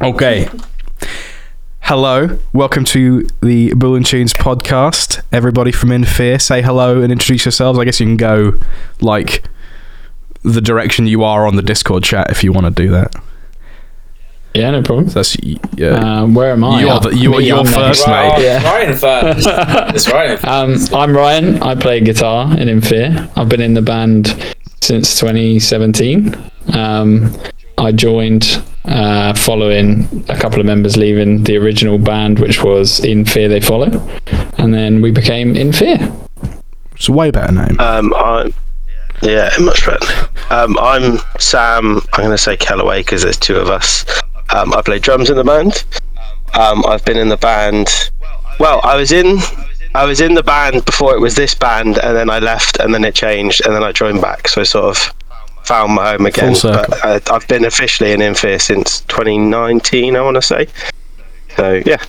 Okay. 0.00 0.48
Hello, 1.80 2.38
welcome 2.52 2.84
to 2.84 3.26
the 3.42 3.72
Bull 3.74 3.96
and 3.96 4.06
Tunes 4.06 4.32
podcast. 4.32 5.20
Everybody 5.32 5.72
from 5.72 5.90
In 5.92 6.04
Fear, 6.04 6.38
say 6.38 6.62
hello 6.62 7.02
and 7.02 7.10
introduce 7.12 7.44
yourselves. 7.44 7.78
I 7.78 7.84
guess 7.84 8.00
you 8.00 8.06
can 8.06 8.16
go 8.16 8.52
like 9.00 9.42
the 10.42 10.60
direction 10.60 11.06
you 11.06 11.24
are 11.24 11.46
on 11.46 11.56
the 11.56 11.62
Discord 11.62 12.04
chat 12.04 12.30
if 12.30 12.42
you 12.44 12.52
want 12.52 12.66
to 12.66 12.70
do 12.82 12.90
that. 12.92 13.14
Yeah, 14.54 14.70
no 14.70 14.82
problem. 14.82 15.06
That's 15.08 15.36
yeah. 15.76 16.22
Um, 16.22 16.34
where 16.34 16.52
am 16.52 16.64
I? 16.64 16.80
You're 16.80 17.00
the- 17.00 17.16
you 17.16 17.34
are- 17.34 17.38
Me, 17.38 17.46
you're 17.48 17.58
I'm 17.60 17.66
first, 17.66 18.06
mate. 18.06 18.12
Right, 18.28 18.42
Yeah. 18.42 18.64
Ryan 18.64 18.96
first. 18.96 19.46
it's 19.94 20.08
Ryan. 20.10 20.38
Um, 20.44 20.76
I'm 20.94 21.14
Ryan. 21.16 21.62
I 21.62 21.74
play 21.74 22.00
guitar 22.00 22.56
in 22.58 22.68
In 22.68 22.80
Fear. 22.80 23.28
I've 23.36 23.48
been 23.48 23.60
in 23.60 23.74
the 23.74 23.82
band 23.82 24.28
since 24.80 25.18
2017. 25.20 26.34
Um, 26.72 27.32
I 27.80 27.92
joined 27.92 28.62
uh, 28.84 29.32
following 29.32 30.24
a 30.28 30.36
couple 30.36 30.60
of 30.60 30.66
members 30.66 30.98
leaving 30.98 31.44
the 31.44 31.56
original 31.56 31.96
band, 31.96 32.38
which 32.38 32.62
was 32.62 33.00
In 33.00 33.24
Fear 33.24 33.48
They 33.48 33.60
Follow, 33.60 33.88
and 34.58 34.74
then 34.74 35.00
we 35.00 35.10
became 35.10 35.56
In 35.56 35.72
Fear. 35.72 36.12
It's 36.94 37.08
a 37.08 37.12
way 37.12 37.30
better 37.30 37.52
name. 37.52 37.80
Um, 37.80 38.12
I'm 38.14 38.52
yeah, 39.22 39.50
much 39.60 39.86
better. 39.86 40.28
Um, 40.50 40.78
I'm 40.78 41.20
Sam. 41.38 42.02
I'm 42.12 42.24
going 42.24 42.30
to 42.30 42.38
say 42.38 42.54
Kellaway 42.54 43.00
because 43.00 43.22
there's 43.22 43.38
two 43.38 43.56
of 43.56 43.70
us. 43.70 44.04
Um, 44.54 44.74
I 44.74 44.82
play 44.82 44.98
drums 44.98 45.30
in 45.30 45.36
the 45.36 45.44
band. 45.44 45.84
Um, 46.52 46.84
I've 46.86 47.04
been 47.06 47.16
in 47.16 47.30
the 47.30 47.38
band. 47.38 48.10
Well, 48.58 48.82
I 48.84 48.96
was 48.96 49.10
in. 49.10 49.38
I 49.94 50.04
was 50.04 50.20
in 50.20 50.34
the 50.34 50.42
band 50.42 50.84
before 50.84 51.14
it 51.14 51.20
was 51.20 51.34
this 51.34 51.54
band, 51.54 51.98
and 51.98 52.14
then 52.14 52.28
I 52.28 52.40
left, 52.40 52.78
and 52.78 52.92
then 52.92 53.04
it 53.04 53.14
changed, 53.14 53.64
and 53.64 53.74
then 53.74 53.82
I 53.82 53.90
joined 53.90 54.20
back. 54.20 54.48
So 54.48 54.60
I 54.60 54.64
sort 54.64 54.96
of 54.96 55.14
found 55.70 55.94
my 55.94 56.10
home 56.10 56.26
again. 56.26 56.54
Full. 56.54 56.72
But 56.72 57.04
uh, 57.04 57.20
I've 57.32 57.46
been 57.48 57.64
officially 57.64 58.12
in 58.12 58.20
Infear 58.20 58.60
since 58.60 59.02
2019. 59.02 60.16
I 60.16 60.20
want 60.20 60.34
to 60.36 60.42
say. 60.42 60.66
So 61.56 61.82
yeah, 61.86 62.02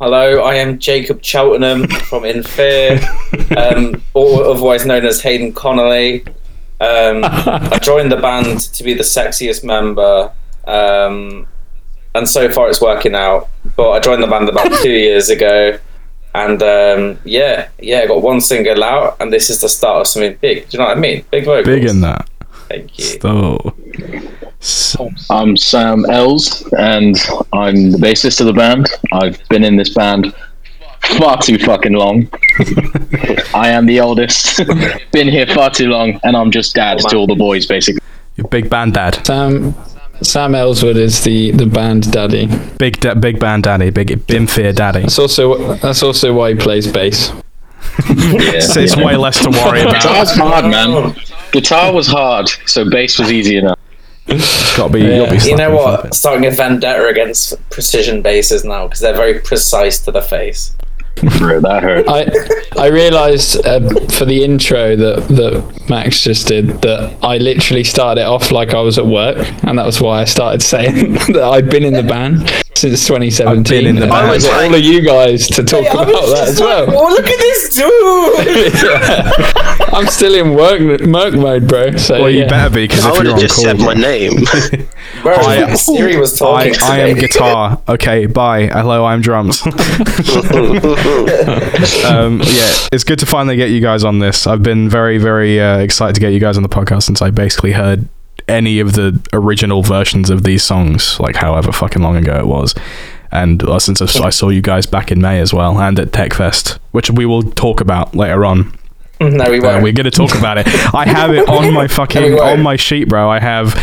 Hello, 0.00 0.42
I 0.42 0.56
am 0.56 0.80
Jacob 0.80 1.22
Cheltenham 1.22 1.86
from 1.86 2.24
In 2.24 2.42
Fear, 2.42 3.00
um, 3.56 4.02
or 4.12 4.44
otherwise 4.44 4.84
known 4.84 5.06
as 5.06 5.22
Haydn 5.22 5.54
Connolly. 5.54 6.26
Um, 6.80 7.22
I 7.24 7.78
joined 7.80 8.10
the 8.10 8.16
band 8.16 8.60
to 8.60 8.82
be 8.82 8.92
the 8.92 9.04
sexiest 9.04 9.62
member, 9.62 10.32
um, 10.66 11.46
and 12.14 12.28
so 12.28 12.50
far 12.50 12.68
it's 12.68 12.80
working 12.80 13.14
out. 13.14 13.48
But 13.76 13.92
I 13.92 14.00
joined 14.00 14.22
the 14.22 14.26
band 14.26 14.48
about 14.48 14.72
two 14.82 14.92
years 14.92 15.30
ago, 15.30 15.78
and 16.34 16.62
um, 16.62 17.18
yeah, 17.24 17.68
yeah, 17.78 18.00
I 18.00 18.06
got 18.06 18.22
one 18.22 18.40
single 18.40 18.82
out, 18.82 19.16
and 19.20 19.32
this 19.32 19.50
is 19.50 19.60
the 19.60 19.68
start 19.68 20.00
of 20.00 20.06
something 20.06 20.36
big. 20.40 20.68
Do 20.68 20.76
you 20.76 20.78
know 20.80 20.88
what 20.88 20.96
I 20.96 21.00
mean? 21.00 21.24
Big 21.30 21.44
vocals. 21.44 21.66
Big 21.66 21.84
in 21.84 22.00
that. 22.00 22.28
Thank 22.68 22.98
you. 22.98 23.04
So, 23.04 23.74
S- 24.60 24.96
I'm 25.30 25.56
Sam 25.56 26.04
Ells, 26.06 26.66
and 26.78 27.16
I'm 27.52 27.90
the 27.92 27.98
bassist 27.98 28.40
of 28.40 28.46
the 28.46 28.52
band. 28.52 28.88
I've 29.12 29.38
been 29.48 29.62
in 29.64 29.76
this 29.76 29.94
band 29.94 30.34
far 31.18 31.40
too 31.40 31.58
fucking 31.58 31.92
long. 31.92 32.28
I 33.54 33.68
am 33.68 33.86
the 33.86 34.00
oldest. 34.00 34.60
been 35.12 35.28
here 35.28 35.46
far 35.46 35.70
too 35.70 35.88
long, 35.88 36.18
and 36.24 36.36
I'm 36.36 36.50
just 36.50 36.74
dad 36.74 36.98
to 36.98 37.16
all 37.16 37.26
the 37.26 37.34
boys, 37.34 37.66
basically. 37.66 38.00
your 38.36 38.48
big 38.48 38.68
band 38.68 38.94
dad, 38.94 39.24
Sam 39.24 39.74
Sam 40.22 40.54
Ellswood 40.54 40.96
is 40.96 41.22
the, 41.24 41.50
the 41.52 41.66
band 41.66 42.10
daddy. 42.12 42.48
big 42.78 43.00
da- 43.00 43.14
big 43.14 43.38
band 43.38 43.64
daddy, 43.64 43.90
big 43.90 44.10
In 44.30 44.46
Fear 44.46 44.72
daddy. 44.72 45.00
That's 45.02 45.18
also 45.18 45.74
that's 45.74 46.02
also 46.02 46.32
why 46.32 46.50
he 46.54 46.58
plays 46.58 46.90
bass. 46.90 47.28
So 47.28 48.80
it's 48.80 48.96
way 48.96 49.16
less 49.16 49.42
to 49.42 49.50
worry 49.50 49.82
about. 49.82 49.94
Guitar's 50.02 50.30
hard, 50.32 50.64
man. 50.66 51.14
Guitar 51.52 51.92
was 51.92 52.06
hard, 52.06 52.48
so 52.66 52.88
bass 52.88 53.18
was 53.18 53.30
easy 53.30 53.56
enough. 53.58 53.78
Got 54.76 54.92
be. 54.92 55.00
You'll 55.00 55.28
be 55.30 55.36
You 55.44 55.56
know 55.56 55.74
what? 55.74 56.00
flipping. 56.00 56.12
Starting 56.12 56.46
a 56.46 56.50
vendetta 56.50 57.06
against 57.08 57.54
precision 57.70 58.22
basses 58.22 58.64
now 58.64 58.84
because 58.86 59.00
they're 59.00 59.14
very 59.14 59.38
precise 59.40 60.00
to 60.06 60.10
the 60.10 60.22
face. 60.22 60.74
That 61.16 61.80
hurt. 61.82 62.06
I 62.08 62.82
I 62.82 62.88
realised 62.88 63.64
uh, 63.64 63.80
for 64.08 64.24
the 64.24 64.42
intro 64.44 64.96
that 64.96 65.28
that 65.28 65.88
Max 65.88 66.20
just 66.20 66.48
did 66.48 66.68
that 66.82 67.16
I 67.22 67.38
literally 67.38 67.84
started 67.84 68.22
it 68.22 68.24
off 68.24 68.50
like 68.50 68.74
I 68.74 68.80
was 68.80 68.98
at 68.98 69.06
work, 69.06 69.38
and 69.64 69.78
that 69.78 69.86
was 69.86 70.00
why 70.00 70.20
I 70.20 70.24
started 70.24 70.62
saying 70.62 71.12
that 71.32 71.42
I'd 71.42 71.70
been 71.70 71.84
in 71.84 71.94
the 71.94 72.02
band 72.02 72.63
since 72.76 73.06
2017. 73.06 73.46
I've 73.58 73.64
been 73.64 73.86
in 73.86 73.96
the 73.96 74.02
and 74.04 74.12
I 74.12 74.20
band. 74.20 74.28
wanted 74.42 74.50
all 74.50 74.74
of 74.74 74.80
you 74.82 75.00
guys 75.02 75.46
to 75.48 75.62
talk 75.64 75.84
about 75.92 76.06
that 76.06 76.48
as 76.48 76.60
well. 76.60 76.86
oh, 76.88 77.08
look 77.10 77.26
at 77.26 77.38
this 77.38 77.74
dude! 77.76 78.74
I'm 79.94 80.06
still 80.08 80.34
in 80.34 80.54
work 80.54 80.80
work 81.06 81.34
mode, 81.34 81.68
bro. 81.68 81.96
So 81.96 82.20
Well, 82.22 82.30
you 82.30 82.40
yeah. 82.40 82.48
better 82.48 82.74
be 82.74 82.86
because 82.88 83.04
I 83.04 83.10
if 83.10 83.18
would 83.18 83.26
you're 83.26 83.34
have 83.34 83.42
on 83.42 83.48
just 83.48 83.54
call, 83.56 83.64
said 83.64 83.78
my 83.78 83.94
name. 83.94 84.32
Bro, 85.22 85.36
I- 85.36 85.74
Siri 85.76 86.16
was 86.16 86.40
I, 86.42 86.70
talking. 86.70 86.74
I 86.82 86.98
am 87.08 87.16
guitar. 87.16 87.80
Okay, 87.88 88.26
bye. 88.26 88.66
Hello, 88.66 89.04
I'm 89.04 89.20
drums. 89.20 89.62
um, 89.64 89.72
yeah, 92.40 92.74
it's 92.92 93.04
good 93.04 93.18
to 93.20 93.26
finally 93.26 93.56
get 93.56 93.70
you 93.70 93.80
guys 93.80 94.04
on 94.04 94.18
this. 94.18 94.46
I've 94.46 94.62
been 94.62 94.88
very, 94.88 95.18
very 95.18 95.60
uh, 95.60 95.78
excited 95.78 96.14
to 96.14 96.20
get 96.20 96.32
you 96.32 96.40
guys 96.40 96.56
on 96.56 96.62
the 96.62 96.68
podcast 96.68 97.04
since 97.04 97.22
I 97.22 97.30
basically 97.30 97.72
heard 97.72 98.08
any 98.48 98.78
of 98.80 98.92
the 98.92 99.18
original 99.32 99.82
versions 99.82 100.30
of 100.30 100.42
these 100.44 100.62
songs, 100.62 101.18
like 101.20 101.36
however 101.36 101.72
fucking 101.72 102.02
long 102.02 102.16
ago 102.16 102.36
it 102.38 102.46
was. 102.46 102.74
And 103.32 103.62
uh, 103.64 103.78
since 103.80 104.00
I 104.00 104.30
saw 104.30 104.48
you 104.50 104.62
guys 104.62 104.86
back 104.86 105.10
in 105.10 105.20
May 105.20 105.40
as 105.40 105.52
well, 105.52 105.78
and 105.80 105.98
at 105.98 106.08
TechFest, 106.12 106.78
which 106.92 107.10
we 107.10 107.26
will 107.26 107.42
talk 107.42 107.80
about 107.80 108.14
later 108.14 108.44
on. 108.44 108.72
no, 109.20 109.50
we 109.50 109.58
Uh, 109.58 109.62
won't. 109.62 109.82
we're 109.82 109.92
going 109.92 110.04
to 110.04 110.10
talk 110.10 110.36
about 110.36 110.58
it. 110.58 110.66
I 110.94 111.04
have 111.06 111.32
it 111.32 111.48
on 111.48 111.72
my 111.72 111.88
fucking 111.98 112.22
we 112.22 112.30
won't. 112.34 112.58
on 112.58 112.62
my 112.62 112.76
sheet, 112.76 113.08
bro. 113.08 113.28
I 113.30 113.40
have 113.40 113.74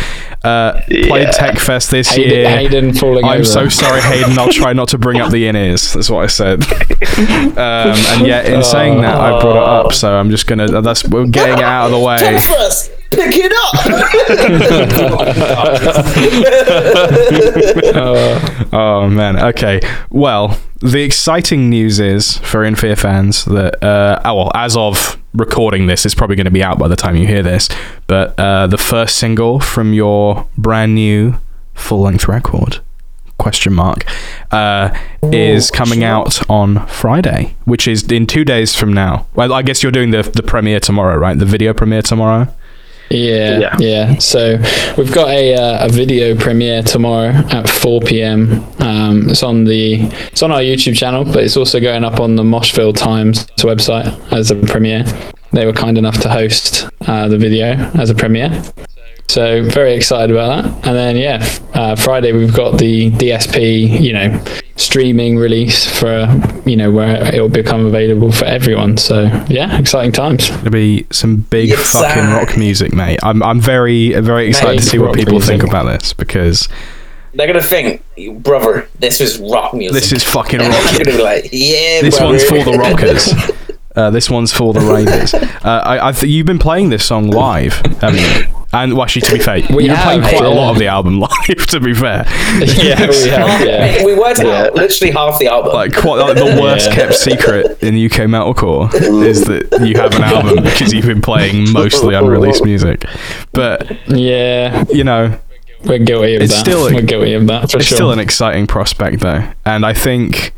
uh, 0.44 0.80
played 0.86 0.88
Yeah. 1.28 1.30
TechFest 1.32 1.90
this 1.90 2.08
Haydn, 2.10 2.30
year. 2.30 2.48
Haydn 2.48 2.94
falling 2.94 3.24
I'm 3.24 3.40
over. 3.40 3.44
so 3.44 3.68
sorry, 3.68 4.00
Haydn. 4.00 4.38
I'll 4.38 4.48
try 4.52 4.72
not 4.72 4.88
to 4.88 4.98
bring 4.98 5.20
up 5.20 5.30
the 5.30 5.46
in 5.48 5.56
ears. 5.56 5.92
That's 5.92 6.08
what 6.08 6.22
I 6.24 6.28
said. 6.28 6.62
Um, 6.62 7.58
and 7.58 8.26
yeah, 8.26 8.42
in 8.42 8.62
saying 8.62 9.02
that, 9.02 9.20
I 9.20 9.40
brought 9.40 9.56
it 9.56 9.62
up. 9.86 9.92
So 9.92 10.16
I'm 10.16 10.30
just 10.30 10.46
gonna. 10.46 10.80
That's 10.80 11.04
we're 11.08 11.26
getting 11.26 11.58
it 11.58 11.64
out 11.64 11.86
of 11.86 11.92
the 11.92 11.98
way. 11.98 12.38
first, 12.38 12.90
pick 13.16 13.34
it 13.36 13.52
up. 13.52 13.72
Oh 18.74 19.08
man. 19.08 19.38
Okay. 19.38 19.80
Well, 20.10 20.58
the 20.80 21.02
exciting 21.02 21.68
news 21.68 22.00
is 22.00 22.38
for 22.38 22.64
In 22.64 22.74
Fear 22.74 22.96
fans 22.96 23.44
that 23.44 23.82
uh, 23.84 24.20
oh 24.24 24.34
well, 24.34 24.50
as 24.54 24.76
of 24.76 25.18
recording 25.34 25.86
this, 25.86 26.06
it's 26.06 26.14
probably 26.14 26.36
going 26.36 26.46
to 26.46 26.50
be 26.50 26.62
out 26.62 26.78
by 26.78 26.88
the 26.88 26.96
time 26.96 27.14
you 27.16 27.26
hear 27.26 27.42
this. 27.42 27.68
But 28.06 28.38
uh, 28.38 28.66
the 28.66 28.78
first 28.78 29.16
single 29.16 29.60
from 29.60 29.92
your 29.92 30.48
brand 30.56 30.94
new 30.94 31.34
full 31.74 32.00
length 32.00 32.28
record 32.28 32.80
question 33.38 33.72
mark 33.72 34.04
uh, 34.52 34.96
is 35.24 35.70
coming 35.70 36.02
out 36.04 36.48
on 36.48 36.86
Friday, 36.86 37.56
which 37.64 37.86
is 37.88 38.10
in 38.10 38.26
two 38.26 38.44
days 38.44 38.74
from 38.74 38.92
now. 38.92 39.26
Well, 39.34 39.52
I 39.52 39.62
guess 39.62 39.82
you're 39.82 39.92
doing 39.92 40.12
the 40.12 40.22
the 40.22 40.42
premiere 40.42 40.80
tomorrow, 40.80 41.16
right? 41.16 41.38
The 41.38 41.44
video 41.44 41.74
premiere 41.74 42.02
tomorrow. 42.02 42.48
Yeah, 43.12 43.58
Yeah. 43.58 43.76
yeah, 43.78 44.18
So 44.18 44.56
we've 44.96 45.12
got 45.12 45.28
a 45.28 45.54
uh, 45.54 45.86
a 45.86 45.88
video 45.88 46.34
premiere 46.36 46.82
tomorrow 46.82 47.28
at 47.28 47.68
4 47.68 48.00
p.m. 48.00 48.64
Um, 48.80 49.28
it's 49.30 49.42
on 49.42 49.64
the 49.64 50.02
it's 50.32 50.42
on 50.42 50.50
our 50.50 50.60
YouTube 50.60 50.96
channel, 50.96 51.24
but 51.24 51.44
it's 51.44 51.56
also 51.56 51.78
going 51.80 52.04
up 52.04 52.20
on 52.20 52.36
the 52.36 52.42
Moshville 52.42 52.96
Times 52.96 53.46
website 53.58 54.06
as 54.32 54.50
a 54.50 54.56
premiere. 54.56 55.04
They 55.52 55.66
were 55.66 55.72
kind 55.74 55.98
enough 55.98 56.18
to 56.22 56.30
host 56.30 56.88
uh, 57.06 57.28
the 57.28 57.36
video 57.36 57.74
as 58.00 58.08
a 58.08 58.14
premiere. 58.14 58.50
So 59.32 59.62
very 59.64 59.94
excited 59.94 60.30
about 60.34 60.62
that. 60.62 60.86
And 60.86 60.96
then 60.96 61.16
yeah, 61.16 61.58
uh, 61.74 61.96
Friday 61.96 62.32
we've 62.32 62.54
got 62.54 62.78
the 62.78 63.10
DSP, 63.12 63.98
you 64.00 64.12
know, 64.12 64.44
streaming 64.76 65.36
release 65.38 65.86
for 65.98 66.28
you 66.66 66.76
know 66.76 66.90
where 66.90 67.34
it 67.34 67.40
will 67.40 67.48
become 67.48 67.86
available 67.86 68.30
for 68.30 68.44
everyone. 68.44 68.98
So 68.98 69.22
yeah, 69.48 69.78
exciting 69.78 70.12
times. 70.12 70.50
It'll 70.50 70.70
be 70.70 71.06
some 71.10 71.36
big 71.36 71.70
Yes, 71.70 71.92
fucking 71.92 72.22
sir. 72.24 72.36
rock 72.44 72.58
music, 72.58 72.92
mate. 72.92 73.20
I'm 73.22 73.42
I'm 73.42 73.60
very 73.60 74.12
very 74.20 74.48
excited 74.48 74.80
to 74.80 74.84
see 74.86 74.98
what 74.98 75.06
rock 75.06 75.16
people 75.16 75.40
think 75.40 75.62
about 75.62 75.84
this 75.86 76.12
because 76.12 76.68
They're 77.32 77.46
gonna 77.46 77.62
think, 77.62 78.02
brother, 78.42 78.86
this 78.98 79.20
is 79.22 79.38
rock 79.38 79.72
music. 79.72 79.94
this 80.02 80.12
is 80.12 80.22
fucking 80.24 80.60
And 80.60 80.70
I'm 80.74 80.84
rock. 80.84 80.92
gonna 80.92 81.16
be 81.16 81.22
like, 81.22 81.44
yeah, 81.52 82.02
This 82.02 82.18
brother. 82.18 82.32
one's 82.34 82.44
for 82.44 82.62
the 82.70 82.72
rockers. 82.78 83.32
Uh, 83.96 84.10
this 84.10 84.28
one's 84.30 84.52
for 84.52 84.72
the 84.74 84.80
ravers. 84.80 85.32
Uh, 85.34 85.82
I, 85.84 86.08
I 86.08 86.12
th- 86.12 86.30
you've 86.30 86.46
been 86.46 86.58
playing 86.58 86.88
this 86.90 87.04
song 87.04 87.30
live, 87.30 87.74
haven't 88.00 88.20
you? 88.20 88.51
And 88.74 88.94
well, 88.94 89.02
actually, 89.02 89.22
to 89.22 89.32
be 89.34 89.38
fair, 89.38 89.56
we've 89.56 89.68
been 89.86 89.90
have, 89.90 90.04
playing 90.04 90.22
quite 90.22 90.44
a 90.44 90.48
lot 90.48 90.70
of 90.72 90.78
the 90.78 90.86
album 90.86 91.20
live. 91.48 91.66
To 91.68 91.78
be 91.80 91.92
fair, 91.92 92.24
yeah, 92.58 93.06
we 93.06 93.28
have. 93.28 93.60
Yeah. 93.66 94.04
We 94.04 94.14
worked 94.18 94.40
out 94.40 94.74
literally 94.74 95.12
half 95.12 95.38
the 95.38 95.48
album. 95.48 95.74
like 95.74 95.94
quite 95.94 96.20
like 96.20 96.36
the 96.36 96.58
worst 96.60 96.88
Yeah. 96.88 96.94
kept 96.94 97.14
secret 97.14 97.82
in 97.82 97.94
UK 97.94 98.28
metalcore 98.30 98.92
is 98.94 99.44
that 99.44 99.86
you 99.86 99.96
have 99.96 100.14
an 100.14 100.22
album 100.22 100.64
because 100.64 100.92
you've 100.92 101.04
been 101.06 101.20
playing 101.20 101.70
mostly 101.72 102.14
unreleased 102.14 102.64
music. 102.64 103.04
But 103.52 103.90
Yeah, 104.08 104.84
you 104.90 105.04
know, 105.04 105.38
we're 105.84 105.98
guilty 105.98 106.36
of 106.36 106.42
It's 106.42 106.54
that. 106.54 106.60
still 106.60 106.86
a- 106.88 106.94
we're 106.94 107.02
guilty 107.02 107.34
of 107.34 107.46
that 107.48 107.70
for 107.70 107.76
it's 107.76 107.86
sure. 107.88 107.96
still 107.96 108.10
an 108.12 108.20
exciting 108.20 108.66
prospect 108.68 109.18
though 109.20 109.42
and 109.66 109.84
i 109.84 109.92
think 109.92 110.52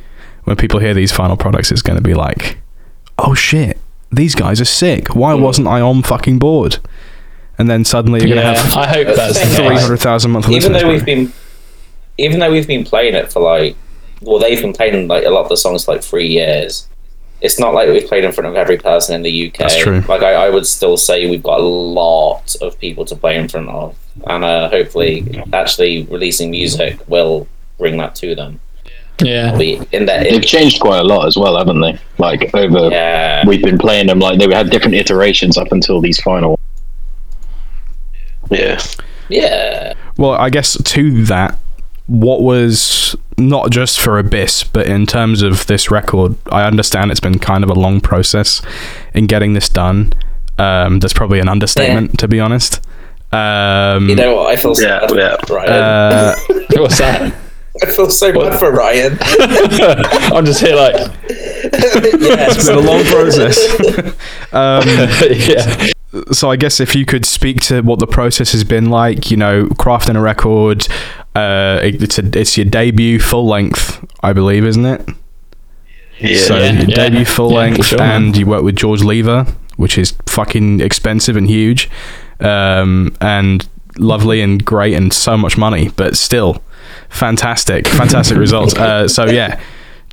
when 0.45 0.55
people 0.55 0.79
hear 0.81 0.93
these 0.93 1.11
final 1.11 1.35
products 1.35 1.73
it's 1.73 1.81
going 1.81 1.97
to 1.97 2.03
be 2.03 2.13
like 2.13 2.59
oh 3.19 3.33
shit 3.33 3.79
these 4.13 4.35
guys 4.35 4.61
are 4.61 4.67
sick 4.67 5.15
why 5.17 5.33
wasn't 5.33 5.67
i 5.67 5.81
on 5.81 6.03
fucking 6.03 6.39
board 6.39 6.77
and 7.59 7.71
then 7.71 7.85
suddenly 7.85 8.21
you're 8.21 8.37
yeah, 8.37 8.43
going 8.43 8.55
to 8.55 8.61
have 8.63 8.77
I 8.77 8.87
hope 8.87 9.17
that's 9.17 9.39
300000 9.57 10.31
monthly 10.31 10.57
even 10.57 10.73
though 10.73 10.89
we've 10.89 11.05
been 11.05 11.33
even 12.19 12.41
though 12.41 12.51
we've 12.51 12.67
been 12.67 12.85
playing 12.85 13.15
it 13.15 13.33
for 13.33 13.41
like, 13.41 13.77
well, 14.21 14.39
they've 14.39 14.61
been 14.61 14.73
playing 14.73 15.09
like 15.09 15.25
a 15.25 15.31
lot 15.31 15.43
of 15.43 15.49
the 15.49 15.57
songs 15.57 15.85
for 15.85 15.93
like 15.93 16.03
three 16.03 16.29
years. 16.29 16.89
It's 17.41 17.59
not 17.59 17.75
like 17.75 17.89
we've 17.89 18.07
played 18.07 18.25
in 18.25 18.33
front 18.33 18.49
of 18.49 18.55
every 18.55 18.79
person 18.79 19.15
in 19.15 19.23
the 19.23 19.49
UK. 19.49 19.59
That's 19.59 19.77
true. 19.77 20.01
Like 20.09 20.23
I, 20.23 20.47
I 20.47 20.51
would 20.51 20.67
still 20.67 20.97
say 20.97 21.29
we've 21.29 21.43
got 21.43 21.61
a 21.61 21.63
lot 21.63 22.57
of 22.63 22.79
people 22.79 23.05
to 23.07 23.17
play 23.17 23.37
in 23.37 23.49
front 23.49 23.69
of, 23.69 23.99
and 24.27 24.45
uh, 24.45 24.71
hopefully, 24.71 25.43
actually 25.53 26.05
releasing 26.05 26.51
music 26.51 26.99
will 27.07 27.47
bring 27.77 27.99
that 27.99 28.15
to 28.17 28.35
them. 28.35 28.61
Yeah. 29.23 29.59
In 29.59 30.07
that. 30.07 30.23
They've 30.23 30.45
changed 30.45 30.81
quite 30.81 31.01
a 31.01 31.05
lot 31.05 31.27
as 31.27 31.37
well, 31.37 31.59
haven't 31.59 31.81
they? 31.81 31.99
Like 32.19 32.55
over, 32.55 32.89
yeah. 32.89 33.47
we've 33.47 33.63
been 33.63 33.79
playing 33.79 34.07
them 34.07 34.21
like 34.21 34.39
they 34.39 34.53
had 34.53 34.71
different 34.71 34.95
iterations 34.95 35.59
up 35.59 35.71
until 35.71 36.01
these 36.01 36.19
final. 36.21 36.59
Yeah. 38.55 38.81
Yeah. 39.29 39.95
Well, 40.17 40.33
I 40.33 40.51
guess 40.51 40.77
to 40.83 41.25
that, 41.25 41.59
what 42.07 42.43
was 42.43 43.17
not 43.39 43.71
just 43.71 44.01
for 44.01 44.19
Abyss, 44.19 44.65
but 44.65 44.87
in 44.87 45.07
terms 45.07 45.43
of 45.43 45.67
this 45.67 45.91
record, 45.91 46.37
I 46.53 46.65
understand 46.65 47.11
it's 47.11 47.21
been 47.21 47.39
kind 47.39 47.65
of 47.65 47.71
a 47.71 47.75
long 47.75 48.01
process 48.01 48.61
in 49.15 49.27
getting 49.27 49.55
this 49.55 49.69
done. 49.69 50.13
Um, 50.59 51.01
that's 51.01 51.15
probably 51.15 51.41
an 51.41 51.49
understatement, 51.49 52.19
to 52.21 52.29
be 52.29 52.39
honest. 52.41 52.81
Um, 53.33 54.09
You 54.09 54.15
know 54.15 54.37
what? 54.37 54.51
I 54.53 54.57
feel 54.57 54.75
so 54.75 54.87
Yeah, 54.87 55.01
bad 55.01 55.11
for 55.49 55.55
yeah. 55.55 55.57
Ryan. 55.57 55.71
uh, 55.73 56.35
What's 56.81 56.99
that? 56.99 57.35
I 57.83 57.87
feel 57.91 58.09
so 58.09 58.33
bad 58.33 58.59
for 58.61 58.71
Ryan. 58.71 59.19
I'm 60.33 60.45
just 60.45 60.61
here 60.61 60.77
like, 60.77 60.95
yeah, 61.29 62.47
it's 62.51 62.67
been 62.69 62.77
a 62.77 62.81
long 62.81 63.03
process. 63.07 63.59
um, 64.53 64.87
yeah. 65.29 65.91
So 66.33 66.51
I 66.51 66.57
guess 66.57 66.81
if 66.81 66.95
you 66.95 67.05
could 67.05 67.25
speak 67.25 67.61
to 67.63 67.81
what 67.83 67.99
the 67.99 68.07
process 68.07 68.53
has 68.53 68.65
been 68.65 68.91
like, 68.91 69.31
you 69.31 69.37
know, 69.37 69.67
crafting 69.67 70.17
a 70.17 70.21
record, 70.21 70.87
uh, 71.35 71.81
it- 71.83 72.03
it's 72.03 72.19
a, 72.19 72.39
it's 72.39 72.57
your 72.57 72.67
debut 72.67 73.19
full 73.21 73.47
length, 73.47 74.05
I 74.23 74.33
believe, 74.33 74.65
isn't 74.65 74.85
it? 74.87 75.09
Yeah. 76.21 76.37
So 76.39 76.57
Yeah, 76.59 76.73
your 76.73 76.89
yeah. 76.91 76.97
debut 76.97 77.25
full 77.25 77.51
yeah, 77.51 77.57
length, 77.59 77.87
sure, 77.87 77.99
man. 77.99 78.25
and 78.27 78.37
you 78.37 78.47
work 78.47 78.63
with 78.63 78.77
George 78.77 79.03
Lever, 79.03 79.47
which 79.77 79.99
is 79.99 80.15
fucking 80.27 80.81
expensive 80.81 81.37
and 81.37 81.49
huge, 81.49 81.91
um, 82.41 83.15
and 83.21 83.69
lovely 83.99 84.41
and 84.41 84.65
great 84.65 84.95
and 84.95 85.13
so 85.13 85.37
much 85.37 85.57
money, 85.59 85.91
but 85.97 86.17
still 86.17 86.63
fantastic, 87.09 87.89
fantastic 87.89 88.37
results. 88.39 88.75
Uh, 88.79 89.09
so 89.09 89.25
yeah. 89.27 89.61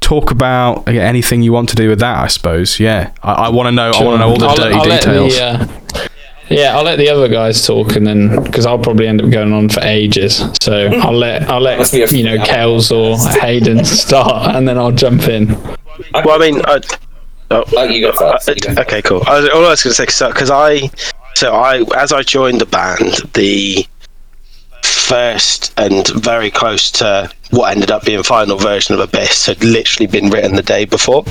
Talk 0.01 0.31
about 0.31 0.87
anything 0.89 1.41
you 1.41 1.53
want 1.53 1.69
to 1.69 1.75
do 1.75 1.87
with 1.87 1.99
that, 1.99 2.17
I 2.17 2.27
suppose. 2.27 2.79
Yeah, 2.79 3.11
I, 3.23 3.33
I 3.33 3.49
want 3.49 3.67
to 3.67 3.71
know. 3.71 3.91
I 3.91 4.03
want 4.03 4.15
to 4.15 4.17
know 4.19 4.29
all 4.31 4.37
the 4.37 4.45
I'll- 4.47 4.55
dirty 4.55 4.75
I'll 4.75 4.85
let 4.85 5.01
the, 5.03 5.07
details. 5.27 5.37
uh, 5.39 6.07
yeah, 6.49 6.75
I'll 6.75 6.83
let 6.83 6.97
the 6.97 7.07
other 7.09 7.29
guys 7.29 7.65
talk, 7.65 7.95
and 7.95 8.05
then 8.05 8.43
because 8.43 8.65
I'll 8.65 8.77
probably 8.79 9.07
end 9.07 9.21
up 9.21 9.29
going 9.29 9.53
on 9.53 9.69
for 9.69 9.79
ages. 9.83 10.43
So 10.61 10.87
I'll 10.87 11.13
let 11.13 11.43
I'll 11.49 11.61
let 11.61 11.77
Must 11.79 11.93
be 11.93 12.01
a 12.01 12.07
you 12.09 12.23
know 12.23 12.35
free 12.37 12.45
Kels 12.53 12.91
or 12.91 13.17
Haydn 13.39 13.85
start, 13.85 14.53
and 14.55 14.67
then 14.67 14.77
I'll 14.77 14.91
jump 14.91 15.29
in. 15.29 15.47
Well, 16.13 16.31
I 16.31 16.37
mean, 16.39 16.61
I, 16.65 16.81
oh, 17.51 17.63
Oh, 17.77 17.83
you 17.83 18.01
go 18.01 18.11
first. 18.11 18.49
Uh, 18.49 18.81
okay, 18.81 19.01
cool. 19.01 19.23
I 19.27 19.39
was, 19.39 19.49
all 19.49 19.65
I 19.65 19.69
was 19.69 19.83
going 19.83 19.93
to 19.93 20.11
say, 20.11 20.27
because 20.27 20.49
I, 20.51 20.89
so 21.35 21.53
I, 21.53 21.83
as 21.95 22.11
I 22.11 22.21
joined 22.23 22.59
the 22.59 22.65
band, 22.65 23.13
the 23.33 23.87
first 24.83 25.73
and 25.77 26.07
very 26.21 26.49
close 26.51 26.91
to 26.91 27.31
what 27.51 27.71
ended 27.71 27.91
up 27.91 28.05
being 28.05 28.23
final 28.23 28.57
version 28.57 28.95
of 28.95 29.01
Abyss 29.01 29.45
had 29.45 29.63
literally 29.63 30.07
been 30.07 30.29
written 30.29 30.55
the 30.55 30.63
day 30.63 30.85
before, 30.85 31.23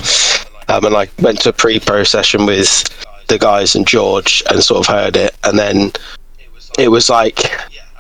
um, 0.69 0.85
and 0.85 0.97
I 0.97 1.09
went 1.21 1.41
to 1.43 1.51
a 1.51 1.53
pre-pro 1.53 2.05
session 2.05 2.47
with 2.47 2.85
the 3.29 3.39
guys 3.39 3.75
and 3.75 3.87
George 3.87 4.43
and 4.51 4.63
sort 4.63 4.87
of 4.87 4.95
heard 4.95 5.17
it, 5.17 5.35
and 5.45 5.59
then 5.59 5.93
it 6.79 6.89
was 6.89 7.09
like, 7.11 7.51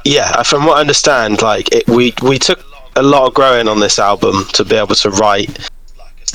yeah, 0.05 0.43
from 0.43 0.65
what 0.65 0.79
I 0.79 0.81
understand, 0.81 1.43
like 1.43 1.75
it, 1.75 1.89
we 1.89 2.15
we 2.23 2.39
took 2.39 2.65
a 2.97 3.03
lot 3.03 3.27
of 3.27 3.35
growing 3.35 3.69
on 3.69 3.81
this 3.81 3.99
album 3.99 4.45
to 4.53 4.65
be 4.65 4.77
able 4.77 4.95
to 4.97 5.11
write 5.11 5.71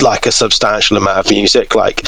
like 0.00 0.26
a 0.26 0.32
substantial 0.32 0.96
amount 0.96 1.18
of 1.18 1.30
music. 1.30 1.74
Like, 1.74 2.06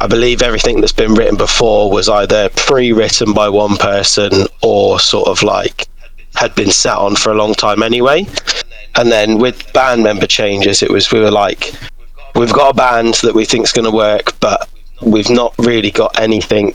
I 0.00 0.06
believe 0.06 0.42
everything 0.42 0.80
that's 0.80 0.92
been 0.92 1.14
written 1.14 1.36
before 1.36 1.90
was 1.90 2.08
either 2.08 2.48
pre-written 2.50 3.32
by 3.32 3.48
one 3.48 3.76
person 3.76 4.46
or 4.62 5.00
sort 5.00 5.28
of 5.28 5.42
like 5.42 5.88
had 6.34 6.54
been 6.54 6.70
sat 6.70 6.98
on 6.98 7.16
for 7.16 7.32
a 7.32 7.34
long 7.34 7.54
time 7.54 7.82
anyway. 7.82 8.26
And 8.96 9.10
then 9.10 9.38
with 9.38 9.72
band 9.72 10.02
member 10.02 10.26
changes, 10.26 10.82
it 10.82 10.90
was 10.90 11.10
we 11.10 11.20
were 11.20 11.30
like, 11.30 11.74
we've 12.34 12.52
got 12.52 12.70
a 12.70 12.74
band 12.74 13.14
that 13.22 13.34
we 13.34 13.44
think 13.44 13.64
is 13.64 13.72
going 13.72 13.90
to 13.90 13.96
work, 13.96 14.38
but 14.40 14.68
we've 15.02 15.30
not 15.30 15.54
really 15.58 15.90
got 15.90 16.18
anything 16.18 16.74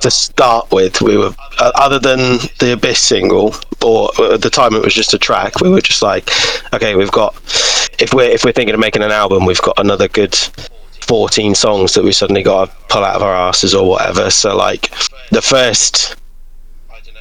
to 0.00 0.10
start 0.10 0.70
with. 0.70 1.00
We 1.00 1.16
were 1.16 1.34
uh, 1.58 1.72
other 1.74 1.98
than 1.98 2.38
the 2.58 2.72
Abyss 2.72 2.98
single, 2.98 3.54
or 3.82 4.10
at 4.32 4.42
the 4.42 4.50
time 4.50 4.74
it 4.74 4.82
was 4.82 4.94
just 4.94 5.14
a 5.14 5.18
track. 5.18 5.60
We 5.60 5.70
were 5.70 5.80
just 5.80 6.02
like, 6.02 6.30
okay, 6.74 6.96
we've 6.96 7.12
got 7.12 7.34
if 7.98 8.12
we're 8.12 8.30
if 8.30 8.44
we're 8.44 8.52
thinking 8.52 8.74
of 8.74 8.80
making 8.80 9.02
an 9.02 9.12
album, 9.12 9.46
we've 9.46 9.62
got 9.62 9.78
another 9.78 10.08
good 10.08 10.34
14 10.34 11.54
songs 11.54 11.94
that 11.94 12.04
we 12.04 12.12
suddenly 12.12 12.42
got 12.42 12.66
to 12.66 12.76
pull 12.88 13.04
out 13.04 13.16
of 13.16 13.22
our 13.22 13.34
asses 13.34 13.74
or 13.74 13.88
whatever. 13.88 14.30
So 14.30 14.56
like 14.56 14.90
the 15.30 15.42
first 15.42 16.16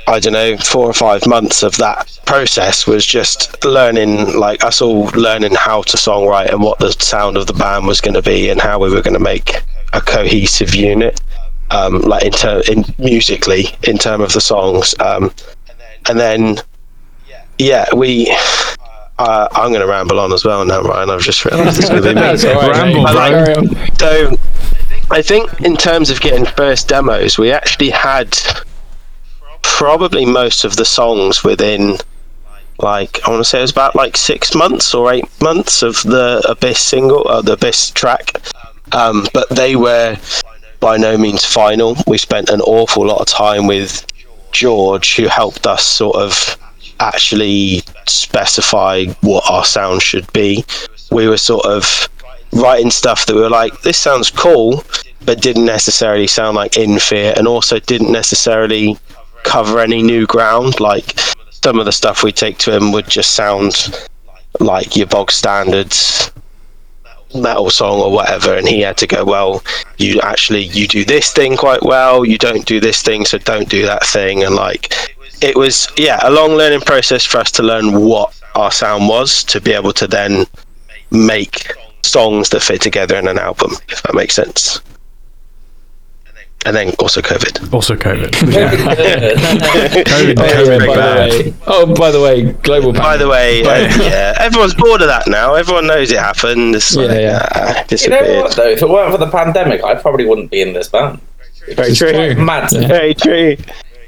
I 0.08 0.20
don't 0.20 0.34
know, 0.34 0.58
four 0.58 0.88
or 0.88 0.94
five 0.94 1.26
months 1.26 1.64
of 1.64 1.76
that 1.78 2.20
process 2.26 2.86
was 2.86 3.06
just 3.06 3.64
learning, 3.66 4.38
like 4.38 4.64
us 4.64 4.82
all 4.82 5.06
learning 5.16 5.56
how 5.56 5.82
to 5.84 5.98
songwrite 5.98 6.52
and 6.52 6.62
what 6.62 6.78
the 6.80 6.92
sound 6.92 7.38
of 7.38 7.48
the 7.48 7.54
band 7.54 7.88
was 7.88 8.02
going 8.02 8.14
to 8.14 8.22
be 8.22 8.50
and 8.50 8.62
how 8.62 8.78
we 8.80 8.90
were 8.90 9.02
going 9.02 9.16
to 9.16 9.20
make 9.20 9.64
a 9.94 10.02
cohesive 10.02 10.76
unit, 10.76 11.22
um, 11.72 12.02
like 12.02 12.24
in 12.24 12.32
ter- 12.32 12.62
in 12.70 12.86
musically 13.00 13.66
in 13.84 13.98
terms 13.98 14.24
of 14.24 14.34
the 14.34 14.42
songs. 14.42 14.94
Um, 15.00 15.32
and 16.08 16.20
then, 16.20 16.58
yeah, 17.58 17.86
we. 17.96 18.36
Uh, 19.18 19.48
I'm 19.54 19.70
going 19.70 19.80
to 19.80 19.88
ramble 19.88 20.20
on 20.20 20.34
as 20.34 20.44
well 20.44 20.66
now, 20.66 20.82
Ryan. 20.82 21.10
I've 21.10 21.22
just 21.22 21.46
realised 21.46 21.80
it's 21.80 21.90
going 21.90 22.04
to 22.04 22.10
be 22.10 22.16
me. 22.16 22.22
That's 22.22 22.44
all 22.44 22.56
right, 22.56 22.72
Ramble, 22.72 23.04
mate. 23.04 23.14
bro. 23.14 23.46
Carry 23.46 23.56
on. 23.56 23.96
So, 23.98 24.38
I 25.10 25.22
think 25.22 25.62
in 25.62 25.78
terms 25.78 26.10
of 26.10 26.20
getting 26.20 26.46
first 26.46 26.90
demos, 26.90 27.38
we 27.38 27.52
actually 27.52 27.92
had 27.92 28.38
probably 29.66 30.26
most 30.26 30.64
of 30.64 30.76
the 30.76 30.86
songs 30.86 31.44
within, 31.44 31.98
like, 32.80 33.20
I 33.26 33.32
want 33.32 33.42
to 33.42 33.50
say 33.50 33.60
it 33.60 33.62
was 33.62 33.72
about 33.72 33.96
like 33.96 34.16
six 34.16 34.54
months 34.56 34.94
or 34.94 35.12
eight 35.12 35.26
months 35.42 35.82
of 35.82 36.02
the 36.04 36.46
Abyss 36.48 36.80
single, 36.80 37.28
or 37.28 37.42
the 37.42 37.54
Abyss 37.54 37.92
track. 37.92 38.42
Um, 38.92 39.28
but 39.34 39.50
they 39.50 39.76
were 39.76 40.18
by 40.80 40.98
no 40.98 41.18
means 41.18 41.44
final. 41.44 41.98
We 42.06 42.18
spent 42.18 42.50
an 42.50 42.62
awful 42.62 43.06
lot 43.06 43.20
of 43.20 43.28
time 43.28 43.66
with 43.68 44.06
George, 44.52 45.16
who 45.16 45.28
helped 45.28 45.66
us 45.68 45.84
sort 45.84 46.16
of 46.16 46.58
actually 47.00 47.82
specify 48.08 49.06
what 49.22 49.44
our 49.50 49.66
sound 49.66 50.02
should 50.02 50.32
be. 50.32 50.64
We 51.12 51.28
were 51.28 51.38
sort 51.38 51.66
of 51.66 52.08
writing 52.54 52.92
stuff 52.92 53.26
that 53.26 53.36
we 53.36 53.42
were 53.42 53.50
like, 53.50 53.82
this 53.82 53.98
sounds 53.98 54.30
cool, 54.30 54.84
but 55.26 55.42
didn't 55.42 55.66
necessarily 55.66 56.28
sound 56.28 56.56
like 56.56 56.78
In 56.78 57.00
Fear, 57.00 57.34
and 57.36 57.48
also 57.48 57.80
didn't 57.80 58.12
necessarily 58.12 58.98
cover 59.46 59.80
any 59.80 60.04
new 60.04 60.26
ground. 60.26 60.80
Like 60.80 61.18
some 61.64 61.80
of 61.80 61.86
the 61.86 61.92
stuff 61.92 62.24
we 62.24 62.32
take 62.32 62.58
to 62.60 62.76
him 62.76 62.92
would 62.92 63.08
just 63.08 63.32
sound 63.32 64.08
like 64.60 64.96
your 64.96 65.08
bog 65.08 65.32
standards 65.32 66.32
metal 67.34 67.70
song 67.70 68.00
or 68.00 68.12
whatever 68.12 68.56
and 68.56 68.68
he 68.68 68.80
had 68.80 68.96
to 68.96 69.08
go 69.08 69.26
well 69.26 69.62
you 69.98 70.22
actually 70.22 70.64
you 70.64 70.88
do 70.88 71.04
this 71.04 71.34
thing 71.34 71.58
quite 71.58 71.84
well 71.84 72.24
you 72.24 72.38
don't 72.38 72.66
do 72.66 72.80
this 72.80 73.02
thing 73.02 73.26
so 73.26 73.38
don't 73.40 73.68
do 73.68 73.86
that 73.86 74.06
thing 74.06 74.44
and 74.44 74.56
like 74.56 74.94
it 75.42 75.56
was 75.58 75.90
yeah 75.98 76.18
a 76.24 76.32
long 76.32 76.52
learning 76.52 76.80
process 76.80 77.26
for 77.26 77.40
us 77.40 77.52
to 77.52 77.62
learn 77.62 78.00
what 78.02 78.40
our 78.56 78.72
sound 78.72 79.10
was 79.10 79.44
to 79.44 79.60
be 79.60 79.74
able 79.74 79.92
to 79.92 80.08
then 80.08 80.46
make 81.12 81.74
songs 82.04 82.48
that 82.50 82.62
fit 82.62 82.80
together 82.82 83.18
in 83.18 83.28
an 83.28 83.38
album 83.38 83.72
if 83.90 84.02
that 84.04 84.16
makes 84.16 84.36
sense 84.36 84.80
and 86.66 86.76
then 86.76 86.94
also 87.00 87.22
covid 87.22 87.72
Also, 87.74 87.96
COVID. 87.96 88.32
Yeah. 88.54 88.72
COVID, 90.06 90.36
Oh, 90.38 90.42
COVID 90.58 90.80
by 90.88 90.96
the 90.96 91.16
way, 91.16 91.54
oh, 91.68 91.86
by 91.96 92.12
the 92.12 92.22
way, 92.22 92.52
global. 92.64 92.92
by 92.94 93.18
the 93.18 93.28
way 93.28 93.62
uh, 93.64 93.88
yeah 94.02 94.34
everyone's 94.40 94.74
bored 94.74 95.02
of 95.02 95.08
that 95.08 95.28
now 95.28 95.54
everyone 95.56 95.86
knows 95.88 96.12
it 96.12 96.20
happened 96.20 96.76
it's 96.76 96.96
like, 96.96 97.10
Yeah, 97.12 97.20
yeah. 97.20 97.48
ah, 97.54 97.84
You 97.90 98.10
know 98.10 98.42
what 98.42 98.56
though? 98.56 98.70
If 98.70 98.82
it 98.82 98.90
weren't 98.90 99.12
for 99.12 99.18
the 99.18 99.28
pandemic, 99.30 99.84
I 99.84 99.96
probably 99.96 100.26
wouldn't 100.26 100.50
be 100.52 100.62
in 100.62 100.74
this 100.74 100.88
band. 100.90 101.20
very 101.76 101.90
It's 101.90 101.98
true 102.00 102.12
true. 102.12 102.36
Mad, 102.44 102.72
Yeah. 102.72 102.88
very 102.88 103.14
true 103.14 103.56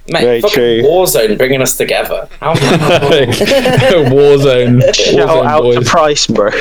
mate. 0.10 0.22
Very 0.22 0.42
fucking 0.42 0.56
true. 0.56 0.82
Warzone 0.84 1.38
bringing 1.38 1.62
us 1.62 1.76
together. 1.78 2.28
How 2.40 2.54
Warzone. 2.56 3.36
Shout 4.96 5.30
Warzone 5.30 5.46
out 5.46 5.74
to. 5.74 5.82
Price, 5.90 6.28
bro. 6.28 6.52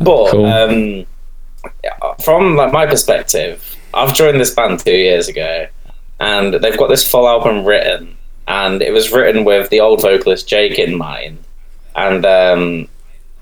But 0.00 0.30
Cool. 0.30 0.46
um, 0.46 1.06
from 2.22 2.56
like 2.56 2.72
my 2.72 2.86
perspective, 2.86 3.76
I've 3.94 4.14
joined 4.14 4.40
this 4.40 4.54
band 4.54 4.80
two 4.80 4.92
years 4.92 5.28
ago, 5.28 5.66
and 6.18 6.54
they've 6.54 6.78
got 6.78 6.88
this 6.88 7.08
full 7.08 7.28
album 7.28 7.64
written, 7.64 8.16
and 8.48 8.82
it 8.82 8.92
was 8.92 9.12
written 9.12 9.44
with 9.44 9.70
the 9.70 9.80
old 9.80 10.02
vocalist 10.02 10.48
Jake 10.48 10.78
in 10.78 10.96
mind, 10.96 11.38
and 11.96 12.24
um, 12.24 12.88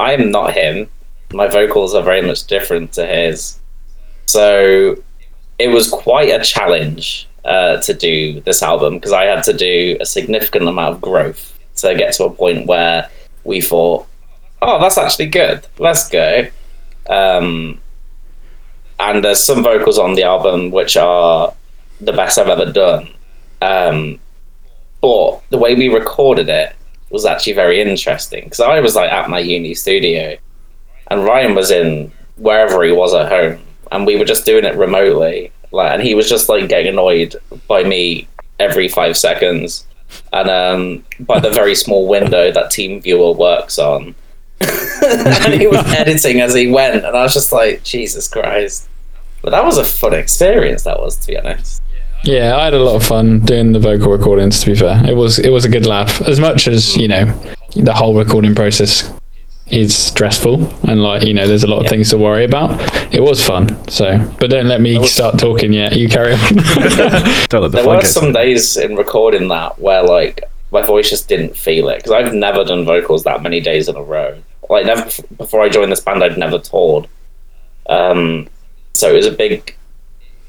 I 0.00 0.12
am 0.12 0.30
not 0.30 0.54
him. 0.54 0.88
My 1.32 1.48
vocals 1.48 1.94
are 1.94 2.02
very 2.02 2.22
much 2.22 2.46
different 2.46 2.92
to 2.92 3.06
his, 3.06 3.58
so 4.26 4.96
it 5.58 5.68
was 5.68 5.90
quite 5.90 6.28
a 6.28 6.44
challenge 6.44 7.28
uh, 7.44 7.78
to 7.78 7.94
do 7.94 8.40
this 8.42 8.62
album 8.62 8.94
because 8.94 9.12
I 9.12 9.24
had 9.24 9.42
to 9.44 9.52
do 9.52 9.96
a 10.00 10.06
significant 10.06 10.68
amount 10.68 10.96
of 10.96 11.00
growth 11.00 11.58
to 11.76 11.94
get 11.94 12.12
to 12.14 12.24
a 12.24 12.30
point 12.30 12.66
where 12.66 13.08
we 13.44 13.60
thought, 13.60 14.06
oh, 14.62 14.80
that's 14.80 14.98
actually 14.98 15.26
good. 15.26 15.66
Let's 15.78 16.08
go. 16.08 16.48
Um, 17.08 17.80
and 19.00 19.24
there's 19.24 19.42
some 19.42 19.62
vocals 19.62 19.98
on 19.98 20.14
the 20.14 20.24
album 20.24 20.70
which 20.70 20.96
are 20.96 21.54
the 22.00 22.12
best 22.12 22.38
I've 22.38 22.48
ever 22.48 22.70
done. 22.72 23.08
Um, 23.60 24.20
but 25.00 25.42
the 25.50 25.58
way 25.58 25.74
we 25.74 25.88
recorded 25.88 26.48
it 26.48 26.74
was 27.10 27.24
actually 27.24 27.52
very 27.54 27.80
interesting 27.80 28.44
because 28.44 28.60
I 28.60 28.80
was 28.80 28.94
like 28.94 29.10
at 29.10 29.30
my 29.30 29.38
uni 29.38 29.74
studio, 29.74 30.36
and 31.10 31.24
Ryan 31.24 31.54
was 31.54 31.70
in 31.70 32.12
wherever 32.36 32.82
he 32.84 32.92
was 32.92 33.14
at 33.14 33.28
home, 33.28 33.60
and 33.92 34.06
we 34.06 34.16
were 34.16 34.24
just 34.24 34.44
doing 34.44 34.64
it 34.64 34.76
remotely. 34.76 35.52
Like, 35.70 35.92
and 35.92 36.02
he 36.02 36.14
was 36.14 36.28
just 36.28 36.48
like 36.48 36.68
getting 36.68 36.92
annoyed 36.92 37.36
by 37.66 37.84
me 37.84 38.28
every 38.58 38.88
five 38.88 39.16
seconds, 39.16 39.86
and 40.32 40.50
um, 40.50 41.04
by 41.20 41.40
the 41.40 41.50
very 41.50 41.74
small 41.74 42.08
window 42.08 42.50
that 42.52 42.70
TeamViewer 42.70 43.36
works 43.36 43.78
on. 43.78 44.14
and 44.60 45.54
he 45.60 45.66
was 45.66 45.84
editing 45.94 46.40
as 46.40 46.54
he 46.54 46.70
went, 46.70 46.96
and 47.04 47.16
I 47.16 47.22
was 47.22 47.34
just 47.34 47.52
like, 47.52 47.82
Jesus 47.84 48.28
Christ! 48.28 48.88
But 49.42 49.50
that 49.50 49.64
was 49.64 49.78
a 49.78 49.84
fun 49.84 50.14
experience. 50.14 50.82
That 50.82 50.98
was, 51.00 51.16
to 51.18 51.26
be 51.28 51.38
honest. 51.38 51.82
Yeah, 52.24 52.56
I 52.56 52.64
had 52.64 52.74
a 52.74 52.82
lot 52.82 52.96
of 52.96 53.04
fun 53.04 53.40
doing 53.40 53.70
the 53.72 53.78
vocal 53.78 54.10
recordings. 54.10 54.60
To 54.60 54.66
be 54.66 54.74
fair, 54.74 55.00
it 55.08 55.14
was 55.14 55.38
it 55.38 55.50
was 55.50 55.64
a 55.64 55.68
good 55.68 55.86
laugh. 55.86 56.20
As 56.22 56.40
much 56.40 56.66
as 56.66 56.96
you 56.96 57.06
know, 57.08 57.24
the 57.76 57.94
whole 57.94 58.16
recording 58.18 58.54
process 58.54 59.12
is 59.70 59.94
stressful 59.94 60.66
and 60.88 61.02
like 61.02 61.22
you 61.24 61.34
know, 61.34 61.46
there's 61.46 61.62
a 61.62 61.66
lot 61.66 61.76
of 61.76 61.82
Yeah. 61.84 61.90
things 61.90 62.10
to 62.10 62.18
worry 62.18 62.44
about. 62.44 62.80
It 63.14 63.20
was 63.22 63.44
fun. 63.46 63.86
So, 63.88 64.18
but 64.40 64.50
don't 64.50 64.66
let 64.66 64.80
me 64.80 64.98
was- 64.98 65.12
start 65.12 65.38
talking 65.38 65.72
yet. 65.72 65.96
You 65.96 66.08
carry 66.08 66.32
on. 66.32 66.38
Don't 67.48 67.62
let 67.62 67.68
the 67.68 67.68
There 67.68 67.86
were 67.86 68.02
some 68.02 68.32
days 68.32 68.76
in 68.76 68.96
recording 68.96 69.46
that 69.48 69.78
where 69.78 70.02
like 70.02 70.42
my 70.72 70.82
voice 70.82 71.08
just 71.10 71.28
didn't 71.28 71.56
feel 71.56 71.88
it 71.90 71.98
because 71.98 72.12
I've 72.12 72.34
never 72.34 72.64
done 72.64 72.84
vocals 72.84 73.24
that 73.24 73.42
many 73.42 73.60
days 73.60 73.88
in 73.88 73.94
a 73.96 74.02
row. 74.02 74.36
Like 74.68 74.86
never 74.86 75.10
before 75.36 75.62
I 75.62 75.68
joined 75.68 75.92
this 75.92 76.00
band, 76.00 76.22
I'd 76.22 76.38
never 76.38 76.58
toured. 76.58 77.08
Um, 77.88 78.48
so 78.94 79.10
it 79.10 79.16
was 79.16 79.26
a 79.26 79.32
big. 79.32 79.74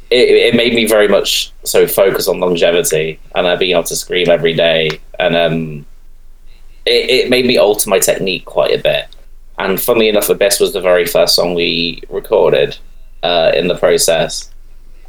It, 0.09 0.29
it 0.29 0.55
made 0.55 0.73
me 0.73 0.85
very 0.85 1.07
much 1.07 1.51
so 1.63 1.85
focus 1.85 2.27
on 2.27 2.39
longevity 2.39 3.19
and 3.35 3.45
uh, 3.45 3.55
being 3.55 3.71
able 3.71 3.83
to 3.83 3.95
scream 3.95 4.29
every 4.29 4.53
day, 4.53 4.99
and 5.19 5.35
um, 5.35 5.85
it, 6.85 7.09
it 7.09 7.29
made 7.29 7.45
me 7.45 7.57
alter 7.57 7.89
my 7.89 7.99
technique 7.99 8.45
quite 8.45 8.73
a 8.73 8.81
bit. 8.81 9.07
And 9.59 9.79
funnily 9.79 10.09
enough, 10.09 10.29
Abyss 10.29 10.59
was 10.59 10.73
the 10.73 10.81
very 10.81 11.05
first 11.05 11.35
song 11.35 11.53
we 11.53 12.01
recorded 12.09 12.77
uh, 13.23 13.51
in 13.53 13.67
the 13.67 13.75
process. 13.75 14.49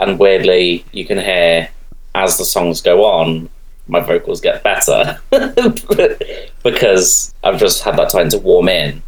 And 0.00 0.18
weirdly, 0.18 0.84
you 0.92 1.06
can 1.06 1.18
hear 1.18 1.68
as 2.14 2.36
the 2.36 2.44
songs 2.44 2.82
go 2.82 3.04
on, 3.04 3.48
my 3.90 4.00
vocals 4.00 4.40
get 4.40 4.62
better 4.62 5.20
because 6.62 7.35
I've 7.42 7.59
just 7.59 7.82
had 7.82 7.97
that 7.97 8.11
time 8.11 8.28
to 8.30 8.38
warm 8.38 8.68
in. 8.68 9.02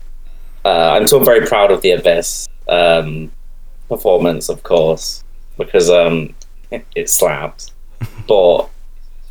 Uh, 0.64 0.92
I'm 0.92 1.06
still 1.06 1.24
very 1.24 1.46
proud 1.46 1.70
of 1.70 1.82
the 1.82 1.92
Abyss 1.92 2.48
um, 2.68 3.30
performance, 3.88 4.48
of 4.48 4.62
course, 4.62 5.24
because 5.56 5.88
um, 5.88 6.34
it, 6.70 6.86
it 6.94 7.10
slaps. 7.10 7.70
But 8.26 8.68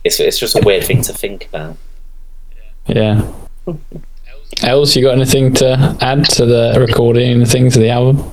it's, 0.05 0.19
it's 0.19 0.39
just 0.39 0.55
a 0.55 0.61
weird 0.65 0.85
thing 0.85 1.01
to 1.03 1.13
think 1.13 1.47
about. 1.47 1.77
yeah. 2.87 3.29
Else, 4.63 4.95
you 4.95 5.03
got 5.03 5.15
anything 5.15 5.53
to 5.55 5.97
add 6.01 6.25
to 6.31 6.45
the 6.45 6.77
recording 6.79 7.41
and 7.41 7.49
things 7.49 7.75
of 7.75 7.81
the 7.81 7.89
album? 7.89 8.23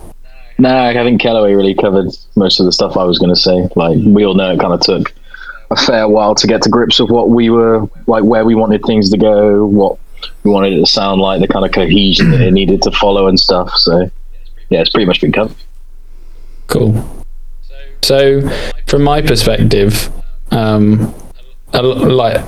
No, 0.59 0.77
I 0.77 0.93
think 0.93 1.21
Kellaway 1.21 1.55
really 1.55 1.75
covered 1.75 2.09
most 2.37 2.61
of 2.61 2.67
the 2.67 2.73
stuff 2.73 2.97
I 2.97 3.05
was 3.05 3.19
going 3.19 3.35
to 3.35 3.41
say. 3.41 3.69
Like 3.77 3.99
we 4.05 4.25
all 4.25 4.35
know, 4.35 4.53
it 4.53 4.61
kind 4.61 4.75
of 4.75 4.81
took 4.81 5.13
a 5.71 5.77
fair 5.77 6.09
while 6.09 6.35
to 6.35 6.47
get 6.47 6.63
to 6.63 6.69
grips 6.69 6.99
with 6.99 7.11
what 7.11 7.31
we 7.31 7.51
were 7.51 7.89
like, 8.07 8.25
where 8.25 8.45
we 8.45 8.55
wanted 8.55 8.83
things 8.85 9.11
to 9.11 9.19
go, 9.19 9.67
what 9.67 9.99
we 10.43 10.51
wanted 10.51 10.73
it 10.73 10.81
to 10.81 10.87
sound 10.87 11.21
like, 11.21 11.41
the 11.41 11.49
kind 11.49 11.65
of 11.65 11.73
cohesion 11.73 12.31
that 12.31 12.41
it 12.41 12.53
needed 12.53 12.83
to 12.83 12.91
follow 12.93 13.27
and 13.27 13.39
stuff. 13.39 13.71
So 13.77 14.11
yeah, 14.71 14.81
it's 14.81 14.91
pretty 14.91 15.07
much 15.07 15.21
been 15.21 15.33
covered. 15.33 15.57
Cool. 16.67 17.25
So, 18.03 18.49
from 18.87 19.03
my 19.03 19.23
perspective, 19.23 20.11
um, 20.51 21.15
a 21.73 21.83
like 21.83 22.45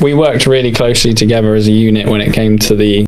we 0.00 0.14
worked 0.14 0.46
really 0.46 0.72
closely 0.72 1.14
together 1.14 1.54
as 1.54 1.68
a 1.68 1.72
unit 1.72 2.06
when 2.06 2.20
it 2.20 2.32
came 2.32 2.58
to 2.58 2.74
the 2.74 3.06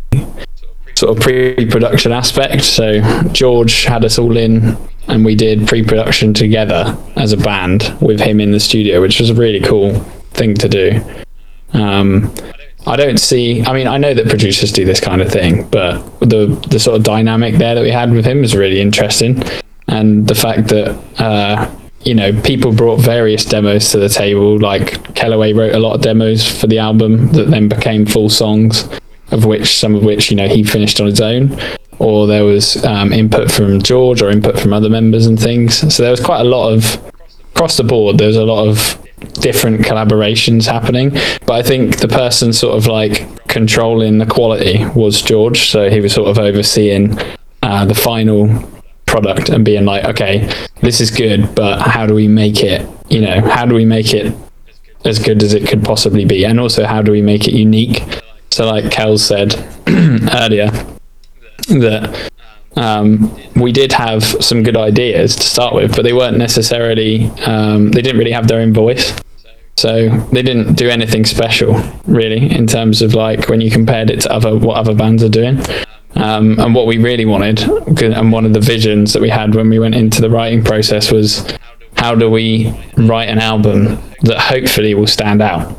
sort 0.97 1.17
of 1.17 1.23
pre-production 1.23 2.13
aspect. 2.13 2.65
So 2.65 3.01
George 3.33 3.85
had 3.85 4.05
us 4.05 4.19
all 4.19 4.37
in, 4.37 4.77
and 5.09 5.25
we 5.25 5.35
did 5.35 5.67
pre-production 5.67 6.33
together 6.35 6.97
as 7.17 7.33
a 7.33 7.37
band 7.37 7.97
with 8.01 8.21
him 8.21 8.41
in 8.41 8.53
the 8.53 8.61
studio, 8.61 9.01
which 9.01 9.21
was 9.21 9.31
a 9.31 9.35
really 9.35 9.61
cool 9.61 9.95
thing 10.33 10.55
to 10.55 10.69
do. 10.69 11.01
Um, 11.73 12.33
I 12.87 12.97
don't 12.97 13.19
see. 13.19 13.63
I 13.65 13.73
mean, 13.73 13.87
I 13.87 13.97
know 13.97 14.13
that 14.13 14.29
producers 14.29 14.73
do 14.73 14.85
this 14.85 15.01
kind 15.01 15.23
of 15.23 15.31
thing, 15.31 15.69
but 15.69 16.03
the 16.21 16.47
the 16.69 16.81
sort 16.81 16.97
of 16.97 17.05
dynamic 17.05 17.55
there 17.57 17.75
that 17.75 17.83
we 17.83 17.91
had 17.91 18.13
with 18.13 18.25
him 18.25 18.41
was 18.41 18.57
really 18.57 18.81
interesting, 18.81 19.43
and 19.87 20.27
the 20.27 20.35
fact 20.35 20.69
that 20.69 20.99
uh, 21.19 21.71
you 22.03 22.15
know 22.15 22.39
people 22.43 22.73
brought 22.73 22.99
various 22.99 23.45
demos 23.45 23.91
to 23.91 23.99
the 23.99 24.09
table. 24.09 24.59
Like 24.59 25.15
Kellaway 25.15 25.53
wrote 25.55 25.75
a 25.75 25.79
lot 25.79 25.95
of 25.95 26.03
demos 26.03 26.61
for 26.61 26.67
the 26.67 26.79
album 26.79 27.29
that 27.33 27.51
then 27.51 27.69
became 27.69 28.05
full 28.05 28.29
songs, 28.29 28.89
of 29.31 29.45
which 29.45 29.79
some 29.79 29.95
of 29.95 30.05
which 30.05 30.31
you 30.31 30.37
know 30.37 30.49
he 30.49 30.65
finished 30.65 31.01
on 31.01 31.07
his 31.07 31.21
own, 31.21 31.57
or 32.03 32.27
there 32.27 32.45
was 32.45 32.85
um, 32.85 33.13
input 33.13 33.51
from 33.51 33.81
George 33.81 34.23
or 34.23 34.29
input 34.29 34.59
from 34.59 34.73
other 34.73 34.91
members 34.91 35.27
and 35.27 35.39
things. 35.39 35.95
So 35.95 36.03
there 36.03 36.11
was 36.11 36.21
quite 36.21 36.41
a 36.41 36.45
lot 36.45 36.73
of 36.73 37.01
across 37.55 37.77
the 37.77 37.85
board. 37.85 38.19
There's 38.19 38.37
a 38.37 38.45
lot 38.45 38.67
of 38.67 38.99
different 39.35 39.83
collaborations 39.83 40.67
happening, 40.67 41.11
but 41.47 41.53
I 41.53 41.63
think 41.63 41.99
the 41.99 42.09
person 42.09 42.53
sort 42.53 42.77
of 42.77 42.89
like 42.89 43.47
controlling 43.47 44.19
the 44.19 44.27
quality 44.27 44.85
was 44.97 45.23
George. 45.23 45.71
So 45.71 45.91
he 45.91 46.01
was 46.01 46.13
sort 46.13 46.29
of 46.29 46.39
overseeing 46.39 47.17
uh, 47.63 47.85
the 47.85 47.95
final 47.95 48.49
product 49.07 49.49
and 49.51 49.65
being 49.65 49.85
like, 49.85 50.05
okay, 50.05 50.53
this 50.81 51.01
is 51.01 51.13
good, 51.13 51.55
but 51.55 51.83
how 51.83 52.05
do 52.07 52.15
we 52.15 52.27
make 52.27 52.65
it? 52.65 52.85
You 53.11 53.21
know, 53.21 53.43
how 53.43 53.65
do 53.65 53.77
we 53.77 53.85
make 53.85 54.13
it 54.13 54.35
as 55.05 55.21
good 55.21 55.41
as 55.45 55.55
it 55.55 55.69
could 55.69 55.85
possibly 55.85 56.25
be, 56.25 56.45
and 56.45 56.59
also 56.59 56.85
how 56.85 57.01
do 57.01 57.13
we 57.13 57.23
make 57.23 57.47
it 57.47 57.55
unique? 57.55 58.03
So, 58.51 58.67
like 58.67 58.91
Kel 58.91 59.19
said 59.19 59.55
earlier, 59.89 60.71
that 61.69 62.31
um, 62.77 63.37
we 63.57 63.73
did 63.73 63.93
have 63.93 64.23
some 64.23 64.63
good 64.63 64.77
ideas 64.77 65.37
to 65.37 65.43
start 65.43 65.75
with, 65.75 65.95
but 65.95 66.03
they 66.03 66.13
weren't 66.13 66.39
necessarily, 66.39 67.27
um, 67.47 67.91
they 67.91 68.03
didn't 68.03 68.19
really 68.19 68.33
have 68.33 68.49
their 68.49 68.61
own 68.61 68.73
voice. 68.73 69.13
So 69.77 70.09
they 70.33 70.43
didn't 70.43 70.75
do 70.75 70.89
anything 70.89 71.25
special, 71.25 71.83
really, 72.07 72.51
in 72.51 72.67
terms 72.67 73.03
of 73.03 73.15
like 73.15 73.49
when 73.49 73.61
you 73.61 73.71
compared 73.71 74.11
it 74.11 74.21
to 74.23 74.33
other 74.33 74.57
what 74.57 74.77
other 74.77 74.95
bands 74.95 75.23
are 75.23 75.29
doing. 75.29 75.61
Um, 76.15 76.61
and 76.61 76.75
what 76.75 76.87
we 76.87 76.99
really 76.99 77.25
wanted, 77.25 77.63
and 78.03 78.33
one 78.33 78.45
of 78.45 78.53
the 78.53 78.61
visions 78.61 79.15
that 79.15 79.23
we 79.23 79.31
had 79.31 79.55
when 79.55 79.71
we 79.71 79.79
went 79.79 79.95
into 79.95 80.21
the 80.21 80.29
writing 80.29 80.63
process 80.63 81.11
was, 81.11 81.57
how 81.97 82.15
do 82.15 82.29
we 82.31 82.73
write 82.97 83.29
an 83.31 83.39
album 83.39 83.99
that 84.23 84.39
hopefully 84.39 84.95
will 84.95 85.07
stand 85.07 85.41
out 85.41 85.75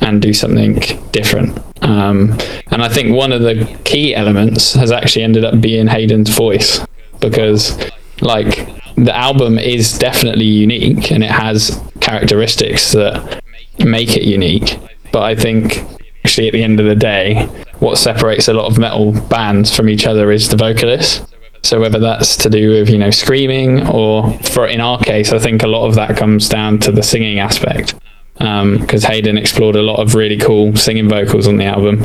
and 0.00 0.22
do 0.22 0.32
something 0.32 0.74
different? 1.10 1.58
Um, 1.82 2.38
and 2.70 2.82
I 2.82 2.88
think 2.88 3.14
one 3.14 3.32
of 3.32 3.42
the 3.42 3.78
key 3.84 4.14
elements 4.14 4.72
has 4.74 4.92
actually 4.92 5.24
ended 5.24 5.44
up 5.44 5.60
being 5.60 5.88
Haydn's 5.88 6.30
voice 6.30 6.80
because, 7.20 7.78
like, 8.20 8.68
the 8.96 9.14
album 9.16 9.58
is 9.58 9.98
definitely 9.98 10.44
unique 10.44 11.10
and 11.10 11.24
it 11.24 11.30
has 11.30 11.80
characteristics 12.00 12.92
that 12.92 13.42
make 13.80 14.16
it 14.16 14.22
unique. 14.22 14.78
But 15.12 15.22
I 15.22 15.34
think 15.34 15.84
actually 16.24 16.48
at 16.48 16.52
the 16.52 16.62
end 16.62 16.78
of 16.78 16.86
the 16.86 16.94
day, 16.94 17.46
what 17.80 17.98
separates 17.98 18.46
a 18.48 18.54
lot 18.54 18.66
of 18.66 18.78
metal 18.78 19.12
bands 19.28 19.74
from 19.74 19.88
each 19.88 20.06
other 20.06 20.30
is 20.30 20.48
the 20.48 20.56
vocalist. 20.56 21.26
So 21.64 21.80
whether 21.80 21.98
that's 21.98 22.36
to 22.38 22.50
do 22.50 22.70
with 22.70 22.90
you 22.90 22.98
know 22.98 23.10
screaming 23.10 23.86
or 23.88 24.32
for 24.38 24.66
in 24.66 24.80
our 24.80 24.98
case, 24.98 25.32
I 25.32 25.38
think 25.38 25.62
a 25.62 25.68
lot 25.68 25.86
of 25.86 25.94
that 25.94 26.16
comes 26.16 26.48
down 26.48 26.78
to 26.80 26.92
the 26.92 27.02
singing 27.02 27.38
aspect 27.38 27.94
because 28.42 29.04
Haydn 29.04 29.38
explored 29.38 29.76
a 29.76 29.82
lot 29.82 30.00
of 30.00 30.14
really 30.14 30.36
cool 30.36 30.74
singing 30.76 31.08
vocals 31.08 31.46
on 31.46 31.56
the 31.56 31.64
album. 31.64 32.04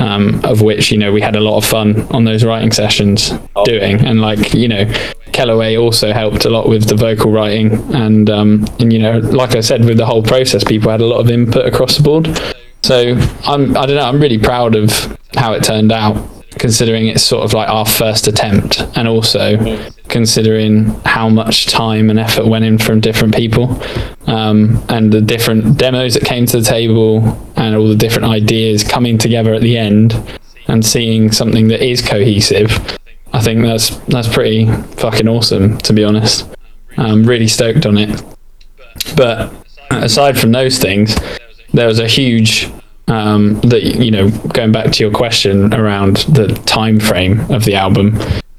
Um, 0.00 0.40
of 0.44 0.62
which 0.62 0.92
you 0.92 0.96
know 0.96 1.10
we 1.12 1.20
had 1.20 1.34
a 1.34 1.40
lot 1.40 1.56
of 1.56 1.64
fun 1.64 2.02
on 2.12 2.22
those 2.22 2.44
writing 2.44 2.70
sessions 2.70 3.32
doing, 3.64 4.06
and 4.06 4.20
like 4.20 4.54
you 4.54 4.68
know, 4.68 4.84
Kellaway 5.32 5.76
also 5.76 6.12
helped 6.12 6.44
a 6.44 6.50
lot 6.50 6.68
with 6.68 6.88
the 6.88 6.94
vocal 6.94 7.32
writing, 7.32 7.72
and 7.92 8.30
um, 8.30 8.64
and 8.78 8.92
you 8.92 9.00
know, 9.00 9.18
like 9.18 9.56
I 9.56 9.60
said, 9.60 9.84
with 9.84 9.96
the 9.96 10.06
whole 10.06 10.22
process, 10.22 10.62
people 10.62 10.88
had 10.88 11.00
a 11.00 11.06
lot 11.06 11.18
of 11.18 11.28
input 11.28 11.66
across 11.66 11.96
the 11.96 12.04
board. 12.04 12.28
So 12.84 13.18
I'm 13.44 13.76
I 13.76 13.86
don't 13.86 13.96
know, 13.96 14.08
I'm 14.08 14.20
really 14.20 14.38
proud 14.38 14.76
of 14.76 15.18
how 15.34 15.52
it 15.54 15.64
turned 15.64 15.90
out, 15.90 16.16
considering 16.58 17.06
it's 17.06 17.22
sort 17.22 17.44
of 17.44 17.52
like 17.54 17.68
our 17.68 17.86
first 17.86 18.26
attempt, 18.26 18.80
and 18.96 19.08
also 19.08 19.56
considering 20.08 20.86
how 21.04 21.28
much 21.28 21.66
time 21.66 22.10
and 22.10 22.18
effort 22.18 22.46
went 22.46 22.64
in 22.64 22.78
from 22.78 23.00
different 23.00 23.34
people, 23.34 23.80
um, 24.26 24.82
and 24.88 25.12
the 25.12 25.20
different 25.20 25.78
demos 25.78 26.14
that 26.14 26.24
came 26.24 26.46
to 26.46 26.58
the 26.58 26.64
table, 26.64 27.38
and 27.56 27.76
all 27.76 27.88
the 27.88 27.96
different 27.96 28.26
ideas 28.26 28.84
coming 28.84 29.18
together 29.18 29.54
at 29.54 29.62
the 29.62 29.76
end, 29.76 30.14
and 30.66 30.84
seeing 30.84 31.32
something 31.32 31.68
that 31.68 31.82
is 31.82 32.02
cohesive. 32.02 32.98
I 33.32 33.40
think 33.40 33.62
that's 33.62 33.96
that's 34.06 34.28
pretty 34.28 34.66
fucking 34.96 35.28
awesome, 35.28 35.78
to 35.78 35.92
be 35.92 36.04
honest. 36.04 36.48
I'm 36.96 37.24
really 37.24 37.48
stoked 37.48 37.86
on 37.86 37.98
it. 37.98 38.22
But 39.16 39.52
aside 39.90 40.38
from 40.38 40.52
those 40.52 40.78
things, 40.78 41.16
there 41.72 41.86
was 41.86 42.00
a 42.00 42.08
huge 42.08 42.68
um, 43.08 43.60
that 43.60 43.82
you 43.82 44.10
know, 44.10 44.30
going 44.48 44.72
back 44.72 44.92
to 44.92 45.02
your 45.02 45.12
question 45.12 45.74
around 45.74 46.18
the 46.28 46.48
time 46.66 47.00
frame 47.00 47.40
of 47.50 47.64
the 47.64 47.74
album, 47.74 48.18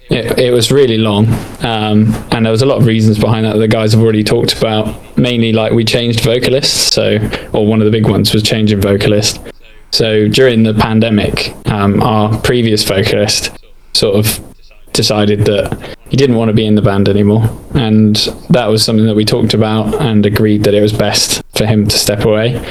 it, 0.09 0.39
it 0.39 0.51
was 0.51 0.71
really 0.71 0.97
long, 0.97 1.27
um, 1.61 2.13
and 2.31 2.45
there 2.45 2.51
was 2.51 2.61
a 2.61 2.65
lot 2.65 2.79
of 2.79 2.85
reasons 2.85 3.19
behind 3.19 3.45
that. 3.45 3.53
that 3.53 3.59
The 3.59 3.67
guys 3.67 3.93
have 3.93 4.01
already 4.01 4.23
talked 4.23 4.57
about. 4.57 5.17
Mainly, 5.17 5.53
like 5.53 5.71
we 5.71 5.85
changed 5.85 6.21
vocalists, 6.21 6.93
so 6.93 7.17
or 7.53 7.67
one 7.67 7.79
of 7.81 7.85
the 7.85 7.91
big 7.91 8.07
ones 8.07 8.33
was 8.33 8.41
changing 8.41 8.81
vocalist. 8.81 9.39
So 9.91 10.27
during 10.27 10.63
the 10.63 10.73
pandemic, 10.73 11.55
um, 11.67 12.01
our 12.01 12.37
previous 12.41 12.83
vocalist 12.83 13.51
sort 13.93 14.15
of 14.15 14.39
decided 14.93 15.45
that 15.45 15.97
he 16.09 16.17
didn't 16.17 16.35
want 16.35 16.49
to 16.49 16.53
be 16.53 16.65
in 16.65 16.75
the 16.75 16.81
band 16.81 17.07
anymore, 17.07 17.43
and 17.75 18.15
that 18.49 18.67
was 18.67 18.83
something 18.83 19.05
that 19.05 19.15
we 19.15 19.25
talked 19.25 19.53
about 19.53 19.93
and 20.01 20.25
agreed 20.25 20.63
that 20.63 20.73
it 20.73 20.81
was 20.81 20.93
best 20.93 21.43
for 21.55 21.65
him 21.65 21.87
to 21.87 21.97
step 21.97 22.25
away. 22.25 22.63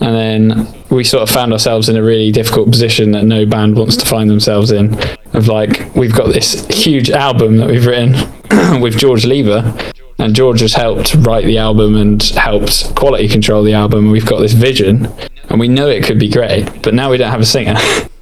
And 0.00 0.14
then 0.14 0.74
we 0.90 1.02
sort 1.04 1.22
of 1.22 1.30
found 1.30 1.52
ourselves 1.52 1.88
in 1.88 1.96
a 1.96 2.02
really 2.02 2.30
difficult 2.30 2.70
position 2.70 3.10
that 3.12 3.24
no 3.24 3.44
band 3.44 3.76
wants 3.76 3.96
to 3.96 4.06
find 4.06 4.30
themselves 4.30 4.70
in. 4.70 4.96
Of 5.34 5.48
like, 5.48 5.94
we've 5.94 6.14
got 6.14 6.32
this 6.32 6.66
huge 6.68 7.10
album 7.10 7.56
that 7.58 7.68
we've 7.68 7.84
written 7.84 8.12
with 8.80 8.96
George 8.96 9.26
Lever, 9.26 9.74
and 10.18 10.34
George 10.34 10.60
has 10.60 10.74
helped 10.74 11.14
write 11.14 11.44
the 11.44 11.58
album 11.58 11.96
and 11.96 12.22
helped 12.22 12.94
quality 12.94 13.28
control 13.28 13.62
the 13.62 13.74
album. 13.74 14.04
And 14.04 14.12
we've 14.12 14.26
got 14.26 14.38
this 14.38 14.52
vision, 14.52 15.06
and 15.48 15.58
we 15.58 15.68
know 15.68 15.88
it 15.88 16.04
could 16.04 16.18
be 16.18 16.30
great, 16.30 16.82
but 16.82 16.94
now 16.94 17.10
we 17.10 17.16
don't 17.16 17.30
have 17.30 17.40
a 17.40 17.46
singer. 17.46 17.76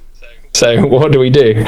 so 0.53 0.85
what 0.87 1.11
do 1.11 1.19
we 1.19 1.29
do? 1.29 1.65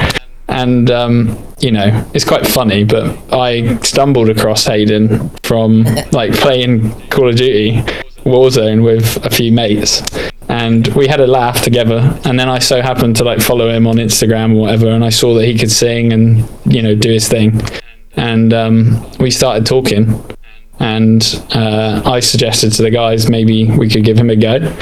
And 0.48 0.90
um, 0.90 1.38
you 1.60 1.70
know, 1.70 2.04
it's 2.12 2.24
quite 2.24 2.46
funny, 2.46 2.82
but 2.82 3.16
I 3.32 3.76
stumbled 3.78 4.28
across 4.28 4.64
Haydn 4.64 5.30
from 5.44 5.84
like 6.10 6.32
playing 6.32 6.90
Call 7.08 7.28
of 7.28 7.36
Duty 7.36 7.84
Warzone 8.30 8.84
with 8.84 9.24
a 9.24 9.30
few 9.30 9.52
mates, 9.52 10.02
and 10.48 10.86
we 10.88 11.06
had 11.06 11.20
a 11.20 11.26
laugh 11.26 11.62
together. 11.62 12.18
And 12.24 12.38
then 12.38 12.48
I 12.48 12.58
so 12.58 12.82
happened 12.82 13.16
to 13.16 13.24
like 13.24 13.40
follow 13.40 13.68
him 13.68 13.86
on 13.86 13.96
Instagram 13.96 14.54
or 14.54 14.62
whatever, 14.62 14.88
and 14.88 15.04
I 15.04 15.10
saw 15.10 15.34
that 15.34 15.44
he 15.46 15.58
could 15.58 15.70
sing 15.70 16.12
and 16.12 16.48
you 16.64 16.82
know 16.82 16.94
do 16.94 17.10
his 17.10 17.28
thing, 17.28 17.60
and 18.16 18.52
um, 18.52 19.10
we 19.18 19.30
started 19.30 19.66
talking. 19.66 20.22
And 20.80 21.22
uh, 21.50 22.00
I 22.06 22.20
suggested 22.20 22.72
to 22.72 22.82
the 22.82 22.90
guys 22.90 23.28
maybe 23.28 23.66
we 23.66 23.88
could 23.88 24.02
give 24.02 24.18
him 24.18 24.30
a 24.30 24.36
go. 24.36 24.74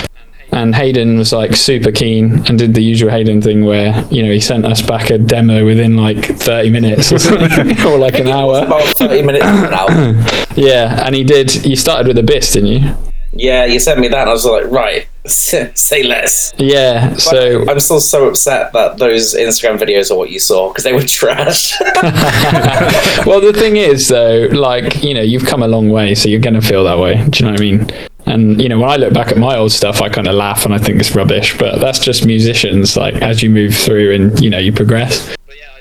And 0.53 0.75
Haydn 0.75 1.19
was 1.19 1.33
like 1.33 1.55
super 1.55 1.93
keen 1.93 2.47
and 2.47 2.59
did 2.59 2.73
the 2.73 2.83
usual 2.83 3.11
Haydn 3.11 3.43
thing 3.43 3.65
where, 3.65 4.05
you 4.11 4.23
know, 4.23 4.33
he 4.33 4.41
sent 4.41 4.65
us 4.65 4.81
back 4.81 5.11
a 5.11 5.19
demo 5.19 5.65
within 5.65 5.97
like 5.97 6.25
30 6.25 6.71
minutes 6.71 7.13
or, 7.13 7.19
something, 7.19 7.81
or 7.87 7.99
like 7.99 8.19
an 8.19 8.29
hour. 8.29 8.65
About 8.65 8.97
30 8.97 9.23
minutes 9.23 9.45
now. 9.45 10.45
Yeah, 10.59 11.07
and 11.07 11.15
he 11.15 11.23
did, 11.23 11.65
you 11.65 11.77
started 11.77 12.09
with 12.09 12.19
Abyss, 12.19 12.55
didn't 12.55 12.71
you? 12.71 13.08
Yeah, 13.33 13.67
you 13.67 13.79
sent 13.79 14.01
me 14.01 14.09
that, 14.09 14.21
and 14.21 14.31
I 14.31 14.33
was 14.33 14.45
like, 14.45 14.67
right, 14.67 15.07
say 15.27 16.03
less. 16.03 16.55
Yeah, 16.59 17.15
so 17.17 17.69
I'm 17.69 17.81
still 17.81 18.01
so 18.01 18.29
upset 18.29 18.73
that 18.73 18.99
those 18.99 19.35
Instagram 19.35 19.79
videos 19.79 20.11
are 20.11 20.17
what 20.17 20.31
you 20.31 20.39
saw 20.39 20.69
because 20.69 20.85
they 20.85 20.93
were 20.93 21.03
trash. 21.03 21.79
well, 23.27 23.41
the 23.41 23.53
thing 23.55 23.77
is, 23.77 24.09
though, 24.09 24.49
like 24.51 25.03
you 25.03 25.15
know, 25.15 25.23
you've 25.23 25.47
come 25.47 25.63
a 25.63 25.69
long 25.69 25.91
way, 25.91 26.15
so 26.15 26.29
you're 26.29 26.41
gonna 26.41 26.63
feel 26.63 26.85
that 26.85 26.99
way. 26.99 27.25
Do 27.29 27.45
you 27.45 27.47
know 27.47 27.53
what 27.53 27.61
I 27.61 27.63
mean? 27.63 27.91
And 28.27 28.61
you 28.61 28.69
know, 28.69 28.79
when 28.79 28.91
I 28.91 28.97
look 28.97 29.13
back 29.13 29.29
at 29.29 29.39
my 29.39 29.57
old 29.57 29.73
stuff, 29.73 30.03
I 30.03 30.09
kind 30.09 30.27
of 30.27 30.35
laugh 30.35 30.65
and 30.65 30.75
I 30.75 30.79
think 30.79 31.01
it's 31.01 31.15
rubbish. 31.15 31.57
But 31.57 31.81
that's 31.81 31.99
just 31.99 32.27
musicians. 32.27 32.97
Like 32.97 33.15
as 33.17 33.43
you 33.43 33.51
move 33.51 33.75
through 33.75 34.15
and 34.15 34.39
you 34.41 34.51
know 34.51 34.59
you 34.59 34.73
progress. 34.73 35.35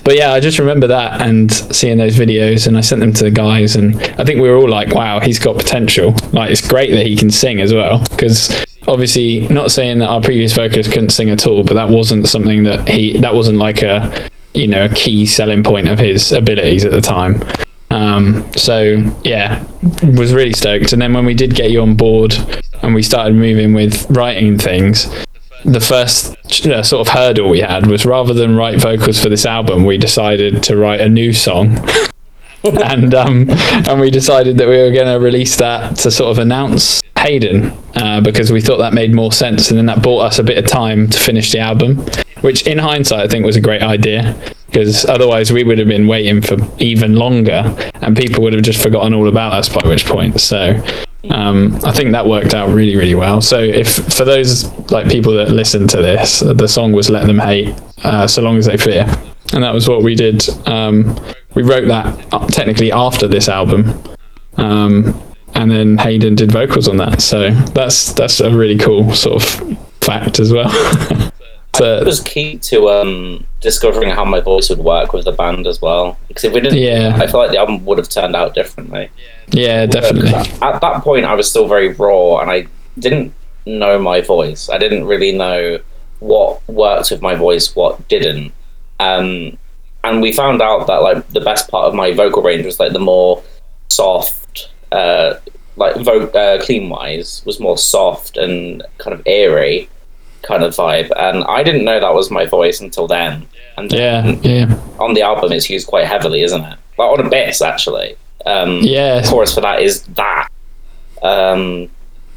But 0.07 0.15
yeah, 0.15 0.31
I 0.31 0.39
just 0.39 0.57
remember 0.57 0.87
that 0.87 1.21
and 1.21 1.51
seeing 1.51 1.97
those 1.97 2.15
videos, 2.15 2.65
and 2.65 2.77
I 2.77 2.81
sent 2.81 3.01
them 3.01 3.11
to 3.11 3.25
the 3.25 3.29
guys, 3.29 3.75
and 3.75 3.93
I 4.17 4.23
think 4.23 4.39
we 4.39 4.47
were 4.47 4.55
all 4.55 4.69
like, 4.69 4.95
"Wow, 4.95 5.19
he's 5.19 5.37
got 5.37 5.57
potential." 5.57 6.15
Like 6.31 6.49
it's 6.49 6.65
great 6.65 6.91
that 6.91 7.05
he 7.05 7.17
can 7.17 7.29
sing 7.29 7.59
as 7.59 7.73
well, 7.73 8.01
because 8.11 8.65
obviously, 8.87 9.49
not 9.49 9.69
saying 9.69 9.99
that 9.99 10.07
our 10.07 10.21
previous 10.21 10.53
vocalist 10.53 10.93
couldn't 10.93 11.09
sing 11.09 11.29
at 11.29 11.45
all, 11.45 11.61
but 11.65 11.73
that 11.73 11.89
wasn't 11.89 12.25
something 12.29 12.63
that 12.63 12.87
he 12.87 13.17
that 13.19 13.35
wasn't 13.35 13.57
like 13.57 13.81
a 13.81 14.29
you 14.53 14.69
know 14.69 14.85
a 14.85 14.89
key 14.95 15.25
selling 15.25 15.61
point 15.61 15.89
of 15.89 15.99
his 15.99 16.31
abilities 16.31 16.85
at 16.85 16.91
the 16.91 17.01
time. 17.01 17.43
Um, 17.89 18.49
so 18.53 19.03
yeah, 19.25 19.61
was 20.15 20.33
really 20.33 20.53
stoked. 20.53 20.93
And 20.93 21.01
then 21.01 21.11
when 21.11 21.25
we 21.25 21.33
did 21.33 21.53
get 21.53 21.69
you 21.69 21.81
on 21.81 21.95
board 21.95 22.33
and 22.81 22.95
we 22.95 23.03
started 23.03 23.35
moving 23.35 23.73
with 23.73 24.09
writing 24.09 24.57
things, 24.57 25.13
the 25.65 25.79
first 25.79 26.35
uh, 26.65 26.83
sort 26.83 27.07
of 27.07 27.13
hurdle 27.13 27.49
we 27.49 27.59
had 27.59 27.87
was 27.87 28.05
rather 28.05 28.33
than 28.33 28.55
write 28.55 28.79
vocals 28.79 29.21
for 29.21 29.29
this 29.29 29.45
album, 29.45 29.85
we 29.85 29.97
decided 29.97 30.63
to 30.63 30.77
write 30.77 31.01
a 31.01 31.09
new 31.09 31.33
song. 31.33 31.77
and 32.63 33.13
um, 33.13 33.49
and 33.49 33.99
we 33.99 34.09
decided 34.09 34.57
that 34.57 34.67
we 34.67 34.77
were 34.77 34.91
going 34.91 35.07
to 35.07 35.23
release 35.23 35.55
that 35.57 35.95
to 35.97 36.11
sort 36.11 36.31
of 36.31 36.39
announce 36.39 37.01
Haydn 37.15 37.71
uh, 37.95 38.21
because 38.21 38.51
we 38.51 38.61
thought 38.61 38.77
that 38.77 38.93
made 38.93 39.13
more 39.13 39.31
sense, 39.31 39.69
and 39.69 39.77
then 39.77 39.85
that 39.85 40.01
bought 40.01 40.21
us 40.21 40.39
a 40.39 40.43
bit 40.43 40.57
of 40.57 40.65
time 40.65 41.09
to 41.09 41.19
finish 41.19 41.51
the 41.51 41.59
album, 41.59 41.97
which 42.41 42.65
in 42.67 42.77
hindsight 42.77 43.19
I 43.19 43.27
think 43.27 43.45
was 43.45 43.55
a 43.55 43.61
great 43.61 43.83
idea 43.83 44.35
because 44.67 45.05
otherwise 45.05 45.51
we 45.51 45.63
would 45.63 45.79
have 45.79 45.87
been 45.87 46.07
waiting 46.07 46.41
for 46.41 46.57
even 46.77 47.15
longer, 47.15 47.75
and 47.95 48.15
people 48.15 48.43
would 48.43 48.53
have 48.53 48.63
just 48.63 48.81
forgotten 48.81 49.13
all 49.13 49.27
about 49.27 49.53
us 49.53 49.69
by 49.69 49.87
which 49.87 50.05
point. 50.05 50.39
So. 50.39 50.81
Um, 51.29 51.77
I 51.83 51.91
think 51.91 52.13
that 52.13 52.25
worked 52.25 52.53
out 52.53 52.69
really, 52.69 52.95
really 52.95 53.15
well. 53.15 53.41
So, 53.41 53.59
if 53.59 53.95
for 54.13 54.23
those 54.23 54.71
like 54.91 55.09
people 55.09 55.33
that 55.33 55.49
listen 55.49 55.85
to 55.89 55.97
this, 55.97 56.39
the 56.39 56.67
song 56.67 56.93
was 56.93 57.09
"Let 57.09 57.27
Them 57.27 57.39
Hate," 57.39 57.75
uh, 58.05 58.27
so 58.27 58.41
long 58.41 58.57
as 58.57 58.67
they 58.67 58.77
fear, 58.77 59.05
and 59.51 59.61
that 59.61 59.73
was 59.73 59.89
what 59.89 60.03
we 60.03 60.15
did. 60.15 60.47
Um, 60.67 61.19
we 61.53 61.63
wrote 61.63 61.87
that 61.87 62.33
uh, 62.33 62.47
technically 62.47 62.93
after 62.93 63.27
this 63.27 63.49
album, 63.49 64.01
um, 64.55 65.21
and 65.53 65.71
then 65.71 65.97
Haydn 65.97 66.35
did 66.35 66.51
vocals 66.51 66.87
on 66.87 66.97
that. 66.97 67.21
So 67.21 67.49
that's 67.49 68.13
that's 68.13 68.39
a 68.39 68.55
really 68.55 68.77
cool 68.77 69.13
sort 69.13 69.43
of 69.43 69.77
fact 70.01 70.39
as 70.39 70.53
well. 70.53 70.69
it 71.75 72.05
was 72.05 72.21
key 72.21 72.57
to 72.57 72.89
um, 72.89 73.45
discovering 73.61 74.09
how 74.09 74.25
my 74.25 74.39
voice 74.39 74.69
would 74.69 74.79
work 74.79 75.13
with 75.13 75.25
the 75.25 75.31
band 75.31 75.67
as 75.67 75.81
well. 75.81 76.17
Because 76.27 76.43
if 76.43 76.53
we 76.53 76.59
didn't, 76.61 76.79
Yeah. 76.79 77.15
I 77.21 77.27
feel 77.27 77.39
like 77.39 77.51
the 77.51 77.57
album 77.59 77.85
would 77.85 77.97
have 77.99 78.09
turned 78.09 78.35
out 78.35 78.55
differently. 78.55 79.09
yeah, 79.51 79.85
definitely. 79.85 80.31
At 80.61 80.81
that 80.81 81.03
point, 81.03 81.25
I 81.25 81.35
was 81.35 81.49
still 81.49 81.67
very 81.67 81.89
raw, 81.93 82.39
and 82.39 82.49
I 82.49 82.67
didn't 82.97 83.33
know 83.65 83.99
my 83.99 84.21
voice. 84.21 84.69
I 84.69 84.77
didn't 84.77 85.05
really 85.05 85.31
know 85.37 85.79
what 86.19 86.67
worked 86.67 87.11
with 87.11 87.21
my 87.21 87.35
voice, 87.35 87.75
what 87.75 88.07
didn't. 88.07 88.51
Um, 88.99 89.57
and 90.03 90.21
we 90.21 90.31
found 90.33 90.61
out 90.63 90.87
that 90.87 91.03
like 91.03 91.27
the 91.29 91.41
best 91.41 91.69
part 91.69 91.85
of 91.87 91.93
my 91.93 92.11
vocal 92.13 92.41
range 92.41 92.65
was 92.65 92.79
like 92.79 92.93
the 92.93 92.99
more 92.99 93.43
soft, 93.89 94.69
uh, 94.91 95.35
like 95.75 95.95
vo- 95.97 96.27
uh, 96.29 96.63
clean 96.63 96.89
wise 96.89 97.43
was 97.45 97.59
more 97.59 97.77
soft 97.77 98.37
and 98.37 98.81
kind 98.97 99.13
of 99.13 99.21
airy 99.25 99.89
kind 100.47 100.63
of 100.63 100.73
vibe. 100.75 101.11
And 101.17 101.43
I 101.43 101.61
didn't 101.63 101.83
know 101.85 101.99
that 101.99 102.13
was 102.13 102.31
my 102.31 102.45
voice 102.45 102.79
until 102.81 103.07
then. 103.07 103.47
And 103.77 103.91
Yeah, 103.91 104.25
yeah, 104.41 104.79
on 104.99 105.13
the 105.13 105.21
album, 105.21 105.51
it's 105.51 105.69
used 105.69 105.87
quite 105.87 106.05
heavily, 106.05 106.41
isn't 106.41 106.63
it? 106.63 106.77
Like 106.97 107.19
on 107.19 107.25
Abyss, 107.25 107.61
actually. 107.61 108.15
Um, 108.45 108.79
yeah, 108.81 109.21
chorus 109.25 109.53
for 109.53 109.61
that 109.61 109.81
is 109.81 110.03
that. 110.15 110.47
Um, 111.21 111.89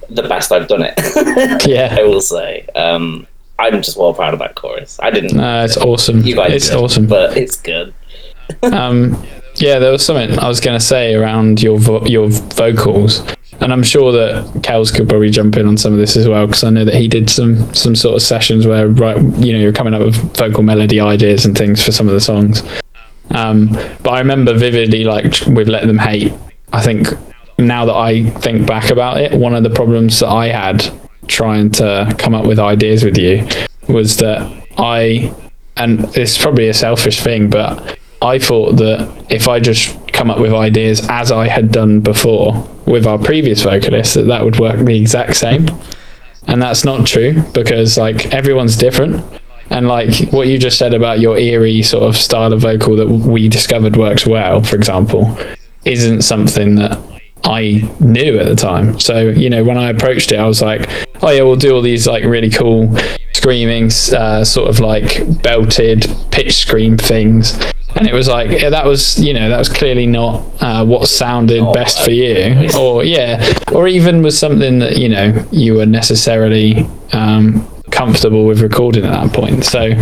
the 0.09 0.23
best 0.23 0.51
I've 0.51 0.67
done 0.69 0.83
it. 0.85 0.95
Yeah. 1.67 1.95
I 1.99 2.03
will 2.03 2.21
say. 2.21 2.67
Um, 2.75 3.27
I'm 3.59 3.81
just 3.83 3.97
well 3.97 4.13
proud 4.15 4.33
of 4.33 4.41
that 4.41 4.55
chorus. 4.57 4.99
I 5.03 5.11
didn't. 5.11 5.37
No, 5.37 5.65
it's 5.65 5.77
awesome. 5.77 6.23
you 6.23 6.35
guys 6.35 6.53
It's 6.53 6.69
did, 6.71 6.77
awesome. 6.79 7.07
but 7.07 7.37
it's 7.37 7.57
good. 7.57 7.95
um, 8.63 9.23
yeah, 9.57 9.79
there 9.79 9.93
was 9.93 10.05
something 10.05 10.39
I 10.39 10.49
was 10.49 10.59
going 10.61 10.79
to 10.79 10.85
say 10.85 11.15
around 11.15 11.63
your 11.63 11.79
vo- 11.79 12.05
your 12.07 12.29
vocals, 12.29 13.23
and 13.61 13.73
I'm 13.73 13.83
sure 13.83 14.11
that 14.13 14.47
Kels 14.63 14.95
could 14.95 15.09
probably 15.09 15.31
jump 15.31 15.57
in 15.57 15.67
on 15.67 15.77
some 15.77 15.93
of 15.93 15.99
this 15.99 16.17
as 16.17 16.27
well 16.27 16.47
because 16.47 16.65
I 16.65 16.71
know 16.71 16.85
that 16.85 16.95
he 16.95 17.09
did 17.09 17.29
some 17.29 17.73
some 17.75 17.95
sort 17.95 18.17
of 18.17 18.23
sessions 18.23 18.67
where 18.67 18.89
right, 18.89 19.17
you 19.17 19.53
know, 19.53 19.59
you're 19.59 19.73
coming 19.73 19.95
up 19.95 20.01
with 20.01 20.17
vocal 20.37 20.63
melody 20.63 21.01
ideas 21.01 21.45
and 21.45 21.57
things 21.57 21.85
for 21.85 21.93
some 21.93 22.09
of 22.09 22.15
the 22.15 22.21
songs. 22.21 22.63
Um, 23.33 23.69
but 24.03 24.11
I 24.11 24.19
remember 24.19 24.55
vividly, 24.55 25.05
like 25.05 25.41
with 25.47 25.69
"Let 25.69 25.87
Them 25.87 25.99
Hate." 25.99 26.33
I 26.73 26.83
think 26.83 27.09
now 27.59 27.85
that 27.85 27.95
I 27.95 28.31
think 28.31 28.67
back 28.67 28.91
about 28.91 29.21
it, 29.21 29.33
one 29.33 29.55
of 29.55 29.63
the 29.63 29.71
problems 29.71 30.21
that 30.21 30.29
I 30.29 30.49
had 30.49 30.91
trying 31.27 31.71
to 31.71 32.13
come 32.19 32.35
up 32.35 32.47
with 32.47 32.59
ideas 32.59 33.05
with 33.05 33.19
you 33.19 33.47
was 33.89 34.17
that 34.19 34.41
I, 34.79 35.35
and 35.77 36.05
it's 36.17 36.39
probably 36.39 36.69
a 36.69 36.75
selfish 36.75 37.21
thing, 37.21 37.51
but 37.51 37.99
I 38.23 38.39
thought 38.39 38.77
that 38.77 39.27
if 39.31 39.47
I 39.49 39.61
just 39.61 39.97
come 40.13 40.31
up 40.31 40.39
with 40.39 40.53
ideas 40.53 41.07
as 41.09 41.31
I 41.31 41.49
had 41.49 41.71
done 41.71 42.01
before 42.01 42.69
with 42.91 43.07
our 43.07 43.19
previous 43.19 43.63
vocalist, 43.63 44.15
that 44.15 44.27
that 44.27 44.45
would 44.45 44.59
work 44.59 44.85
the 44.85 45.01
exact 45.01 45.37
same. 45.37 45.67
And 46.47 46.61
that's 46.61 46.85
not 46.85 47.07
true 47.07 47.43
because 47.53 47.97
like 47.97 48.35
everyone's 48.35 48.77
different. 48.77 49.25
And 49.71 49.87
like 49.87 50.33
what 50.33 50.49
you 50.49 50.59
just 50.59 50.79
said 50.79 50.95
about 50.95 51.21
your 51.21 51.39
eerie 51.39 51.83
sort 51.83 52.03
of 52.03 52.17
style 52.17 52.53
of 52.53 52.61
vocal 52.61 52.97
that 52.97 53.07
we 53.07 53.49
discovered 53.49 53.97
works 53.97 54.27
well, 54.27 54.63
for 54.63 54.75
example, 54.77 55.39
isn't 55.85 56.23
something 56.23 56.75
that 56.77 56.99
I 57.45 57.89
knew 58.01 58.39
at 58.39 58.47
the 58.47 58.57
time. 58.57 58.99
So, 58.99 59.29
you 59.29 59.49
know, 59.49 59.65
when 59.65 59.79
I 59.79 59.91
approached 59.91 60.33
it, 60.33 60.39
I 60.39 60.47
was 60.47 60.61
like, 60.61 60.89
oh, 61.23 61.31
yeah, 61.31 61.43
we'll 61.43 61.57
do 61.57 61.75
all 61.75 61.83
these 61.83 62.07
like 62.07 62.25
really 62.25 62.51
cool 62.51 62.95
screaming, 63.33 63.91
uh, 64.13 64.45
sort 64.45 64.69
of 64.69 64.81
like 64.81 65.43
belted 65.43 66.07
pitch 66.31 66.57
scream 66.57 66.99
things. 66.99 67.59
And 67.97 68.07
it 68.07 68.15
was 68.15 68.29
like, 68.29 68.51
yeah, 68.51 68.71
that 68.71 68.87
was, 68.87 69.19
you 69.19 69.35
know, 69.35 69.49
that 69.49 69.59
was 69.59 69.69
clearly 69.69 70.07
not 70.07 70.45
uh, 70.61 70.85
what 70.85 71.09
sounded 71.09 71.73
best 71.73 72.05
for 72.05 72.13
you. 72.13 72.71
Or, 72.79 73.05
yeah, 73.05 73.53
or 73.73 73.89
even 73.89 74.23
was 74.23 74.39
something 74.39 74.79
that, 74.79 74.97
you 74.97 75.09
know, 75.09 75.45
you 75.51 75.75
were 75.75 75.87
necessarily 75.87 76.87
um, 77.13 77.67
comfortable 77.91 78.47
with 78.47 78.61
recording 78.61 79.05
at 79.05 79.11
that 79.11 79.33
point. 79.33 79.65
So 79.65 79.93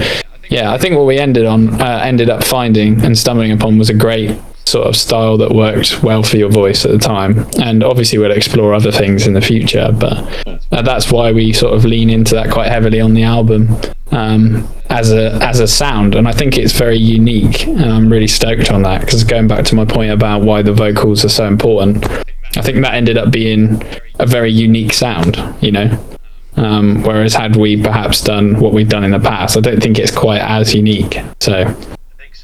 yeah, 0.51 0.73
I 0.73 0.79
think 0.79 0.97
what 0.97 1.07
we 1.07 1.19
ended 1.19 1.47
on 1.47 1.81
uh, 1.81 2.01
ended 2.03 2.31
up 2.31 2.45
finding 2.45 3.05
and 3.05 3.17
stumbling 3.17 3.53
upon 3.53 3.79
was 3.79 3.91
a 3.91 3.95
great 3.95 4.39
sort 4.69 4.87
of 4.87 4.97
style 4.97 5.37
that 5.39 5.51
worked 5.51 6.03
well 6.03 6.23
for 6.23 6.37
your 6.37 6.51
voice 6.51 6.85
at 6.85 6.91
the 6.91 6.99
time. 6.99 7.47
And 7.61 7.83
obviously, 7.83 8.19
we'll 8.19 8.33
explore 8.33 8.75
other 8.75 8.93
things 8.93 9.27
in 9.27 9.33
the 9.33 9.41
future, 9.41 9.91
but 9.93 10.19
uh, 10.73 10.83
that's 10.83 11.11
why 11.11 11.33
we 11.33 11.53
sort 11.53 11.75
of 11.75 11.85
lean 11.85 12.11
into 12.11 12.35
that 12.35 12.51
quite 12.51 12.69
heavily 12.69 13.01
on 13.01 13.15
the 13.15 13.23
album 13.23 13.69
um, 14.11 14.69
as 14.91 15.13
a 15.13 15.33
as 15.43 15.61
a 15.61 15.67
sound. 15.67 16.15
And 16.15 16.29
I 16.29 16.33
think 16.33 16.59
it's 16.59 16.73
very 16.73 16.99
unique, 16.99 17.67
and 17.67 17.91
I'm 17.91 18.11
really 18.11 18.29
stoked 18.29 18.71
on 18.71 18.83
that 18.83 19.01
because 19.01 19.25
going 19.25 19.49
back 19.49 19.65
to 19.67 19.75
my 19.75 19.85
point 19.85 20.13
about 20.13 20.43
why 20.43 20.63
the 20.63 20.73
vocals 20.73 21.25
are 21.25 21.31
so 21.31 21.47
important, 21.47 22.05
I 22.57 22.63
think 22.63 22.83
that 22.83 22.95
ended 22.95 23.17
up 23.17 23.31
being 23.31 23.83
a 24.19 24.27
very 24.27 24.53
unique 24.53 24.93
sound. 24.93 25.43
You 25.61 25.73
know. 25.73 26.05
Um, 26.57 27.05
whereas 27.05 27.35
had 27.35 27.55
we 27.55 27.81
perhaps 27.81 28.21
done 28.21 28.59
what 28.59 28.73
we've 28.73 28.89
done 28.89 29.05
in 29.05 29.13
the 29.13 29.21
past, 29.21 29.57
I 29.57 29.61
don't 29.61 29.81
think 29.81 29.97
it's 29.97 30.11
quite 30.11 30.41
as 30.41 30.75
unique. 30.75 31.17
So 31.39 31.73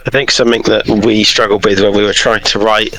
I 0.06 0.10
think 0.10 0.30
something 0.30 0.62
that 0.62 0.86
we 1.04 1.24
struggled 1.24 1.64
with 1.64 1.80
when 1.80 1.94
we 1.94 2.02
were 2.02 2.12
trying 2.12 2.44
to 2.44 2.58
write 2.58 2.98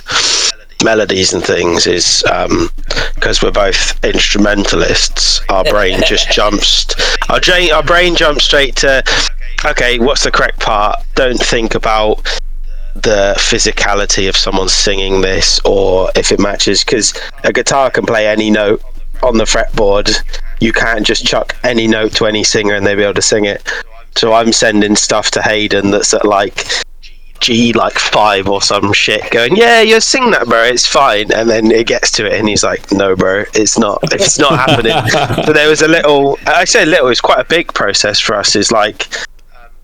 melodies 0.83 1.33
and 1.33 1.43
things 1.43 1.87
is 1.87 2.23
um, 2.31 2.69
because 3.13 3.41
we're 3.41 3.51
both 3.51 4.03
instrumentalists. 4.03 5.41
Our 5.49 5.63
brain 5.65 6.01
just 6.05 6.31
jumps. 6.31 6.87
Our, 7.29 7.39
brain, 7.39 7.71
our 7.71 7.83
brain 7.83 8.15
jumps 8.15 8.45
straight 8.45 8.75
to 8.77 9.03
okay, 9.65 9.99
what's 9.99 10.23
the 10.23 10.31
correct 10.31 10.59
part? 10.59 10.99
Don't 11.15 11.39
think 11.39 11.75
about 11.75 12.23
the 12.95 13.35
physicality 13.37 14.29
of 14.29 14.37
someone 14.37 14.69
singing 14.69 15.21
this 15.21 15.59
or 15.65 16.09
if 16.15 16.31
it 16.31 16.39
matches 16.39 16.83
because 16.83 17.13
a 17.43 17.51
guitar 17.51 17.91
can 17.91 18.05
play 18.05 18.27
any 18.27 18.49
note 18.49 18.81
on 19.21 19.37
the 19.37 19.43
fretboard. 19.43 20.15
You 20.59 20.71
can't 20.71 21.05
just 21.05 21.25
chuck 21.25 21.55
any 21.63 21.87
note 21.87 22.13
to 22.13 22.25
any 22.25 22.43
singer 22.43 22.73
and 22.73 22.85
they'll 22.85 22.95
be 22.97 23.03
able 23.03 23.13
to 23.15 23.21
sing 23.21 23.45
it. 23.45 23.69
So 24.15 24.33
I'm 24.33 24.53
sending 24.53 24.95
stuff 24.95 25.29
to 25.31 25.41
Haydn 25.41 25.91
that's 25.91 26.13
at 26.13 26.25
like 26.25 26.65
G 27.39 27.73
like 27.73 27.99
five 27.99 28.47
or 28.47 28.61
some 28.61 28.93
shit, 28.93 29.29
going, 29.31 29.55
"Yeah, 29.55 29.81
you 29.81 29.99
sing 29.99 30.31
that, 30.31 30.47
bro. 30.47 30.63
It's 30.63 30.85
fine." 30.85 31.31
And 31.31 31.49
then 31.49 31.71
it 31.71 31.87
gets 31.87 32.11
to 32.13 32.25
it, 32.25 32.33
and 32.33 32.47
he's 32.47 32.63
like, 32.63 32.91
"No, 32.91 33.15
bro, 33.15 33.43
it's 33.53 33.77
not. 33.77 33.99
It's 34.13 34.39
not 34.39 34.57
happening." 34.57 34.93
so 35.45 35.53
there 35.53 35.69
was 35.69 35.81
a 35.81 35.87
little. 35.87 36.37
I 36.47 36.65
say 36.65 36.85
little. 36.85 37.09
It's 37.09 37.21
quite 37.21 37.39
a 37.39 37.43
big 37.45 37.73
process 37.73 38.19
for 38.19 38.35
us. 38.35 38.55
Is 38.55 38.71
like, 38.71 39.07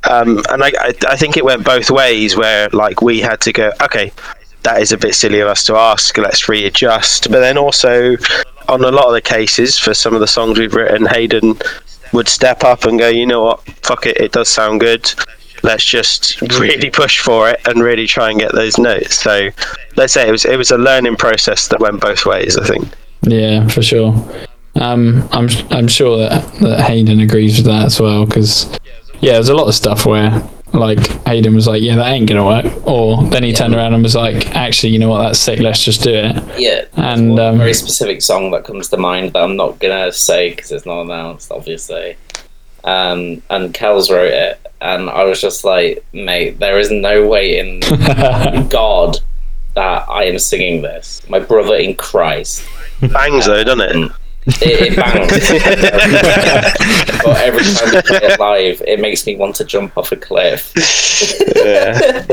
um, 0.10 0.42
and 0.50 0.64
I, 0.64 0.72
I, 0.80 0.94
I 1.10 1.16
think 1.18 1.38
it 1.38 1.46
went 1.46 1.64
both 1.64 1.92
ways. 1.92 2.36
Where 2.36 2.70
like 2.70 3.02
we 3.02 3.20
had 3.20 3.42
to 3.42 3.54
go, 3.54 3.72
okay, 3.82 4.12
that 4.64 4.82
is 4.82 4.92
a 4.92 4.98
bit 4.98 5.14
silly 5.14 5.40
of 5.42 5.48
us 5.48 5.64
to 5.66 5.76
ask. 5.76 6.18
Let's 6.18 6.48
readjust. 6.48 7.30
But 7.30 7.42
then 7.42 7.58
also, 7.58 8.16
on 8.70 8.84
a 8.84 8.92
lot 8.92 9.08
of 9.08 9.14
the 9.14 9.22
cases, 9.22 9.78
for 9.78 9.94
some 9.94 10.14
of 10.14 10.22
the 10.22 10.28
songs 10.28 10.58
we've 10.58 10.74
written, 10.74 11.06
Haydn 11.06 11.60
would 12.14 12.28
step 12.28 12.64
up 12.64 12.86
and 12.86 13.00
go, 13.00 13.08
you 13.08 13.26
know 13.26 13.44
what, 13.44 13.62
fuck 13.84 14.06
it, 14.06 14.18
it 14.18 14.32
does 14.34 14.50
sound 14.50 14.82
good 14.82 15.10
let's 15.64 15.84
just 15.84 16.42
really 16.42 16.90
push 16.90 17.20
for 17.20 17.50
it 17.50 17.62
and 17.68 17.82
really 17.82 18.08
try 18.08 18.30
and 18.30 18.40
get 18.40 18.54
those 18.54 18.78
notes. 18.78 19.22
So 19.22 19.50
let's 19.96 20.14
say 20.14 20.28
it 20.28 20.32
was 20.32 20.46
it 20.46 20.58
was 20.58 20.72
a 20.72 20.78
learning 20.78 21.18
process 21.18 21.68
that 21.70 21.80
went 21.80 22.02
both 22.02 22.26
ways. 22.26 22.58
I 22.58 22.66
think. 22.66 22.88
Yeah, 23.24 23.68
for 23.68 23.82
sure. 23.82 24.14
Um, 24.76 25.28
I'm 25.32 25.50
I'm 25.70 25.88
sure 25.88 26.18
that 26.18 26.54
that 26.60 26.80
Haydn 26.82 27.20
agrees 27.20 27.58
with 27.58 27.66
that 27.66 27.86
as 27.86 28.00
well 28.00 28.26
because 28.26 28.72
yeah, 29.20 29.34
there's 29.34 29.50
a 29.50 29.56
lot 29.56 29.68
of 29.68 29.76
stuff 29.76 30.06
where 30.06 30.42
like 30.74 31.00
Haydn 31.26 31.54
was 31.54 31.68
like, 31.68 31.82
yeah, 31.82 31.96
that 31.98 32.08
ain't 32.08 32.28
gonna 32.28 32.46
work, 32.46 32.88
or 32.88 33.24
then 33.26 33.44
he 33.44 33.50
yeah. 33.50 33.56
turned 33.56 33.76
around 33.76 33.94
and 33.94 34.04
was 34.04 34.16
like, 34.16 34.56
actually, 34.56 34.94
you 34.94 35.00
know 35.00 35.10
what, 35.10 35.24
that's 35.24 35.40
sick. 35.40 35.60
Let's 35.60 35.84
just 35.84 36.02
do 36.02 36.14
it. 36.14 36.60
Yeah, 36.60 36.86
and 36.94 37.40
um, 37.40 37.58
very 37.58 37.74
specific 37.74 38.22
song 38.22 38.52
that 38.52 38.64
comes 38.64 38.90
to 38.90 38.98
mind 38.98 39.34
that 39.34 39.44
I'm 39.44 39.56
not 39.56 39.80
gonna 39.80 40.12
say 40.12 40.52
because 40.52 40.72
it's 40.72 40.86
not 40.86 41.02
announced, 41.02 41.52
obviously. 41.52 42.16
Um, 42.84 43.42
and 43.50 43.74
Kells 43.74 44.10
wrote 44.10 44.32
it, 44.34 44.60
and 44.82 45.10
I 45.10 45.24
was 45.24 45.40
just 45.40 45.64
like, 45.64 46.04
mate, 46.14 46.60
there 46.60 46.80
is 46.80 46.92
no 46.92 47.28
way 47.28 47.60
in 47.60 47.80
God 48.70 49.18
that 49.76 50.10
I 50.10 50.24
am 50.24 50.40
singing 50.40 50.82
this. 50.82 51.22
My 51.30 51.40
brother 51.40 51.76
in 51.76 51.96
Christ. 51.96 52.68
Bangs 53.02 53.46
though, 53.46 53.64
doesn't 53.64 53.82
it? 53.82 54.12
It, 54.48 54.62
it 54.64 54.96
bangs. 54.96 55.30
but 57.24 57.38
every 57.42 57.64
time 57.64 57.94
we 57.94 58.02
play 58.02 58.20
it 58.24 58.40
live, 58.40 58.82
it 58.88 59.00
makes 59.00 59.26
me 59.28 59.36
want 59.36 59.56
to 59.58 59.66
jump 59.66 59.96
off 59.98 60.12
a 60.12 60.16
cliff. 60.16 60.74
yeah. 61.56 62.26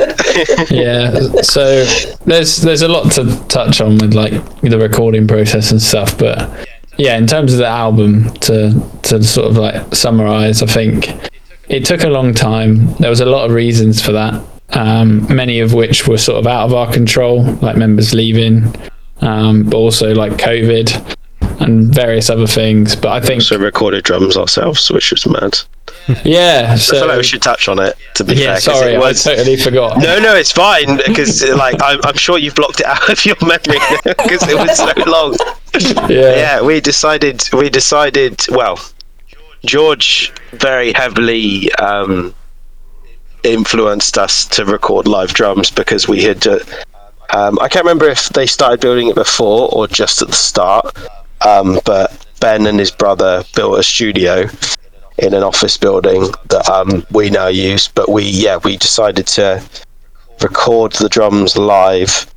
yeah. 0.71 1.43
So 1.43 1.85
there's 2.25 2.57
there's 2.57 2.83
a 2.83 2.89
lot 2.89 3.13
to 3.13 3.39
touch 3.49 3.81
on 3.81 3.99
with 3.99 4.15
like 4.15 4.33
the 4.63 4.79
recording 4.79 5.27
process 5.27 5.71
and 5.71 5.83
stuff, 5.83 6.17
but 6.19 6.67
yeah, 6.99 7.17
in 7.17 7.27
terms 7.27 7.53
of 7.53 7.59
the 7.59 7.67
album, 7.67 8.31
to 8.41 8.81
to 9.05 9.23
sort 9.23 9.51
of 9.51 9.57
like 9.57 9.95
summarize, 9.95 10.63
I 10.63 10.67
think 10.67 11.09
it 11.69 11.85
took 11.85 12.03
a 12.03 12.09
long 12.09 12.35
time. 12.35 12.93
There 12.95 13.11
was 13.11 13.21
a 13.21 13.27
lot 13.27 13.47
of 13.47 13.53
reasons 13.53 14.03
for 14.03 14.13
that, 14.13 14.45
um, 14.71 15.33
many 15.35 15.61
of 15.61 15.75
which 15.75 16.07
were 16.09 16.19
sort 16.19 16.39
of 16.39 16.47
out 16.47 16.67
of 16.67 16.75
our 16.75 16.93
control, 16.93 17.45
like 17.63 17.77
members 17.77 18.13
leaving, 18.13 18.75
um, 19.21 19.63
but 19.65 19.77
also 19.77 20.13
like 20.15 20.33
COVID 20.33 21.17
and 21.61 21.95
various 21.95 22.31
other 22.31 22.47
things. 22.47 22.97
But 22.97 23.13
I 23.13 23.25
think 23.25 23.43
so. 23.43 23.57
Recorded 23.59 24.05
drums 24.05 24.37
ourselves, 24.37 24.91
which 24.91 25.11
was 25.13 25.27
mad. 25.27 25.59
Yeah, 26.25 26.75
so 26.77 26.97
I 26.97 27.01
feel 27.01 27.09
like 27.09 27.17
we 27.19 27.23
should 27.23 27.43
touch 27.43 27.69
on 27.69 27.79
it. 27.79 27.97
To 28.15 28.25
be 28.25 28.35
yeah, 28.35 28.55
fair, 28.55 28.61
sorry, 28.61 28.99
was, 28.99 29.27
I 29.27 29.37
totally 29.37 29.57
forgot. 29.57 29.99
No, 29.99 30.19
no, 30.19 30.35
it's 30.35 30.53
fine 30.53 30.97
because 30.97 31.47
like 31.51 31.77
I'm, 31.83 32.01
I'm 32.05 32.17
sure 32.17 32.39
you've 32.39 32.55
blocked 32.55 32.81
it 32.81 32.87
out 32.87 33.09
of 33.11 33.25
your 33.25 33.37
memory 33.43 33.79
because 34.05 34.47
it 34.49 34.57
was 34.57 34.77
so 34.77 34.93
long. 35.07 35.37
Yeah, 36.11 36.35
yeah. 36.35 36.63
We 36.63 36.81
decided. 36.81 37.43
We 37.53 37.69
decided. 37.69 38.41
Well, 38.51 38.81
George 39.67 40.33
very 40.53 40.93
heavily 40.93 41.71
um, 41.75 42.35
influenced 43.43 44.17
us 44.17 44.47
to 44.47 44.65
record 44.65 45.07
live 45.07 45.35
drums 45.35 45.71
because 45.71 46.09
we 46.09 46.23
had. 46.23 46.47
Uh, 46.47 46.61
um, 47.35 47.59
I 47.61 47.69
can't 47.69 47.85
remember 47.85 48.09
if 48.09 48.31
they 48.31 48.47
started 48.47 48.81
building 48.81 49.09
it 49.09 49.15
before 49.15 49.69
or 49.73 49.87
just 49.87 50.23
at 50.23 50.29
the 50.29 50.35
start, 50.35 50.97
um, 51.47 51.81
but 51.85 52.27
Ben 52.41 52.67
and 52.67 52.79
his 52.79 52.91
brother 52.91 53.45
built 53.55 53.79
a 53.79 53.83
studio 53.83 54.49
in 55.19 55.35
an 55.35 55.43
office 55.43 55.77
building 55.77 56.31
that 56.49 56.69
um, 56.69 57.05
we 57.11 57.31
now 57.31 57.49
use. 57.49 57.89
But 57.89 58.09
we, 58.09 58.25
yeah, 58.25 58.59
we 58.63 58.77
decided 58.77 59.27
to 59.29 59.63
record 60.43 60.93
the 60.93 61.09
drums 61.09 61.57
live, 61.57 62.33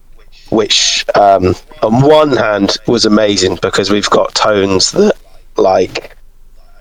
which 0.49 1.05
um, 1.15 1.55
on 1.83 2.01
one 2.01 2.35
hand 2.35 2.77
was 2.87 3.05
amazing 3.05 3.57
because 3.61 3.89
we've 3.89 4.09
got 4.09 4.33
tones 4.35 4.91
that 4.91 5.15
like 5.57 6.17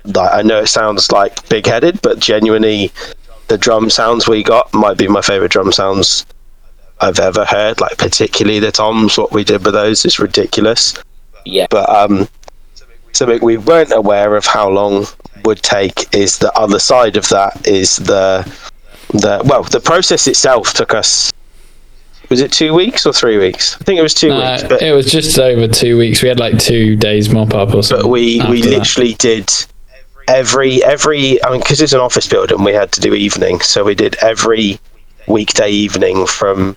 like 0.05 0.33
I 0.33 0.43
know 0.43 0.61
it 0.61 0.69
sounds 0.69 1.13
like 1.13 1.47
big 1.49 1.67
headed, 1.67 2.01
but 2.03 2.19
genuinely 2.19 2.91
the 3.49 3.59
drum 3.59 3.91
sounds 3.91 4.29
we 4.29 4.43
got 4.43 4.73
might 4.73 4.97
be 4.97 5.09
my 5.09 5.21
favorite 5.21 5.51
drum 5.51 5.73
sounds 5.73 6.25
I've 7.01 7.19
ever 7.19 7.45
heard. 7.45 7.81
Like 7.81 7.99
particularly 7.99 8.61
the 8.61 8.73
toms, 8.73 9.19
what 9.19 9.33
we 9.33 9.45
did 9.45 9.65
with 9.65 9.75
those 9.75 10.05
is 10.05 10.19
ridiculous. 10.19 10.95
Yeah. 11.45 11.67
But 11.71 11.89
um, 11.91 12.29
something 13.13 13.41
we 13.43 13.57
weren't 13.57 13.93
aware 13.93 14.37
of 14.37 14.47
how 14.47 14.69
long 14.69 15.07
would 15.45 15.63
take 15.63 16.15
is 16.15 16.39
the 16.39 16.53
other 16.55 16.79
side 16.79 17.17
of 17.17 17.29
that 17.29 17.67
is 17.67 17.97
the 17.97 18.43
the 19.11 19.43
well 19.45 19.65
the 19.65 19.81
process 19.81 20.27
itself 20.27 20.73
took 20.73 20.95
us 20.95 21.33
was 22.31 22.41
it 22.41 22.53
two 22.53 22.73
weeks 22.73 23.07
or 23.07 23.13
three 23.13 23.39
weeks? 23.39 23.77
I 23.81 23.85
think 23.85 23.99
it 23.99 24.03
was 24.03 24.15
two 24.15 24.31
uh, 24.31 24.53
weeks. 24.53 24.63
But 24.63 24.83
it 24.83 24.93
was 24.93 25.11
just 25.11 25.37
over 25.39 25.67
two 25.67 25.99
weeks. 25.99 26.23
We 26.23 26.29
had 26.29 26.39
like 26.39 26.59
two 26.61 26.95
days 26.95 27.29
mop 27.29 27.55
up 27.55 27.75
or 27.75 27.83
something. 27.83 28.05
But 28.05 28.09
we 28.09 28.41
we 28.49 28.63
literally 28.63 29.13
that. 29.13 29.19
did 29.19 29.53
every 30.29 30.83
every 30.85 31.43
I 31.45 31.51
mean 31.51 31.61
because 31.61 31.81
it's 31.81 31.93
an 31.93 32.01
office 32.01 32.29
building, 32.29 32.63
we 32.63 32.73
had 32.73 32.93
to 32.93 33.01
do 33.01 33.15
evening, 33.15 33.61
so 33.61 33.85
we 33.85 33.97
did 33.97 34.15
every 34.23 34.79
weekday 35.27 35.71
evening 35.71 36.27
from 36.27 36.77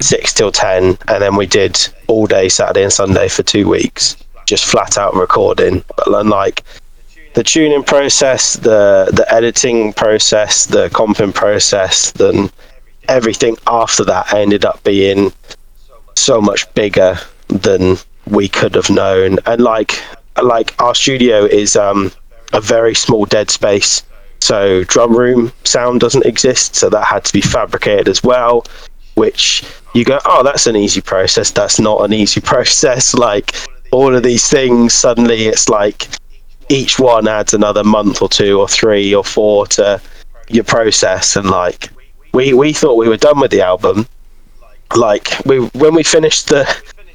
six 0.00 0.32
till 0.32 0.50
ten, 0.50 0.96
and 1.08 1.22
then 1.22 1.36
we 1.36 1.46
did 1.46 1.78
all 2.06 2.26
day 2.26 2.48
Saturday 2.48 2.82
and 2.82 2.92
Sunday 2.92 3.28
for 3.28 3.42
two 3.42 3.68
weeks, 3.68 4.16
just 4.46 4.64
flat 4.64 4.96
out 4.96 5.14
recording. 5.14 5.84
But 5.96 6.26
like 6.26 6.64
the 7.34 7.42
tuning 7.42 7.82
process, 7.82 8.54
the 8.54 9.10
the 9.12 9.26
editing 9.32 9.92
process, 9.92 10.66
the 10.66 10.88
comping 10.90 11.34
process, 11.34 12.12
then 12.12 12.50
everything 13.08 13.56
after 13.66 14.04
that 14.04 14.32
ended 14.32 14.64
up 14.64 14.82
being 14.84 15.32
so 16.16 16.40
much 16.40 16.72
bigger 16.74 17.18
than 17.48 17.96
we 18.26 18.48
could 18.48 18.74
have 18.74 18.90
known. 18.90 19.38
And 19.46 19.60
like 19.62 20.00
like 20.42 20.74
our 20.80 20.94
studio 20.94 21.44
is 21.44 21.76
um 21.76 22.12
a 22.52 22.60
very 22.60 22.94
small 22.94 23.24
dead 23.24 23.50
space. 23.50 24.02
So 24.40 24.84
drum 24.84 25.16
room 25.16 25.52
sound 25.64 26.00
doesn't 26.00 26.24
exist, 26.26 26.76
so 26.76 26.88
that 26.90 27.04
had 27.04 27.24
to 27.24 27.32
be 27.32 27.40
fabricated 27.40 28.08
as 28.08 28.22
well. 28.22 28.64
Which 29.14 29.64
you 29.94 30.04
go, 30.04 30.20
oh, 30.24 30.44
that's 30.44 30.66
an 30.68 30.76
easy 30.76 31.00
process. 31.00 31.50
That's 31.50 31.80
not 31.80 32.04
an 32.04 32.12
easy 32.12 32.40
process. 32.52 33.14
Like 33.14 33.54
all 33.90 34.14
of 34.14 34.22
these 34.22 34.48
things, 34.48 34.92
suddenly 34.92 35.46
it's 35.46 35.68
like 35.68 36.08
each 36.68 36.98
one 36.98 37.28
adds 37.28 37.54
another 37.54 37.84
month 37.84 38.22
or 38.22 38.28
two 38.28 38.60
or 38.60 38.68
three 38.68 39.14
or 39.14 39.24
four 39.24 39.66
to 39.68 40.00
your 40.48 40.64
process. 40.64 41.36
And 41.36 41.50
like 41.50 41.90
we 42.32 42.52
we 42.52 42.72
thought 42.72 42.94
we 42.94 43.08
were 43.08 43.16
done 43.16 43.40
with 43.40 43.50
the 43.50 43.62
album. 43.62 44.06
Like 44.96 45.44
we 45.44 45.60
when 45.68 45.94
we 45.94 46.02
finished 46.02 46.48
the 46.48 46.66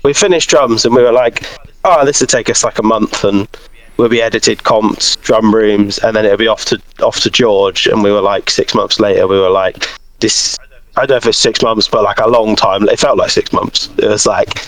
we 0.03 0.13
finished 0.13 0.49
drums 0.49 0.85
and 0.85 0.95
we 0.95 1.01
were 1.01 1.11
like, 1.11 1.45
oh, 1.85 2.05
this 2.05 2.19
would 2.19 2.29
take 2.29 2.49
us 2.49 2.63
like 2.63 2.79
a 2.79 2.83
month 2.83 3.23
and 3.23 3.47
we'll 3.97 4.09
be 4.09 4.21
edited 4.21 4.63
comps, 4.63 5.15
drum 5.17 5.53
rooms, 5.53 5.97
and 5.99 6.15
then 6.15 6.25
it'll 6.25 6.37
be 6.37 6.47
off 6.47 6.65
to 6.65 6.81
off 7.01 7.19
to 7.21 7.29
George. 7.29 7.87
And 7.87 8.03
we 8.03 8.11
were 8.11 8.21
like 8.21 8.49
six 8.49 8.75
months 8.75 8.99
later, 8.99 9.27
we 9.27 9.39
were 9.39 9.49
like, 9.49 9.87
this. 10.19 10.57
I 10.95 11.01
don't 11.01 11.09
know 11.09 11.15
if 11.17 11.25
it's 11.25 11.39
six 11.39 11.63
months, 11.63 11.87
but 11.87 12.03
like 12.03 12.19
a 12.19 12.27
long 12.27 12.55
time. 12.55 12.87
It 12.87 12.99
felt 12.99 13.17
like 13.17 13.31
six 13.31 13.51
months. 13.51 13.89
It 13.97 14.05
was 14.05 14.27
like, 14.27 14.63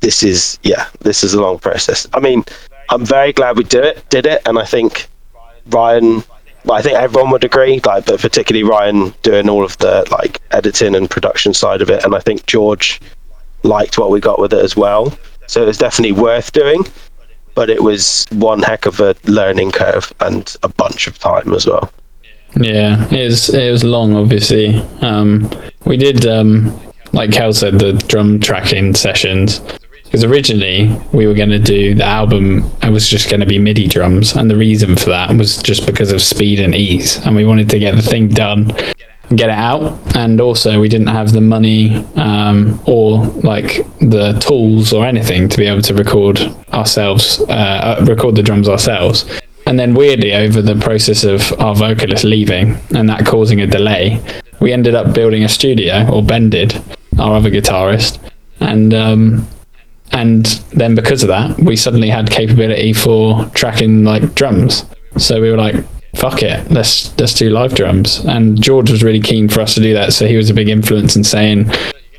this 0.00 0.22
is 0.22 0.58
yeah, 0.62 0.88
this 1.00 1.24
is 1.24 1.32
a 1.32 1.40
long 1.40 1.58
process. 1.58 2.06
I 2.12 2.20
mean, 2.20 2.44
I'm 2.92 3.06
very 3.06 3.32
glad 3.32 3.56
we 3.56 3.64
did 3.64 3.84
it, 3.84 4.08
did 4.10 4.26
it, 4.26 4.42
and 4.46 4.58
I 4.58 4.66
think 4.66 5.08
Ryan. 5.70 6.22
I 6.70 6.80
think 6.80 6.96
everyone 6.96 7.30
would 7.32 7.42
agree, 7.42 7.80
like, 7.84 8.04
but 8.06 8.20
particularly 8.20 8.62
Ryan 8.62 9.12
doing 9.22 9.48
all 9.48 9.64
of 9.64 9.76
the 9.78 10.06
like 10.12 10.40
editing 10.52 10.94
and 10.94 11.10
production 11.10 11.54
side 11.54 11.80
of 11.80 11.88
it, 11.90 12.04
and 12.04 12.14
I 12.14 12.20
think 12.20 12.46
George 12.46 13.00
liked 13.62 13.98
what 13.98 14.10
we 14.10 14.20
got 14.20 14.38
with 14.38 14.52
it 14.52 14.62
as 14.62 14.76
well. 14.76 15.16
So 15.46 15.62
it 15.62 15.66
was 15.66 15.78
definitely 15.78 16.12
worth 16.12 16.52
doing, 16.52 16.84
but 17.54 17.70
it 17.70 17.82
was 17.82 18.26
one 18.30 18.62
heck 18.62 18.84
of 18.84 19.00
a 19.00 19.16
learning 19.24 19.72
curve 19.72 20.12
and 20.20 20.54
a 20.62 20.68
bunch 20.68 21.06
of 21.06 21.18
time 21.18 21.52
as 21.54 21.66
well. 21.66 21.90
Yeah, 22.60 23.08
it 23.10 23.24
was 23.24 23.48
it 23.48 23.70
was 23.70 23.84
long. 23.84 24.14
Obviously, 24.14 24.76
um, 25.00 25.50
we 25.86 25.96
did 25.96 26.26
um, 26.26 26.78
like 27.14 27.32
Kel 27.32 27.54
said 27.54 27.78
the 27.78 27.94
drum 27.94 28.38
tracking 28.38 28.94
sessions 28.94 29.62
because 30.12 30.24
originally 30.24 30.94
we 31.14 31.26
were 31.26 31.32
going 31.32 31.48
to 31.48 31.58
do 31.58 31.94
the 31.94 32.04
album. 32.04 32.70
It 32.82 32.90
was 32.90 33.08
just 33.08 33.30
going 33.30 33.40
to 33.40 33.46
be 33.46 33.58
MIDI 33.58 33.88
drums, 33.88 34.36
and 34.36 34.50
the 34.50 34.56
reason 34.58 34.94
for 34.94 35.08
that 35.08 35.34
was 35.34 35.56
just 35.62 35.86
because 35.86 36.12
of 36.12 36.20
speed 36.20 36.60
and 36.60 36.74
ease, 36.74 37.16
and 37.24 37.34
we 37.34 37.46
wanted 37.46 37.70
to 37.70 37.78
get 37.78 37.96
the 37.96 38.02
thing 38.02 38.28
done 38.28 38.72
and 39.30 39.38
get 39.38 39.48
it 39.48 39.56
out. 39.56 39.98
And 40.14 40.38
also, 40.38 40.78
we 40.78 40.90
didn't 40.90 41.06
have 41.06 41.32
the 41.32 41.40
money 41.40 42.04
um, 42.16 42.78
or 42.86 43.24
like 43.42 43.86
the 44.00 44.38
tools 44.38 44.92
or 44.92 45.06
anything 45.06 45.48
to 45.48 45.56
be 45.56 45.64
able 45.64 45.80
to 45.80 45.94
record 45.94 46.40
ourselves, 46.74 47.40
uh, 47.48 47.96
uh, 47.98 48.04
record 48.06 48.36
the 48.36 48.42
drums 48.42 48.68
ourselves. 48.68 49.24
And 49.66 49.78
then 49.78 49.94
weirdly, 49.94 50.34
over 50.34 50.60
the 50.60 50.74
process 50.74 51.24
of 51.24 51.58
our 51.58 51.74
vocalist 51.74 52.24
leaving 52.24 52.76
and 52.94 53.08
that 53.08 53.24
causing 53.24 53.62
a 53.62 53.66
delay, 53.66 54.22
we 54.60 54.74
ended 54.74 54.94
up 54.94 55.14
building 55.14 55.42
a 55.42 55.48
studio, 55.48 56.06
or 56.12 56.22
Ben 56.22 56.50
did, 56.50 56.82
our 57.18 57.36
other 57.36 57.50
guitarist, 57.50 58.18
and 58.60 58.92
um, 58.92 59.48
and 60.12 60.46
then 60.72 60.94
because 60.94 61.22
of 61.22 61.28
that, 61.28 61.58
we 61.58 61.76
suddenly 61.76 62.08
had 62.08 62.30
capability 62.30 62.92
for 62.92 63.44
tracking 63.54 64.04
like 64.04 64.34
drums. 64.34 64.84
So 65.16 65.40
we 65.40 65.50
were 65.50 65.56
like, 65.56 65.76
"Fuck 66.14 66.42
it, 66.42 66.70
let's 66.70 67.18
let's 67.18 67.34
do 67.34 67.50
live 67.50 67.74
drums." 67.74 68.24
And 68.24 68.60
George 68.62 68.90
was 68.90 69.02
really 69.02 69.20
keen 69.20 69.48
for 69.48 69.60
us 69.60 69.74
to 69.74 69.80
do 69.80 69.94
that, 69.94 70.12
so 70.12 70.26
he 70.26 70.36
was 70.36 70.50
a 70.50 70.54
big 70.54 70.68
influence 70.68 71.16
in 71.16 71.24
saying, 71.24 71.70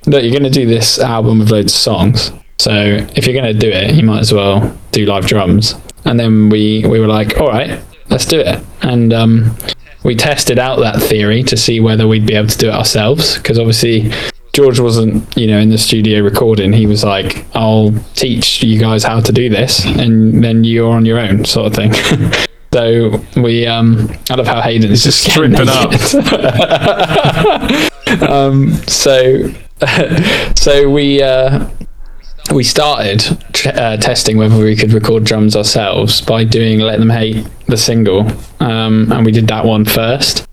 "Look, 0.05 0.23
you're 0.23 0.31
going 0.31 0.43
to 0.43 0.49
do 0.49 0.65
this 0.65 0.99
album 0.99 1.39
with 1.39 1.51
loads 1.51 1.73
of 1.73 1.79
songs." 1.79 2.31
So 2.59 2.71
if 3.15 3.25
you're 3.25 3.39
going 3.39 3.53
to 3.53 3.59
do 3.59 3.69
it, 3.69 3.95
you 3.95 4.03
might 4.03 4.19
as 4.19 4.33
well 4.33 4.77
do 4.91 5.05
live 5.05 5.25
drums. 5.25 5.75
And 6.05 6.19
then 6.19 6.49
we 6.49 6.85
we 6.85 6.99
were 6.99 7.07
like, 7.07 7.39
all 7.39 7.47
right, 7.47 7.81
let's 8.09 8.25
do 8.25 8.39
it. 8.39 8.63
And 8.81 9.13
um, 9.13 9.57
we 10.03 10.15
tested 10.15 10.59
out 10.59 10.79
that 10.79 11.01
theory 11.01 11.43
to 11.43 11.57
see 11.57 11.79
whether 11.79 12.07
we'd 12.07 12.25
be 12.25 12.35
able 12.35 12.49
to 12.49 12.57
do 12.57 12.69
it 12.69 12.73
ourselves. 12.73 13.37
Because 13.37 13.59
obviously 13.59 14.11
George 14.53 14.79
wasn't, 14.79 15.35
you 15.35 15.47
know, 15.47 15.57
in 15.57 15.71
the 15.71 15.79
studio 15.79 16.21
recording. 16.21 16.71
He 16.73 16.85
was 16.85 17.03
like, 17.03 17.43
"I'll 17.55 17.91
teach 18.13 18.61
you 18.61 18.79
guys 18.79 19.03
how 19.03 19.19
to 19.19 19.31
do 19.31 19.49
this, 19.49 19.83
and 19.83 20.43
then 20.43 20.63
you're 20.63 20.93
on 20.93 21.05
your 21.05 21.17
own," 21.17 21.43
sort 21.43 21.65
of 21.67 21.73
thing. 21.73 21.91
so 22.73 23.19
we, 23.35 23.65
um, 23.65 24.15
I 24.29 24.35
love 24.35 24.45
how 24.45 24.61
Haydn's 24.61 25.03
just 25.03 25.23
stripping 25.23 25.67
up. 25.69 25.91
um, 28.29 28.73
so, 28.87 29.51
so 30.55 30.87
we. 30.89 31.21
Uh, 31.23 31.67
we 32.53 32.61
started 32.61 33.25
uh, 33.65 33.95
testing 33.97 34.37
whether 34.37 34.57
we 34.57 34.75
could 34.75 34.91
record 34.91 35.23
drums 35.23 35.55
ourselves 35.55 36.19
by 36.21 36.43
doing 36.43 36.79
"Let 36.79 36.99
Them 36.99 37.09
Hate" 37.09 37.47
the 37.67 37.77
single, 37.77 38.27
um, 38.59 39.11
and 39.13 39.25
we 39.25 39.31
did 39.31 39.47
that 39.47 39.65
one 39.65 39.85
first, 39.85 40.45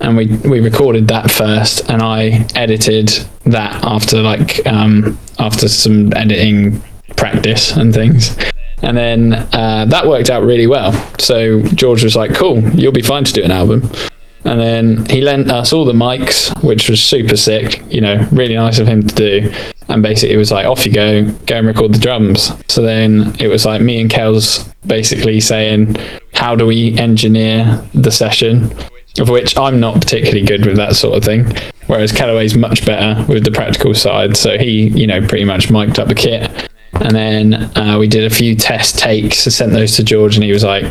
and 0.00 0.16
we 0.16 0.26
we 0.48 0.60
recorded 0.60 1.08
that 1.08 1.30
first, 1.30 1.88
and 1.88 2.02
I 2.02 2.46
edited 2.54 3.08
that 3.44 3.84
after 3.84 4.20
like 4.22 4.66
um, 4.66 5.18
after 5.38 5.68
some 5.68 6.12
editing 6.14 6.82
practice 7.16 7.72
and 7.72 7.94
things. 7.94 8.36
And 8.82 8.96
then 8.96 9.32
uh, 9.52 9.86
that 9.88 10.06
worked 10.06 10.28
out 10.28 10.42
really 10.42 10.66
well. 10.66 10.92
So 11.18 11.62
George 11.62 12.04
was 12.04 12.14
like, 12.14 12.34
"Cool, 12.34 12.62
you'll 12.70 12.92
be 12.92 13.02
fine 13.02 13.24
to 13.24 13.32
do 13.32 13.42
an 13.42 13.50
album." 13.50 13.90
And 14.44 14.60
then 14.60 15.06
he 15.06 15.22
lent 15.22 15.50
us 15.50 15.72
all 15.72 15.84
the 15.84 15.92
mics, 15.92 16.62
which 16.62 16.88
was 16.88 17.02
super 17.02 17.36
sick. 17.36 17.82
You 17.90 18.00
know, 18.00 18.28
really 18.30 18.54
nice 18.54 18.78
of 18.78 18.86
him 18.86 19.02
to 19.02 19.14
do. 19.14 19.52
And 19.88 20.02
basically, 20.02 20.34
it 20.34 20.38
was 20.38 20.52
like, 20.52 20.66
off 20.66 20.86
you 20.86 20.92
go, 20.92 21.24
go 21.46 21.56
and 21.56 21.66
record 21.66 21.94
the 21.94 21.98
drums. 21.98 22.52
So 22.68 22.80
then 22.80 23.34
it 23.40 23.48
was 23.48 23.66
like 23.66 23.80
me 23.80 24.00
and 24.00 24.08
Kels 24.08 24.72
basically 24.86 25.40
saying, 25.40 25.96
how 26.32 26.54
do 26.54 26.64
we 26.64 26.96
engineer 26.96 27.84
the 27.92 28.12
session? 28.12 28.72
Of 29.18 29.28
which 29.28 29.56
I'm 29.56 29.80
not 29.80 29.94
particularly 29.94 30.42
good 30.42 30.66
with 30.66 30.76
that 30.76 30.94
sort 30.96 31.16
of 31.16 31.24
thing. 31.24 31.46
Whereas 31.86 32.12
Kellaway's 32.12 32.56
much 32.56 32.84
better 32.84 33.24
with 33.32 33.44
the 33.44 33.50
practical 33.50 33.94
side. 33.94 34.36
So 34.36 34.58
he, 34.58 34.88
you 34.88 35.06
know, 35.06 35.26
pretty 35.26 35.44
much 35.44 35.70
mic'd 35.70 35.98
up 35.98 36.08
the 36.08 36.14
kit. 36.14 36.70
And 36.92 37.14
then 37.14 37.54
uh, 37.76 37.96
we 37.98 38.08
did 38.08 38.24
a 38.24 38.34
few 38.34 38.54
test 38.54 38.98
takes, 38.98 39.38
sent 39.38 39.72
those 39.72 39.96
to 39.96 40.02
George, 40.02 40.36
and 40.36 40.44
he 40.44 40.52
was 40.52 40.64
like, 40.64 40.84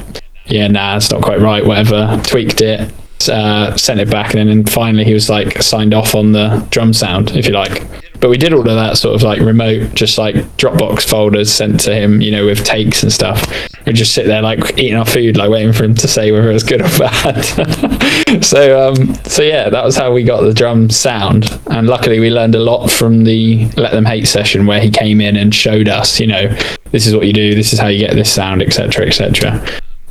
yeah, 0.45 0.67
nah, 0.67 0.97
it's 0.97 1.11
not 1.11 1.21
quite 1.21 1.39
right, 1.39 1.65
whatever. 1.65 2.21
Tweaked 2.23 2.61
it, 2.61 2.91
uh, 3.29 3.75
sent 3.75 3.99
it 3.99 4.09
back, 4.09 4.33
and 4.35 4.49
then 4.49 4.65
finally 4.65 5.03
he 5.03 5.13
was 5.13 5.29
like 5.29 5.61
signed 5.61 5.93
off 5.93 6.15
on 6.15 6.31
the 6.31 6.65
drum 6.69 6.93
sound, 6.93 7.31
if 7.31 7.47
you 7.47 7.53
like. 7.53 7.83
But 8.25 8.31
we 8.31 8.37
did 8.39 8.53
all 8.53 8.61
of 8.61 8.65
that 8.65 8.97
sort 8.97 9.13
of 9.13 9.21
like 9.21 9.39
remote, 9.39 9.93
just 9.93 10.17
like 10.17 10.33
Dropbox 10.57 11.07
folders 11.07 11.51
sent 11.51 11.79
to 11.81 11.93
him, 11.93 12.21
you 12.21 12.31
know, 12.31 12.47
with 12.47 12.65
takes 12.65 13.03
and 13.03 13.13
stuff. 13.13 13.45
We 13.85 13.93
just 13.93 14.15
sit 14.15 14.25
there 14.25 14.41
like 14.41 14.79
eating 14.79 14.95
our 14.95 15.05
food, 15.05 15.37
like 15.37 15.51
waiting 15.51 15.71
for 15.73 15.83
him 15.83 15.93
to 15.93 16.07
say 16.07 16.31
whether 16.31 16.49
it 16.49 16.53
was 16.53 16.63
good 16.63 16.81
or 16.81 16.89
bad. 16.97 18.43
so, 18.43 18.89
um, 18.89 19.13
so 19.25 19.43
yeah, 19.43 19.69
that 19.69 19.85
was 19.85 19.95
how 19.95 20.11
we 20.11 20.23
got 20.23 20.41
the 20.41 20.55
drum 20.55 20.89
sound. 20.89 21.55
And 21.67 21.85
luckily, 21.85 22.19
we 22.19 22.31
learned 22.31 22.55
a 22.55 22.59
lot 22.59 22.87
from 22.87 23.25
the 23.25 23.69
Let 23.77 23.91
Them 23.91 24.05
Hate 24.05 24.27
session 24.27 24.65
where 24.65 24.81
he 24.81 24.89
came 24.89 25.21
in 25.21 25.35
and 25.37 25.53
showed 25.53 25.87
us, 25.87 26.19
you 26.19 26.25
know, 26.25 26.47
this 26.89 27.05
is 27.05 27.13
what 27.13 27.27
you 27.27 27.33
do, 27.33 27.53
this 27.53 27.73
is 27.73 27.79
how 27.79 27.89
you 27.89 27.99
get 27.99 28.15
this 28.15 28.33
sound, 28.33 28.63
etc., 28.63 29.05
etc. 29.05 29.63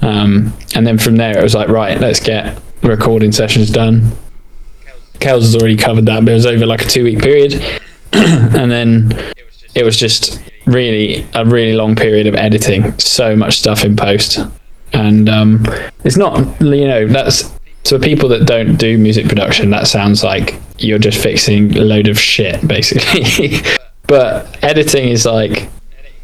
Um, 0.03 0.57
and 0.77 0.87
then 0.87 0.99
from 0.99 1.17
there, 1.17 1.37
it 1.37 1.43
was 1.43 1.57
like, 1.57 1.69
right, 1.69 2.01
let's 2.01 2.21
get 2.21 2.63
recording 2.81 3.33
sessions 3.33 3.71
done. 3.71 4.13
Kels 5.15 5.41
has 5.41 5.57
already 5.57 5.77
covered 5.77 6.07
that, 6.07 6.25
but 6.25 6.31
it 6.31 6.35
was 6.35 6.47
over 6.47 6.65
like 6.65 6.83
a 6.83 6.89
two 6.89 7.03
week 7.03 7.19
period. 7.19 7.61
and 8.55 8.71
then 8.71 9.33
it 9.75 9.85
was 9.85 9.97
just 9.97 10.41
really 10.67 11.27
a 11.35 11.45
really 11.45 11.75
long 11.75 11.97
period 11.97 12.27
of 12.27 12.35
editing, 12.35 12.97
so 12.99 13.35
much 13.35 13.59
stuff 13.59 13.85
in 13.85 13.97
post. 13.97 14.39
And 14.93 15.29
um, 15.29 15.65
it's 16.05 16.17
not, 16.17 16.39
you 16.61 16.87
know, 16.87 17.09
that's 17.09 17.53
so 17.83 17.99
people 17.99 18.29
that 18.31 18.47
don't 18.47 18.77
do 18.77 18.97
music 18.97 19.27
production, 19.29 19.71
that 19.71 19.89
sounds 19.89 20.23
like 20.23 20.61
you're 20.79 20.99
just 20.99 21.21
fixing 21.21 21.77
a 21.77 21.81
load 21.81 22.07
of 22.07 22.19
shit, 22.19 22.67
basically. 22.67 23.59
but 24.07 24.63
editing 24.63 25.09
is 25.09 25.27
like 25.27 25.69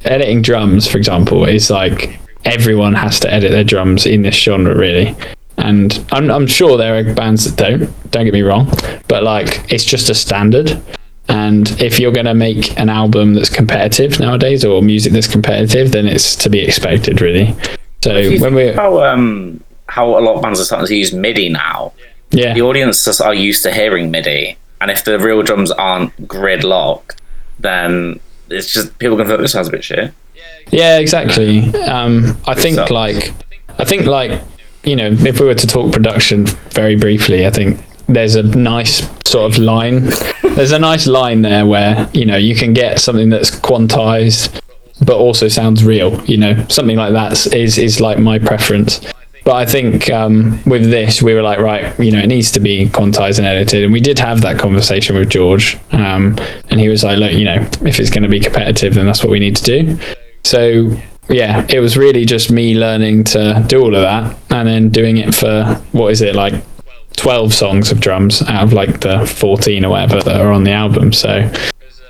editing 0.05 0.42
drums, 0.42 0.87
for 0.87 0.96
example, 0.96 1.44
is 1.44 1.70
like 1.70 2.20
everyone 2.44 2.94
has 2.94 3.18
to 3.20 3.33
edit 3.33 3.50
their 3.50 3.64
drums 3.64 4.07
in 4.07 4.22
this 4.22 4.37
genre, 4.37 4.74
really 4.74 5.16
and 5.57 6.03
I'm, 6.11 6.31
I'm 6.31 6.46
sure 6.46 6.79
there 6.79 6.96
are 6.96 7.14
bands 7.14 7.44
that 7.44 7.57
don't 7.57 8.11
don't 8.11 8.24
get 8.24 8.33
me 8.33 8.40
wrong 8.40 8.72
but 9.09 9.22
like 9.22 9.70
it's 9.70 9.85
just 9.85 10.09
a 10.09 10.14
standard 10.14 10.83
and 11.30 11.70
if 11.80 11.98
you're 11.98 12.12
going 12.12 12.26
to 12.26 12.34
make 12.34 12.78
an 12.78 12.88
album 12.88 13.34
that's 13.34 13.48
competitive 13.48 14.20
nowadays 14.20 14.64
or 14.64 14.82
music 14.82 15.12
that's 15.12 15.28
competitive 15.28 15.92
then 15.92 16.06
it's 16.06 16.36
to 16.36 16.50
be 16.50 16.60
expected 16.60 17.20
really. 17.20 17.54
So 18.02 18.38
when 18.38 18.54
we 18.54 18.72
how 18.72 19.02
um 19.02 19.62
how 19.86 20.18
a 20.18 20.20
lot 20.20 20.36
of 20.36 20.42
bands 20.42 20.60
are 20.60 20.64
starting 20.64 20.88
to 20.88 20.96
use 20.96 21.12
midi 21.12 21.48
now 21.48 21.92
yeah. 22.30 22.54
the 22.54 22.62
audiences 22.62 23.20
are 23.20 23.34
used 23.34 23.62
to 23.64 23.72
hearing 23.72 24.10
midi. 24.10 24.56
And 24.80 24.90
if 24.90 25.04
the 25.04 25.18
real 25.18 25.42
drums 25.42 25.70
aren't 25.70 26.28
grid 26.28 26.64
locked 26.64 27.20
then 27.58 28.20
it's 28.48 28.72
just 28.72 28.98
people 28.98 29.16
can 29.16 29.26
think 29.26 29.40
this 29.40 29.52
sounds 29.52 29.68
a 29.68 29.70
bit 29.70 29.84
shit. 29.84 30.12
Yeah 30.70 30.98
exactly. 30.98 31.74
Um 31.84 32.36
i 32.46 32.54
think 32.54 32.90
like 32.90 33.32
i 33.78 33.84
think 33.84 34.06
like 34.06 34.40
you 34.84 34.96
know, 34.96 35.10
if 35.10 35.40
we 35.40 35.46
were 35.46 35.54
to 35.54 35.66
talk 35.66 35.92
production 35.92 36.46
very 36.70 36.96
briefly, 36.96 37.46
I 37.46 37.50
think 37.50 37.80
there's 38.12 38.34
a 38.34 38.42
nice 38.42 39.08
sort 39.28 39.50
of 39.50 39.58
line. 39.58 40.10
There's 40.42 40.72
a 40.72 40.78
nice 40.78 41.06
line 41.06 41.42
there 41.42 41.66
where 41.66 42.08
you 42.12 42.26
know 42.26 42.36
you 42.36 42.54
can 42.54 42.72
get 42.72 43.00
something 43.00 43.28
that's 43.28 43.50
quantized, 43.50 44.60
but 45.04 45.16
also 45.16 45.48
sounds 45.48 45.84
real. 45.84 46.22
You 46.24 46.36
know, 46.36 46.66
something 46.68 46.96
like 46.96 47.12
that 47.12 47.54
is 47.54 47.78
is 47.78 48.00
like 48.00 48.18
my 48.18 48.38
preference. 48.38 49.00
But 49.42 49.54
I 49.54 49.64
think 49.64 50.10
um, 50.10 50.60
with 50.66 50.90
this, 50.90 51.22
we 51.22 51.32
were 51.32 51.40
like, 51.40 51.60
right, 51.60 51.98
you 51.98 52.12
know, 52.12 52.18
it 52.18 52.26
needs 52.26 52.50
to 52.52 52.60
be 52.60 52.86
quantized 52.90 53.38
and 53.38 53.46
edited, 53.46 53.84
and 53.84 53.92
we 53.92 54.00
did 54.00 54.18
have 54.18 54.42
that 54.42 54.58
conversation 54.58 55.16
with 55.16 55.30
George, 55.30 55.78
um, 55.92 56.36
and 56.68 56.78
he 56.78 56.88
was 56.90 57.02
like, 57.02 57.18
look, 57.18 57.32
you 57.32 57.46
know, 57.46 57.66
if 57.82 57.98
it's 57.98 58.10
going 58.10 58.22
to 58.22 58.28
be 58.28 58.40
competitive, 58.40 58.94
then 58.94 59.06
that's 59.06 59.24
what 59.24 59.30
we 59.30 59.38
need 59.38 59.56
to 59.56 59.64
do. 59.64 59.98
So 60.44 60.94
yeah, 61.30 61.64
it 61.68 61.80
was 61.80 61.96
really 61.96 62.24
just 62.24 62.50
me 62.50 62.74
learning 62.74 63.24
to 63.24 63.64
do 63.66 63.80
all 63.80 63.94
of 63.94 64.02
that 64.02 64.36
and 64.50 64.68
then 64.68 64.88
doing 64.88 65.16
it 65.16 65.34
for 65.34 65.80
what 65.92 66.10
is 66.10 66.20
it 66.22 66.34
like 66.34 66.54
12 67.20 67.52
songs 67.52 67.92
of 67.92 68.00
drums 68.00 68.40
out 68.48 68.64
of 68.64 68.72
like 68.72 69.00
the 69.00 69.26
14 69.26 69.85
or 69.85 69.90
whatever 69.90 70.22
that 70.22 70.40
are 70.40 70.50
on 70.50 70.64
the 70.64 70.72
album. 70.72 71.12
So 71.12 71.50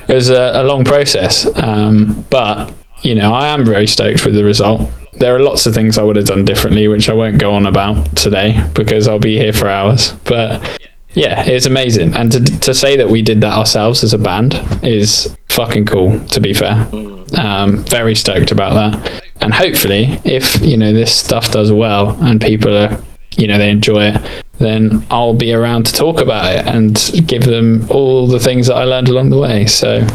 it 0.09 0.15
was 0.15 0.31
a, 0.31 0.53
a 0.55 0.63
long 0.63 0.85
process. 0.85 1.49
Um, 1.59 2.25
but, 2.31 2.73
you 3.03 3.17
know, 3.17 3.35
I 3.35 3.49
am 3.49 3.65
very 3.65 3.89
stoked 3.89 4.25
with 4.25 4.37
the 4.37 4.45
result. 4.45 4.89
there 5.15 5.35
are 5.35 5.41
lots 5.41 5.67
of 5.67 5.75
things 5.75 5.99
I 5.99 6.05
would 6.05 6.15
have 6.15 6.27
done 6.27 6.45
differently, 6.45 6.87
which 6.87 7.09
I 7.09 7.13
won't 7.13 7.39
go 7.39 7.53
on 7.53 7.67
about 7.67 8.15
today 8.17 8.65
because 8.73 9.09
I'll 9.09 9.19
be 9.19 9.37
here 9.37 9.53
for 9.53 9.69
hours. 9.69 10.13
But 10.25 10.81
yeah, 11.15 11.45
it's 11.45 11.67
amazing. 11.67 12.15
And 12.15 12.31
to, 12.31 12.45
to 12.61 12.73
say 12.73 12.97
that 12.97 13.09
we 13.09 13.21
did 13.21 13.41
that 13.41 13.59
ourselves 13.59 14.05
as 14.05 14.15
a 14.15 14.19
band 14.19 14.55
is 14.85 15.37
fucking 15.49 15.87
cool, 15.87 16.25
to 16.27 16.41
be 16.41 16.55
fair. 16.55 16.89
Um, 17.37 17.85
very 17.87 18.15
stoked 18.15 18.53
about 18.53 18.75
that. 18.75 19.25
And 19.41 19.53
hopefully, 19.53 20.21
if, 20.25 20.61
you 20.61 20.77
know, 20.77 20.93
this 20.93 21.13
stuff 21.13 21.51
does 21.51 21.73
well 21.73 22.17
and 22.23 22.41
people 22.41 22.77
are, 22.77 23.03
you 23.37 23.49
know, 23.49 23.59
they 23.59 23.71
enjoy 23.71 24.13
it, 24.13 24.45
then 24.61 25.05
I'll 25.11 25.35
be 25.35 25.53
around 25.53 25.87
to 25.87 25.93
talk 25.93 26.21
about 26.21 26.45
it 26.55 26.67
and 26.67 26.95
give 27.27 27.45
them 27.45 27.87
all 27.91 28.27
the 28.27 28.39
things 28.39 28.67
that 28.67 28.77
I 28.77 28.85
learned 28.85 29.09
along 29.09 29.31
the 29.31 29.39
way. 29.39 29.67
So 29.67 30.07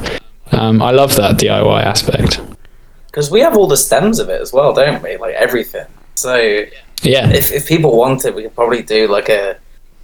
um, 0.52 0.82
I 0.82 0.92
love 0.92 1.16
that 1.16 1.38
DIY 1.38 1.84
aspect. 1.84 2.40
Because 3.08 3.32
we 3.32 3.40
have 3.40 3.58
all 3.58 3.68
the 3.68 3.78
stems 3.78 4.20
of 4.20 4.30
it 4.30 4.40
as 4.40 4.54
well, 4.54 4.74
don't 4.74 5.02
we? 5.02 5.18
Like 5.18 5.34
everything. 5.36 5.88
So 6.14 6.36
Yeah. 7.02 7.30
if, 7.32 7.52
if 7.52 7.68
people 7.68 7.98
want 7.98 8.24
it, 8.26 8.36
we 8.36 8.44
could 8.44 8.56
probably 8.56 8.84
do 8.84 9.08
like 9.08 9.30
a 9.30 9.58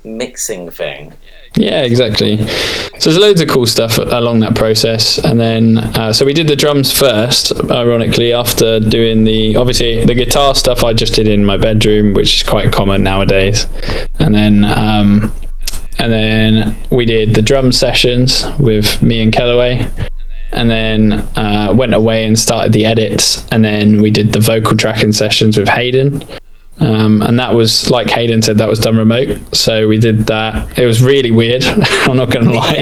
mixing 0.04 0.72
thing. 0.72 1.14
Yeah, 1.56 1.82
exactly. 1.82 2.38
So 2.48 3.10
there's 3.10 3.18
loads 3.18 3.42
of 3.42 3.50
cool 3.50 3.66
stuff 3.66 3.98
along 3.98 4.40
that 4.40 4.56
process, 4.56 5.18
and 5.18 5.40
then 5.40 5.80
uh, 5.80 6.14
so 6.14 6.26
we 6.26 6.34
did 6.34 6.48
the 6.48 6.56
drums 6.56 6.98
first. 6.98 7.52
Ironically, 7.70 8.32
after 8.32 8.80
doing 8.80 9.26
the 9.26 9.58
obviously 9.58 10.06
the 10.06 10.16
guitar 10.16 10.56
stuff, 10.56 10.84
I 10.84 10.94
just 10.94 11.14
did 11.14 11.28
in 11.28 11.44
my 11.44 11.58
bedroom, 11.58 12.14
which 12.14 12.38
is 12.38 12.50
quite 12.50 12.72
common 12.72 13.04
nowadays, 13.04 13.68
and 14.20 14.34
then 14.34 14.64
um, 14.64 15.34
and 16.00 16.12
then 16.12 16.78
we 16.90 17.06
did 17.06 17.36
the 17.36 17.42
drum 17.42 17.72
sessions 17.72 18.46
with 18.58 19.02
me 19.02 19.22
and 19.22 19.34
Kellaway. 19.34 19.92
And 20.54 20.70
then 20.70 21.14
uh, 21.38 21.74
went 21.74 21.94
away 21.94 22.26
and 22.26 22.38
started 22.38 22.74
the 22.74 22.86
edits, 22.86 23.48
and 23.54 23.64
then 23.64 24.02
we 24.02 24.12
did 24.12 24.34
the 24.34 24.42
vocal 24.42 24.76
tracking 24.76 25.14
sessions 25.14 25.58
with 25.58 25.70
Haydn, 25.70 26.26
um, 26.82 27.22
and 27.22 27.40
that 27.40 27.54
was 27.54 27.92
like 27.92 28.10
Haydn 28.10 28.42
said 28.42 28.58
that 28.58 28.68
was 28.68 28.80
done 28.80 28.98
remote. 28.98 29.56
So 29.56 29.88
we 29.88 30.00
did 30.00 30.26
that. 30.28 30.78
It 30.80 30.86
was 30.86 31.02
really 31.04 31.30
weird 31.30 31.64
I'm 31.66 32.18
not 32.18 32.32
gonna 32.32 32.52
lie. 32.52 32.74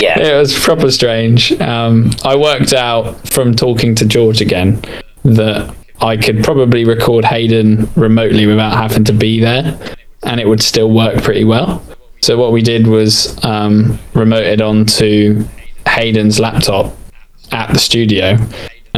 Yeah. 0.00 0.18
it 0.18 0.38
was 0.38 0.56
proper 0.58 0.90
strange. 0.90 1.52
Um, 1.60 2.12
I 2.24 2.36
worked 2.36 2.72
out 2.72 3.28
from 3.28 3.54
talking 3.54 3.94
to 3.96 4.06
George 4.06 4.40
again 4.40 4.80
that 5.24 5.74
I 6.00 6.16
could 6.16 6.44
probably 6.44 6.84
record 6.84 7.24
Haydn 7.24 7.88
remotely 7.96 8.46
without 8.46 8.72
having 8.72 9.04
to 9.04 9.12
be 9.12 9.40
there 9.40 9.78
and 10.22 10.40
it 10.40 10.48
would 10.48 10.62
still 10.62 10.90
work 10.90 11.22
pretty 11.22 11.44
well. 11.44 11.82
So 12.22 12.38
what 12.38 12.52
we 12.52 12.62
did 12.62 12.86
was 12.86 13.36
um, 13.44 13.98
remoted 14.12 14.60
onto 14.66 15.44
Haydn's 15.86 16.38
laptop 16.38 16.96
at 17.52 17.72
the 17.72 17.78
studio 17.78 18.36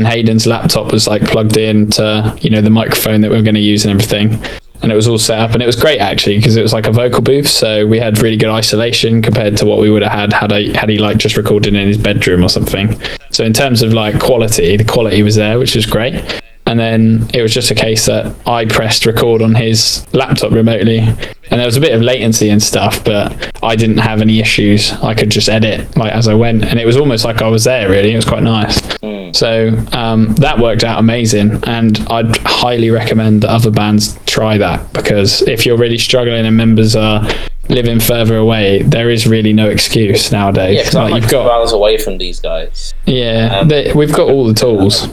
and 0.02 0.12
Haydn's 0.12 0.48
laptop 0.48 0.90
was 0.90 1.06
like 1.06 1.22
plugged 1.22 1.56
in 1.56 1.88
to 1.90 2.36
you 2.40 2.50
know 2.50 2.60
the 2.60 2.70
microphone 2.70 3.20
that 3.20 3.30
we 3.30 3.36
were 3.36 3.42
going 3.42 3.54
to 3.54 3.60
use 3.60 3.84
and 3.84 3.92
everything. 3.92 4.42
And 4.82 4.90
it 4.90 4.96
was 4.96 5.06
all 5.06 5.18
set 5.18 5.38
up 5.38 5.52
and 5.52 5.62
it 5.62 5.66
was 5.66 5.76
great 5.76 6.00
actually 6.00 6.38
because 6.38 6.56
it 6.56 6.62
was 6.62 6.72
like 6.72 6.88
a 6.88 6.92
vocal 6.92 7.22
booth 7.22 7.46
so 7.46 7.86
we 7.86 8.00
had 8.00 8.20
really 8.20 8.36
good 8.36 8.48
isolation 8.48 9.22
compared 9.22 9.56
to 9.58 9.64
what 9.64 9.78
we 9.78 9.90
would 9.90 10.02
have 10.02 10.10
had 10.10 10.32
had 10.32 10.52
I 10.52 10.76
had 10.76 10.88
he 10.88 10.98
like 10.98 11.18
just 11.18 11.36
recorded 11.36 11.76
in 11.76 11.86
his 11.86 11.98
bedroom 11.98 12.42
or 12.42 12.48
something. 12.48 13.00
So 13.30 13.44
in 13.44 13.52
terms 13.52 13.82
of 13.82 13.92
like 13.92 14.18
quality 14.18 14.76
the 14.76 14.84
quality 14.84 15.22
was 15.22 15.36
there 15.36 15.56
which 15.60 15.76
was 15.76 15.86
great. 15.86 16.42
And 16.66 16.80
then 16.80 17.28
it 17.32 17.42
was 17.42 17.54
just 17.54 17.70
a 17.70 17.76
case 17.76 18.06
that 18.06 18.34
I 18.44 18.64
pressed 18.64 19.06
record 19.06 19.40
on 19.40 19.54
his 19.54 20.04
laptop 20.12 20.50
remotely 20.50 21.06
and 21.52 21.60
there 21.60 21.66
was 21.66 21.76
a 21.76 21.80
bit 21.80 21.92
of 21.92 22.02
latency 22.02 22.48
and 22.48 22.60
stuff 22.62 23.04
but 23.04 23.52
I 23.62 23.76
didn't 23.76 23.98
have 23.98 24.20
any 24.20 24.40
issues 24.40 24.92
I 24.94 25.14
could 25.14 25.30
just 25.30 25.48
edit 25.48 25.96
like 25.96 26.12
as 26.12 26.26
I 26.26 26.34
went 26.34 26.64
and 26.64 26.80
it 26.80 26.86
was 26.86 26.96
almost 26.96 27.24
like 27.24 27.40
I 27.42 27.48
was 27.48 27.64
there 27.64 27.88
really 27.88 28.12
it 28.12 28.16
was 28.16 28.24
quite 28.24 28.42
nice 28.42 28.80
so 29.32 29.68
um, 29.92 30.34
that 30.34 30.58
worked 30.58 30.84
out 30.84 30.98
amazing, 30.98 31.62
and 31.66 31.98
I'd 32.10 32.36
highly 32.38 32.90
recommend 32.90 33.42
that 33.42 33.50
other 33.50 33.70
bands 33.70 34.18
try 34.26 34.58
that 34.58 34.92
because 34.92 35.42
if 35.42 35.64
you're 35.64 35.78
really 35.78 35.98
struggling 35.98 36.44
and 36.44 36.56
members 36.56 36.94
are 36.94 37.26
living 37.68 37.98
further 37.98 38.36
away, 38.36 38.82
there 38.82 39.10
is 39.10 39.26
really 39.26 39.52
no 39.52 39.68
excuse 39.70 40.30
nowadays. 40.32 40.92
Yeah, 40.92 41.00
Like, 41.00 41.12
like 41.12 41.22
you've 41.22 41.30
got, 41.30 41.50
hours 41.50 41.72
away 41.72 41.96
from 41.96 42.18
these 42.18 42.40
guys. 42.40 42.94
yeah, 43.06 43.60
um, 43.60 43.68
they, 43.68 43.92
we've 43.94 44.12
got 44.12 44.28
all 44.28 44.46
the 44.46 44.54
tools. 44.54 45.08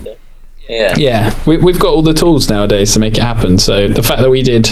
Yeah. 0.68 0.94
Yeah, 0.98 1.40
we, 1.48 1.58
we've 1.58 1.80
got 1.80 1.94
all 1.94 2.04
the 2.04 2.14
tools 2.14 2.50
nowadays 2.50 2.94
to 2.94 3.00
make 3.00 3.18
it 3.18 3.24
happen. 3.24 3.58
So 3.58 3.88
the 3.88 4.04
fact 4.04 4.22
that 4.22 4.30
we 4.30 4.44
did, 4.44 4.70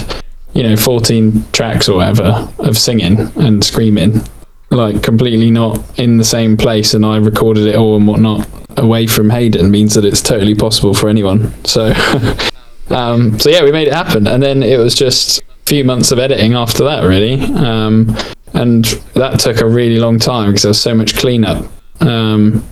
you 0.58 0.64
know, 0.64 0.76
14 0.76 1.46
tracks 1.52 1.88
or 1.88 1.98
whatever 1.98 2.52
of 2.58 2.80
singing 2.80 3.20
and 3.36 3.64
screaming, 3.64 4.24
like 4.72 5.04
completely 5.04 5.52
not 5.52 5.80
in 6.00 6.18
the 6.18 6.24
same 6.24 6.58
place, 6.58 6.96
and 6.96 7.06
I 7.06 7.18
recorded 7.18 7.68
it 7.68 7.76
all 7.76 7.96
and 7.96 8.08
whatnot 8.08 8.50
away 8.76 9.06
from 9.06 9.30
Haydn 9.30 9.70
means 9.70 9.94
that 9.94 10.04
it's 10.04 10.20
totally 10.20 10.56
possible 10.56 10.96
for 10.96 11.10
anyone. 11.10 11.54
So, 11.64 11.94
um, 12.90 13.38
so 13.40 13.52
yeah, 13.52 13.64
we 13.64 13.72
made 13.72 13.88
it 13.88 13.94
happen, 13.94 14.26
and 14.26 14.42
then 14.42 14.64
it 14.64 14.80
was 14.80 14.96
just 14.96 15.42
a 15.42 15.44
few 15.68 15.84
months 15.84 16.12
of 16.12 16.18
editing 16.18 16.56
after 16.56 16.84
that, 16.86 17.04
really, 17.04 17.40
um, 17.56 18.18
and 18.54 18.86
that 19.14 19.40
took 19.40 19.62
a 19.62 19.68
really 19.68 20.00
long 20.00 20.18
time 20.18 20.50
because 20.50 20.64
there 20.64 20.72
was 20.72 20.82
so 20.82 20.96
much 20.96 21.16
cleanup. 21.18 21.72
Um, 22.00 22.66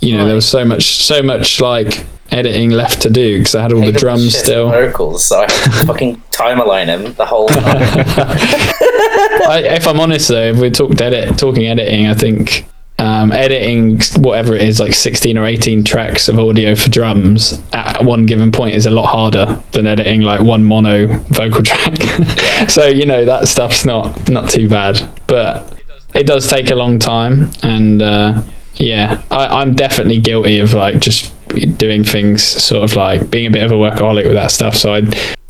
you 0.00 0.16
know, 0.16 0.26
there 0.26 0.34
was 0.34 0.48
so 0.48 0.64
much, 0.64 1.04
so 1.04 1.22
much 1.22 1.60
like 1.60 2.04
editing 2.30 2.70
left 2.70 3.02
to 3.02 3.10
do 3.10 3.38
because 3.38 3.54
I 3.54 3.62
had 3.62 3.72
all 3.72 3.80
the 3.80 3.92
drums 3.92 4.36
still. 4.36 4.70
vocals, 4.70 5.24
so 5.24 5.42
I 5.42 5.48
fucking 5.86 6.22
time 6.30 6.60
align 6.60 6.88
him 6.88 7.12
the 7.14 7.26
whole 7.26 7.48
time. 7.48 7.64
I, 9.48 9.62
if 9.64 9.86
I'm 9.86 10.00
honest 10.00 10.28
though, 10.28 10.48
if 10.48 10.58
we 10.58 10.70
talked 10.70 11.00
edit, 11.00 11.38
talking 11.38 11.66
editing, 11.66 12.06
I 12.06 12.14
think 12.14 12.66
um, 12.98 13.30
editing 13.32 14.00
whatever 14.20 14.54
it 14.54 14.62
is, 14.62 14.80
like 14.80 14.92
16 14.92 15.38
or 15.38 15.46
18 15.46 15.84
tracks 15.84 16.28
of 16.28 16.38
audio 16.38 16.74
for 16.74 16.90
drums 16.90 17.62
at 17.72 18.04
one 18.04 18.26
given 18.26 18.50
point 18.50 18.74
is 18.74 18.86
a 18.86 18.90
lot 18.90 19.06
harder 19.06 19.62
than 19.70 19.86
editing 19.86 20.22
like 20.22 20.40
one 20.40 20.64
mono 20.64 21.06
vocal 21.28 21.62
track. 21.62 21.96
so 22.68 22.86
you 22.86 23.06
know 23.06 23.24
that 23.24 23.48
stuff's 23.48 23.84
not 23.84 24.28
not 24.28 24.50
too 24.50 24.68
bad, 24.68 25.08
but 25.26 25.80
it 26.14 26.26
does 26.26 26.48
take 26.48 26.70
a 26.70 26.74
long 26.74 26.98
time, 26.98 27.50
and 27.62 28.02
uh, 28.02 28.42
yeah, 28.74 29.22
I, 29.30 29.60
I'm 29.60 29.74
definitely 29.74 30.20
guilty 30.20 30.58
of 30.58 30.74
like 30.74 30.98
just 30.98 31.32
doing 31.48 32.04
things 32.04 32.42
sort 32.42 32.84
of 32.84 32.96
like 32.96 33.30
being 33.30 33.46
a 33.46 33.50
bit 33.50 33.62
of 33.62 33.72
a 33.72 33.74
workaholic 33.74 34.24
with 34.24 34.34
that 34.34 34.50
stuff. 34.50 34.74
So 34.76 34.94
I, 34.94 34.98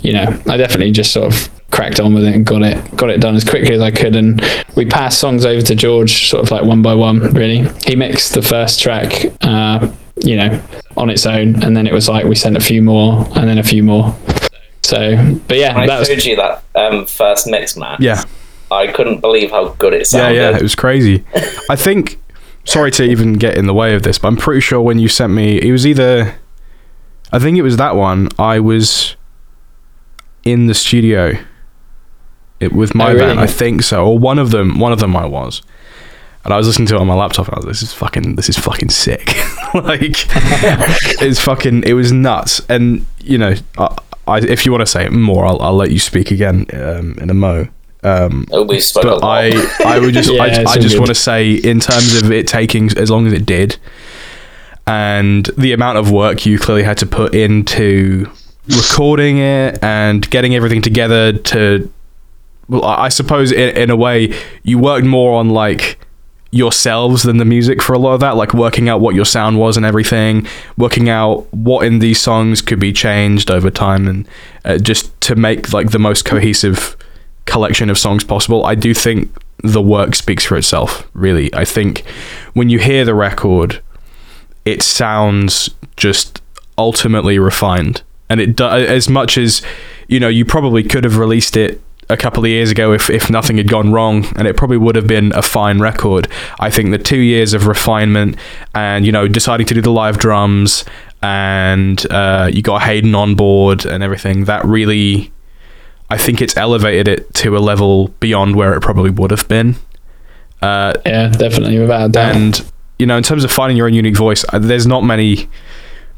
you 0.00 0.12
know, 0.12 0.40
I 0.48 0.56
definitely 0.56 0.92
just 0.92 1.12
sort 1.12 1.32
of 1.32 1.50
cracked 1.70 2.00
on 2.00 2.14
with 2.14 2.24
it 2.24 2.34
and 2.34 2.46
got 2.46 2.62
it 2.62 2.96
got 2.96 3.10
it 3.10 3.20
done 3.20 3.36
as 3.36 3.44
quickly 3.44 3.74
as 3.74 3.80
I 3.80 3.90
could. 3.90 4.16
And 4.16 4.42
we 4.76 4.86
passed 4.86 5.18
songs 5.18 5.44
over 5.44 5.62
to 5.62 5.74
George 5.74 6.28
sort 6.28 6.42
of 6.42 6.50
like 6.50 6.64
one 6.64 6.82
by 6.82 6.94
one. 6.94 7.20
Really, 7.34 7.68
he 7.84 7.96
mixed 7.96 8.34
the 8.34 8.42
first 8.42 8.80
track, 8.80 9.32
uh, 9.42 9.90
you 10.16 10.36
know, 10.36 10.62
on 10.96 11.10
its 11.10 11.26
own, 11.26 11.62
and 11.62 11.76
then 11.76 11.86
it 11.86 11.92
was 11.92 12.08
like 12.08 12.24
we 12.24 12.34
sent 12.34 12.56
a 12.56 12.60
few 12.60 12.82
more 12.82 13.26
and 13.36 13.48
then 13.48 13.58
a 13.58 13.62
few 13.62 13.82
more. 13.82 14.16
So, 14.82 15.38
but 15.46 15.58
yeah, 15.58 15.76
When 15.76 15.86
that 15.88 15.96
I 15.96 15.98
was 15.98 16.26
you 16.26 16.36
that 16.36 16.62
um, 16.74 17.04
first 17.06 17.46
mix 17.46 17.76
match. 17.76 18.00
Yeah. 18.00 18.24
I 18.70 18.86
couldn't 18.86 19.20
believe 19.20 19.50
how 19.50 19.68
good 19.70 19.94
it 19.94 20.06
sounded. 20.06 20.36
Yeah, 20.36 20.50
yeah, 20.50 20.56
it 20.56 20.62
was 20.62 20.74
crazy. 20.74 21.24
I 21.70 21.76
think. 21.76 22.18
Sorry 22.68 22.90
to 22.92 23.02
even 23.02 23.32
get 23.34 23.56
in 23.56 23.66
the 23.66 23.74
way 23.74 23.94
of 23.94 24.02
this, 24.02 24.18
but 24.18 24.28
I'm 24.28 24.36
pretty 24.36 24.60
sure 24.60 24.80
when 24.80 24.98
you 24.98 25.08
sent 25.08 25.32
me, 25.32 25.56
it 25.60 25.72
was 25.72 25.86
either. 25.86 26.38
I 27.32 27.38
think 27.38 27.56
it 27.58 27.62
was 27.62 27.76
that 27.78 27.96
one. 27.96 28.28
I 28.38 28.60
was 28.60 29.16
in 30.44 30.66
the 30.66 30.74
studio. 30.74 31.32
It 32.60 32.72
with 32.72 32.94
my 32.94 33.10
Oh, 33.10 33.14
really? 33.14 33.26
band, 33.26 33.40
I 33.40 33.46
think 33.46 33.82
so, 33.82 34.04
or 34.04 34.18
one 34.18 34.38
of 34.38 34.50
them. 34.50 34.78
One 34.78 34.92
of 34.92 34.98
them 35.00 35.16
I 35.16 35.24
was, 35.26 35.62
and 36.44 36.52
I 36.52 36.56
was 36.58 36.66
listening 36.66 36.88
to 36.88 36.96
it 36.96 37.00
on 37.00 37.06
my 37.06 37.14
laptop. 37.14 37.46
And 37.48 37.54
I 37.54 37.58
was, 37.58 37.64
like, 37.66 37.72
"This 37.72 37.82
is 37.82 37.92
fucking. 37.94 38.36
This 38.36 38.48
is 38.50 38.58
fucking 38.58 38.90
sick. 38.90 39.28
like, 39.74 40.00
it's 41.22 41.40
fucking. 41.40 41.84
It 41.84 41.94
was 41.94 42.12
nuts. 42.12 42.60
And 42.68 43.06
you 43.20 43.38
know, 43.38 43.54
I, 43.78 43.96
I, 44.26 44.38
if 44.40 44.66
you 44.66 44.72
want 44.72 44.82
to 44.82 44.86
say 44.86 45.04
it 45.06 45.12
more, 45.12 45.46
I'll, 45.46 45.60
I'll 45.62 45.76
let 45.76 45.90
you 45.90 45.98
speak 45.98 46.30
again 46.30 46.66
um, 46.74 47.14
in 47.20 47.30
a 47.30 47.34
mo. 47.34 47.68
Um, 48.02 48.46
we 48.66 48.80
spoke 48.80 49.04
but. 49.04 49.24
I, 49.24 49.50
I 49.84 49.98
would 49.98 50.14
just, 50.14 50.30
Yeah, 50.32 50.42
I, 50.42 50.64
I 50.72 50.78
just 50.78 50.98
want 50.98 51.08
to 51.08 51.14
say, 51.14 51.52
in 51.52 51.80
terms 51.80 52.14
of 52.22 52.30
it 52.30 52.46
taking 52.46 52.90
as 52.96 53.10
long 53.10 53.26
as 53.26 53.32
it 53.32 53.44
did, 53.44 53.76
and 54.86 55.46
the 55.58 55.72
amount 55.72 55.98
of 55.98 56.10
work 56.10 56.46
you 56.46 56.58
clearly 56.58 56.82
had 56.82 56.96
to 56.98 57.06
put 57.06 57.34
into 57.34 58.30
recording 58.68 59.38
it 59.38 59.82
and 59.82 60.28
getting 60.30 60.54
everything 60.54 60.80
together 60.80 61.32
to, 61.32 61.92
well, 62.68 62.84
I 62.84 63.06
I 63.06 63.08
suppose 63.08 63.52
in, 63.52 63.76
in 63.76 63.90
a 63.90 63.96
way, 63.96 64.34
you 64.62 64.78
worked 64.78 65.06
more 65.06 65.38
on 65.38 65.50
like 65.50 65.98
yourselves 66.50 67.24
than 67.24 67.36
the 67.36 67.44
music 67.44 67.82
for 67.82 67.92
a 67.92 67.98
lot 67.98 68.14
of 68.14 68.20
that, 68.20 68.36
like 68.36 68.54
working 68.54 68.88
out 68.88 69.00
what 69.00 69.14
your 69.14 69.24
sound 69.24 69.58
was 69.58 69.76
and 69.76 69.84
everything, 69.84 70.46
working 70.76 71.08
out 71.08 71.52
what 71.52 71.84
in 71.84 71.98
these 71.98 72.20
songs 72.20 72.62
could 72.62 72.78
be 72.78 72.92
changed 72.92 73.50
over 73.50 73.70
time, 73.70 74.06
and 74.06 74.28
uh, 74.64 74.78
just 74.78 75.18
to 75.20 75.34
make 75.34 75.72
like 75.72 75.90
the 75.90 75.98
most 75.98 76.24
cohesive 76.24 76.96
collection 77.48 77.90
of 77.90 77.98
songs 77.98 78.24
possible. 78.24 78.64
I 78.64 78.74
do 78.74 78.94
think 78.94 79.34
the 79.64 79.82
work 79.82 80.14
speaks 80.14 80.44
for 80.44 80.56
itself, 80.56 81.08
really. 81.14 81.52
I 81.54 81.64
think 81.64 82.04
when 82.54 82.68
you 82.68 82.78
hear 82.78 83.04
the 83.04 83.14
record, 83.14 83.80
it 84.64 84.82
sounds 84.82 85.70
just 85.96 86.40
ultimately 86.76 87.38
refined. 87.38 88.02
And 88.30 88.40
it 88.40 88.56
do- 88.56 88.64
as 88.66 89.08
much 89.08 89.36
as 89.38 89.62
you 90.08 90.18
know, 90.18 90.28
you 90.28 90.44
probably 90.44 90.82
could 90.82 91.04
have 91.04 91.18
released 91.18 91.56
it 91.56 91.80
a 92.10 92.16
couple 92.16 92.42
of 92.42 92.48
years 92.48 92.70
ago 92.70 92.92
if, 92.92 93.10
if 93.10 93.30
nothing 93.30 93.58
had 93.58 93.68
gone 93.68 93.92
wrong 93.92 94.24
and 94.36 94.48
it 94.48 94.56
probably 94.56 94.78
would 94.78 94.96
have 94.96 95.06
been 95.06 95.32
a 95.34 95.42
fine 95.42 95.78
record. 95.78 96.26
I 96.58 96.70
think 96.70 96.90
the 96.90 96.98
two 96.98 97.18
years 97.18 97.52
of 97.52 97.66
refinement 97.66 98.36
and, 98.74 99.04
you 99.04 99.12
know, 99.12 99.28
deciding 99.28 99.66
to 99.66 99.74
do 99.74 99.82
the 99.82 99.90
live 99.90 100.16
drums 100.16 100.86
and 101.20 102.10
uh, 102.10 102.48
you 102.50 102.62
got 102.62 102.80
Haydn 102.82 103.14
on 103.14 103.34
board 103.34 103.84
and 103.84 104.02
everything. 104.02 104.44
That 104.44 104.64
really, 104.64 105.30
I 106.10 106.16
think 106.16 106.40
it's 106.40 106.56
elevated 106.56 107.06
it 107.08 107.34
to 107.34 107.56
a 107.56 107.60
level 107.60 108.08
beyond 108.20 108.56
where 108.56 108.72
it 108.74 108.80
probably 108.80 109.10
would 109.10 109.30
have 109.30 109.46
been. 109.48 109.76
Uh, 110.62 110.94
Yeah, 111.04 111.28
definitely, 111.28 111.78
without 111.78 112.06
a 112.06 112.08
doubt. 112.08 112.34
and 112.36 112.72
you 112.98 113.06
know, 113.06 113.16
in 113.16 113.22
terms 113.22 113.44
of 113.44 113.50
finding 113.52 113.76
your 113.76 113.86
own 113.86 113.94
unique 113.94 114.16
voice, 114.16 114.44
uh, 114.52 114.58
there's 114.58 114.86
not 114.86 115.04
many 115.04 115.48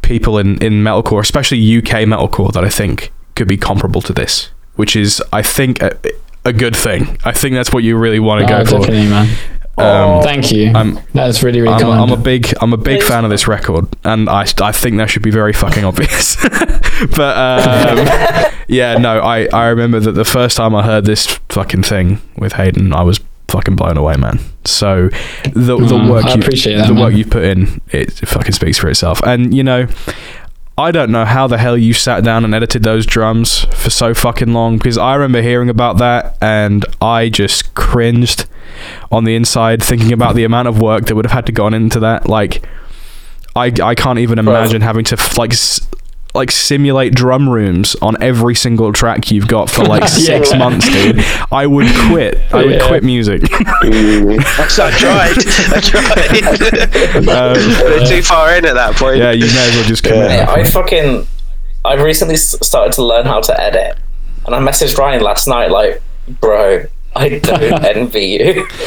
people 0.02 0.38
in 0.38 0.56
in 0.62 0.82
metalcore, 0.82 1.20
especially 1.20 1.58
UK 1.78 2.04
metalcore, 2.06 2.52
that 2.52 2.64
I 2.64 2.68
think 2.70 3.12
could 3.34 3.48
be 3.48 3.56
comparable 3.56 4.00
to 4.02 4.12
this. 4.12 4.50
Which 4.76 4.96
is, 4.96 5.22
I 5.32 5.42
think, 5.42 5.82
a, 5.82 5.94
a 6.44 6.52
good 6.54 6.74
thing. 6.74 7.18
I 7.24 7.32
think 7.32 7.54
that's 7.54 7.70
what 7.72 7.82
you 7.84 7.98
really 7.98 8.18
want 8.20 8.46
to 8.48 8.54
Oh, 8.54 8.64
go 8.64 8.82
for. 8.84 8.90
man. 8.90 9.28
Um, 9.80 10.22
Thank 10.22 10.52
you. 10.52 10.72
I'm- 10.74 10.98
That's 11.14 11.42
really, 11.42 11.60
really 11.60 11.74
I'm, 11.74 11.80
kind. 11.80 12.00
I'm 12.00 12.10
a 12.12 12.16
big 12.22 12.52
I'm 12.60 12.72
a 12.72 12.76
big 12.76 13.02
fan 13.02 13.24
of 13.24 13.30
this 13.30 13.46
record, 13.48 13.86
and 14.04 14.28
I 14.28 14.46
I 14.60 14.72
think 14.72 14.96
that 14.98 15.10
should 15.10 15.22
be 15.22 15.30
very 15.30 15.52
fucking 15.52 15.84
obvious. 15.84 16.36
but 17.16 17.36
um, 17.36 18.52
yeah, 18.68 18.96
no, 18.98 19.20
I 19.20 19.46
I 19.52 19.68
remember 19.68 20.00
that 20.00 20.12
the 20.12 20.24
first 20.24 20.56
time 20.56 20.74
I 20.74 20.82
heard 20.82 21.04
this 21.04 21.26
fucking 21.48 21.82
thing 21.82 22.20
with 22.36 22.52
Haydn, 22.54 22.92
I 22.92 23.02
was 23.02 23.20
fucking 23.48 23.74
blown 23.76 23.96
away, 23.96 24.16
man. 24.16 24.38
So 24.64 25.08
the 25.54 25.76
the 25.76 25.96
Mm, 25.98 26.10
work 26.10 26.24
I 26.26 26.34
you 26.34 26.40
appreciate 26.40 26.76
that, 26.76 26.86
the 26.86 26.94
work 26.94 27.14
you 27.14 27.24
put 27.24 27.42
in, 27.44 27.80
it 27.90 28.12
fucking 28.12 28.52
speaks 28.52 28.78
for 28.78 28.88
itself. 28.88 29.20
And 29.24 29.52
you 29.54 29.62
know. 29.64 29.86
I 30.78 30.92
don't 30.92 31.10
know 31.10 31.24
how 31.26 31.46
the 31.46 31.58
hell 31.58 31.76
you 31.76 31.92
sat 31.92 32.24
down 32.24 32.44
and 32.44 32.54
edited 32.54 32.82
those 32.82 33.04
drums 33.04 33.64
for 33.74 33.90
so 33.90 34.14
fucking 34.14 34.52
long 34.54 34.78
because 34.78 34.96
I 34.96 35.14
remember 35.14 35.42
hearing 35.42 35.68
about 35.68 35.98
that 35.98 36.38
and 36.40 36.86
I 37.02 37.28
just 37.28 37.74
cringed 37.74 38.46
on 39.12 39.24
the 39.24 39.34
inside 39.36 39.82
thinking 39.82 40.12
about 40.12 40.36
the 40.36 40.44
amount 40.44 40.68
of 40.68 40.80
work 40.80 41.04
that 41.06 41.14
would 41.14 41.26
have 41.26 41.32
had 41.32 41.46
to 41.46 41.52
gone 41.52 41.74
into 41.74 42.00
that. 42.00 42.28
Like, 42.28 42.66
I 43.54 43.72
I 43.82 43.94
can't 43.94 44.18
even 44.20 44.38
imagine 44.38 44.80
having 44.80 45.04
to 45.06 45.16
like 45.36 45.52
s- 45.52 45.86
like 46.34 46.50
simulate 46.50 47.14
drum 47.14 47.48
rooms 47.48 47.96
on 48.00 48.16
every 48.22 48.54
single 48.54 48.92
track 48.92 49.30
you've 49.30 49.48
got 49.48 49.68
for 49.68 49.84
like 49.84 50.06
six 50.08 50.52
Yeah. 50.52 50.58
months, 50.58 50.88
dude. 50.88 51.18
I 51.50 51.66
would 51.66 51.88
quit. 52.08 52.38
I 52.52 52.64
would 52.64 52.74
Yeah. 52.76 52.86
quit 52.88 53.02
music. 53.02 53.46
So 53.46 54.84
I 54.84 54.90
tried. 54.92 55.36
I 55.74 55.80
tried. 55.80 57.30
Um, 57.30 58.06
too 58.06 58.22
far 58.22 58.54
in 58.56 58.64
at 58.64 58.74
that 58.74 58.94
point. 58.96 59.18
yeah, 59.18 59.30
you 59.32 59.46
may 59.46 59.68
as 59.68 59.74
well 59.76 59.84
just 59.84 60.02
commit. 60.02 60.30
Yeah, 60.30 60.50
I 60.50 60.64
fucking. 60.64 61.26
I 61.84 61.94
recently 61.94 62.36
started 62.36 62.92
to 62.94 63.02
learn 63.04 63.24
how 63.26 63.40
to 63.40 63.60
edit, 63.60 63.96
and 64.46 64.54
I 64.54 64.58
messaged 64.58 64.96
Ryan 64.98 65.22
last 65.22 65.48
night, 65.48 65.70
like, 65.70 66.02
bro, 66.40 66.84
I 67.16 67.28
don't 67.40 67.84
envy 67.84 68.20
you. 68.26 68.66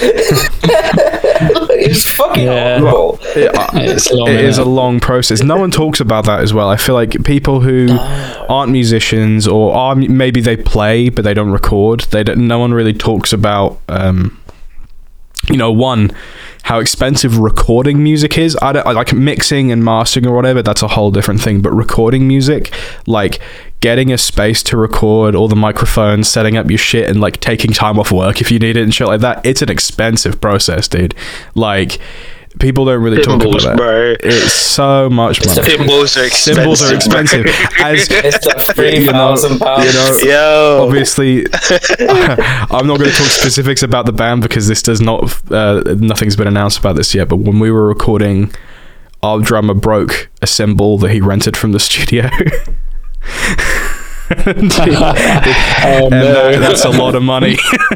it's 1.76 2.10
fucking 2.12 2.44
Yeah. 2.46 2.80
horrible. 2.80 3.20
It's 3.22 4.12
long, 4.12 4.30
it 4.30 4.46
is 4.46 4.58
a 4.58 4.64
long 4.66 5.00
process. 5.00 5.44
No 5.44 5.58
one 5.58 5.72
talks 5.72 6.00
about 6.00 6.26
that 6.26 6.40
as 6.40 6.54
well. 6.54 6.70
I 6.70 6.78
feel 6.78 6.96
like 6.96 7.24
people 7.26 7.60
who 7.62 7.88
aren't 8.50 8.72
musicians 8.72 9.48
or 9.48 9.74
are 9.76 9.96
maybe 9.96 10.42
they 10.42 10.56
play 10.58 11.10
but 11.10 11.24
they 11.24 11.34
don't 11.34 11.52
record. 11.52 12.02
They 12.12 12.24
don't. 12.24 12.48
No 12.48 12.60
one 12.60 12.74
really 12.74 12.94
talks 12.94 13.34
about. 13.34 13.80
Um, 13.90 14.40
you 15.50 15.58
know, 15.58 15.72
one 15.74 16.12
how 16.64 16.80
expensive 16.80 17.38
recording 17.38 18.02
music 18.02 18.38
is. 18.38 18.58
I 18.62 18.72
don't 18.72 18.86
like 18.86 19.14
mixing 19.14 19.72
and 19.72 19.84
mastering 19.84 20.26
or 20.26 20.36
whatever. 20.36 20.62
That's 20.62 20.82
a 20.82 20.88
whole 20.88 21.12
different 21.12 21.42
thing. 21.42 21.62
But 21.62 21.72
recording 21.72 22.28
music, 22.28 22.74
like 23.06 23.42
getting 23.82 24.14
a 24.14 24.18
space 24.18 24.64
to 24.64 24.78
record 24.78 25.36
all 25.36 25.50
the 25.50 25.58
microphones, 25.58 26.30
setting 26.30 26.56
up 26.56 26.70
your 26.70 26.78
shit, 26.78 27.10
and 27.10 27.20
like 27.20 27.42
taking 27.42 27.72
time 27.72 28.00
off 28.00 28.14
work 28.14 28.40
if 28.40 28.50
you 28.50 28.60
need 28.60 28.78
it 28.78 28.84
and 28.84 28.94
shit 28.94 29.08
like 29.08 29.20
that. 29.20 29.46
It's 29.46 29.62
an 29.62 29.70
expensive 29.70 30.40
process, 30.40 30.88
dude. 30.88 31.14
Like 31.54 32.00
people 32.60 32.86
don't 32.86 33.02
really 33.02 33.22
talk 33.22 33.44
about 33.44 33.62
that. 33.62 33.78
bro. 33.78 34.16
It's 34.22 34.54
so 34.54 35.10
much 35.10 35.46
money. 35.46 35.62
Cymbals 35.64 36.18
are 36.18 36.24
expensive. 36.26 36.56
Cymbals 36.56 36.82
are 36.84 36.96
expensive. 36.96 37.46
As 37.80 38.08
It's 38.12 38.46
the 38.46 38.74
three 38.76 39.06
know, 39.06 39.12
pounds. 39.12 39.44
you 39.44 39.58
know, 39.60 40.18
Yo. 40.24 40.86
obviously 40.88 41.46
i'm 42.00 42.88
not 42.88 42.98
going 43.00 43.10
to 43.10 43.16
talk 43.16 43.28
specifics 43.28 43.84
about 43.84 44.06
the 44.06 44.12
band 44.12 44.42
because 44.42 44.68
this 44.68 44.82
does 44.82 45.02
not 45.02 45.52
uh, 45.52 45.82
nothing's 45.98 46.36
been 46.36 46.48
announced 46.48 46.80
about 46.80 46.96
this 46.96 47.14
yet 47.14 47.28
but 47.28 47.38
when 47.38 47.60
we 47.60 47.70
were 47.72 47.88
recording 47.88 48.52
our 49.22 49.40
drummer 49.40 49.74
broke 49.74 50.30
a 50.42 50.48
cymbal 50.48 50.98
that 50.98 51.12
he 51.12 51.22
rented 51.22 51.56
from 51.58 51.72
the 51.72 51.80
studio 51.80 52.30
Oh, 55.86 56.10
that- 56.10 56.12
no. 56.12 56.60
that's 56.60 56.86
a 56.86 56.90
lot 56.90 57.16
of 57.16 57.24
money 57.24 57.58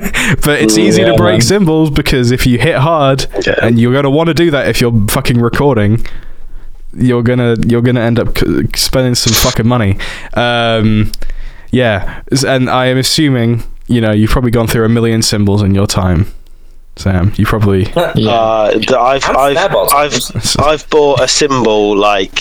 but 0.44 0.62
it's 0.62 0.78
easy 0.78 1.04
to 1.04 1.14
break 1.16 1.34
man. 1.36 1.42
cymbals 1.42 1.90
because 1.90 2.32
if 2.32 2.46
you 2.46 2.58
hit 2.60 2.76
hard 2.76 3.26
Yeah. 3.46 3.56
and 3.62 3.80
you're 3.80 3.92
going 3.94 4.04
to 4.04 4.10
want 4.10 4.28
to 4.28 4.34
do 4.34 4.52
that 4.52 4.68
if 4.68 4.82
you're 4.82 4.94
fucking 5.10 5.40
recording 5.40 6.06
you're 6.94 7.22
gonna 7.24 7.56
you're 7.68 7.82
gonna 7.82 8.02
end 8.02 8.20
up 8.20 8.38
c- 8.38 8.66
spending 8.76 9.14
some 9.16 9.34
fucking 9.34 9.68
money 9.68 9.98
um 10.34 11.12
yeah 11.72 12.22
and 12.48 12.70
i 12.70 12.86
am 12.88 12.98
assuming 12.98 13.62
you 13.88 14.02
know 14.02 14.12
you've 14.12 14.32
probably 14.32 14.52
gone 14.52 14.68
through 14.68 14.86
a 14.86 14.90
million 14.90 15.22
cymbals 15.22 15.62
in 15.62 15.76
your 15.76 15.86
time 15.86 16.26
sam 16.96 17.32
you 17.36 17.46
probably 17.46 17.84
Yeah. 18.16 18.32
Uh, 18.32 18.72
I've 19.00 19.24
I've 19.24 19.54
snare 19.58 19.70
bottoms. 19.70 20.32
I've 20.60 20.66
I've 20.66 20.90
bought 20.90 21.20
a 21.22 21.28
cymbal 21.28 21.96
like 21.96 22.40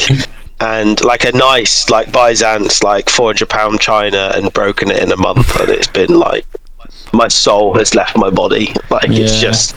and 0.60 1.04
like 1.04 1.24
a 1.24 1.32
nice 1.32 1.90
like 1.90 2.10
Byzance 2.12 2.82
like 2.82 3.10
four 3.10 3.28
hundred 3.28 3.48
pound 3.48 3.80
china 3.80 4.32
and 4.34 4.52
broken 4.52 4.90
it 4.90 5.02
in 5.02 5.12
a 5.12 5.16
month 5.16 5.58
and 5.60 5.68
it's 5.68 5.86
been 5.86 6.18
like 6.18 6.46
my 7.12 7.28
soul 7.28 7.74
has 7.74 7.94
left 7.94 8.16
my 8.16 8.30
body. 8.30 8.74
Like 8.90 9.10
it's 9.10 9.40
just 9.40 9.76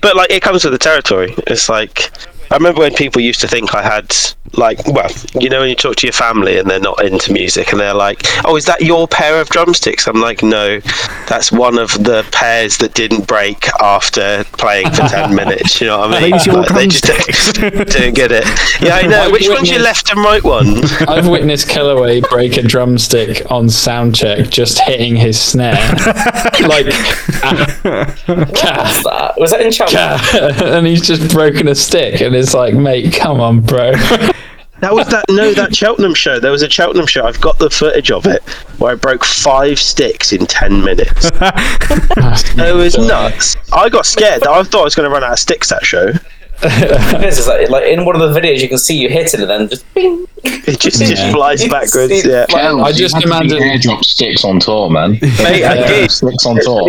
but 0.00 0.16
like 0.16 0.30
it 0.30 0.42
comes 0.42 0.64
with 0.64 0.72
the 0.72 0.78
territory. 0.78 1.34
It's 1.46 1.68
like 1.68 2.10
I 2.50 2.56
remember 2.56 2.80
when 2.80 2.94
people 2.94 3.20
used 3.20 3.40
to 3.40 3.48
think 3.48 3.74
I 3.74 3.82
had 3.82 4.14
like 4.54 4.86
well 4.88 5.10
you 5.38 5.50
know 5.50 5.60
when 5.60 5.68
you 5.68 5.74
talk 5.74 5.94
to 5.94 6.06
your 6.06 6.12
family 6.12 6.58
and 6.58 6.70
they're 6.70 6.80
not 6.80 7.04
into 7.04 7.30
music 7.34 7.70
and 7.70 7.78
they're 7.78 7.92
like 7.92 8.22
oh 8.46 8.56
is 8.56 8.64
that 8.64 8.80
your 8.80 9.06
pair 9.06 9.40
of 9.40 9.48
drumsticks? 9.50 10.06
I'm 10.06 10.20
like 10.20 10.42
no 10.42 10.80
that's 11.28 11.52
one 11.52 11.78
of 11.78 11.92
the 12.04 12.26
pairs 12.32 12.78
that 12.78 12.94
didn't 12.94 13.26
break 13.26 13.68
after 13.80 14.44
playing 14.52 14.90
for 14.90 15.02
10 15.02 15.34
minutes 15.42 15.80
you 15.80 15.86
know 15.86 15.98
what 15.98 16.14
I 16.14 16.20
mean? 16.20 16.32
These 16.32 16.46
your 16.46 16.56
Like, 16.56 16.68
they 16.74 16.86
just 16.86 17.04
didn't, 17.04 17.88
didn't 17.90 18.14
get 18.14 18.32
it. 18.32 18.44
Yeah 18.80 18.96
I 18.96 19.02
know. 19.02 19.22
I've 19.24 19.32
which 19.32 19.48
one's 19.48 19.70
your 19.70 19.80
left 19.80 20.10
and 20.10 20.20
right 20.20 20.42
one? 20.42 20.82
I've 21.08 21.28
witnessed 21.28 21.68
Kellaway 21.68 22.20
break 22.22 22.56
a 22.56 22.62
drumstick 22.62 23.50
on 23.50 23.68
sound 23.68 24.14
check 24.14 24.48
just 24.48 24.80
hitting 24.80 25.16
his 25.16 25.40
snare. 25.40 25.74
like, 26.60 26.86
ah, 27.42 28.14
What's 28.26 29.04
that? 29.04 29.34
Was 29.36 29.50
that 29.50 29.60
in 29.60 29.70
Cheltenham? 29.72 30.18
ah, 30.20 30.76
and 30.76 30.86
he's 30.86 31.06
just 31.06 31.30
broken 31.32 31.68
a 31.68 31.74
stick, 31.74 32.20
and 32.20 32.34
it's 32.38 32.54
like, 32.54 32.74
mate, 32.74 33.12
come 33.14 33.40
on, 33.40 33.60
bro. 33.60 33.92
That 34.80 34.94
was 34.94 35.08
that 35.08 35.24
no 35.28 35.52
that 35.54 35.74
Cheltenham 35.74 36.14
show. 36.14 36.38
There 36.38 36.52
was 36.52 36.62
a 36.62 36.70
Cheltenham 36.70 37.08
show. 37.08 37.24
I've 37.26 37.40
got 37.40 37.58
the 37.58 37.68
footage 37.68 38.12
of 38.12 38.26
it 38.26 38.44
where 38.78 38.92
I 38.92 38.94
broke 38.94 39.24
five 39.24 39.76
sticks 39.80 40.32
in 40.32 40.46
ten 40.46 40.84
minutes. 40.84 41.30
it 41.42 42.76
was 42.76 42.96
nuts. 42.96 43.56
I 43.72 43.88
got 43.88 44.06
scared. 44.06 44.46
I 44.46 44.62
thought 44.62 44.82
I 44.82 44.84
was 44.84 44.94
going 44.94 45.08
to 45.08 45.12
run 45.12 45.24
out 45.24 45.32
of 45.32 45.38
sticks 45.40 45.70
that 45.70 45.84
show. 45.84 46.12
It 46.60 47.24
is, 47.24 47.38
it's 47.38 47.46
like, 47.48 47.68
like 47.70 47.84
in 47.84 48.04
one 48.04 48.20
of 48.20 48.32
the 48.34 48.40
videos, 48.40 48.60
you 48.60 48.68
can 48.68 48.78
see 48.78 48.96
you 48.98 49.08
hitting 49.08 49.40
it, 49.40 49.48
and 49.48 49.50
then 49.62 49.68
just 49.68 49.94
bing. 49.94 50.26
It 50.44 50.78
just 50.80 51.00
Yeah. 51.00 51.06
just 51.08 51.32
flies 51.32 51.66
backwards. 51.68 52.22
see 52.22 52.30
Yeah, 52.30 52.46
fly- 52.46 52.62
I 52.80 52.90
just 52.92 53.14
You 53.22 53.30
had 53.32 53.48
to 53.48 53.56
imagine- 53.56 53.58
airdrop 53.92 54.04
sticks 54.04 54.44
on 54.44 54.58
tour, 54.60 54.90
man. 54.90 55.12
mate, 55.22 55.64
I 55.64 55.86
did. 55.86 56.10
Sticks 56.10 56.46
on 56.46 56.58
tour. 56.60 56.88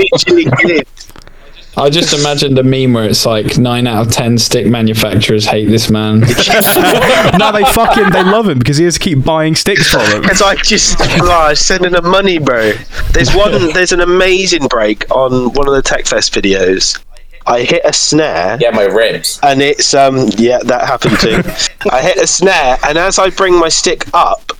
Literally 1.79 1.91
did. 1.91 1.97
I 1.97 2.01
just 2.01 2.13
imagined 2.19 2.59
a 2.59 2.63
meme 2.63 2.93
where 2.93 3.05
it's 3.05 3.25
like 3.25 3.57
nine 3.57 3.87
out 3.87 4.07
of 4.07 4.13
ten 4.13 4.37
stick 4.37 4.67
manufacturers 4.67 5.45
hate 5.45 5.65
this 5.69 5.89
man. 5.89 6.19
no 7.37 7.51
they 7.51 7.63
fucking 7.73 8.11
they 8.11 8.23
love 8.23 8.47
him 8.49 8.59
because 8.59 8.77
he 8.77 8.85
has 8.85 8.95
to 8.95 8.99
keep 8.99 9.23
buying 9.23 9.55
sticks 9.55 9.89
from 9.91 10.01
them 10.09 10.21
Because 10.21 10.41
I 10.41 10.55
just 10.55 10.97
oh, 10.99 11.29
I 11.31 11.49
was 11.49 11.59
sending 11.59 11.93
him 11.93 12.09
money, 12.09 12.37
bro. 12.39 12.73
There's 13.11 13.33
one. 13.35 13.73
There's 13.73 13.91
an 13.91 14.01
amazing 14.01 14.67
break 14.67 15.09
on 15.11 15.53
one 15.53 15.67
of 15.67 15.73
the 15.73 15.81
TechFest 15.83 16.31
videos. 16.31 16.99
I 17.47 17.63
hit 17.63 17.81
a 17.83 17.93
snare. 17.93 18.57
Yeah, 18.61 18.69
my 18.71 18.83
ribs. 18.83 19.39
and 19.41 19.61
it's 19.61 19.93
um 19.93 20.27
yeah 20.37 20.59
that 20.59 20.85
happened 20.85 21.19
too 21.19 21.41
i 21.91 22.01
hit 22.01 22.17
a 22.17 22.27
snare 22.27 22.77
and 22.83 22.97
as 22.97 23.17
i 23.17 23.29
bring 23.31 23.57
my 23.57 23.69
stick 23.69 24.03
up 24.13 24.51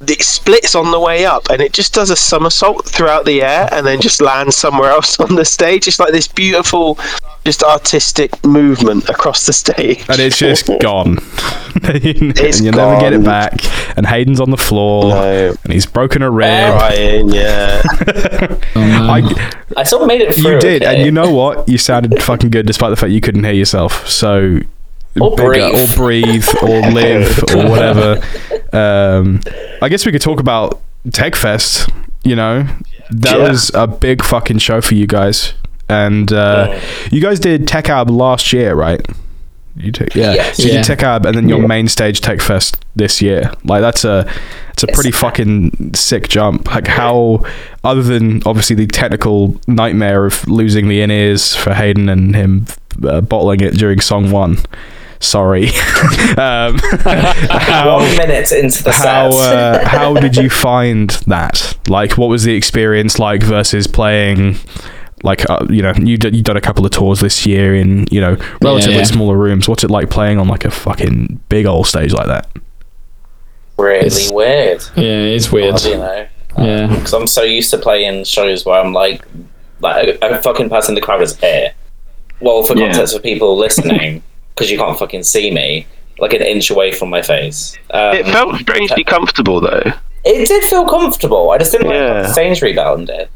it 0.00 0.22
splits 0.22 0.74
on 0.74 0.90
the 0.90 1.00
way 1.00 1.24
up 1.24 1.48
and 1.50 1.62
it 1.62 1.72
just 1.72 1.94
does 1.94 2.10
a 2.10 2.16
somersault 2.16 2.84
throughout 2.86 3.24
the 3.24 3.42
air 3.42 3.68
and 3.72 3.86
then 3.86 4.00
just 4.00 4.20
lands 4.20 4.56
somewhere 4.56 4.90
else 4.96 5.18
on 5.20 5.34
the 5.34 5.44
stage. 5.44 5.86
It's 5.88 5.98
like 6.00 6.12
this 6.12 6.28
beautiful 6.28 6.98
just 7.44 7.62
artistic 7.62 8.44
movement 8.44 9.08
across 9.08 9.46
the 9.46 9.52
stage. 9.52 10.04
And 10.08 10.18
it's 10.20 10.38
just 10.38 10.68
gone. 10.80 11.18
And 11.84 12.38
It's 12.38 12.60
you 12.60 12.70
never 12.70 12.98
get 13.00 13.12
it 13.12 13.24
back. 13.24 13.52
And 13.96 14.06
haydn's 14.06 14.40
on 14.40 14.50
the 14.50 14.56
floor. 14.56 15.10
No. 15.10 15.54
and 15.64 15.72
he's 15.72 15.86
broken 15.86 16.22
a 16.22 16.30
rib. 16.30 16.72
Ryan, 16.74 17.28
yeah. 17.30 17.82
Um, 18.76 19.10
I, 19.10 19.52
I 19.76 19.82
still 19.82 20.06
made 20.06 20.20
it 20.20 20.34
through. 20.34 20.54
you 20.54 20.60
did 20.60 20.82
okay? 20.82 20.96
and 20.96 21.04
you 21.04 21.10
know 21.10 21.30
what? 21.32 21.68
You 21.68 21.76
sounded 21.78 22.22
fucking 22.22 22.50
good 22.50 22.66
despite 22.66 22.90
the 22.90 22.96
fact 22.96 23.10
you 23.12 23.20
couldn't 23.20 23.42
hear 23.44 23.52
yourself. 23.52 24.08
So 24.08 24.60
Or 25.20 25.34
breathe. 25.36 25.74
or 25.74 25.96
breathe 25.96 26.46
or 26.62 26.80
live 26.92 27.38
or 27.54 27.68
whatever 27.68 28.20
um 28.74 29.40
i 29.82 29.88
guess 29.88 30.04
we 30.04 30.12
could 30.12 30.20
talk 30.22 30.40
about 30.40 30.80
techfest 31.08 31.90
you 32.24 32.34
know 32.36 32.66
that 33.10 33.38
Yeah. 33.38 33.48
was 33.48 33.70
a 33.74 33.86
big 33.86 34.22
fucking 34.24 34.58
show 34.58 34.80
for 34.80 34.94
you 34.94 35.06
guys 35.06 35.54
and 35.88 36.32
uh 36.32 36.78
you 37.10 37.20
guys 37.20 37.38
did 37.40 37.68
tech 37.68 37.88
ab 37.88 38.10
last 38.10 38.52
year 38.52 38.74
right 38.74 39.00
You 39.76 39.90
took 39.90 40.14
yeah. 40.14 40.34
Yes. 40.34 40.56
So 40.58 40.68
Yeah. 40.68 40.78
you 40.78 40.84
took 40.84 41.02
Ab, 41.02 41.26
and 41.26 41.34
then 41.36 41.48
your 41.48 41.66
main 41.66 41.88
stage 41.88 42.20
Tech 42.20 42.40
Fest 42.40 42.78
this 42.94 43.20
year. 43.20 43.50
Like 43.64 43.80
that's 43.80 44.04
a 44.04 44.24
it's 44.72 44.84
a 44.84 44.86
pretty 44.86 45.10
fucking 45.10 45.94
sick 45.94 46.28
jump. 46.28 46.70
Like 46.72 46.86
how, 46.86 47.44
other 47.82 48.02
than 48.02 48.40
obviously 48.46 48.76
the 48.76 48.86
technical 48.86 49.58
nightmare 49.66 50.26
of 50.26 50.46
losing 50.46 50.86
the 50.86 51.00
in 51.02 51.10
ears 51.10 51.56
for 51.56 51.74
Haydn 51.74 52.08
and 52.08 52.36
him 52.36 52.66
uh, 53.02 53.20
bottling 53.20 53.62
it 53.62 53.74
during 53.74 54.00
song 54.00 54.30
one. 54.30 54.58
Sorry. 55.20 55.68
um, 56.36 56.78
how 57.04 57.96
One 57.98 58.16
minute 58.16 58.52
into 58.52 58.82
the 58.82 58.92
how 58.92 59.30
set. 59.30 59.54
uh, 59.84 59.88
how 59.88 60.14
did 60.14 60.36
you 60.36 60.50
find 60.50 61.10
that? 61.26 61.76
Like, 61.88 62.18
what 62.18 62.28
was 62.28 62.44
the 62.44 62.54
experience 62.54 63.18
like 63.18 63.42
versus 63.42 63.86
playing? 63.86 64.56
Like, 65.22 65.48
uh, 65.48 65.66
you 65.70 65.80
know, 65.80 65.92
you 65.96 66.18
d- 66.18 66.36
you 66.36 66.42
done 66.42 66.56
a 66.56 66.60
couple 66.60 66.84
of 66.84 66.90
tours 66.90 67.20
this 67.20 67.46
year 67.46 67.74
in 67.74 68.06
you 68.10 68.20
know 68.20 68.36
relatively 68.60 68.96
yeah. 68.98 69.04
smaller 69.04 69.36
rooms. 69.38 69.68
What's 69.68 69.82
it 69.84 69.90
like 69.90 70.10
playing 70.10 70.38
on 70.38 70.48
like 70.48 70.64
a 70.66 70.70
fucking 70.70 71.40
big 71.48 71.64
old 71.66 71.86
stage 71.86 72.12
like 72.12 72.26
that? 72.26 72.48
really 73.78 74.06
It's- 74.06 74.30
weird. 74.30 74.82
Yeah, 74.96 75.34
it's 75.34 75.50
weird. 75.50 75.82
You 75.82 75.96
know, 75.96 76.26
Yeah. 76.58 76.86
because 76.88 77.12
I'm 77.12 77.26
so 77.26 77.42
used 77.42 77.70
to 77.70 77.78
playing 77.78 78.24
shows 78.24 78.64
where 78.64 78.78
I'm 78.78 78.92
like, 78.92 79.24
like 79.80 80.18
a, 80.22 80.38
a 80.38 80.42
fucking 80.42 80.68
person 80.70 80.92
in 80.92 80.94
the 80.96 81.00
crowd 81.00 81.22
is 81.22 81.36
here. 81.38 81.72
Well, 82.40 82.62
for 82.62 82.76
Yeah. 82.76 82.88
context 82.90 83.14
for 83.14 83.20
people 83.20 83.56
listening, 83.56 84.22
because 84.54 84.70
you 84.70 84.78
can't 84.78 84.98
fucking 84.98 85.22
see 85.22 85.50
me, 85.50 85.86
like 86.18 86.32
an 86.32 86.42
inch 86.42 86.70
away 86.70 86.92
from 86.92 87.10
my 87.10 87.22
face. 87.22 87.76
Um, 87.90 88.14
It 88.16 88.26
felt 88.26 88.56
strangely 88.60 89.04
comfortable 89.04 89.60
though. 89.60 89.92
It 90.24 90.48
did 90.48 90.64
feel 90.64 90.86
comfortable. 90.86 91.50
I 91.50 91.58
just 91.58 91.72
didn't 91.72 91.88
like 91.88 91.94
Yeah. 91.96 92.22
the 92.22 92.32
stage 92.32 92.62
it. 93.10 93.30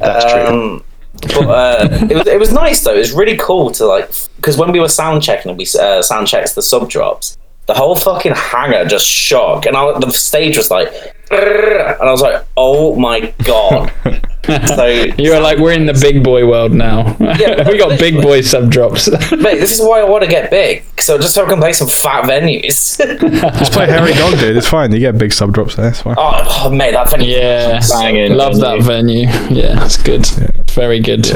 That's 0.00 0.32
true. 0.32 0.42
Um, 0.42 0.84
but 1.22 1.46
uh, 1.48 1.88
it 2.10 2.14
was 2.16 2.26
it 2.26 2.40
was 2.40 2.52
nice 2.52 2.82
though. 2.82 2.94
It 2.94 2.98
was 2.98 3.12
really 3.12 3.36
cool 3.36 3.70
to 3.72 3.86
like 3.86 4.10
because 4.36 4.56
when 4.56 4.72
we 4.72 4.80
were 4.80 4.88
sound 4.88 5.22
checking 5.22 5.50
and 5.50 5.58
we 5.58 5.66
uh, 5.78 6.02
sound 6.02 6.26
checked 6.26 6.54
the 6.56 6.62
sub 6.62 6.88
drops, 6.90 7.38
the 7.66 7.74
whole 7.74 7.96
fucking 7.96 8.32
hangar 8.32 8.84
just 8.84 9.06
shook, 9.06 9.66
and 9.66 9.76
I, 9.76 9.98
the 9.98 10.10
stage 10.12 10.56
was 10.56 10.70
like, 10.70 10.92
and 11.30 12.08
I 12.08 12.10
was 12.10 12.20
like, 12.20 12.44
oh 12.56 12.96
my 12.96 13.32
god. 13.44 13.92
so 14.68 14.86
You 15.18 15.32
were 15.32 15.40
like, 15.40 15.58
we're 15.58 15.72
in 15.72 15.86
the 15.86 15.94
big 15.94 16.22
boy 16.22 16.46
world 16.46 16.72
now. 16.72 17.16
Yeah, 17.18 17.68
we 17.70 17.78
got 17.78 17.98
big 17.98 18.20
boy 18.20 18.42
sub 18.42 18.70
drops. 18.70 19.10
mate, 19.32 19.58
this 19.58 19.78
is 19.78 19.80
why 19.80 20.00
I 20.00 20.04
want 20.04 20.22
to 20.24 20.30
get 20.30 20.50
big. 20.50 20.84
So 21.00 21.16
just 21.18 21.34
so 21.34 21.44
I 21.44 21.48
can 21.48 21.58
play 21.58 21.72
some 21.72 21.88
fat 21.88 22.24
venues. 22.24 22.96
Just 23.58 23.72
play 23.72 23.86
Hairy 23.86 24.12
Dog, 24.14 24.38
dude. 24.38 24.56
It's 24.56 24.68
fine. 24.68 24.92
You 24.92 25.00
get 25.00 25.18
big 25.18 25.32
sub 25.32 25.52
drops 25.52 25.76
there. 25.76 25.88
It's 25.88 26.00
fine. 26.02 26.14
oh, 26.16 26.62
oh, 26.64 26.70
mate, 26.70 26.92
that 26.92 27.10
venue. 27.10 27.28
yeah, 27.28 27.80
Banging 27.90 28.34
love 28.34 28.58
that 28.60 28.82
venue. 28.82 29.26
Yeah, 29.50 29.84
it's 29.84 30.02
good. 30.02 30.26
Very 30.70 31.00
good. 31.00 31.26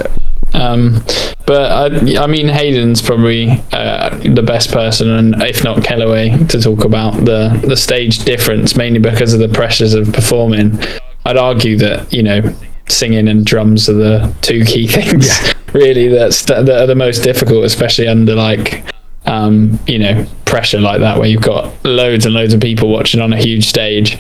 Um, 0.55 1.05
but 1.47 1.71
I, 1.93 2.23
I 2.23 2.27
mean, 2.27 2.49
Haydn's 2.49 3.01
probably 3.01 3.63
uh, 3.73 4.17
the 4.19 4.43
best 4.43 4.71
person, 4.71 5.11
and 5.11 5.43
if 5.43 5.65
not 5.65 5.79
Kellaway, 5.79 6.49
to 6.49 6.61
talk 6.61 6.85
about 6.85 7.25
the 7.25 7.59
the 7.67 7.77
stage 7.77 8.21
difference, 8.21 8.77
mainly 8.77 8.99
because 8.99 9.33
of 9.33 9.41
the 9.41 9.49
pressures 9.49 9.95
of 9.95 10.13
performing. 10.13 10.79
I'd 11.25 11.37
argue 11.37 11.77
that 11.79 12.13
you 12.13 12.23
know, 12.23 12.55
singing 12.89 13.29
and 13.29 13.45
drums 13.45 13.89
are 13.89 13.95
the 13.95 14.35
two 14.41 14.65
key 14.65 14.87
things, 14.89 15.55
really, 15.73 16.09
that's 16.09 16.45
that 16.47 16.69
are 16.69 16.87
the 16.87 16.95
most 16.95 17.21
difficult, 17.21 17.65
especially 17.65 18.09
under 18.09 18.35
like 18.35 18.85
um, 19.29 19.79
you 19.87 19.99
know, 19.99 20.27
pressure 20.45 20.81
like 20.81 21.01
that, 21.01 21.19
where 21.19 21.29
you've 21.29 21.43
got 21.43 21.73
loads 21.85 22.25
and 22.25 22.35
loads 22.35 22.55
of 22.55 22.61
people 22.61 22.89
watching 22.89 23.21
on 23.21 23.33
a 23.33 23.37
huge 23.37 23.69
stage, 23.69 24.19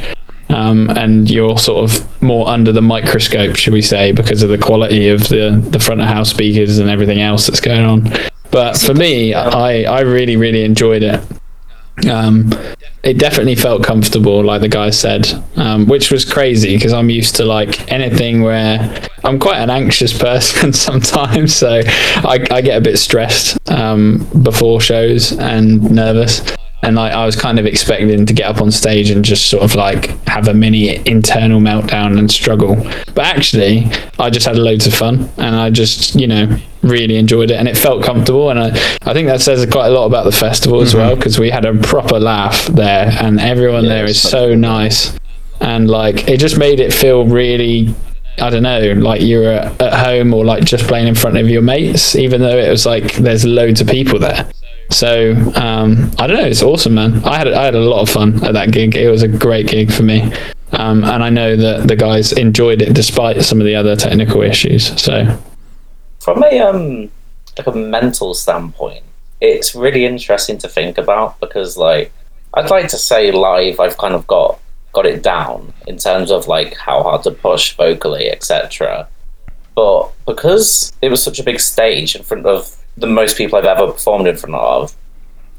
um, 0.48 0.90
and 0.90 1.30
you're 1.30 1.58
sort 1.58 1.90
of 1.90 2.22
more 2.22 2.48
under 2.48 2.72
the 2.72 2.82
microscope, 2.82 3.56
should 3.56 3.72
we 3.72 3.82
say, 3.82 4.12
because 4.12 4.42
of 4.42 4.48
the 4.48 4.58
quality 4.58 5.08
of 5.08 5.28
the 5.28 5.62
the 5.70 5.78
front 5.78 6.00
of 6.00 6.06
house 6.06 6.30
speakers 6.30 6.78
and 6.78 6.88
everything 6.88 7.20
else 7.20 7.46
that's 7.46 7.60
going 7.60 7.84
on. 7.84 8.12
But 8.50 8.78
for 8.78 8.94
me, 8.94 9.34
I 9.34 9.82
I 9.82 10.00
really 10.00 10.36
really 10.36 10.64
enjoyed 10.64 11.02
it. 11.02 11.20
Um, 12.08 12.52
it 13.02 13.18
definitely 13.18 13.56
felt 13.56 13.82
comfortable, 13.82 14.44
like 14.44 14.60
the 14.60 14.68
guy 14.68 14.90
said, 14.90 15.26
um, 15.56 15.86
which 15.86 16.10
was 16.10 16.24
crazy 16.24 16.76
because 16.76 16.92
I'm 16.92 17.10
used 17.10 17.36
to 17.36 17.44
like 17.44 17.90
anything 17.90 18.42
where 18.42 19.08
I'm 19.24 19.38
quite 19.38 19.58
an 19.58 19.70
anxious 19.70 20.16
person 20.18 20.72
sometimes, 20.72 21.54
so 21.54 21.80
I, 21.86 22.46
I 22.50 22.60
get 22.60 22.76
a 22.76 22.80
bit 22.80 22.98
stressed 22.98 23.58
um, 23.70 24.28
before 24.42 24.80
shows 24.80 25.32
and 25.32 25.90
nervous. 25.90 26.42
And 26.82 26.98
I, 26.98 27.08
I 27.10 27.26
was 27.26 27.34
kind 27.34 27.58
of 27.58 27.66
expecting 27.66 28.24
to 28.24 28.32
get 28.32 28.46
up 28.46 28.62
on 28.62 28.70
stage 28.70 29.10
and 29.10 29.24
just 29.24 29.50
sort 29.50 29.64
of 29.64 29.74
like 29.74 30.06
have 30.28 30.48
a 30.48 30.54
mini 30.54 30.96
internal 31.06 31.60
meltdown 31.60 32.18
and 32.18 32.30
struggle. 32.30 32.76
But 33.14 33.26
actually, 33.26 33.90
I 34.18 34.30
just 34.30 34.46
had 34.46 34.56
loads 34.56 34.86
of 34.86 34.94
fun 34.94 35.28
and 35.38 35.56
I 35.56 35.70
just, 35.70 36.14
you 36.14 36.26
know, 36.26 36.56
really 36.82 37.16
enjoyed 37.16 37.50
it 37.50 37.54
and 37.54 37.66
it 37.66 37.76
felt 37.76 38.04
comfortable. 38.04 38.50
And 38.50 38.60
I, 38.60 38.68
I 39.02 39.12
think 39.12 39.26
that 39.26 39.40
says 39.40 39.66
quite 39.70 39.88
a 39.88 39.90
lot 39.90 40.06
about 40.06 40.24
the 40.24 40.32
festival 40.32 40.80
as 40.80 40.90
mm-hmm. 40.90 40.98
well 40.98 41.16
because 41.16 41.38
we 41.38 41.50
had 41.50 41.64
a 41.64 41.74
proper 41.74 42.20
laugh 42.20 42.66
there 42.66 43.10
and 43.20 43.40
everyone 43.40 43.84
there 43.84 44.04
is 44.04 44.20
so 44.20 44.54
nice. 44.54 45.18
And 45.60 45.90
like, 45.90 46.28
it 46.28 46.38
just 46.38 46.58
made 46.58 46.78
it 46.78 46.92
feel 46.92 47.26
really 47.26 47.94
I 48.40 48.50
don't 48.50 48.62
know, 48.62 48.92
like 48.92 49.20
you 49.20 49.40
were 49.40 49.74
at 49.80 49.94
home 49.94 50.32
or 50.32 50.44
like 50.44 50.64
just 50.64 50.86
playing 50.86 51.08
in 51.08 51.14
front 51.16 51.36
of 51.36 51.48
your 51.48 51.62
mates, 51.62 52.14
even 52.14 52.40
though 52.40 52.56
it 52.56 52.70
was 52.70 52.86
like 52.86 53.14
there's 53.14 53.44
loads 53.44 53.80
of 53.80 53.88
people 53.88 54.18
there. 54.18 54.48
So 54.90 55.32
um, 55.54 56.10
I 56.18 56.26
don't 56.26 56.36
know, 56.36 56.46
it's 56.46 56.62
awesome, 56.62 56.94
man. 56.94 57.22
I 57.24 57.36
had 57.38 57.48
I 57.48 57.64
had 57.64 57.74
a 57.74 57.80
lot 57.80 58.00
of 58.00 58.08
fun 58.08 58.42
at 58.44 58.54
that 58.54 58.70
gig. 58.70 58.96
It 58.96 59.10
was 59.10 59.22
a 59.22 59.28
great 59.28 59.66
gig 59.66 59.92
for 59.92 60.02
me, 60.02 60.32
um, 60.72 61.04
and 61.04 61.22
I 61.22 61.28
know 61.28 61.56
that 61.56 61.88
the 61.88 61.96
guys 61.96 62.32
enjoyed 62.32 62.80
it 62.80 62.94
despite 62.94 63.42
some 63.42 63.60
of 63.60 63.66
the 63.66 63.74
other 63.74 63.96
technical 63.96 64.42
issues. 64.42 65.00
So 65.00 65.38
from 66.20 66.42
a 66.42 66.60
um 66.60 67.10
like 67.58 67.66
a 67.66 67.72
mental 67.72 68.34
standpoint, 68.34 69.04
it's 69.40 69.74
really 69.74 70.06
interesting 70.06 70.58
to 70.58 70.68
think 70.68 70.96
about 70.96 71.38
because 71.40 71.76
like 71.76 72.12
I'd 72.54 72.70
like 72.70 72.88
to 72.88 72.98
say 72.98 73.30
live 73.30 73.80
I've 73.80 73.98
kind 73.98 74.14
of 74.14 74.26
got 74.26 74.58
got 74.92 75.06
it 75.06 75.22
down 75.22 75.72
in 75.86 75.98
terms 75.98 76.30
of 76.30 76.48
like 76.48 76.76
how 76.76 77.02
hard 77.02 77.22
to 77.24 77.30
push 77.30 77.76
vocally, 77.76 78.30
etc. 78.30 79.06
But 79.74 80.10
because 80.26 80.92
it 81.02 81.10
was 81.10 81.22
such 81.22 81.38
a 81.38 81.44
big 81.44 81.60
stage 81.60 82.16
in 82.16 82.22
front 82.22 82.46
of 82.46 82.74
the 82.98 83.06
most 83.06 83.36
people 83.36 83.58
I've 83.58 83.64
ever 83.64 83.92
performed 83.92 84.26
in 84.28 84.36
front 84.36 84.54
of, 84.54 84.94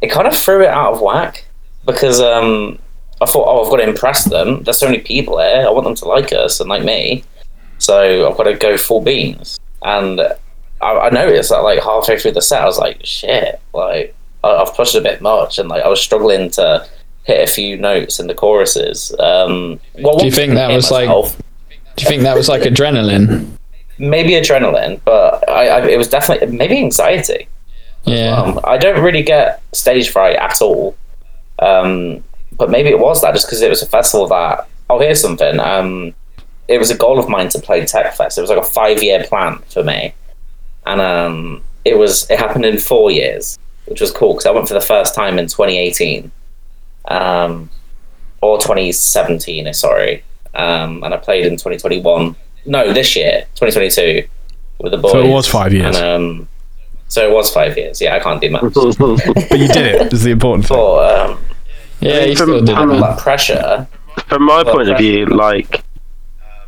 it 0.01 0.11
kind 0.11 0.27
of 0.27 0.35
threw 0.35 0.61
it 0.63 0.69
out 0.69 0.93
of 0.93 1.01
whack 1.01 1.45
because 1.85 2.19
um 2.21 2.79
I 3.21 3.25
thought, 3.25 3.47
oh, 3.47 3.63
I've 3.65 3.69
got 3.69 3.77
to 3.77 3.83
impress 3.89 4.23
them. 4.25 4.63
There's 4.63 4.77
so 4.77 4.85
many 4.85 4.99
people 4.99 5.35
there. 5.37 5.67
I 5.67 5.71
want 5.71 5.83
them 5.85 5.95
to 5.95 6.05
like 6.05 6.31
us 6.31 6.59
and 6.61 6.69
like 6.69 6.83
me. 6.85 7.23
So 7.77 8.29
I've 8.29 8.37
got 8.37 8.43
to 8.43 8.53
go 8.55 8.77
full 8.77 9.01
beans. 9.01 9.59
And 9.81 10.21
I, 10.81 10.91
I 10.93 11.09
noticed 11.09 11.49
that 11.49 11.57
like 11.59 11.83
halfway 11.83 12.17
through 12.17 12.31
the 12.31 12.41
set, 12.41 12.61
I 12.61 12.65
was 12.65 12.77
like, 12.77 13.05
shit, 13.05 13.59
like 13.73 14.15
I, 14.43 14.49
I've 14.49 14.73
pushed 14.73 14.95
a 14.95 15.01
bit 15.01 15.19
much, 15.21 15.59
and 15.59 15.67
like 15.67 15.83
I 15.83 15.89
was 15.89 15.99
struggling 15.99 16.49
to 16.51 16.87
hit 17.25 17.47
a 17.47 17.51
few 17.51 17.75
notes 17.77 18.21
in 18.21 18.27
the 18.27 18.33
choruses. 18.33 19.13
Um, 19.19 19.81
well, 20.01 20.17
Do 20.17 20.25
you 20.25 20.31
think 20.31 20.53
that 20.53 20.71
was, 20.73 20.89
like- 20.89 21.09
do 21.09 22.03
you 22.03 22.07
think 22.07 22.23
that 22.23 22.37
was 22.37 22.47
like 22.47 22.61
adrenaline? 22.61 23.49
Maybe 23.99 24.31
adrenaline, 24.31 25.01
but 25.05 25.47
I, 25.49 25.67
I 25.67 25.87
it 25.87 25.97
was 25.97 26.07
definitely 26.07 26.55
maybe 26.55 26.77
anxiety. 26.77 27.47
Yeah, 28.05 28.41
Um, 28.41 28.59
I 28.63 28.77
don't 28.77 29.03
really 29.03 29.23
get 29.23 29.61
stage 29.73 30.09
fright 30.09 30.37
at 30.37 30.61
all. 30.61 30.95
Um, 31.59 32.23
but 32.53 32.69
maybe 32.69 32.89
it 32.89 32.99
was 32.99 33.21
that 33.21 33.33
just 33.33 33.47
because 33.47 33.61
it 33.61 33.69
was 33.69 33.81
a 33.81 33.85
festival 33.85 34.27
that. 34.27 34.67
Oh, 34.89 34.99
here's 34.99 35.21
something. 35.21 35.59
Um, 35.59 36.15
it 36.67 36.77
was 36.77 36.89
a 36.89 36.97
goal 36.97 37.19
of 37.19 37.29
mine 37.29 37.49
to 37.49 37.59
play 37.59 37.85
Tech 37.85 38.15
Fest. 38.15 38.37
It 38.37 38.41
was 38.41 38.49
like 38.49 38.59
a 38.59 38.63
five 38.63 39.03
year 39.03 39.23
plan 39.23 39.59
for 39.69 39.83
me, 39.83 40.13
and 40.85 41.01
um, 41.01 41.63
it 41.85 41.97
was 41.97 42.29
it 42.29 42.39
happened 42.39 42.65
in 42.65 42.77
four 42.77 43.11
years, 43.11 43.59
which 43.85 44.01
was 44.01 44.11
cool 44.11 44.33
because 44.33 44.45
I 44.45 44.51
went 44.51 44.67
for 44.67 44.73
the 44.73 44.81
first 44.81 45.13
time 45.13 45.37
in 45.37 45.45
2018, 45.45 46.31
um, 47.09 47.69
or 48.41 48.57
2017. 48.57 49.71
Sorry, 49.73 50.23
um, 50.55 51.03
and 51.03 51.13
I 51.13 51.17
played 51.17 51.45
in 51.45 51.53
2021. 51.53 52.35
No, 52.69 52.93
this 52.93 53.15
year, 53.15 53.45
2022, 53.55 54.27
with 54.79 54.91
the 54.91 54.97
boys. 54.97 55.11
So 55.11 55.19
it 55.21 55.27
was 55.29 55.47
five 55.47 55.73
years. 55.73 55.95
And, 55.97 56.05
um, 56.05 56.47
so 57.07 57.27
it 57.27 57.33
was 57.33 57.51
five 57.51 57.75
years. 57.75 57.99
Yeah, 57.99 58.15
I 58.15 58.19
can't 58.19 58.39
do 58.39 58.49
much. 58.51 58.61
But 58.73 59.59
you 59.59 59.67
did 59.67 59.85
it. 60.01 60.13
Is 60.13 60.23
the 60.23 60.31
important 60.31 60.67
thing. 60.67 60.77
But 60.77 61.29
um, 61.31 61.39
yeah, 61.99 62.23
you 62.25 62.35
From- 62.35 62.49
still 62.49 62.59
did 62.61 62.69
it, 62.69 62.75
from 62.75 62.89
man. 62.89 63.01
that 63.01 63.17
pressure. 63.19 63.87
from 64.27 64.43
my 64.45 64.63
point 64.63 64.89
of 64.89 64.97
view, 64.99 65.25
like, 65.25 65.83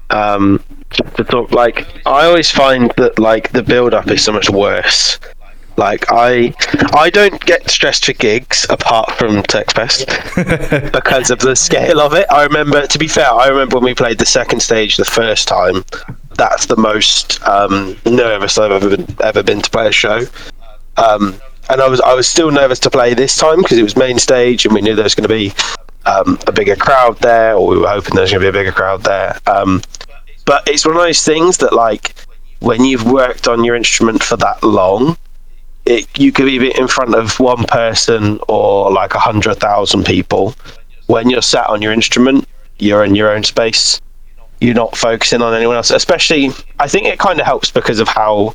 um, 0.09 0.63
just 0.89 1.15
to 1.17 1.23
talk, 1.23 1.51
like, 1.51 1.87
I 2.05 2.25
always 2.25 2.49
find 2.51 2.91
that 2.97 3.19
like 3.19 3.51
the 3.51 3.61
build 3.63 3.93
up 3.93 4.07
is 4.09 4.23
so 4.23 4.31
much 4.31 4.49
worse. 4.49 5.19
Like, 5.77 6.05
I, 6.11 6.53
I 6.93 7.09
don't 7.09 7.43
get 7.45 7.69
stressed 7.69 8.05
for 8.05 8.13
gigs 8.13 8.65
apart 8.69 9.11
from 9.11 9.43
TechFest 9.43 10.91
because 10.91 11.31
of 11.31 11.39
the 11.39 11.55
scale 11.55 11.99
of 11.99 12.13
it. 12.13 12.25
I 12.29 12.43
remember, 12.43 12.85
to 12.85 12.99
be 12.99 13.07
fair, 13.07 13.31
I 13.31 13.47
remember 13.47 13.77
when 13.77 13.85
we 13.85 13.95
played 13.95 14.17
the 14.17 14.25
second 14.25 14.59
stage 14.59 14.97
the 14.97 15.05
first 15.05 15.47
time. 15.47 15.83
That's 16.35 16.65
the 16.65 16.77
most 16.77 17.41
um, 17.47 17.97
nervous 18.05 18.57
I've 18.57 18.71
ever 18.71 18.97
been, 18.97 19.15
ever 19.21 19.43
been 19.43 19.61
to 19.61 19.69
play 19.69 19.87
a 19.87 19.91
show. 19.91 20.25
Um, 20.97 21.39
and 21.69 21.81
I 21.81 21.87
was 21.87 22.01
I 22.01 22.13
was 22.13 22.27
still 22.27 22.51
nervous 22.51 22.79
to 22.79 22.89
play 22.89 23.13
this 23.13 23.37
time 23.37 23.61
because 23.61 23.77
it 23.77 23.83
was 23.83 23.95
main 23.95 24.19
stage 24.19 24.65
and 24.65 24.73
we 24.73 24.81
knew 24.81 24.93
there 24.93 25.03
was 25.03 25.15
going 25.15 25.27
to 25.27 25.33
be 25.33 25.53
um, 26.05 26.37
a 26.47 26.51
bigger 26.51 26.75
crowd 26.75 27.17
there, 27.19 27.55
or 27.55 27.67
we 27.67 27.77
were 27.77 27.87
hoping 27.87 28.15
there 28.15 28.23
was 28.23 28.31
going 28.31 28.43
to 28.43 28.51
be 28.51 28.57
a 28.57 28.59
bigger 28.59 28.71
crowd 28.71 29.03
there. 29.03 29.37
Um, 29.47 29.81
but 30.45 30.67
it's 30.67 30.85
one 30.85 30.95
of 30.95 31.01
those 31.01 31.23
things 31.23 31.57
that, 31.57 31.73
like, 31.73 32.15
when 32.59 32.83
you've 32.83 33.05
worked 33.05 33.47
on 33.47 33.63
your 33.63 33.75
instrument 33.75 34.23
for 34.23 34.37
that 34.37 34.63
long, 34.63 35.17
it, 35.85 36.07
you 36.17 36.31
could 36.31 36.45
be 36.45 36.77
in 36.77 36.87
front 36.87 37.15
of 37.15 37.39
one 37.39 37.65
person 37.65 38.39
or 38.47 38.91
like 38.91 39.15
a 39.15 39.19
hundred 39.19 39.55
thousand 39.55 40.05
people. 40.05 40.55
When 41.07 41.29
you're 41.29 41.41
sat 41.41 41.67
on 41.67 41.81
your 41.81 41.91
instrument, 41.91 42.47
you're 42.77 43.03
in 43.03 43.15
your 43.15 43.31
own 43.31 43.43
space. 43.43 43.99
You're 44.59 44.75
not 44.75 44.95
focusing 44.95 45.41
on 45.41 45.53
anyone 45.53 45.75
else. 45.75 45.89
Especially, 45.91 46.51
I 46.79 46.87
think 46.87 47.07
it 47.07 47.19
kind 47.19 47.39
of 47.39 47.45
helps 47.45 47.71
because 47.71 47.99
of 47.99 48.07
how 48.07 48.53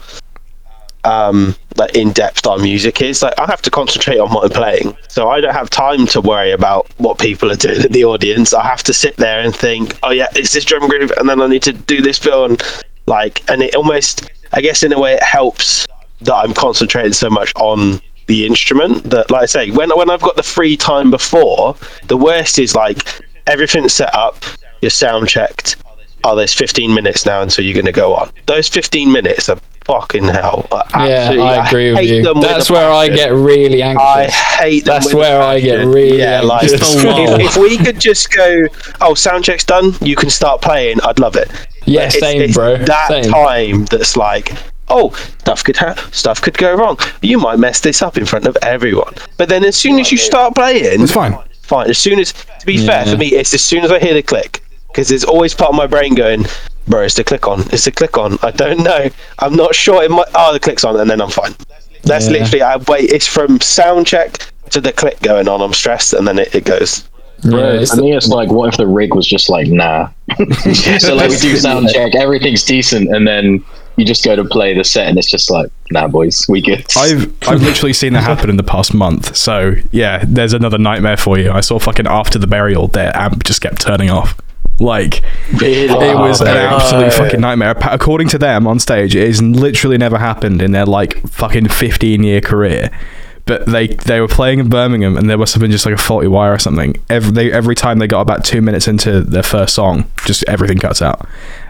um, 1.05 1.55
like 1.77 1.95
in 1.95 2.13
depth 2.13 2.47
our 2.47 2.59
music 2.59 3.03
is. 3.03 3.23
Like 3.23 3.39
I 3.39 3.47
have 3.47 3.63
to 3.63 3.71
concentrate 3.71 4.19
on 4.19 4.33
what 4.33 4.45
I'm 4.45 4.51
playing, 4.51 4.97
so 5.09 5.29
I 5.29 5.41
don't 5.41 5.55
have 5.55 5.71
time 5.71 6.07
to 6.09 6.21
worry 6.21 6.53
about 6.53 6.89
what 6.99 7.19
people 7.19 7.51
are 7.51 7.57
doing 7.57 7.83
in 7.83 7.93
the 7.93 8.05
audience. 8.05 8.55
I 8.55 8.65
have 8.65 8.83
to 8.85 8.95
sit 8.95 9.17
there 9.17 9.41
and 9.41 9.55
think, 9.55 9.99
oh 10.03 10.11
yeah, 10.11 10.29
it's 10.35 10.53
this 10.53 10.65
drum 10.65 10.89
groove, 10.89 11.13
and 11.19 11.29
then 11.29 11.41
I 11.41 11.47
need 11.49 11.63
to 11.65 11.73
do 11.73 12.01
this 12.01 12.19
fill, 12.19 12.45
and 12.45 12.63
like, 13.07 13.49
and 13.51 13.63
it 13.63 13.75
almost, 13.75 14.31
I 14.53 14.61
guess, 14.61 14.83
in 14.83 14.93
a 14.93 14.99
way, 14.99 15.15
it 15.15 15.23
helps 15.23 15.87
that 16.23 16.35
I'm 16.35 16.55
concentrating 16.55 17.13
so 17.13 17.31
much 17.31 17.53
on 17.57 18.01
the 18.27 18.47
instrument 18.47 19.05
that, 19.11 19.31
like 19.31 19.43
I 19.43 19.47
say, 19.47 19.71
when 19.71 19.91
when 19.97 20.11
I've 20.11 20.23
got 20.23 20.37
the 20.37 20.43
free 20.43 20.77
time 20.77 21.11
before, 21.11 21.77
the 22.09 22.17
worst 22.17 22.59
is 22.59 22.75
like 22.75 23.23
everything's 23.47 23.93
set 23.93 24.15
up, 24.15 24.45
you're 24.81 24.91
sound 24.91 25.29
checked. 25.29 25.77
Oh, 26.25 26.35
there's 26.35 26.55
15 26.55 26.93
minutes 26.93 27.25
now 27.25 27.43
until 27.43 27.65
you're 27.65 27.75
going 27.75 27.87
to 27.87 27.93
go 27.93 28.15
on. 28.15 28.33
Those 28.47 28.69
15 28.69 29.13
minutes 29.13 29.49
are 29.49 29.59
fucking 29.85 30.25
hell. 30.25 30.67
Yeah, 30.95 31.31
I 31.39 31.69
agree 31.69 31.93
with 31.93 32.05
you. 32.05 32.35
with 32.35 32.43
That's 32.43 32.69
where 32.69 32.91
I 32.91 33.09
get 33.09 33.31
really 33.31 33.81
angry. 33.81 34.03
I 34.03 34.25
hate 34.27 34.85
them. 34.85 34.95
That's 34.95 35.15
where 35.15 35.41
I 35.41 35.61
get 35.61 35.87
really 35.87 36.19
yeah, 36.19 36.41
like 36.41 36.65
if, 36.65 36.81
if 36.83 37.57
we 37.57 37.79
could 37.79 38.01
just 38.01 38.33
go, 38.33 38.67
oh, 39.01 39.15
sound 39.15 39.45
check's 39.45 39.65
done, 39.65 39.93
you 40.01 40.17
can 40.17 40.31
start 40.31 40.61
playing. 40.61 41.01
I'd 41.03 41.21
love 41.21 41.37
it. 41.37 41.49
yeah, 41.85 42.09
same, 42.09 42.43
it's 42.43 42.55
bro. 42.55 42.77
That 42.77 43.09
Same. 43.09 43.31
time 43.31 43.85
that's 43.85 44.17
like, 44.17 44.53
oh, 44.89 45.11
stuff 45.41 45.65
could 45.65 45.77
ha- 45.77 45.95
stuff 46.13 46.41
could 46.41 46.57
go 46.59 46.75
wrong. 46.75 46.99
You 47.23 47.39
might 47.39 47.59
mess 47.59 47.81
this 47.81 48.03
up 48.03 48.17
in 48.17 48.25
front 48.27 48.47
of 48.47 48.57
everyone. 48.63 49.15
But 49.37 49.49
then 49.49 49.65
as 49.65 49.77
soon 49.77 49.99
as 49.99 50.11
you 50.13 50.19
start 50.19 50.55
playing, 50.55 51.03
It's 51.03 51.13
fine. 51.13 51.37
fine. 51.63 51.91
As 51.91 51.99
soon 51.99 52.19
as, 52.19 52.33
to 52.33 52.67
be 52.67 52.85
fair 52.85 53.05
for 53.07 53.17
me, 53.17 53.29
it's 53.29 53.53
as 53.55 53.63
soon 53.65 53.85
as 53.85 53.91
I 53.91 53.99
hear 53.99 54.15
the 54.15 54.23
click, 54.23 54.63
because 54.89 55.09
there's 55.09 55.25
always 55.25 55.55
part 55.55 55.71
of 55.71 55.77
my 55.77 55.87
brain 55.87 56.15
going, 56.15 56.45
bro, 56.89 57.03
it's 57.03 57.15
the 57.15 57.25
click 57.25 57.47
on, 57.49 57.61
it's 57.73 57.85
the 57.85 57.93
click 57.93 58.17
on. 58.17 58.39
I 58.43 58.51
don't 58.51 58.83
know. 58.83 59.09
I'm 59.41 59.55
not 59.57 59.75
sure. 59.75 60.03
It 60.03 60.11
might. 60.11 60.29
Oh, 60.35 60.53
the 60.53 60.61
click's 60.61 60.85
on, 60.85 60.99
and 61.01 61.11
then 61.11 61.21
I'm 61.21 61.31
fine. 61.31 61.55
That's 62.05 62.27
Yeah. 62.27 62.33
literally. 62.33 62.63
I 62.63 62.77
wait. 62.77 63.11
It's 63.11 63.27
from 63.27 63.61
sound 63.61 64.07
check 64.07 64.39
to 64.71 64.81
the 64.81 64.93
click 64.93 65.21
going 65.21 65.49
on. 65.49 65.61
I'm 65.61 65.73
stressed, 65.73 66.13
and 66.13 66.27
then 66.27 66.39
it, 66.39 66.55
it 66.55 66.65
goes. 66.65 67.09
Yeah, 67.43 67.51
Bro, 67.51 67.69
it's 67.81 67.95
for 67.95 68.01
me, 68.01 68.17
it's 68.17 68.29
like, 68.29 68.49
what 68.51 68.69
if 68.73 68.79
the 68.79 68.87
rig 68.87 69.15
was 69.15 69.27
just 69.27 69.51
like, 69.51 69.67
nah? 69.69 70.09
so 70.99 71.15
like 71.15 71.29
we 71.29 71.37
do 71.37 71.55
sound 71.59 71.89
check, 71.93 72.15
everything's 72.15 72.65
decent, 72.65 73.15
and 73.15 73.29
then 73.29 73.63
you 73.97 74.05
just 74.05 74.25
go 74.25 74.37
to 74.37 74.45
play 74.45 74.75
the 74.75 74.85
set, 74.85 75.09
and 75.09 75.19
it's 75.19 75.31
just 75.31 75.51
like, 75.51 75.71
nah, 75.91 76.07
boys, 76.07 76.47
we 76.49 76.61
good. 76.61 76.85
I've 76.97 77.35
I've 77.49 77.63
literally 77.63 77.93
seen 77.93 78.13
that 78.13 78.23
happen 78.23 78.51
in 78.51 78.57
the 78.57 78.63
past 78.63 78.95
month. 78.95 79.37
So 79.37 79.75
yeah, 79.91 80.25
there's 80.27 80.53
another 80.53 80.79
nightmare 80.79 81.17
for 81.17 81.39
you. 81.39 81.51
I 81.51 81.61
saw 81.61 81.79
fucking 81.79 82.07
after 82.07 82.39
the 82.39 82.47
burial, 82.47 82.89
their 82.89 83.17
amp 83.17 83.45
just 83.45 83.61
kept 83.61 83.81
turning 83.81 84.11
off. 84.11 84.39
Like 84.79 85.23
it 85.49 85.91
oh, 85.91 86.19
was 86.19 86.43
an 86.43 86.49
absolute 86.49 87.13
fucking 87.13 87.41
nightmare. 87.41 87.75
According 87.81 88.29
to 88.29 88.39
them 88.39 88.67
on 88.67 88.79
stage, 88.79 89.17
it 89.17 89.27
has 89.27 89.41
literally 89.43 89.97
never 89.97 90.19
happened 90.19 90.61
in 90.61 90.73
their 90.73 90.85
like 90.85 91.27
fucking 91.29 91.69
15 91.69 92.23
year 92.23 92.43
career. 92.43 92.91
But 93.47 93.65
they 93.67 93.87
they 93.87 94.21
were 94.21 94.29
playing 94.29 94.59
in 94.59 94.69
Birmingham, 94.69 95.17
and 95.17 95.31
there 95.31 95.39
must 95.39 95.55
have 95.55 95.61
been 95.61 95.71
just 95.71 95.87
like 95.87 95.95
a 95.95 95.99
faulty 95.99 96.27
wire 96.27 96.53
or 96.53 96.59
something. 96.59 96.97
Every 97.09 97.31
they, 97.31 97.53
every 97.53 97.77
time 97.77 98.01
they 98.01 98.09
got 98.09 98.21
about 98.21 98.45
two 98.45 98.61
minutes 98.61 98.89
into 98.89 99.21
their 99.21 99.45
first 99.45 99.75
song, 99.75 100.11
just 100.27 100.45
everything 100.49 100.79
cuts 100.79 101.01
out, 101.01 101.27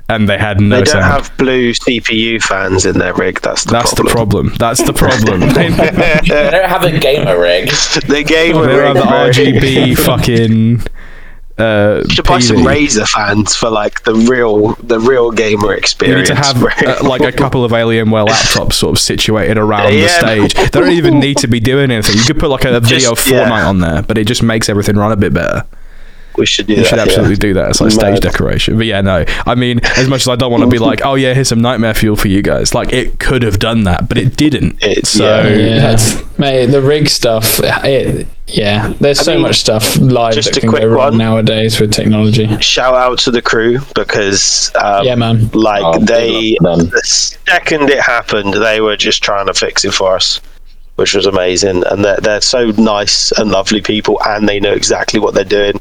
and 0.08 0.28
they 0.28 0.38
had 0.38 0.60
no 0.60 0.76
They 0.78 0.84
don't 0.84 0.92
sound. 1.02 1.04
have 1.04 1.36
blue 1.36 1.72
CPU 1.72 2.40
fans 2.42 2.86
in 2.86 2.98
their 2.98 3.12
rig. 3.14 3.40
That's 3.40 3.64
the 3.64 3.72
That's 3.72 3.92
problem. 3.94 4.06
the 4.06 4.12
problem. 4.14 4.54
That's 4.58 4.82
the 4.82 4.92
problem. 4.92 5.40
They- 5.40 5.68
They 6.28 6.50
don't 6.50 6.68
have 6.68 6.84
a 6.84 6.96
gamer 6.98 7.38
rig. 7.40 7.68
the 7.70 8.22
game 8.26 8.54
They 8.54 8.60
rig. 8.68 8.94
don't 8.94 8.96
have 8.96 9.34
the. 9.34 9.40
RGB 9.42 9.98
fucking. 10.06 10.82
Uh, 11.58 12.02
You 12.06 12.14
should 12.14 12.26
buy 12.26 12.38
some 12.38 12.58
PV. 12.58 12.66
Razer 12.66 13.08
fans 13.08 13.56
for 13.56 13.70
like 13.70 14.02
the 14.04 14.14
real, 14.14 14.74
the 14.74 15.00
real 15.00 15.30
gamer 15.30 15.72
experience. 15.72 16.28
You 16.28 16.34
need 16.34 16.40
to 16.42 16.46
have 16.46 16.58
bro. 16.60 16.70
uh, 16.86 16.98
like 17.08 17.22
a 17.22 17.32
couple 17.32 17.64
of 17.64 17.72
Alienware 17.72 18.26
laptops 18.32 18.74
sort 18.74 18.92
of 18.94 18.98
situated 19.00 19.56
around 19.56 19.90
the 19.90 20.00
Yeah. 20.00 20.18
stage. 20.18 20.52
They 20.54 20.66
don't 20.68 20.90
even 20.92 21.18
need 21.18 21.38
to 21.38 21.48
be 21.48 21.58
doing 21.58 21.90
anything. 21.90 22.16
You 22.18 22.24
could 22.24 22.38
put 22.38 22.50
like 22.50 22.64
a 22.66 22.78
video 22.78 23.14
Just- 23.14 23.26
yeah. 23.28 23.48
Fortnite 23.48 23.66
on 23.66 23.78
there, 23.80 24.02
but 24.02 24.18
it 24.18 24.26
just 24.26 24.42
makes 24.42 24.68
everything 24.68 24.96
run 24.96 25.12
a 25.12 25.16
bit 25.16 25.32
better. 25.32 25.64
We 26.38 26.46
should 26.46 26.66
do 26.66 26.74
You 26.74 26.80
that. 26.82 26.88
should 26.88 26.96
yeah. 26.96 27.02
absolutely 27.02 27.36
do 27.36 27.54
that. 27.54 27.70
It's 27.70 27.80
like 27.80 27.92
stage 27.92 28.20
decoration. 28.20 28.76
But 28.76 28.86
yeah, 28.86 29.00
no. 29.00 29.24
I 29.46 29.54
mean, 29.54 29.80
as 29.84 30.08
much 30.08 30.22
as 30.22 30.28
I 30.28 30.36
don't 30.36 30.50
want 30.50 30.62
to 30.64 30.68
be 30.70 30.78
like, 30.90 31.04
oh 31.04 31.14
yeah, 31.14 31.34
here's 31.34 31.48
some 31.48 31.60
nightmare 31.60 31.94
fuel 31.94 32.16
for 32.16 32.28
you 32.28 32.42
guys. 32.42 32.74
Like 32.74 32.92
it 32.92 33.18
could 33.18 33.42
have 33.42 33.58
done 33.58 33.84
that, 33.84 34.08
but 34.08 34.18
it 34.18 34.36
didn't. 34.36 34.82
It's- 34.82 35.08
so 35.10 35.24
yeah. 35.42 35.48
Yeah, 35.56 35.78
that's 35.80 36.38
mate, 36.38 36.66
the 36.66 36.82
rig 36.82 37.08
stuff. 37.08 37.60
It, 37.62 38.26
yeah, 38.48 38.92
there's 39.00 39.18
I 39.20 39.22
so 39.22 39.32
mean, 39.34 39.42
much 39.42 39.56
stuff 39.56 39.96
live 39.98 40.34
just 40.34 40.50
that 40.50 40.58
a 40.58 40.60
can 40.60 40.68
quick 40.70 40.82
go 40.82 40.88
wrong 40.88 41.10
one. 41.10 41.18
nowadays 41.18 41.80
with 41.80 41.92
technology. 41.92 42.46
Shout 42.60 42.94
out 42.94 43.18
to 43.20 43.32
the 43.32 43.42
crew 43.42 43.78
because, 43.96 44.70
um, 44.76 45.04
Yeah, 45.04 45.16
man. 45.16 45.48
like 45.52 45.82
Oh, 45.84 45.98
they, 45.98 46.56
the 46.60 47.00
second 47.04 47.90
it 47.90 47.98
happened, 48.00 48.54
they 48.54 48.80
were 48.80 48.96
just 48.96 49.22
trying 49.24 49.46
to 49.46 49.54
fix 49.54 49.84
it 49.84 49.92
for 49.94 50.14
us, 50.14 50.40
which 50.96 51.14
was 51.14 51.26
amazing. 51.26 51.84
And 51.86 52.04
they're 52.04 52.18
they're 52.18 52.40
so 52.40 52.70
nice 52.72 53.32
and 53.32 53.50
lovely 53.50 53.80
people, 53.80 54.20
and 54.26 54.48
they 54.48 54.60
know 54.60 54.72
exactly 54.72 55.20
what 55.20 55.34
they're 55.34 55.44
doing. 55.44 55.78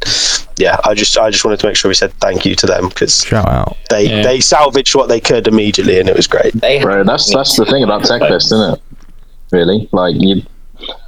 Yeah, 0.58 0.80
I 0.86 0.94
just 0.94 1.18
I 1.18 1.32
just 1.32 1.44
wanted 1.44 1.60
to 1.62 1.68
make 1.68 1.76
sure 1.76 1.90
we 1.90 1.96
said 1.96 2.14
thank 2.16 2.46
you 2.46 2.56
to 2.56 2.66
them 2.66 2.90
because 2.90 3.24
shout 3.24 3.48
out. 3.48 3.78
they 3.90 4.06
Yeah. 4.10 4.24
they 4.24 4.40
salvaged 4.40 4.96
what 4.96 5.10
they 5.10 5.20
could 5.20 5.48
immediately, 5.48 6.00
and 6.00 6.08
it 6.08 6.16
was 6.16 6.28
great. 6.28 6.54
They 6.54 6.82
Bro, 6.82 7.06
that's 7.06 7.34
that's 7.34 7.58
the 7.58 7.66
thing 7.66 7.84
about 7.84 8.04
TechFest, 8.04 8.46
isn't 8.46 8.74
it? 8.74 8.82
Really, 9.52 9.90
like 9.92 10.16
you. 10.18 10.44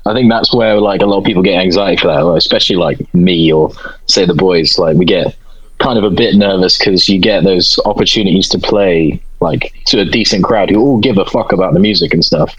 I 0.06 0.14
think 0.14 0.32
that's 0.32 0.54
where 0.54 0.80
like 0.80 1.02
a 1.02 1.06
lot 1.06 1.20
of 1.20 1.24
people 1.26 1.44
get 1.44 1.60
anxiety 1.60 1.98
for 2.02 2.08
that, 2.08 2.22
like, 2.22 2.38
especially 2.38 2.78
like 2.78 3.14
me 3.14 3.52
or 3.52 3.72
say 4.08 4.26
the 4.26 4.34
boys. 4.34 4.80
Like 4.80 4.98
we 4.98 5.06
get 5.06 5.36
kind 5.80 5.98
of 5.98 6.04
a 6.04 6.10
bit 6.10 6.36
nervous 6.36 6.78
because 6.78 7.08
you 7.08 7.20
get 7.20 7.44
those 7.44 7.78
opportunities 7.86 8.50
to 8.50 8.58
play 8.58 9.22
like 9.40 9.74
to 9.86 10.00
a 10.00 10.06
decent 10.06 10.44
crowd 10.44 10.70
who 10.70 10.80
all 10.80 10.98
give 11.00 11.18
a 11.18 11.26
fuck 11.26 11.52
about 11.52 11.74
the 11.74 11.80
music 11.80 12.14
and 12.14 12.24
stuff. 12.24 12.56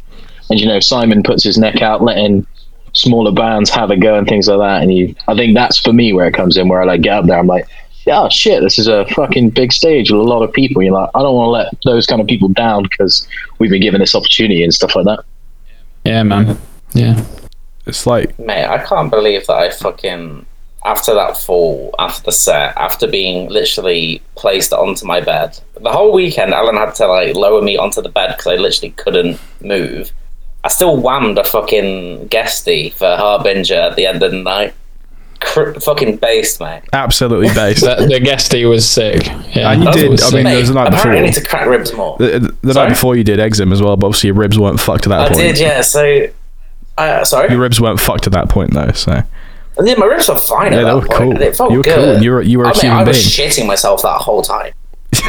And 0.50 0.60
you 0.60 0.66
know, 0.66 0.80
Simon 0.80 1.22
puts 1.22 1.44
his 1.44 1.58
neck 1.58 1.82
out, 1.82 2.02
letting 2.02 2.46
smaller 2.92 3.32
bands 3.32 3.70
have 3.70 3.90
a 3.90 3.96
go 3.96 4.16
and 4.16 4.26
things 4.26 4.48
like 4.48 4.58
that. 4.58 4.82
And 4.82 4.94
you, 4.94 5.14
I 5.28 5.34
think 5.34 5.54
that's 5.54 5.78
for 5.78 5.92
me 5.92 6.12
where 6.12 6.26
it 6.26 6.34
comes 6.34 6.56
in, 6.56 6.68
where 6.68 6.80
I 6.80 6.84
like 6.84 7.02
get 7.02 7.18
up 7.18 7.26
there, 7.26 7.38
I'm 7.38 7.46
like, 7.46 7.68
yeah, 8.06 8.28
shit, 8.28 8.62
this 8.62 8.78
is 8.78 8.88
a 8.88 9.06
fucking 9.08 9.50
big 9.50 9.72
stage 9.72 10.10
with 10.10 10.20
a 10.20 10.24
lot 10.24 10.42
of 10.42 10.52
people. 10.52 10.82
You're 10.82 10.94
like, 10.94 11.10
I 11.14 11.20
don't 11.20 11.34
want 11.34 11.46
to 11.48 11.50
let 11.50 11.74
those 11.84 12.06
kind 12.06 12.20
of 12.20 12.26
people 12.26 12.48
down 12.48 12.84
because 12.84 13.28
we've 13.58 13.70
been 13.70 13.82
given 13.82 14.00
this 14.00 14.14
opportunity 14.14 14.64
and 14.64 14.72
stuff 14.72 14.96
like 14.96 15.04
that. 15.04 15.24
Yeah, 16.04 16.22
man. 16.22 16.58
Yeah. 16.94 17.22
It's 17.86 18.06
like 18.06 18.38
Mate, 18.38 18.66
I 18.66 18.84
can't 18.84 19.10
believe 19.10 19.46
that 19.46 19.56
I 19.56 19.70
fucking 19.70 20.46
after 20.84 21.14
that 21.14 21.36
fall, 21.36 21.94
after 21.98 22.22
the 22.24 22.32
set, 22.32 22.76
after 22.76 23.06
being 23.06 23.48
literally 23.48 24.22
placed 24.36 24.72
onto 24.72 25.04
my 25.04 25.20
bed, 25.20 25.58
the 25.80 25.90
whole 25.90 26.12
weekend 26.12 26.54
Alan 26.54 26.76
had 26.76 26.94
to 26.96 27.06
like 27.06 27.34
lower 27.34 27.60
me 27.60 27.76
onto 27.76 28.00
the 28.00 28.08
bed 28.08 28.28
because 28.28 28.46
I 28.46 28.56
literally 28.56 28.92
couldn't 28.92 29.40
move. 29.60 30.12
I 30.68 30.70
still 30.70 30.98
whammed 30.98 31.38
a 31.38 31.44
fucking 31.44 32.26
guesty 32.26 32.90
for 32.90 33.16
Harbinger 33.16 33.74
at 33.74 33.96
the 33.96 34.04
end 34.04 34.22
of 34.22 34.32
the 34.32 34.42
night. 34.42 34.74
Cr- 35.40 35.72
fucking 35.72 36.16
based, 36.16 36.60
mate. 36.60 36.82
absolutely 36.92 37.48
based. 37.54 37.80
The, 37.80 38.06
the 38.06 38.20
guesty 38.20 38.66
was 38.66 38.86
sick. 38.86 39.24
Yeah, 39.56 39.70
And 39.72 39.82
you 39.84 39.92
did, 39.92 40.10
was 40.10 40.22
I 40.30 40.36
mean, 40.36 40.44
Mate, 40.44 40.54
there's 40.56 40.68
the 40.68 40.74
night 40.74 40.88
apparently 40.92 41.20
I 41.22 41.26
need 41.26 41.34
to 41.36 41.44
crack 41.44 41.66
ribs 41.68 41.94
more. 41.94 42.18
The, 42.18 42.54
the 42.60 42.74
Sorry? 42.74 42.88
night 42.88 42.94
before 42.94 43.16
you 43.16 43.24
did 43.24 43.38
Exim 43.38 43.72
as 43.72 43.80
well, 43.80 43.96
but 43.96 44.08
obviously 44.08 44.26
your 44.28 44.36
ribs 44.36 44.58
weren't 44.58 44.78
fucked 44.78 45.06
at 45.06 45.08
that 45.08 45.20
I 45.20 45.28
point. 45.28 45.40
I 45.40 45.42
did, 45.44 45.58
yeah. 45.58 45.80
So, 45.80 46.26
uh, 46.98 47.24
sorry. 47.24 47.50
Your 47.50 47.60
ribs 47.60 47.80
weren't 47.80 47.98
fucked 47.98 48.26
at 48.26 48.32
that 48.34 48.50
point 48.50 48.74
though, 48.74 48.90
so 48.92 49.22
Yeah, 49.82 49.94
my 49.96 50.04
ribs 50.04 50.28
were 50.28 50.36
fine. 50.36 50.72
Yeah, 50.72 50.80
at 50.80 50.82
they 50.82 50.84
that 50.90 50.94
were 50.96 51.00
point. 51.06 51.12
cool. 51.38 51.40
It 51.42 51.56
felt 51.56 51.70
You 51.70 51.78
were 51.78 51.82
good. 51.84 51.94
cool, 52.16 52.22
you 52.22 52.30
were- 52.32 52.42
you 52.42 52.58
were 52.58 52.64
a 52.64 52.68
I 52.68 52.72
mean, 52.72 52.80
human 52.82 52.98
I 52.98 53.04
was 53.04 53.16
being. 53.36 53.48
shitting 53.48 53.66
myself 53.66 54.02
that 54.02 54.18
whole 54.20 54.42
time. 54.42 54.72
I 55.24 55.28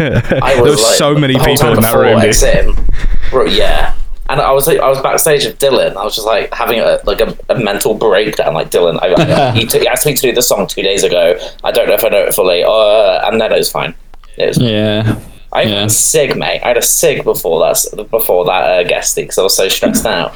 there 0.56 0.64
was 0.64 0.72
was 0.72 0.84
like, 0.84 0.96
so 0.96 1.14
many 1.16 1.36
the 1.36 1.46
people 1.46 1.72
in 1.74 1.82
that 1.82 1.94
room. 1.96 2.20
dude. 2.20 2.30
Exim, 2.32 3.30
bro, 3.30 3.46
yeah. 3.46 3.96
And 4.30 4.40
I 4.40 4.52
was 4.52 4.68
like, 4.68 4.80
I 4.80 4.88
was 4.88 5.02
backstage 5.02 5.44
with 5.46 5.58
Dylan. 5.60 5.96
I 5.96 6.04
was 6.04 6.16
just 6.16 6.28
like 6.28 6.54
having 6.54 6.80
a 6.80 7.00
like 7.06 7.20
a, 7.20 7.36
a 7.50 7.58
mental 7.60 7.96
breakdown. 7.96 8.54
Like 8.54 8.70
Dylan, 8.70 9.00
I, 9.02 9.14
I, 9.16 9.52
he, 9.56 9.66
took, 9.66 9.82
he 9.82 9.88
asked 9.88 10.06
me 10.06 10.14
to 10.14 10.22
do 10.22 10.32
the 10.32 10.44
song 10.44 10.68
two 10.68 10.84
days 10.84 11.04
ago. 11.04 11.38
I 11.64 11.72
don't 11.72 11.88
know 11.88 11.96
if 11.96 12.06
I 12.06 12.10
know 12.10 12.24
it 12.24 12.36
fully. 12.36 12.64
Uh, 12.64 13.28
and 13.28 13.42
then 13.42 13.52
it 13.52 13.58
was 13.58 13.72
fine. 13.72 13.96
It 14.38 14.50
was, 14.50 14.58
Yeah. 14.60 15.20
I 15.52 15.64
had 15.64 15.70
yeah. 15.72 15.86
a 15.86 15.90
sig, 15.90 16.38
mate. 16.38 16.62
I 16.62 16.68
had 16.70 16.78
a 16.78 16.82
sig 16.82 17.24
before 17.24 17.60
that 17.62 18.08
before 18.12 18.46
that 18.46 18.64
uh, 18.64 18.84
guesting 18.84 19.24
because 19.24 19.40
I 19.40 19.42
was 19.42 19.56
so 19.56 19.68
stressed 19.68 20.06
out. 20.06 20.36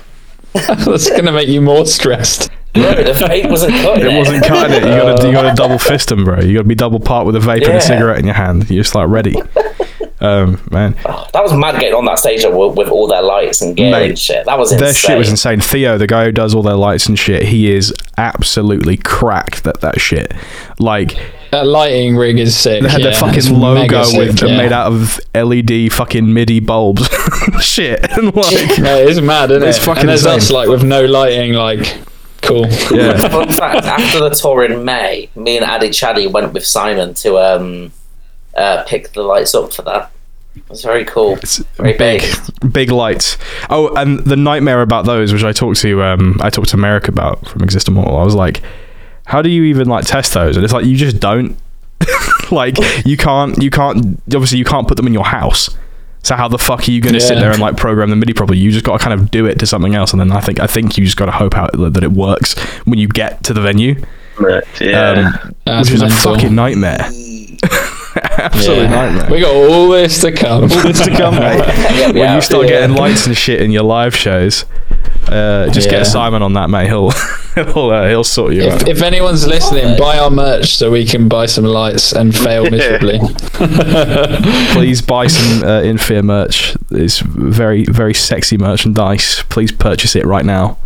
That's 0.54 1.10
gonna 1.10 1.32
make 1.32 1.48
you 1.48 1.62
more 1.62 1.86
stressed. 1.86 2.50
Bro, 2.74 2.96
the 3.04 3.12
vape 3.12 3.52
wasn't 3.52 3.74
cutting 3.74 4.06
It 4.06 4.18
wasn't 4.18 4.44
cutting 4.44 4.78
it. 4.78 4.84
You 4.84 4.90
gotta, 4.90 5.28
you 5.28 5.34
gotta 5.34 5.54
double 5.54 5.78
fist 5.78 6.10
them, 6.10 6.24
bro. 6.24 6.40
You 6.40 6.56
gotta 6.56 6.68
be 6.68 6.74
double 6.74 7.00
part 7.00 7.28
with 7.28 7.36
a 7.36 7.40
vape 7.40 7.66
and 7.68 7.78
a 7.78 7.82
cigarette 7.82 8.18
in 8.18 8.26
your 8.26 8.34
hand. 8.34 8.68
You're 8.72 8.82
just 8.82 8.96
like 8.96 9.08
ready. 9.08 9.36
Um, 10.24 10.62
man, 10.72 10.94
That 11.04 11.44
was 11.44 11.54
mad 11.54 11.80
getting 11.80 11.96
on 11.96 12.06
that 12.06 12.18
stage 12.18 12.46
with, 12.46 12.78
with 12.78 12.88
all 12.88 13.08
their 13.08 13.22
lights 13.22 13.62
and 13.62 13.76
gear 13.76 13.92
Mate, 13.92 14.10
and 14.12 14.18
shit. 14.18 14.46
That 14.46 14.58
was 14.58 14.72
insane. 14.72 14.86
their 14.86 14.94
shit 14.94 15.18
was 15.18 15.30
insane. 15.30 15.60
Theo, 15.60 15.98
the 15.98 16.08
guy 16.08 16.24
who 16.26 16.32
does 16.32 16.56
all 16.56 16.64
their 16.64 16.76
lights 16.78 17.08
and 17.08 17.20
shit, 17.20 17.44
he 17.44 17.70
is 17.72 17.94
absolutely 18.18 18.96
cracked 18.96 19.68
at 19.68 19.82
that 19.82 20.00
shit. 20.00 20.32
Like, 20.80 21.18
that 21.52 21.68
lighting 21.68 22.16
rig 22.16 22.40
is 22.40 22.56
sick. 22.58 22.82
They 22.84 22.90
had 22.90 23.02
yeah, 23.02 23.12
their 23.12 23.12
it's 23.12 23.48
fucking 23.48 23.60
logo 23.60 24.04
sick, 24.04 24.18
with 24.18 24.42
yeah. 24.44 24.58
made 24.58 24.72
out 24.72 24.92
of 24.94 25.20
LED 25.36 25.92
fucking 25.92 26.34
MIDI 26.34 26.62
bulbs. 26.62 27.08
Shit. 27.62 28.00
And 28.18 28.34
like, 28.36 28.78
Yeah, 28.78 28.96
it's 28.98 29.20
mad, 29.20 29.52
isn't 29.52 29.68
It's 29.68 29.78
it? 29.78 29.82
fucking 29.82 30.02
and 30.02 30.10
there's 30.10 30.26
insane. 30.26 30.38
us 30.38 30.52
like 30.52 30.70
with 30.70 30.84
no 30.84 31.04
lighting, 31.06 31.54
like 31.54 31.98
cool. 32.42 32.66
yeah. 32.92 33.18
Fun 33.30 33.50
fact: 33.50 33.86
After 33.86 34.20
the 34.22 34.30
tour 34.30 34.64
in 34.64 34.84
May, 34.86 35.30
me 35.36 35.58
and 35.58 35.66
Addy 35.66 35.90
Chaddy 35.90 36.32
went 36.32 36.54
with 36.54 36.66
Simon 36.66 37.14
to 37.16 37.38
um, 37.38 37.92
uh, 38.56 38.84
pick 38.88 39.12
the 39.14 39.22
lights 39.24 39.54
up 39.54 39.74
for 39.74 39.82
that. 39.84 40.12
It 40.56 40.70
was 40.70 40.84
very 40.84 41.04
cool. 41.06 41.36
It's 41.38 41.58
Very 41.76 41.94
big, 41.94 42.22
big. 42.62 42.74
big 42.74 42.92
lights. 42.92 43.38
Oh, 43.70 43.94
and 43.96 44.20
the 44.20 44.36
nightmare 44.36 44.82
about 44.82 45.06
those, 45.06 45.34
which 45.34 45.44
I 45.44 45.52
talked 45.52 45.80
to, 45.82 46.04
um, 46.04 46.38
I 46.42 46.50
talked 46.50 46.70
to 46.70 46.78
Merrick 46.78 47.08
about 47.08 47.48
from 47.48 47.64
Exist 47.64 47.88
Immortal. 47.88 48.18
I 48.18 48.24
was 48.24 48.36
like, 48.36 48.62
how 49.26 49.42
do 49.42 49.50
you 49.50 49.64
even 49.64 49.88
like 49.88 50.06
test 50.06 50.34
those? 50.34 50.56
And 50.56 50.64
it's 50.64 50.74
like 50.74 50.86
you 50.86 50.96
just 50.96 51.20
don't. 51.20 51.58
like 52.52 52.76
you 53.06 53.18
can't, 53.18 53.62
you 53.62 53.70
can't. 53.70 54.20
Obviously, 54.34 54.58
you 54.58 54.66
can't 54.66 54.88
put 54.88 54.98
them 54.98 55.08
in 55.08 55.14
your 55.14 55.26
house. 55.26 55.70
So 56.24 56.36
how 56.36 56.48
the 56.48 56.58
fuck 56.58 56.88
are 56.88 56.92
you 56.92 57.02
going 57.02 57.14
to 57.16 57.20
sit 57.20 57.36
there 57.36 57.52
and 57.52 57.60
like 57.60 57.76
program 57.76 58.10
the 58.10 58.16
MIDI 58.16 58.32
properly? 58.34 58.58
You 58.58 58.72
just 58.72 58.86
got 58.86 58.98
to 58.98 59.04
kind 59.04 59.20
of 59.20 59.30
do 59.30 59.46
it 59.46 59.60
to 59.60 59.66
something 59.66 59.94
else, 59.96 60.12
and 60.14 60.20
then 60.22 60.32
I 60.32 60.40
think 60.40 60.60
I 60.60 60.68
think 60.68 60.98
you 60.98 61.04
just 61.04 61.18
got 61.18 61.26
to 61.26 61.32
hope 61.34 61.56
out 61.58 61.72
that 61.74 62.02
it 62.04 62.12
works 62.12 62.58
when 62.86 62.98
you 63.00 63.08
get 63.10 63.44
to 63.46 63.54
the 63.54 63.60
venue, 63.60 64.02
Right, 64.40 64.64
yeah. 64.80 65.36
um, 65.68 65.80
which 65.80 65.92
is 65.92 66.02
a 66.02 66.10
fucking 66.10 66.56
nightmare. 66.56 67.10
Absolute 68.38 68.84
Yeah. 68.84 68.88
nightmare. 68.90 69.30
We 69.32 69.40
got 69.42 69.54
all 69.56 69.90
this 69.90 70.22
to 70.22 70.32
come. 70.32 70.64
all 70.64 70.68
this 70.68 71.04
to 71.06 71.12
come, 71.12 71.36
mate. 71.40 71.66
when 72.08 72.16
Yeah. 72.18 72.36
you 72.36 72.42
start 72.42 72.64
Yeah. 72.66 72.82
getting 72.82 72.96
lights 72.96 73.26
and 73.28 73.36
shit 73.38 73.62
in 73.62 73.72
your 73.72 73.84
live 73.84 74.16
shows, 74.16 74.66
uh, 75.30 75.68
just 75.70 75.88
Yeah. 75.92 76.00
get 76.00 76.08
Simon 76.08 76.42
on 76.42 76.54
that, 76.54 76.70
mate. 76.70 76.88
He'll 76.88 77.12
he'll 77.56 77.90
uh, 77.92 78.08
he'll 78.08 78.24
sort 78.24 78.54
you 78.54 78.64
If, 78.64 78.74
out. 78.74 78.88
if 78.90 79.02
anyone's 79.02 79.48
listening, 79.48 79.98
buy 79.98 80.18
our 80.20 80.30
merch 80.30 80.76
so 80.76 80.92
we 80.92 81.06
can 81.06 81.28
buy 81.28 81.46
some 81.48 81.66
lights 81.66 82.12
and 82.14 82.36
fail 82.36 82.70
miserably. 82.70 83.20
Please 84.74 85.02
buy 85.02 85.28
some 85.28 85.64
uh, 85.68 85.82
In 85.82 85.98
Fear 85.98 86.24
merch. 86.24 86.76
It's 86.92 87.20
very 87.20 87.86
very 87.86 88.14
sexy 88.14 88.58
merchandise. 88.58 89.44
Please 89.50 89.72
purchase 89.72 90.16
it 90.16 90.26
right 90.26 90.46
now. 90.46 90.78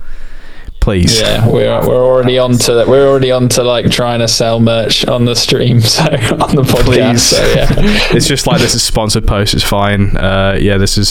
Please. 0.88 1.19
yeah, 1.19 1.45
we're 1.45 1.85
we're 1.85 2.01
already 2.01 2.38
on 2.39 2.53
to 2.59 2.85
we're 2.88 3.05
already 3.09 3.29
on 3.29 3.49
to 3.49 3.61
like 3.61 3.91
trying 3.91 4.19
to 4.19 4.27
sell 4.29 4.61
merch 4.61 5.05
on 5.05 5.25
the 5.25 5.35
stream, 5.35 5.81
so 5.97 6.03
on 6.03 6.55
the 6.55 6.63
podcast. 6.63 6.85
Please. 6.85 7.23
So 7.23 7.45
yeah, 7.53 7.67
It's 8.15 8.25
just 8.25 8.47
like 8.47 8.61
this 8.61 8.73
is 8.73 8.83
sponsored 8.83 9.27
post. 9.27 9.53
It's 9.53 9.65
fine. 9.65 10.15
Uh, 10.15 10.57
yeah, 10.57 10.77
this 10.77 10.97
is 10.97 11.09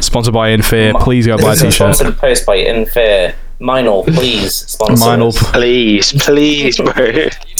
sponsored 0.00 0.32
by 0.32 0.50
In 0.50 0.62
Fear. 0.62 0.92
Please 1.00 1.26
go 1.26 1.36
buy 1.38 1.54
a 1.54 1.56
This 1.56 1.58
is 1.58 1.62
a 1.62 1.66
t-shirt. 1.70 1.96
sponsored 1.96 2.18
post 2.18 2.46
by 2.46 2.54
In 2.54 2.86
Fear. 2.86 3.34
Meinl, 3.60 4.04
please 4.14 4.54
sponsor. 4.54 5.04
Mine 5.04 5.20
will. 5.20 5.32
Please, 5.32 6.12
please, 6.12 6.76
bro. 6.76 6.92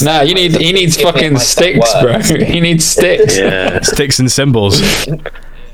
nah, 0.03 0.21
you 0.21 0.35
need 0.35 0.55
he 0.55 0.71
needs 0.71 1.01
fucking 1.03 1.39
sticks, 1.39 1.91
bro. 2.01 2.21
He 2.45 2.61
needs 2.61 2.85
sticks. 2.85 3.37
Yeah. 3.37 3.81
Sticks 3.81 4.21
and 4.21 4.31
cymbals. 4.31 4.81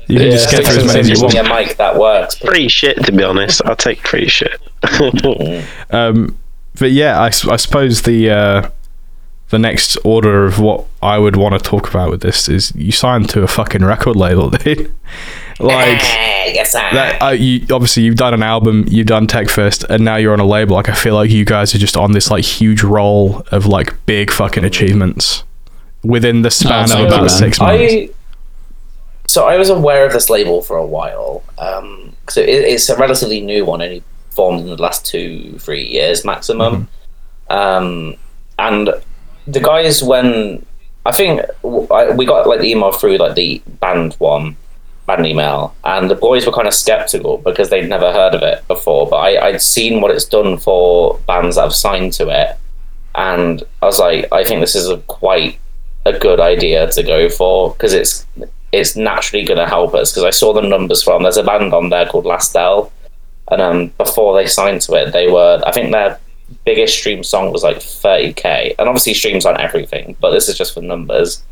You 0.07 0.17
can 0.17 0.25
Yeah, 0.27 0.31
just 0.33 0.51
get 0.51 0.65
through 0.65 0.81
as 0.81 0.85
many 0.87 0.99
as 0.99 1.09
you 1.09 1.21
want. 1.21 1.33
me 1.33 1.39
a 1.39 1.43
mic 1.43 1.77
that 1.77 1.97
works. 1.97 2.35
Free 2.35 2.67
shit, 2.67 3.03
to 3.05 3.11
be 3.11 3.23
honest. 3.23 3.61
I'll 3.65 3.75
take 3.75 4.05
free 4.07 4.27
shit. 4.27 4.59
Um, 5.91 6.37
but 6.79 6.91
yeah, 6.91 7.21
I 7.21 7.29
suppose 7.29 8.01
the 8.01 8.29
uh, 8.31 8.69
the 9.49 9.59
next 9.59 9.97
order 10.03 10.45
of 10.45 10.59
what 10.59 10.85
I 11.01 11.19
would 11.19 11.35
want 11.35 11.53
to 11.53 11.59
talk 11.59 11.87
about 11.89 12.09
with 12.09 12.21
this 12.21 12.49
is 12.49 12.73
you 12.75 12.91
signed 12.91 13.29
to 13.29 13.43
a 13.43 13.47
fucking 13.47 13.83
record 13.85 14.15
label, 14.15 14.49
dude. 14.51 14.91
like 15.59 16.01
yes, 16.01 16.73
I. 16.73 16.93
that. 16.93 17.21
Uh, 17.21 17.29
you 17.29 17.61
obviously 17.71 18.03
you've 18.03 18.15
done 18.15 18.33
an 18.33 18.41
album, 18.43 18.85
you've 18.89 19.05
done 19.07 19.27
Tech 19.27 19.49
Fest, 19.49 19.85
and 19.89 20.03
now 20.03 20.15
you're 20.15 20.33
on 20.33 20.39
a 20.39 20.45
label. 20.45 20.75
Like 20.75 20.89
I 20.89 20.95
feel 20.95 21.13
like 21.15 21.29
you 21.29 21.45
guys 21.45 21.75
are 21.75 21.79
just 21.79 21.95
on 21.95 22.13
this 22.13 22.31
like 22.31 22.43
huge 22.43 22.83
roll 22.83 23.43
of 23.51 23.67
like 23.67 24.05
big 24.07 24.31
fucking 24.31 24.65
achievements 24.65 25.43
within 26.03 26.41
the 26.41 26.49
span 26.51 26.91
Oh, 26.91 27.03
of 27.03 27.07
about 27.07 27.21
man. 27.21 27.29
six 27.29 27.59
months. 27.59 27.81
I 27.83 28.09
so 29.27 29.47
I 29.47 29.57
was 29.57 29.69
aware 29.69 30.05
of 30.05 30.13
this 30.13 30.29
label 30.29 30.61
for 30.61 30.77
a 30.77 30.85
while 30.85 31.43
So 32.29 32.41
it, 32.41 32.49
it's 32.49 32.89
a 32.89 32.97
relatively 32.97 33.41
new 33.41 33.65
one, 33.65 33.81
only 33.81 34.03
formed 34.31 34.61
in 34.61 34.67
the 34.67 34.81
last 34.81 35.05
two, 35.05 35.57
three 35.59 35.85
years 35.85 36.25
maximum. 36.25 36.87
Um, 37.49 38.15
and 38.57 38.89
the 39.45 39.59
guys, 39.59 40.01
when 40.01 40.65
I 41.05 41.11
think 41.11 41.41
I, 41.91 42.11
we 42.11 42.25
got 42.25 42.47
like 42.47 42.61
the 42.61 42.71
email 42.71 42.91
through 42.91 43.17
like 43.17 43.35
the 43.35 43.61
band 43.79 44.15
one 44.15 44.55
band 45.05 45.25
email, 45.25 45.75
and 45.83 46.09
the 46.09 46.15
boys 46.15 46.45
were 46.45 46.53
kind 46.53 46.67
of 46.67 46.73
skeptical 46.73 47.37
because 47.39 47.69
they'd 47.69 47.89
never 47.89 48.13
heard 48.13 48.33
of 48.33 48.41
it 48.41 48.65
before. 48.67 49.07
But 49.07 49.17
I, 49.17 49.47
I'd 49.47 49.61
seen 49.61 49.99
what 49.99 50.11
it's 50.11 50.25
done 50.25 50.57
for 50.57 51.19
bands 51.27 51.57
that 51.57 51.63
have 51.63 51.75
signed 51.75 52.13
to 52.13 52.29
it, 52.29 52.57
and 53.15 53.63
I 53.81 53.85
was 53.85 53.99
like, 53.99 54.31
I 54.31 54.43
think 54.45 54.61
this 54.61 54.75
is 54.75 54.87
a 54.89 54.97
quite 54.99 55.59
a 56.05 56.17
good 56.17 56.39
idea 56.39 56.89
to 56.91 57.03
go 57.03 57.29
for 57.29 57.71
because 57.71 57.93
it's 57.93 58.25
it's 58.73 58.95
naturally 58.97 59.45
going 59.45 59.59
to 59.59 59.67
help 59.67 59.93
us 59.93 60.11
because 60.11 60.23
I 60.25 60.31
saw 60.31 60.51
the 60.51 60.61
numbers 60.61 61.01
from 61.03 61.23
there's 61.23 61.37
a 61.37 61.43
band 61.43 61.73
on 61.73 61.89
there 61.89 62.05
called 62.07 62.25
Lastel 62.25 62.91
and 63.51 63.61
um 63.61 63.87
before 63.97 64.35
they 64.35 64.47
signed 64.47 64.81
to 64.81 64.93
it 64.95 65.11
they 65.13 65.29
were 65.31 65.61
I 65.65 65.71
think 65.71 65.91
their 65.91 66.19
biggest 66.65 66.97
stream 66.97 67.23
song 67.23 67.51
was 67.53 67.63
like 67.63 67.77
30k 67.77 68.75
and 68.79 68.89
obviously 68.89 69.13
streams 69.13 69.45
aren't 69.45 69.59
everything 69.61 70.15
but 70.19 70.31
this 70.31 70.49
is 70.49 70.57
just 70.57 70.73
for 70.73 70.81
numbers 70.81 71.43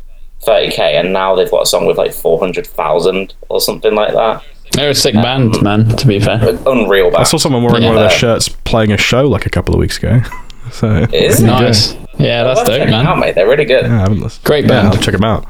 30k 0.44 0.78
and 1.00 1.12
now 1.12 1.34
they've 1.34 1.50
got 1.50 1.62
a 1.62 1.66
song 1.66 1.86
with 1.86 1.96
like 1.96 2.12
400,000 2.12 3.34
or 3.48 3.60
something 3.60 3.94
like 3.94 4.12
that 4.12 4.42
They're 4.72 4.90
a 4.90 4.94
sick 4.94 5.14
band, 5.14 5.60
man. 5.62 5.88
To 5.96 6.06
be 6.06 6.18
fair, 6.18 6.40
unreal 6.66 7.10
Band. 7.10 7.16
I 7.16 7.24
saw 7.24 7.36
someone 7.36 7.62
wearing 7.62 7.84
one 7.84 7.94
of 7.94 8.00
their 8.00 8.10
shirts 8.10 8.48
playing 8.48 8.90
a 8.90 8.96
show 8.96 9.28
like 9.28 9.44
a 9.46 9.50
couple 9.50 9.74
of 9.74 9.80
weeks 9.80 9.98
ago. 9.98 10.20
So 10.70 10.86
it 10.94 11.12
is 11.12 11.40
it? 11.42 11.46
nice. 11.46 11.92
Yeah, 12.18 12.44
that's 12.44 12.58
Well, 12.58 12.64
dope, 12.64 12.78
check 12.78 12.86
them 12.88 12.94
out, 12.94 13.18
man. 13.18 13.20
mate. 13.20 13.34
They're 13.34 13.48
really 13.48 13.66
good. 13.66 13.84
yeah, 13.84 13.96
I 13.96 14.00
haven't 14.02 14.20
listened. 14.20 14.44
Great 14.44 14.64
Yeah, 14.64 14.68
band. 14.82 14.88
I'll 14.94 15.02
check 15.02 15.12
them 15.12 15.24
out. 15.24 15.44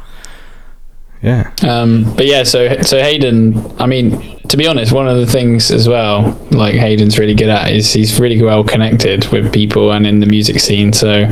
Yeah. 1.22 1.52
Um, 1.62 2.12
but 2.16 2.26
yeah, 2.26 2.42
so 2.42 2.82
so 2.82 3.00
Haydn, 3.00 3.80
I 3.80 3.86
mean, 3.86 4.40
to 4.48 4.56
be 4.56 4.66
honest, 4.66 4.92
one 4.92 5.06
of 5.06 5.16
the 5.16 5.26
things 5.26 5.70
as 5.70 5.88
well, 5.88 6.36
like 6.50 6.74
Haydn's 6.74 7.18
really 7.18 7.34
good 7.34 7.48
at, 7.48 7.70
is 7.70 7.92
he's 7.92 8.18
really 8.18 8.42
well 8.42 8.64
connected 8.64 9.26
with 9.28 9.52
people 9.52 9.92
and 9.92 10.06
in 10.06 10.18
the 10.18 10.26
music 10.26 10.58
scene. 10.58 10.92
So, 10.92 11.28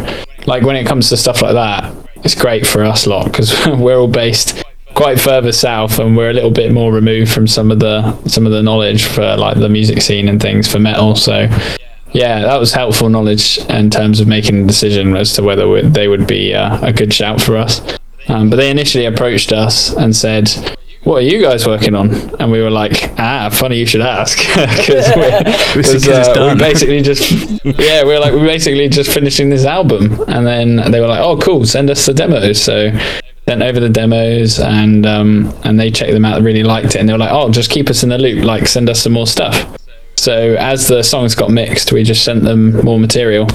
like 0.47 0.63
when 0.63 0.77
it 0.77 0.87
comes 0.87 1.09
to 1.09 1.17
stuff 1.17 1.43
like 1.43 1.55
that, 1.55 1.93
it's 2.25 2.37
great 2.37 2.67
for 2.67 2.85
us 2.85 3.07
a 3.07 3.11
lot 3.11 3.25
because 3.27 3.53
we're 3.67 3.99
all 3.99 4.09
based 4.09 4.63
quite 4.95 5.21
further 5.21 5.53
south 5.53 5.99
and 5.99 6.17
we're 6.17 6.31
a 6.31 6.35
little 6.35 6.51
bit 6.51 6.73
more 6.73 6.93
removed 6.93 7.33
from 7.33 7.47
some 7.47 7.71
of 7.71 7.81
the 7.81 8.17
some 8.29 8.47
of 8.47 8.53
the 8.53 8.63
knowledge 8.63 9.07
for 9.07 9.37
like 9.37 9.57
the 9.59 9.69
music 9.69 10.03
scene 10.03 10.29
and 10.29 10.41
things 10.41 10.71
for 10.71 10.79
metal. 10.79 11.17
So. 11.17 11.49
Yeah, 12.13 12.41
that 12.41 12.59
was 12.59 12.73
helpful 12.73 13.09
knowledge 13.09 13.59
in 13.69 13.89
terms 13.89 14.19
of 14.19 14.27
making 14.27 14.65
a 14.65 14.67
decision 14.67 15.15
as 15.15 15.33
to 15.35 15.45
whether 15.45 15.81
they 15.89 16.09
would 16.09 16.27
be 16.27 16.53
uh, 16.53 16.85
a 16.85 16.93
good 16.93 17.15
shout 17.15 17.41
for 17.41 17.57
us. 17.57 17.81
Um, 18.31 18.49
but 18.49 18.57
they 18.57 18.71
initially 18.71 19.07
approached 19.07 19.53
us 19.53 19.93
and 19.95 20.15
said, 20.15 20.49
"What 21.03 21.17
are 21.17 21.27
you 21.27 21.43
guys 21.43 21.67
working 21.67 21.95
on?" 21.95 22.11
And 22.41 22.53
we 22.53 22.61
were 22.63 22.71
like, 22.71 23.13
"Ah, 23.19 23.51
funny 23.53 23.79
you 23.79 23.87
should 23.87 24.03
ask, 24.03 24.39
because 25.77 26.07
done. 26.35 26.57
we 26.57 26.63
basically 26.63 27.03
just 27.03 27.31
yeah, 27.65 28.05
we 28.05 28.11
were 28.13 28.21
like 28.21 28.33
we're 28.33 28.47
basically 28.47 28.89
just 28.89 29.11
finishing 29.11 29.51
this 29.51 29.65
album." 29.65 30.23
And 30.29 30.47
then 30.47 30.91
they 30.93 31.01
were 31.01 31.09
like, 31.09 31.21
"Oh, 31.21 31.39
cool, 31.39 31.67
send 31.67 31.91
us 31.91 32.07
the 32.07 32.15
demos." 32.15 32.63
So 32.63 32.91
sent 33.49 33.63
over 33.63 33.81
the 33.81 33.89
demos 33.89 34.61
and 34.61 35.05
um, 35.07 35.53
and 35.65 35.81
they 35.81 35.91
checked 35.91 36.13
them 36.13 36.25
out, 36.25 36.41
really 36.43 36.63
liked 36.63 36.95
it, 36.95 36.97
and 36.97 37.09
they 37.09 37.13
were 37.13 37.19
like, 37.19 37.33
"Oh, 37.33 37.51
just 37.51 37.71
keep 37.71 37.91
us 37.91 38.05
in 38.05 38.11
the 38.11 38.19
loop, 38.19 38.45
like 38.45 38.69
send 38.69 38.89
us 38.89 39.03
some 39.03 39.13
more 39.13 39.27
stuff." 39.27 39.77
So 40.17 40.55
as 40.55 40.87
the 40.87 41.03
songs 41.03 41.35
got 41.35 41.51
mixed, 41.51 41.93
we 41.93 42.05
just 42.05 42.25
sent 42.25 42.45
them 42.45 42.85
more 42.85 42.99
material. 42.99 43.49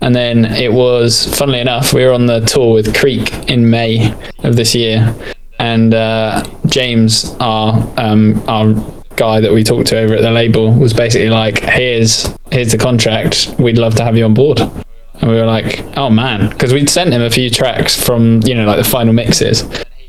And 0.00 0.14
then 0.14 0.44
it 0.44 0.72
was, 0.72 1.36
funnily 1.36 1.60
enough, 1.60 1.92
we 1.92 2.04
were 2.04 2.12
on 2.12 2.26
the 2.26 2.40
tour 2.40 2.72
with 2.72 2.96
Creek 2.96 3.32
in 3.50 3.68
May 3.68 4.14
of 4.44 4.54
this 4.54 4.74
year, 4.74 5.14
and 5.58 5.92
uh, 5.92 6.44
James, 6.66 7.34
our 7.40 7.74
um, 7.96 8.42
our 8.48 8.74
guy 9.16 9.40
that 9.40 9.52
we 9.52 9.64
talked 9.64 9.88
to 9.88 9.98
over 9.98 10.14
at 10.14 10.22
the 10.22 10.30
label, 10.30 10.72
was 10.72 10.92
basically 10.92 11.30
like, 11.30 11.58
"Here's 11.60 12.32
here's 12.52 12.70
the 12.70 12.78
contract. 12.78 13.54
We'd 13.58 13.78
love 13.78 13.96
to 13.96 14.04
have 14.04 14.16
you 14.16 14.24
on 14.24 14.34
board." 14.34 14.60
And 14.60 15.30
we 15.30 15.36
were 15.36 15.46
like, 15.46 15.84
"Oh 15.96 16.10
man," 16.10 16.48
because 16.50 16.72
we'd 16.72 16.88
sent 16.88 17.12
him 17.12 17.22
a 17.22 17.30
few 17.30 17.50
tracks 17.50 18.00
from 18.00 18.40
you 18.44 18.54
know 18.54 18.66
like 18.66 18.78
the 18.78 18.88
final 18.88 19.12
mixes, 19.12 19.64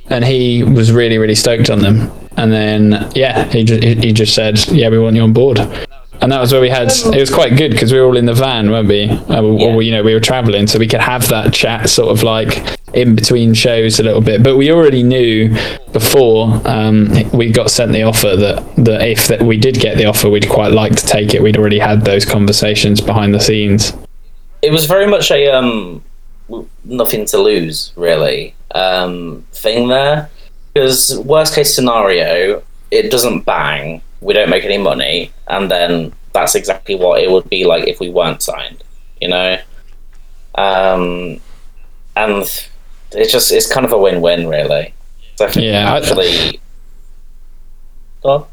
and 0.09 0.23
he 0.23 0.63
was 0.63 0.91
really 0.91 1.17
really 1.17 1.35
stoked 1.35 1.71
on 1.71 1.79
them. 1.79 2.11
And 2.37 2.51
then 2.51 3.11
yeah, 3.15 3.45
he 3.45 3.63
he 3.65 4.13
just 4.13 4.35
said, 4.35 4.67
"Yeah, 4.67 4.89
we 4.89 4.99
want 4.99 5.15
you 5.15 5.23
on 5.23 5.33
board." 5.33 5.59
And 6.21 6.31
that 6.31 6.41
was 6.41 6.51
where 6.51 6.61
we 6.61 6.69
had. 6.69 6.89
It 6.91 7.19
was 7.19 7.33
quite 7.33 7.55
good 7.55 7.71
because 7.71 7.93
we 7.93 7.99
were 7.99 8.05
all 8.05 8.17
in 8.17 8.25
the 8.25 8.33
van, 8.33 8.69
weren't 8.71 8.89
we? 8.89 9.09
Uh, 9.09 9.41
Or 9.41 9.81
you 9.81 9.91
know, 9.91 10.03
we 10.03 10.13
were 10.13 10.19
traveling, 10.19 10.67
so 10.67 10.77
we 10.77 10.87
could 10.87 10.99
have 10.99 11.29
that 11.29 11.53
chat, 11.53 11.89
sort 11.89 12.09
of 12.11 12.23
like 12.23 12.77
in 12.93 13.15
between 13.15 13.53
shows 13.53 13.99
a 13.99 14.03
little 14.03 14.19
bit. 14.19 14.43
But 14.43 14.57
we 14.57 14.69
already 14.71 15.01
knew 15.03 15.55
before 15.93 16.61
um, 16.65 17.07
we 17.31 17.51
got 17.51 17.71
sent 17.71 17.93
the 17.93 18.03
offer 18.03 18.35
that 18.35 18.75
that 18.85 19.07
if 19.07 19.27
that 19.29 19.41
we 19.43 19.57
did 19.57 19.75
get 19.79 19.97
the 19.97 20.05
offer, 20.05 20.29
we'd 20.29 20.49
quite 20.49 20.73
like 20.73 20.95
to 20.97 21.05
take 21.05 21.33
it. 21.33 21.41
We'd 21.41 21.57
already 21.57 21.79
had 21.79 22.03
those 22.03 22.25
conversations 22.25 22.99
behind 23.01 23.33
the 23.33 23.39
scenes. 23.39 23.93
it 24.61 24.71
was 24.73 24.85
very 24.87 25.07
much 25.07 25.31
a 25.31 25.47
um 25.57 26.03
nothing 26.83 27.25
to 27.25 27.37
lose 27.37 27.93
really 27.95 28.53
um 28.75 29.45
thing 29.53 29.87
there 29.87 30.29
because 30.73 31.17
worst 31.19 31.55
case 31.55 31.73
scenario 31.73 32.61
it 32.91 33.11
doesn't 33.11 33.41
bang 33.45 34.01
we 34.21 34.33
don't 34.33 34.49
make 34.49 34.63
any 34.65 34.77
money 34.77 35.31
and 35.47 35.69
then 35.71 36.11
that's 36.33 36.55
exactly 36.55 36.95
what 36.95 37.21
it 37.21 37.29
would 37.31 37.47
be 37.49 37.65
like 37.65 37.87
if 37.87 37.99
we 37.99 38.09
weren't 38.09 38.41
signed 38.41 38.83
you 39.21 39.27
know 39.27 39.57
um 40.55 41.39
and 42.15 42.67
it's 43.11 43.31
just 43.31 43.51
it's 43.51 43.71
kind 43.71 43.85
of 43.85 43.91
a 43.93 43.97
win-win, 43.97 44.47
really. 44.47 44.93
Definitely, 45.37 45.71
Yeah, 45.71 45.91
I- 45.93 45.97
actually. 45.97 46.59
On. 48.23 48.45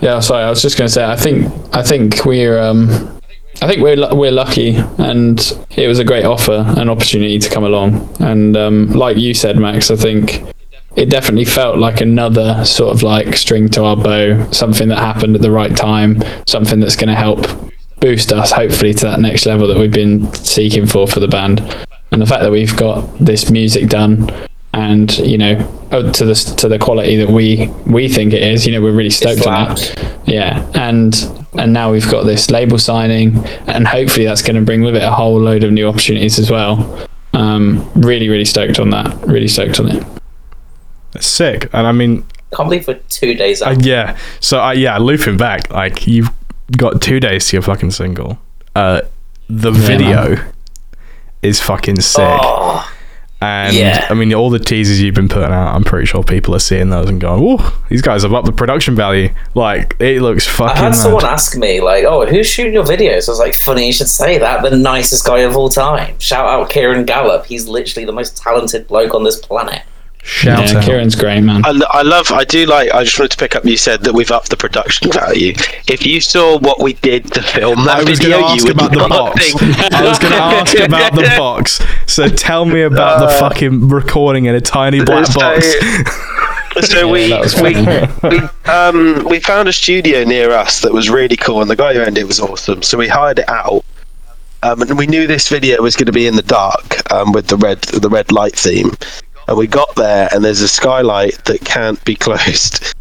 Yeah, 0.00 0.20
sorry. 0.20 0.42
I 0.44 0.50
was 0.50 0.60
just 0.60 0.76
going 0.76 0.88
to 0.88 0.92
say. 0.92 1.04
I 1.04 1.16
think 1.16 1.50
I 1.74 1.82
think 1.82 2.24
we're 2.24 2.58
um, 2.60 3.20
I 3.62 3.66
think 3.68 3.80
we're 3.80 4.14
we're 4.14 4.32
lucky, 4.32 4.74
and 4.98 5.38
it 5.76 5.86
was 5.86 5.98
a 5.98 6.04
great 6.04 6.24
offer, 6.24 6.64
an 6.76 6.88
opportunity 6.90 7.38
to 7.38 7.48
come 7.48 7.64
along. 7.64 8.14
And 8.20 8.56
um, 8.56 8.88
like 8.90 9.16
you 9.16 9.34
said, 9.34 9.56
Max, 9.56 9.90
I 9.90 9.96
think 9.96 10.42
it 10.96 11.08
definitely 11.08 11.44
felt 11.44 11.78
like 11.78 12.00
another 12.00 12.64
sort 12.64 12.94
of 12.94 13.02
like 13.02 13.36
string 13.36 13.68
to 13.70 13.84
our 13.84 13.96
bow, 13.96 14.50
something 14.50 14.88
that 14.88 14.98
happened 14.98 15.34
at 15.34 15.42
the 15.42 15.50
right 15.50 15.74
time, 15.76 16.22
something 16.46 16.80
that's 16.80 16.96
going 16.96 17.08
to 17.08 17.14
help 17.14 17.46
boost 18.00 18.32
us, 18.32 18.52
hopefully, 18.52 18.92
to 18.92 19.06
that 19.06 19.20
next 19.20 19.46
level 19.46 19.66
that 19.68 19.78
we've 19.78 19.92
been 19.92 20.32
seeking 20.34 20.86
for 20.86 21.06
for 21.06 21.20
the 21.20 21.28
band. 21.28 21.60
And 22.10 22.20
the 22.20 22.26
fact 22.26 22.42
that 22.42 22.50
we've 22.50 22.76
got 22.76 23.18
this 23.18 23.50
music 23.50 23.88
done 23.88 24.30
and 24.74 25.18
you 25.18 25.36
know 25.36 25.56
to 25.90 26.24
the 26.24 26.54
to 26.56 26.66
the 26.66 26.78
quality 26.78 27.16
that 27.16 27.28
we 27.28 27.68
we 27.86 28.08
think 28.08 28.32
it 28.32 28.42
is 28.42 28.66
you 28.66 28.72
know 28.72 28.80
we're 28.80 28.92
really 28.92 29.10
stoked 29.10 29.46
on 29.46 29.66
that 29.66 30.18
yeah 30.24 30.66
and 30.74 31.30
and 31.58 31.74
now 31.74 31.92
we've 31.92 32.10
got 32.10 32.24
this 32.24 32.50
label 32.50 32.78
signing 32.78 33.36
and 33.66 33.86
hopefully 33.86 34.24
that's 34.24 34.40
going 34.40 34.56
to 34.56 34.62
bring 34.62 34.80
with 34.80 34.96
it 34.96 35.02
a 35.02 35.10
whole 35.10 35.38
load 35.38 35.62
of 35.62 35.70
new 35.72 35.86
opportunities 35.86 36.38
as 36.38 36.50
well. 36.50 37.06
Um 37.34 37.90
really 37.96 38.30
really 38.30 38.46
stoked 38.46 38.78
on 38.78 38.88
that 38.90 39.14
really 39.26 39.48
stoked 39.48 39.78
on 39.78 39.90
it 39.90 40.21
It's 41.14 41.26
sick. 41.26 41.68
And 41.72 41.86
I 41.86 41.92
mean, 41.92 42.26
Can't 42.54 42.68
believe 42.68 42.86
we're 42.88 43.00
two 43.08 43.34
days 43.34 43.62
uh, 43.62 43.74
yeah. 43.80 44.18
So, 44.40 44.60
uh, 44.62 44.72
yeah, 44.72 44.98
looping 44.98 45.36
back, 45.36 45.70
like, 45.70 46.06
you've 46.06 46.30
got 46.76 47.00
two 47.02 47.20
days 47.20 47.48
to 47.48 47.56
your 47.56 47.62
fucking 47.62 47.90
single. 47.90 48.38
Uh, 48.74 49.02
the 49.48 49.70
video 49.70 50.38
is 51.42 51.60
fucking 51.60 52.00
sick. 52.00 52.22
Oh, 52.24 52.88
And 53.40 53.74
Yeah. 53.76 54.06
I 54.08 54.14
mean, 54.14 54.32
all 54.32 54.50
the 54.50 54.60
teasers 54.60 55.00
you've 55.00 55.16
been 55.16 55.28
putting 55.28 55.50
out, 55.50 55.74
I'm 55.74 55.82
pretty 55.82 56.06
sure 56.06 56.22
people 56.22 56.54
are 56.54 56.60
seeing 56.60 56.90
those 56.90 57.08
and 57.08 57.20
going, 57.20 57.42
"Oh, 57.44 57.82
these 57.88 58.00
guys 58.00 58.22
have 58.22 58.32
upped 58.32 58.46
the 58.46 58.52
production 58.52 58.94
value." 58.94 59.30
Like, 59.54 59.96
it 59.98 60.22
looks 60.22 60.46
fucking. 60.46 60.76
I 60.76 60.80
had 60.80 60.88
mad. 60.90 60.96
someone 60.96 61.24
ask 61.24 61.56
me, 61.56 61.80
like, 61.80 62.04
"Oh, 62.04 62.24
who's 62.24 62.46
shooting 62.46 62.72
your 62.72 62.84
videos?" 62.84 63.28
I 63.28 63.32
was 63.32 63.40
like, 63.40 63.54
"Funny 63.54 63.86
you 63.86 63.92
should 63.92 64.08
say 64.08 64.38
that. 64.38 64.62
The 64.62 64.76
nicest 64.76 65.26
guy 65.26 65.40
of 65.40 65.56
all 65.56 65.68
time. 65.68 66.14
Shout 66.20 66.46
out 66.46 66.70
Kieran 66.70 67.04
Gallup. 67.04 67.44
He's 67.46 67.66
literally 67.66 68.04
the 68.06 68.12
most 68.12 68.36
talented 68.36 68.86
bloke 68.86 69.12
on 69.12 69.24
this 69.24 69.40
planet." 69.40 69.82
Shout 70.24 70.70
yeah 70.72 70.78
out. 70.78 70.84
kieran's 70.84 71.16
great 71.16 71.40
man 71.40 71.62
I, 71.64 71.70
I 71.90 72.02
love, 72.02 72.30
I 72.30 72.44
do 72.44 72.64
like, 72.66 72.92
I 72.94 73.02
just 73.02 73.18
wanted 73.18 73.32
to 73.32 73.36
pick 73.38 73.56
up, 73.56 73.64
you 73.64 73.76
said 73.76 74.02
that 74.04 74.12
we've 74.14 74.30
upped 74.30 74.50
the 74.50 74.56
production 74.56 75.10
value. 75.10 75.52
If 75.88 76.06
you 76.06 76.20
saw 76.20 76.58
what 76.58 76.80
we 76.80 76.92
did 76.94 77.32
to 77.34 77.42
film 77.42 77.84
that 77.86 77.98
I 77.98 78.04
was 78.08 78.20
video, 78.20 78.38
going 78.40 78.44
to 78.44 78.50
ask 78.50 78.58
you 78.58 78.64
would 78.68 78.76
about 78.76 78.92
the 78.92 79.08
box. 79.08 79.54
I 79.92 80.02
was 80.08 80.18
going 80.20 80.32
to 80.32 80.38
ask 80.38 80.78
about 80.78 81.14
the 81.14 81.34
box. 81.36 81.80
So 82.06 82.28
tell 82.28 82.64
me 82.64 82.82
about 82.82 83.18
the 83.20 83.36
fucking 83.38 83.88
recording 83.88 84.44
in 84.46 84.54
a 84.54 84.60
tiny 84.60 85.04
black 85.04 85.26
So- 85.26 85.40
box. 85.40 85.66
So 86.80 87.06
we 87.06 87.28
that 87.28 88.20
we, 88.22 88.30
we 88.30 88.72
um 88.72 89.24
we 89.28 89.40
found 89.40 89.68
a 89.68 89.74
studio 89.74 90.24
near 90.24 90.52
us 90.52 90.80
that 90.80 90.90
was 90.90 91.10
really 91.10 91.36
cool, 91.36 91.60
and 91.60 91.70
the 91.70 91.76
guy 91.76 91.92
who 91.92 92.00
owned 92.00 92.16
it 92.16 92.26
was 92.26 92.40
awesome. 92.40 92.82
So 92.82 92.96
we 92.96 93.08
hired 93.08 93.40
it 93.40 93.48
out, 93.50 93.84
um, 94.62 94.80
and 94.80 94.96
we 94.96 95.06
knew 95.06 95.26
this 95.26 95.50
video 95.50 95.82
was 95.82 95.96
going 95.96 96.06
to 96.06 96.12
be 96.12 96.26
in 96.26 96.34
the 96.34 96.42
dark, 96.42 97.12
um, 97.12 97.32
with 97.32 97.48
the 97.48 97.58
red 97.58 97.82
the 97.82 98.08
red 98.08 98.32
light 98.32 98.56
theme. 98.56 98.90
And 99.48 99.56
we 99.56 99.66
got 99.66 99.94
there, 99.96 100.28
and 100.32 100.44
there's 100.44 100.60
a 100.60 100.68
skylight 100.68 101.44
that 101.44 101.64
can't 101.64 102.02
be 102.04 102.14
closed. 102.26 102.94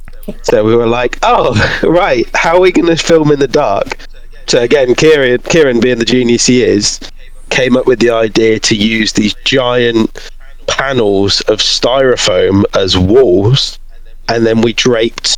So 0.44 0.64
we 0.64 0.76
were 0.76 0.88
like, 0.88 1.18
"Oh, 1.24 1.54
right, 1.84 2.26
how 2.36 2.56
are 2.56 2.62
we 2.62 2.72
going 2.72 2.88
to 2.88 2.96
film 2.96 3.32
in 3.32 3.40
the 3.40 3.48
dark?" 3.48 3.98
So 4.48 4.62
again, 4.62 4.96
Kieran, 4.96 5.42
Kieran 5.44 5.80
being 5.80 6.00
the 6.00 6.06
genius 6.06 6.46
he 6.46 6.64
is, 6.64 7.00
came 7.50 7.78
up 7.78 7.86
with 7.86 8.00
the 8.00 8.10
idea 8.10 8.60
to 8.60 8.76
use 8.76 9.14
these 9.14 9.34
giant 9.46 10.30
panels 10.68 11.42
of 11.42 11.60
styrofoam 11.60 12.64
as 12.76 12.98
walls, 12.98 13.80
and 14.30 14.46
then 14.46 14.62
we 14.62 14.74
draped 14.74 15.38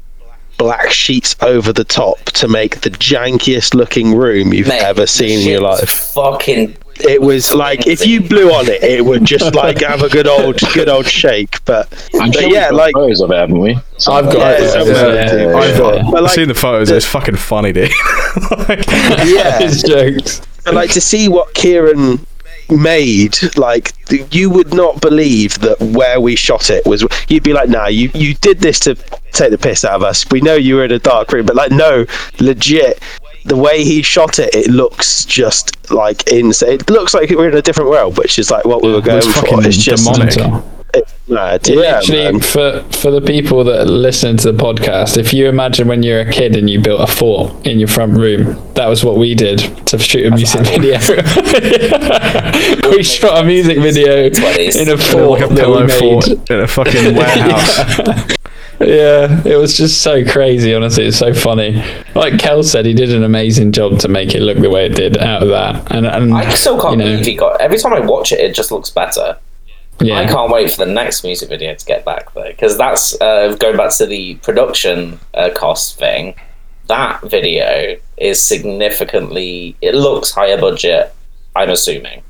black 0.63 0.91
sheets 0.91 1.35
over 1.41 1.73
the 1.73 1.83
top 1.83 2.17
to 2.23 2.47
make 2.47 2.79
the 2.81 2.89
jankiest 2.89 3.73
looking 3.73 4.15
room 4.15 4.53
you've 4.53 4.67
Mate, 4.69 4.81
ever 4.81 5.05
seen 5.05 5.41
in 5.41 5.47
your 5.47 5.59
life. 5.59 5.89
Fucking 6.13 6.77
It 7.01 7.21
was 7.21 7.53
like 7.53 7.85
if 7.85 8.05
you 8.05 8.21
blew 8.21 8.49
on 8.53 8.69
it, 8.69 8.81
it 8.81 9.03
would 9.03 9.25
just 9.25 9.53
like 9.63 9.81
have 9.81 10.03
a 10.03 10.09
good 10.09 10.25
old 10.27 10.59
good 10.73 10.87
old 10.87 11.05
shake. 11.05 11.63
But, 11.65 11.91
I'm 12.21 12.31
but 12.31 12.39
sure 12.39 12.49
yeah, 12.49 12.69
like 12.69 12.93
photos 12.93 13.19
of 13.19 13.31
it, 13.31 13.35
haven't 13.35 13.59
we? 13.59 13.73
I've 14.07 14.25
got 14.25 14.35
Yeah, 14.35 14.51
it. 14.65 14.69
somewhere. 14.71 15.15
Yeah. 15.15 15.57
I've, 15.57 15.77
Yeah. 15.77 16.09
But 16.11 16.23
I've 16.23 16.31
seen 16.31 16.47
the 16.47 16.53
photos. 16.55 16.89
It's 16.91 17.05
fucking 17.05 17.35
funny, 17.35 17.73
dude. 17.73 17.91
Like- 18.69 18.87
yeah, 18.87 19.59
His 19.63 19.83
jokes 19.83 20.41
But 20.63 20.75
like 20.75 20.91
to 20.91 21.01
see 21.01 21.27
what 21.27 21.53
Kieran 21.53 22.25
made, 22.69 23.37
like 23.57 23.93
you 24.33 24.49
would 24.49 24.73
not 24.73 25.01
believe 25.01 25.59
that 25.59 25.79
where 25.79 26.19
we 26.19 26.35
shot 26.35 26.69
it 26.69 26.85
was. 26.85 27.05
You'd 27.27 27.43
be 27.43 27.53
like, 27.53 27.69
"Nah, 27.69 27.87
you 27.87 28.09
you 28.13 28.33
did 28.35 28.59
this 28.59 28.79
to 28.81 28.95
take 29.31 29.51
the 29.51 29.57
piss 29.57 29.83
out 29.85 29.93
of 29.93 30.03
us. 30.03 30.25
We 30.31 30.41
know 30.41 30.55
you 30.55 30.75
were 30.75 30.85
in 30.85 30.91
a 30.91 30.99
dark 30.99 31.31
room, 31.31 31.45
but 31.45 31.55
like, 31.55 31.71
no, 31.71 32.05
legit." 32.39 33.01
The 33.45 33.57
way 33.57 33.83
he 33.83 34.01
shot 34.01 34.39
it, 34.39 34.55
it 34.55 34.67
looks 34.67 35.25
just 35.25 35.91
like 35.91 36.31
insane. 36.31 36.75
It 36.75 36.89
looks 36.89 37.13
like 37.13 37.29
we're 37.29 37.49
in 37.49 37.57
a 37.57 37.61
different 37.61 37.89
world, 37.89 38.17
which 38.17 38.39
is 38.39 38.49
like 38.49 38.63
what 38.63 38.81
we 38.81 38.93
were 38.93 39.01
going 39.01 39.17
it's 39.17 39.27
for. 39.37 39.67
It's 39.67 39.77
just 39.77 40.05
demonic. 40.05 40.63
Mental. 40.93 41.01
it's 41.01 41.29
mad. 41.29 41.67
Yeah, 41.67 41.75
Literally, 41.99 42.31
man. 42.33 42.39
for 42.41 42.83
for 42.91 43.11
the 43.11 43.21
people 43.21 43.63
that 43.65 43.87
listen 43.87 44.37
to 44.37 44.51
the 44.51 44.57
podcast, 44.63 45.17
if 45.17 45.33
you 45.33 45.47
imagine 45.47 45.87
when 45.87 46.03
you're 46.03 46.21
a 46.21 46.31
kid 46.31 46.55
and 46.55 46.69
you 46.69 46.79
built 46.81 47.01
a 47.01 47.11
fort 47.11 47.65
in 47.65 47.79
your 47.79 47.87
front 47.87 48.13
room, 48.17 48.55
that 48.75 48.87
was 48.87 49.03
what 49.03 49.17
we 49.17 49.33
did 49.35 49.59
to 49.87 49.97
shoot 49.97 50.25
a 50.25 50.35
music 50.35 50.61
video. 50.67 50.99
we 52.91 53.03
shot 53.03 53.43
a 53.43 53.45
music 53.45 53.79
video 53.79 54.29
20s. 54.29 54.81
in 54.81 54.89
a 54.89 54.97
fort 54.97 55.39
like 55.41 55.49
a 55.49 55.53
that 55.53 55.55
we 55.55 55.61
pillow 55.61 55.87
made. 55.87 55.99
fort 55.99 56.27
in 56.51 56.59
a 56.59 56.67
fucking 56.67 57.15
warehouse. 57.15 58.35
Yeah, 58.79 59.41
it 59.45 59.55
was 59.55 59.77
just 59.77 60.01
so 60.01 60.25
crazy. 60.25 60.73
Honestly, 60.73 61.05
it's 61.05 61.17
so 61.17 61.33
funny. 61.33 61.81
Like 62.15 62.37
Kel 62.39 62.63
said, 62.63 62.85
he 62.85 62.93
did 62.93 63.13
an 63.13 63.23
amazing 63.23 63.71
job 63.71 63.99
to 63.99 64.07
make 64.09 64.35
it 64.35 64.41
look 64.41 64.57
the 64.57 64.69
way 64.69 64.87
it 64.87 64.95
did 64.95 65.17
out 65.17 65.41
of 65.43 65.49
that. 65.49 65.91
And 65.91 66.05
and 66.05 66.33
I 66.33 66.49
still 66.53 66.79
can't 66.81 66.93
you 66.93 66.97
know, 66.97 67.11
believe 67.11 67.25
he 67.25 67.35
got. 67.35 67.61
Every 67.61 67.77
time 67.77 67.93
I 67.93 67.99
watch 68.01 68.31
it, 68.33 68.39
it 68.39 68.53
just 68.53 68.71
looks 68.71 68.89
better. 68.89 69.37
Yeah, 69.99 70.19
I 70.19 70.25
can't 70.25 70.51
wait 70.51 70.71
for 70.71 70.85
the 70.85 70.91
next 70.91 71.23
music 71.23 71.49
video 71.49 71.73
to 71.75 71.85
get 71.85 72.03
back 72.05 72.33
there 72.33 72.51
because 72.51 72.77
that's 72.77 73.19
uh, 73.21 73.55
going 73.59 73.77
back 73.77 73.91
to 73.97 74.05
the 74.05 74.35
production 74.35 75.19
uh, 75.33 75.49
cost 75.55 75.97
thing. 75.97 76.35
That 76.87 77.21
video 77.21 77.97
is 78.17 78.45
significantly. 78.45 79.75
It 79.81 79.95
looks 79.95 80.31
higher 80.31 80.59
budget. 80.59 81.13
I'm 81.55 81.69
assuming 81.69 82.23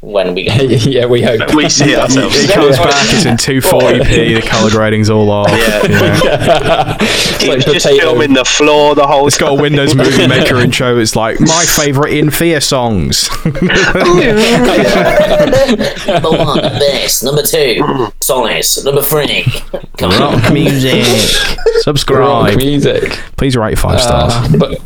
when 0.00 0.34
we 0.34 0.44
get. 0.44 0.70
yeah, 0.86 1.06
we 1.06 1.22
hope. 1.22 1.54
we 1.54 1.68
see 1.68 1.92
it 1.92 1.98
ourselves. 1.98 2.36
It 2.36 2.50
comes 2.50 2.76
back. 2.78 3.06
It's 3.12 3.26
in 3.26 3.36
240p. 3.36 4.30
The 4.40 4.46
color 4.46 4.70
grading's 4.70 5.10
all 5.10 5.30
off. 5.30 5.48
Yeah. 5.50 5.86
Yeah. 5.86 6.96
It's 7.00 7.42
like 7.46 7.56
was 7.56 7.64
just 7.64 7.86
potato. 7.86 8.00
filming 8.02 8.32
the 8.32 8.44
floor 8.44 8.94
the 8.94 9.06
whole 9.06 9.26
It's 9.26 9.36
got 9.38 9.58
a 9.58 9.60
Windows 9.60 9.94
Movie 9.94 10.26
Maker 10.26 10.56
intro. 10.56 10.98
It's 10.98 11.16
like 11.16 11.40
my 11.40 11.64
favorite 11.64 12.14
in 12.14 12.30
fear 12.30 12.60
songs. 12.60 13.28
number 13.44 13.60
one, 16.30 16.60
bass. 16.78 17.22
Number 17.22 17.42
two, 17.42 17.82
Sonis. 18.20 18.84
Number 18.84 19.02
three. 19.02 19.44
Rock 20.00 20.52
music. 20.52 21.04
rock 21.04 21.66
Subscribe. 21.82 22.56
music. 22.56 23.12
Please 23.36 23.56
rate 23.56 23.78
five 23.78 24.00
stars. 24.00 24.32
Uh, 24.32 24.56
but 24.58 24.80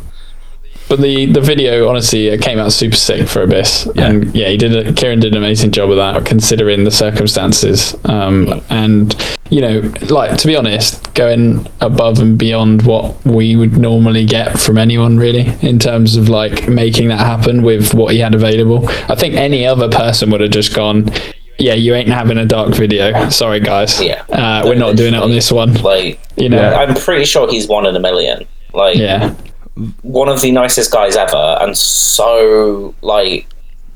but 0.87 0.99
the 1.01 1.25
the 1.27 1.41
video 1.41 1.87
honestly 1.89 2.27
it 2.27 2.41
came 2.41 2.59
out 2.59 2.71
super 2.71 2.95
sick 2.95 3.27
for 3.27 3.41
Abyss, 3.41 3.87
and 3.95 4.35
yeah, 4.35 4.49
he 4.49 4.57
did. 4.57 4.75
A, 4.87 4.93
Kieran 4.93 5.19
did 5.19 5.33
an 5.33 5.37
amazing 5.37 5.71
job 5.71 5.89
of 5.89 5.97
that, 5.97 6.25
considering 6.25 6.83
the 6.83 6.91
circumstances. 6.91 7.95
Um, 8.05 8.61
and 8.69 9.15
you 9.49 9.61
know, 9.61 9.91
like 10.09 10.37
to 10.37 10.47
be 10.47 10.55
honest, 10.55 11.13
going 11.13 11.67
above 11.81 12.19
and 12.19 12.37
beyond 12.37 12.83
what 12.85 13.23
we 13.25 13.55
would 13.55 13.77
normally 13.77 14.25
get 14.25 14.59
from 14.59 14.77
anyone, 14.77 15.17
really, 15.17 15.47
in 15.61 15.79
terms 15.79 16.15
of 16.15 16.29
like 16.29 16.67
making 16.67 17.09
that 17.09 17.19
happen 17.19 17.61
with 17.63 17.93
what 17.93 18.13
he 18.13 18.19
had 18.19 18.33
available. 18.35 18.87
I 19.09 19.15
think 19.15 19.35
any 19.35 19.65
other 19.65 19.89
person 19.89 20.29
would 20.31 20.41
have 20.41 20.51
just 20.51 20.75
gone. 20.75 21.09
Yeah, 21.57 21.73
you 21.73 21.93
ain't 21.95 22.09
having 22.09 22.37
a 22.37 22.45
dark 22.45 22.73
video. 22.75 23.29
Sorry, 23.29 23.61
guys. 23.61 24.01
Yeah. 24.01 24.23
uh, 24.29 24.63
we're 24.65 24.75
not 24.75 24.97
doing 24.97 25.13
it 25.13 25.23
on 25.23 25.31
this 25.31 25.51
one. 25.53 25.73
Like, 25.75 26.19
You 26.35 26.49
know. 26.49 26.73
I'm 26.73 26.95
pretty 26.95 27.23
sure 27.23 27.49
he's 27.49 27.67
one 27.69 27.85
in 27.85 27.95
a 27.95 27.99
million. 27.99 28.45
Like, 28.73 28.97
Yeah. 28.97 29.33
One 30.03 30.29
of 30.29 30.41
the 30.41 30.51
nicest 30.51 30.91
guys 30.91 31.15
ever, 31.15 31.57
and 31.61 31.77
so 31.77 32.93
like 33.01 33.47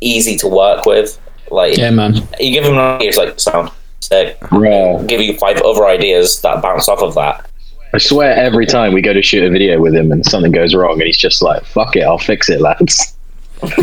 easy 0.01 0.35
to 0.37 0.47
work 0.47 0.85
with. 0.85 1.19
Like, 1.51 1.77
Yeah, 1.77 1.89
man. 1.91 2.15
you 2.39 2.51
give 2.51 2.63
him 2.63 2.73
an 2.73 2.79
idea, 2.79 3.07
it's 3.09 3.17
like 3.17 3.39
sound 3.39 3.71
sick. 4.01 4.39
Bro, 4.49 5.05
Give 5.07 5.19
you 5.21 5.35
five 5.37 5.59
other 5.61 5.85
ideas 5.87 6.41
that 6.41 6.61
bounce 6.61 6.87
off 6.87 7.01
of 7.01 7.15
that. 7.15 7.49
I 7.93 7.97
swear 7.97 8.33
every 8.35 8.67
time 8.67 8.93
we 8.93 9.01
go 9.01 9.13
to 9.13 9.21
shoot 9.23 9.43
a 9.43 9.49
video 9.49 9.79
with 9.81 9.95
him 9.95 10.11
and 10.11 10.23
something 10.23 10.51
goes 10.51 10.75
wrong 10.75 10.93
and 10.93 11.03
he's 11.03 11.17
just 11.17 11.41
like, 11.41 11.65
fuck 11.65 11.95
it, 11.95 12.03
I'll 12.03 12.19
fix 12.19 12.47
it, 12.49 12.61
lads. 12.61 13.15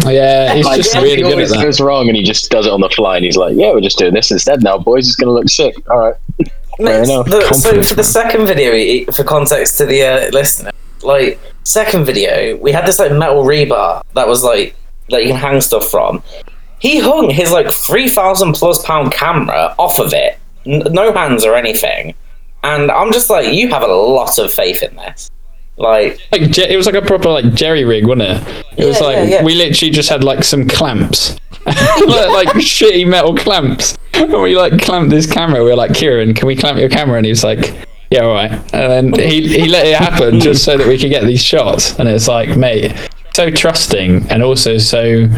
Yeah, 0.07 0.55
he's 0.55 0.65
Like, 0.65 0.77
just 0.81 0.95
yeah, 0.95 1.01
really 1.03 1.17
he 1.17 1.23
good 1.23 1.27
at 1.27 1.33
always 1.33 1.51
that. 1.51 1.63
goes 1.63 1.81
wrong 1.81 2.07
and 2.09 2.17
he 2.17 2.23
just 2.23 2.49
does 2.51 2.67
it 2.67 2.73
on 2.73 2.81
the 2.81 2.89
fly 2.91 3.17
and 3.17 3.25
he's 3.25 3.37
like, 3.37 3.57
yeah, 3.57 3.73
we're 3.73 3.81
just 3.81 3.99
doing 3.99 4.15
this 4.15 4.31
instead 4.31 4.63
now, 4.63 4.79
boys. 4.79 5.07
It's 5.09 5.17
going 5.17 5.27
to 5.29 5.33
look 5.35 5.49
sick. 5.49 5.75
All 5.91 5.99
right. 5.99 6.15
Fair 6.77 6.99
Next, 7.01 7.09
enough. 7.11 7.27
the- 7.27 7.53
so 7.55 7.83
for 7.83 7.95
the 7.97 8.05
second 8.05 8.47
video, 8.47 9.11
for 9.11 9.25
context 9.25 9.77
to 9.79 9.87
the 9.87 10.03
uh, 10.03 10.31
listener, 10.31 10.71
like 11.03 11.41
second 11.67 12.05
video, 12.05 12.57
we 12.59 12.73
had 12.73 12.87
this 12.87 12.99
like 12.99 13.13
metal 13.13 13.45
rebar 13.45 14.03
that 14.15 14.29
was 14.29 14.45
like 14.45 14.77
that 15.11 15.23
you 15.23 15.29
can 15.31 15.37
hang 15.37 15.61
stuff 15.61 15.89
from. 15.89 16.23
he 16.79 16.99
hung 17.01 17.31
his 17.31 17.51
like 17.53 17.71
three 17.71 18.09
thousand 18.09 18.53
plus 18.55 18.85
pound 18.85 19.13
camera 19.13 19.75
off 19.79 19.99
of 19.99 20.13
it, 20.13 20.39
n- 20.67 20.83
no 20.91 21.13
hands 21.13 21.45
or 21.45 21.55
anything, 21.55 22.15
and 22.63 22.91
I'm 22.91 23.13
just 23.13 23.31
like, 23.31 23.53
you 23.53 23.69
have 23.69 23.83
a 23.83 23.87
lot 23.87 24.39
of 24.39 24.53
faith 24.53 24.83
in 24.83 24.95
this. 24.97 25.31
Like, 25.79 26.19
Like 26.33 26.57
it 26.57 26.77
was 26.77 26.87
like 26.87 26.95
a 26.95 27.03
proper 27.03 27.29
like 27.29 27.53
jerry 27.53 27.85
rig, 27.85 28.07
wasn't 28.07 28.23
it? 28.23 28.65
It 28.79 28.87
was 28.87 28.99
like 29.01 29.17
yeah, 29.17 29.25
yeah. 29.25 29.45
we 29.45 29.55
literally 29.55 29.91
just 29.91 30.09
had 30.09 30.25
like 30.25 30.43
some 30.43 30.67
clamps, 30.67 31.37
like, 31.67 32.31
like 32.31 32.49
shitty 32.57 33.07
metal 33.07 33.35
clamps. 33.37 33.97
And 34.17 34.33
we 34.41 34.57
like 34.57 34.81
clamped 34.81 35.11
this 35.11 35.31
camera. 35.31 35.63
We 35.63 35.69
were 35.69 35.77
like, 35.77 35.93
Kieran, 35.93 36.33
can 36.33 36.47
we 36.47 36.57
clamp 36.57 36.79
your 36.79 36.89
camera? 36.89 37.19
And 37.19 37.27
he 37.27 37.31
was 37.31 37.45
like, 37.45 37.86
Yeah, 38.11 38.21
all 38.21 38.35
right. 38.35 38.53
And 38.73 39.13
then 39.13 39.29
he 39.29 39.49
he 39.49 39.69
let 39.69 39.87
it 39.87 39.97
happen 39.97 40.41
just 40.49 40.65
so 40.65 40.77
that 40.77 40.87
we 40.87 40.99
could 40.99 41.11
get 41.11 41.25
these 41.25 41.43
shots. 41.43 41.99
And 41.99 42.09
it's 42.09 42.29
like, 42.29 42.57
mate, 42.57 42.95
so 43.35 43.51
trusting 43.51 44.31
and 44.31 44.43
also 44.43 44.79
so. 44.79 45.29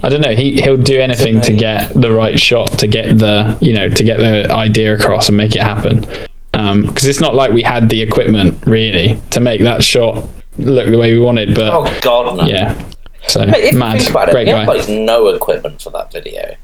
I 0.00 0.08
don't 0.08 0.20
know. 0.20 0.34
He 0.34 0.60
he'll 0.60 0.76
do 0.76 1.00
anything 1.00 1.40
to 1.40 1.52
get 1.52 1.92
the 1.92 2.12
right 2.12 2.38
shot, 2.38 2.78
to 2.78 2.86
get 2.86 3.18
the 3.18 3.58
you 3.60 3.72
know 3.72 3.88
to 3.88 4.04
get 4.04 4.18
the 4.18 4.48
idea 4.52 4.94
across 4.94 5.28
and 5.28 5.36
make 5.36 5.56
it 5.56 5.62
happen. 5.62 6.06
Um, 6.54 6.86
because 6.86 7.04
it's 7.04 7.20
not 7.20 7.34
like 7.34 7.52
we 7.52 7.62
had 7.62 7.88
the 7.88 8.00
equipment 8.00 8.64
really 8.64 9.20
to 9.30 9.40
make 9.40 9.60
that 9.62 9.82
shot 9.82 10.28
look 10.58 10.88
the 10.90 10.98
way 10.98 11.14
we 11.14 11.20
wanted, 11.20 11.54
but 11.54 11.72
oh 11.72 12.00
god, 12.00 12.36
no. 12.36 12.44
yeah. 12.44 12.80
So 13.26 13.44
mad, 13.44 14.08
about 14.08 14.28
it, 14.28 14.32
great 14.32 14.46
guy. 14.46 14.64
like 14.64 14.88
no 14.88 15.28
equipment 15.28 15.82
for 15.82 15.90
that 15.90 16.12
video. 16.12 16.56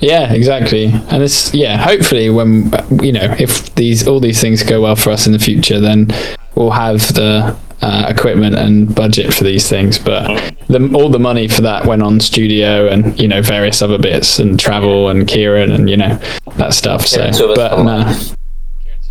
Yeah, 0.00 0.32
exactly. 0.32 0.86
And 0.86 1.22
it's 1.22 1.52
yeah. 1.54 1.76
Hopefully, 1.76 2.30
when 2.30 2.72
you 3.02 3.12
know 3.12 3.34
if 3.38 3.74
these 3.74 4.06
all 4.08 4.20
these 4.20 4.40
things 4.40 4.62
go 4.62 4.80
well 4.80 4.96
for 4.96 5.10
us 5.10 5.26
in 5.26 5.32
the 5.32 5.38
future, 5.38 5.78
then 5.78 6.08
we'll 6.54 6.70
have 6.70 7.00
the 7.14 7.56
uh, 7.82 8.06
equipment 8.08 8.54
and 8.54 8.94
budget 8.94 9.32
for 9.32 9.44
these 9.44 9.68
things. 9.68 9.98
But 9.98 10.54
the, 10.68 10.90
all 10.94 11.10
the 11.10 11.18
money 11.18 11.48
for 11.48 11.62
that 11.62 11.84
went 11.86 12.02
on 12.02 12.18
studio 12.20 12.88
and 12.88 13.18
you 13.20 13.28
know 13.28 13.42
various 13.42 13.82
other 13.82 13.98
bits 13.98 14.38
and 14.38 14.58
travel 14.58 15.08
and 15.10 15.28
Kieran 15.28 15.70
and 15.70 15.88
you 15.90 15.96
know 15.98 16.18
that 16.56 16.72
stuff. 16.74 17.06
So, 17.06 17.18
Kieran's 17.18 17.40
with 17.40 17.50
us 17.50 17.56
but 17.56 17.76
for 17.76 17.84
no, 17.84 17.96
life. 17.98 18.36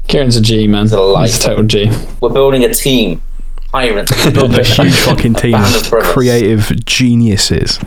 Kieran's 0.07 0.35
a 0.37 0.41
G 0.41 0.67
man. 0.67 0.87
a 0.87 0.99
life. 0.99 1.27
He's 1.27 1.39
a 1.39 1.47
total 1.49 1.65
G. 1.65 1.91
We're 2.19 2.29
building 2.29 2.63
a 2.63 2.73
team. 2.73 3.21
Tyrant. 3.71 4.09
Build 4.33 4.57
a 4.57 4.63
huge 4.63 4.95
fucking 4.95 5.35
team 5.35 5.53
of 5.53 5.93
of 5.93 6.03
creative 6.03 6.83
geniuses. 6.85 7.79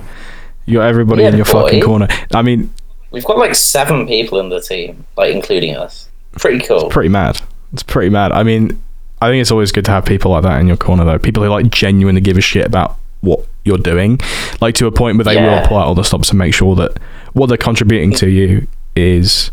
You're 0.64 0.84
everybody 0.84 1.22
Yeah, 1.22 1.30
in 1.30 1.36
your 1.36 1.44
fucking 1.44 1.82
corner. 1.82 2.06
I 2.32 2.42
mean, 2.42 2.72
We've 3.12 3.24
got 3.24 3.38
like 3.38 3.54
seven 3.54 4.06
people 4.06 4.40
in 4.40 4.48
the 4.48 4.60
team, 4.60 5.04
like 5.16 5.34
including 5.34 5.76
us. 5.76 6.08
Pretty 6.32 6.64
cool. 6.66 6.88
pretty 6.88 7.10
mad. 7.10 7.40
It's 7.72 7.82
pretty 7.82 8.08
mad. 8.10 8.32
I 8.32 8.42
mean, 8.42 8.82
I 9.20 9.28
think 9.28 9.40
it's 9.40 9.50
always 9.50 9.70
good 9.70 9.84
to 9.84 9.90
have 9.90 10.04
people 10.04 10.30
like 10.32 10.42
that 10.44 10.58
in 10.60 10.66
your 10.66 10.76
corner, 10.78 11.04
though. 11.04 11.18
People 11.18 11.42
who 11.42 11.48
like 11.50 11.70
genuinely 11.70 12.20
give 12.22 12.36
a 12.38 12.40
shit 12.40 12.66
about 12.66 12.96
what 13.20 13.46
you're 13.64 13.78
doing, 13.78 14.18
like 14.60 14.74
to 14.76 14.86
a 14.86 14.90
point 14.92 15.16
where 15.16 15.24
they 15.24 15.34
Yeah. 15.34 15.60
will 15.60 15.68
pull 15.68 15.76
out 15.78 15.86
all 15.86 15.94
the 15.94 16.02
stops 16.02 16.30
and 16.30 16.38
make 16.38 16.54
sure 16.54 16.74
that 16.76 16.98
what 17.34 17.46
they're 17.46 17.56
contributing 17.58 18.12
to 18.14 18.28
you 18.28 18.66
is 18.96 19.50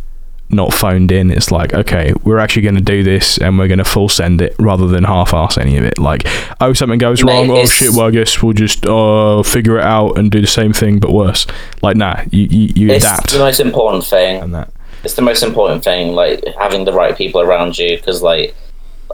not 0.52 0.74
phoned 0.74 1.12
in. 1.12 1.32
It's 1.32 1.52
like, 1.52 1.74
okay, 1.74 2.14
we're 2.24 2.40
actually 2.40 2.64
going 2.64 2.76
to 2.76 2.82
do 2.82 3.04
this 3.04 3.38
and 3.38 3.58
we're 3.60 3.68
going 3.68 3.78
to 3.80 3.86
full 3.86 4.10
send 4.10 4.42
it 4.42 4.56
rather 4.60 4.88
than 4.88 5.04
half-ass 5.04 5.58
any 5.58 5.78
of 5.78 5.84
it. 5.84 6.00
Like, 6.00 6.24
oh, 6.60 6.74
something 6.74 6.98
goes 6.98 7.24
Mate, 7.24 7.48
wrong. 7.48 7.52
Oh 7.52 7.66
shit. 7.66 7.92
Well, 7.92 8.08
I 8.08 8.12
guess 8.12 8.42
we'll 8.42 8.54
just 8.54 8.86
uh 8.86 9.44
figure 9.44 9.78
it 9.78 9.84
out 9.84 10.18
and 10.18 10.32
do 10.32 10.42
the 10.42 10.48
same 10.48 10.74
thing 10.74 11.00
but 11.00 11.12
worse. 11.12 11.46
Like, 11.82 11.96
nah, 11.98 12.24
you 12.32 12.48
you, 12.50 12.74
you 12.76 12.92
it's 12.92 13.06
adapt 13.06 13.32
the 13.32 13.40
most 13.40 13.60
important 13.60 14.06
thing. 14.06 14.42
and 14.42 14.54
that. 14.56 14.72
It's 15.04 15.14
the 15.14 15.22
most 15.22 15.44
important 15.44 15.84
thing, 15.84 16.14
like 16.14 16.44
having 16.60 16.84
the 16.86 16.94
right 16.94 17.16
people 17.16 17.40
around 17.42 17.78
you, 17.78 17.96
because 17.98 18.22
like 18.22 18.56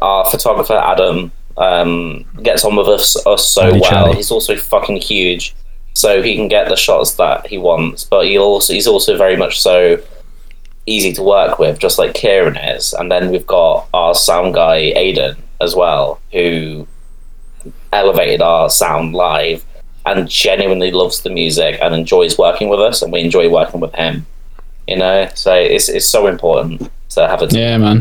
our 0.02 0.26
photographer 0.26 0.74
Adam 0.74 1.32
um, 1.58 2.26
gets 2.42 2.66
on 2.66 2.76
with 2.76 2.88
us 2.88 3.24
us 3.28 3.48
so 3.48 3.64
Andy 3.64 3.82
well. 3.82 3.90
Charlie. 3.92 4.16
He's 4.16 4.32
also 4.32 4.56
fucking 4.56 4.98
huge, 4.98 5.54
so 5.94 6.24
he 6.24 6.36
can 6.36 6.48
get 6.48 6.70
the 6.70 6.76
shots 6.76 7.16
that 7.16 7.48
he 7.48 7.58
wants. 7.58 8.04
But 8.04 8.26
he 8.26 8.38
also 8.38 8.74
he's 8.74 8.88
also 8.88 9.18
very 9.18 9.38
much 9.38 9.62
so 9.62 10.02
easy 10.86 11.12
to 11.14 11.24
work 11.24 11.60
with, 11.60 11.80
just 11.80 11.98
like 11.98 12.14
Kieran 12.14 12.58
is. 12.58 12.94
And 12.94 13.12
then 13.12 13.32
we've 13.32 13.48
got 13.48 13.88
our 13.94 14.14
sound 14.14 14.54
guy 14.54 14.94
Aiden 14.96 15.38
as 15.62 15.76
well, 15.76 16.20
who 16.32 16.88
elevated 17.92 18.42
our 18.42 18.70
sound 18.70 19.14
live 19.14 19.66
and 20.06 20.30
genuinely 20.30 20.92
loves 20.92 21.22
the 21.22 21.30
music 21.30 21.80
and 21.82 21.96
enjoys 21.96 22.38
working 22.38 22.70
with 22.70 22.80
us, 22.80 23.02
and 23.02 23.12
we 23.12 23.22
enjoy 23.22 23.50
working 23.50 23.80
with 23.80 23.94
him. 23.96 24.26
You 24.88 24.98
know, 24.98 25.30
so 25.34 25.54
it's 25.56 25.90
it's 25.90 26.06
so 26.06 26.28
important 26.28 26.92
to 27.10 27.28
have 27.28 27.42
a 27.42 27.48
team. 27.48 27.60
Yeah, 27.60 27.78
man. 27.78 28.00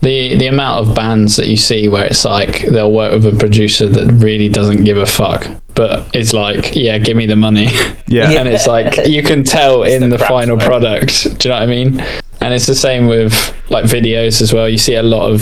the 0.00 0.34
the 0.36 0.46
amount 0.48 0.88
of 0.88 0.96
bands 0.96 1.36
that 1.36 1.46
you 1.46 1.56
see 1.56 1.88
where 1.88 2.04
it's 2.04 2.24
like 2.24 2.62
they'll 2.66 2.92
work 2.92 3.12
with 3.12 3.34
a 3.34 3.38
producer 3.38 3.86
that 3.86 4.10
really 4.14 4.48
doesn't 4.48 4.82
give 4.82 4.96
a 4.96 5.06
fuck 5.06 5.48
but 5.74 6.14
it's 6.14 6.32
like 6.32 6.74
yeah 6.74 6.98
give 6.98 7.16
me 7.16 7.26
the 7.26 7.36
money. 7.36 7.68
Yeah. 8.06 8.30
and 8.40 8.48
it's 8.48 8.66
like 8.66 9.06
you 9.06 9.22
can 9.22 9.44
tell 9.44 9.82
in 9.84 10.08
the 10.08 10.16
the, 10.16 10.24
final 10.24 10.56
right? 10.56 10.66
product. 10.66 11.38
Do 11.38 11.48
you 11.48 11.54
know 11.54 11.60
what 11.60 11.62
i 11.62 11.66
mean? 11.66 12.00
And 12.40 12.52
it's 12.52 12.66
the 12.66 12.74
same 12.74 13.06
with 13.06 13.32
like 13.70 13.84
videos 13.84 14.42
as 14.42 14.52
well. 14.52 14.68
You 14.68 14.78
see 14.78 14.94
a 14.94 15.02
lot 15.02 15.30
of 15.30 15.40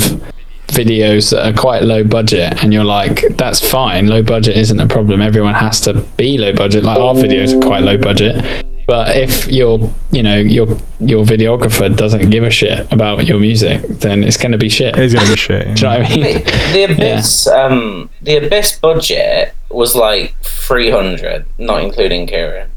videos 0.68 1.30
that 1.30 1.44
are 1.44 1.58
quite 1.58 1.82
low 1.82 2.04
budget 2.04 2.62
and 2.62 2.72
you're 2.72 2.84
like 2.84 3.24
that's 3.36 3.60
fine. 3.60 4.06
Low 4.06 4.22
budget 4.22 4.56
isn't 4.56 4.78
a 4.78 4.86
problem. 4.86 5.20
Everyone 5.20 5.54
has 5.54 5.80
to 5.82 5.94
be 6.16 6.38
low 6.38 6.54
budget. 6.54 6.84
Like 6.84 6.98
our 6.98 7.14
videos 7.14 7.56
are 7.56 7.66
quite 7.66 7.82
low 7.82 7.98
budget 7.98 8.64
but 8.90 9.16
if 9.16 9.46
your 9.46 9.78
you 10.10 10.20
know 10.20 10.36
your 10.36 10.66
your 10.98 11.24
videographer 11.24 11.96
doesn't 11.96 12.28
give 12.28 12.42
a 12.42 12.50
shit 12.50 12.92
about 12.92 13.24
your 13.24 13.38
music 13.38 13.80
then 13.86 14.24
it's 14.24 14.36
going 14.36 14.50
to 14.50 14.58
be 14.58 14.68
shit 14.68 14.98
It's 14.98 15.14
going 15.14 15.26
to 15.26 15.32
be 15.32 15.38
shit. 15.48 15.76
do 15.76 15.82
you 15.82 15.92
know 15.92 15.98
what 16.00 16.10
I 16.10 16.14
mean? 16.16 16.20
Mate, 16.22 16.44
the 16.72 16.82
abyss, 16.92 17.46
um, 17.46 18.10
the 18.20 18.36
abyss 18.38 18.80
budget 18.80 19.54
was 19.68 19.94
like 19.94 20.34
three 20.42 20.90
hundred, 20.90 21.46
not 21.56 21.84
including 21.84 22.26
Kieran. 22.26 22.68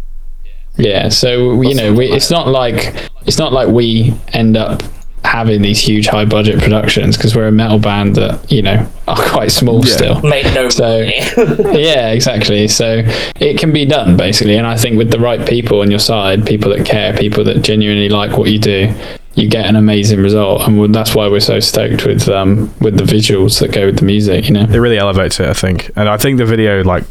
Yeah, 0.78 1.10
so 1.10 1.64
you 1.64 1.74
know, 1.74 1.92
we, 1.94 2.12
it's 2.12 2.30
not 2.30 2.48
like 2.48 3.10
it's 3.26 3.40
not 3.40 3.52
like 3.52 3.70
we 3.70 4.14
end 4.34 4.56
up 4.56 4.84
having 5.26 5.62
these 5.62 5.80
huge 5.80 6.08
high 6.08 6.26
budget 6.26 6.60
productions 6.60 7.16
because 7.18 7.36
we're 7.36 7.48
a 7.48 7.52
metal 7.52 7.80
band 7.80 8.16
that 8.16 8.52
you 8.52 8.62
know 8.62 8.88
are 9.08 9.16
quite 9.30 9.52
small 9.52 9.86
Yeah. 9.86 9.94
still. 9.96 10.22
Made 10.22 10.46
no 10.54 10.70
So- 10.70 10.84
money. 11.00 11.20
yeah, 11.82 12.10
exactly. 12.12 12.68
So 12.68 13.04
it 13.40 13.58
can 13.60 13.72
be 13.72 13.86
done 13.86 14.18
basically, 14.18 14.58
and 14.58 14.68
I 14.68 14.78
think 14.78 14.98
with 14.98 15.12
the 15.12 15.20
right 15.20 15.48
people 15.48 15.82
on 15.82 15.90
your 15.90 16.00
side, 16.00 16.46
people 16.46 16.72
that 16.76 16.86
care, 16.86 17.16
people 17.18 17.44
that 17.46 17.62
genuinely 17.62 18.10
like 18.10 18.38
what 18.38 18.50
you 18.50 18.60
do, 18.60 18.94
you 19.36 19.50
get 19.50 19.66
an 19.66 19.76
amazing 19.76 20.22
result, 20.22 20.68
and 20.68 20.94
that's 20.94 21.16
why 21.16 21.28
we're 21.28 21.40
so 21.40 21.60
stoked 21.60 22.06
with 22.06 22.30
um 22.30 22.74
with 22.82 22.98
the 22.98 23.04
visuals 23.04 23.60
that 23.62 23.72
go 23.72 23.88
with 23.88 23.98
the 24.00 24.06
music. 24.06 24.46
You 24.48 24.54
know. 24.54 24.62
it 24.62 24.78
really 24.78 24.98
elevates 24.98 25.40
it, 25.40 25.48
I 25.48 25.54
think. 25.54 25.90
And 25.96 26.08
I 26.10 26.18
think 26.18 26.38
the 26.38 26.46
video, 26.46 26.84
like, 26.84 27.04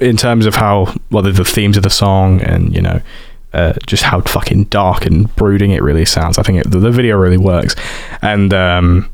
in 0.00 0.16
terms 0.16 0.46
of 0.46 0.54
how, 0.54 0.94
well, 1.10 1.22
the, 1.22 1.32
the 1.32 1.44
themes 1.44 1.76
of 1.76 1.82
the 1.82 1.90
song 1.90 2.40
and, 2.42 2.74
you 2.74 2.80
know, 2.80 3.00
uh, 3.52 3.72
just 3.86 4.02
how 4.02 4.20
fucking 4.20 4.64
dark 4.64 5.06
and 5.06 5.34
brooding 5.36 5.70
it 5.70 5.82
really 5.82 6.04
sounds. 6.04 6.38
I 6.38 6.42
think 6.42 6.58
it, 6.66 6.70
the, 6.70 6.78
the 6.78 6.90
video 6.90 7.16
really 7.16 7.38
works. 7.38 7.74
And, 8.22 8.52
um, 8.54 9.10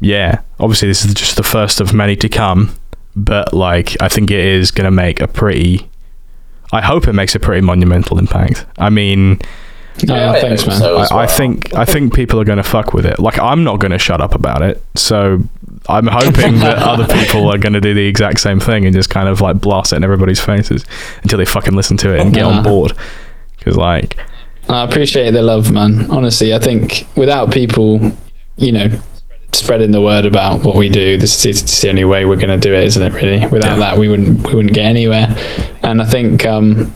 yeah, 0.00 0.40
obviously, 0.60 0.88
this 0.88 1.04
is 1.04 1.14
just 1.14 1.36
the 1.36 1.42
first 1.42 1.80
of 1.80 1.92
many 1.92 2.16
to 2.16 2.28
come. 2.28 2.74
But, 3.16 3.52
like, 3.52 4.00
I 4.00 4.08
think 4.08 4.30
it 4.30 4.38
is 4.44 4.70
going 4.70 4.84
to 4.84 4.90
make 4.90 5.20
a 5.20 5.26
pretty. 5.28 5.88
I 6.72 6.82
hope 6.82 7.08
it 7.08 7.14
makes 7.14 7.34
a 7.34 7.40
pretty 7.40 7.62
monumental 7.62 8.18
impact. 8.18 8.64
I 8.78 8.90
mean, 8.90 9.40
Yeah, 9.98 10.32
I 10.32 10.40
thanks, 10.40 10.66
man. 10.66 10.78
so 10.78 11.00
as 11.00 11.10
I, 11.10 11.22
I 11.22 11.26
think 11.26 11.74
I 11.74 11.84
think 11.84 12.14
people 12.14 12.38
are 12.40 12.44
going 12.44 12.58
to 12.58 12.62
fuck 12.62 12.92
with 12.92 13.06
it. 13.06 13.18
Like 13.18 13.38
I'm 13.38 13.64
not 13.64 13.80
going 13.80 13.90
to 13.92 13.98
shut 13.98 14.20
up 14.20 14.34
about 14.34 14.62
it. 14.62 14.82
So 14.94 15.42
I'm 15.88 16.06
hoping 16.06 16.58
that 16.58 16.78
other 16.78 17.06
people 17.06 17.48
are 17.50 17.58
going 17.58 17.72
to 17.72 17.80
do 17.80 17.94
the 17.94 18.06
exact 18.06 18.40
same 18.40 18.60
thing 18.60 18.84
and 18.84 18.94
just 18.94 19.08
kind 19.08 19.28
of 19.28 19.40
like 19.40 19.60
blast 19.60 19.92
it 19.92 19.96
in 19.96 20.04
everybody's 20.04 20.40
faces 20.40 20.84
until 21.22 21.38
they 21.38 21.46
fucking 21.46 21.74
listen 21.74 21.96
to 21.98 22.14
it 22.14 22.20
and 22.20 22.34
get 22.34 22.44
on 22.44 22.62
board. 22.62 22.92
Because 23.58 23.76
like, 23.76 24.18
I 24.68 24.84
appreciate 24.84 25.30
the 25.30 25.42
love, 25.42 25.72
man. 25.72 26.10
Honestly, 26.10 26.52
I 26.52 26.58
think 26.58 27.06
without 27.16 27.50
people, 27.50 28.12
you 28.56 28.72
know, 28.72 29.00
spreading 29.52 29.92
the 29.92 30.02
word 30.02 30.26
about 30.26 30.62
what 30.62 30.76
we 30.76 30.90
do, 30.90 31.16
this 31.16 31.44
is 31.46 31.62
it's 31.62 31.80
the 31.80 31.88
only 31.88 32.04
way 32.04 32.26
we're 32.26 32.36
going 32.36 32.48
to 32.48 32.58
do 32.58 32.74
it, 32.74 32.84
isn't 32.84 33.02
it? 33.02 33.14
Really, 33.14 33.46
without 33.46 33.78
that, 33.78 33.96
we 33.96 34.08
wouldn't 34.08 34.46
we 34.46 34.54
wouldn't 34.54 34.74
get 34.74 34.84
anywhere. 34.84 35.34
And 35.82 36.02
I 36.02 36.04
think 36.04 36.44
um, 36.44 36.94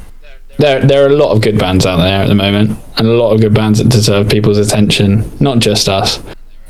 there 0.59 0.85
there 0.85 1.05
are 1.05 1.09
a 1.09 1.17
lot 1.17 1.33
of 1.33 1.41
good 1.41 1.59
bands 1.59 1.87
out 1.87 1.97
there 1.97 2.23
at 2.23 2.29
the 2.29 2.35
moment, 2.35 2.79
and 2.99 3.09
a 3.09 3.13
lot 3.13 3.33
of 3.33 3.41
good 3.41 3.55
bands 3.55 3.79
that 3.79 3.89
deserve 3.89 4.29
people's 4.29 4.59
attention, 4.59 5.31
not 5.41 5.61
just 5.61 5.89
us. 5.89 6.23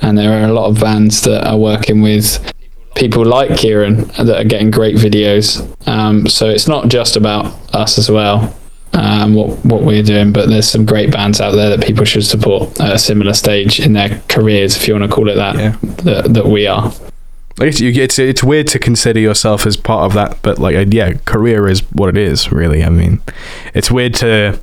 And 0.02 0.18
there 0.18 0.32
are 0.32 0.48
a 0.48 0.52
lot 0.52 0.66
of 0.66 0.80
bands 0.80 1.22
that 1.22 1.46
are 1.46 1.56
working 1.56 2.02
with 2.02 2.52
people 2.94 3.24
like 3.24 3.56
Kieran 3.56 4.08
that 4.18 4.36
are 4.40 4.44
getting 4.44 4.70
great 4.70 4.96
videos. 4.96 5.66
Um, 5.88 6.26
so 6.26 6.48
it's 6.48 6.68
not 6.68 6.88
just 6.88 7.16
about 7.16 7.46
us 7.74 7.98
as 7.98 8.10
well 8.10 8.54
um, 8.94 9.34
what 9.34 9.64
what 9.64 9.82
we're 9.82 10.02
doing, 10.02 10.32
but 10.32 10.48
there's 10.48 10.68
some 10.68 10.84
great 10.84 11.10
bands 11.10 11.40
out 11.40 11.52
there 11.52 11.74
that 11.74 11.84
people 11.86 12.04
should 12.04 12.24
support 12.24 12.78
at 12.80 12.94
a 12.94 12.98
similar 12.98 13.32
stage 13.32 13.80
in 13.80 13.94
their 13.94 14.22
careers, 14.28 14.76
if 14.76 14.86
you 14.86 14.94
want 14.94 15.08
to 15.08 15.14
call 15.14 15.28
it 15.28 15.34
that, 15.36 15.56
Yeah. 15.56 15.76
that, 16.04 16.34
that 16.34 16.46
we 16.46 16.66
are. 16.66 16.92
I 17.60 17.66
guess 17.66 17.80
you, 17.80 17.90
it's 18.02 18.18
it's 18.18 18.42
weird 18.42 18.66
to 18.68 18.78
consider 18.78 19.20
yourself 19.20 19.66
as 19.66 19.76
part 19.76 20.04
of 20.04 20.14
that, 20.14 20.38
but 20.42 20.58
like, 20.58 20.74
uh, 20.74 20.84
yeah, 20.88 21.14
career 21.24 21.68
is 21.68 21.80
what 21.92 22.08
it 22.08 22.16
is. 22.16 22.50
Really, 22.52 22.82
I 22.82 22.88
mean, 22.90 23.20
it's 23.74 23.90
weird 23.90 24.14
to. 24.16 24.58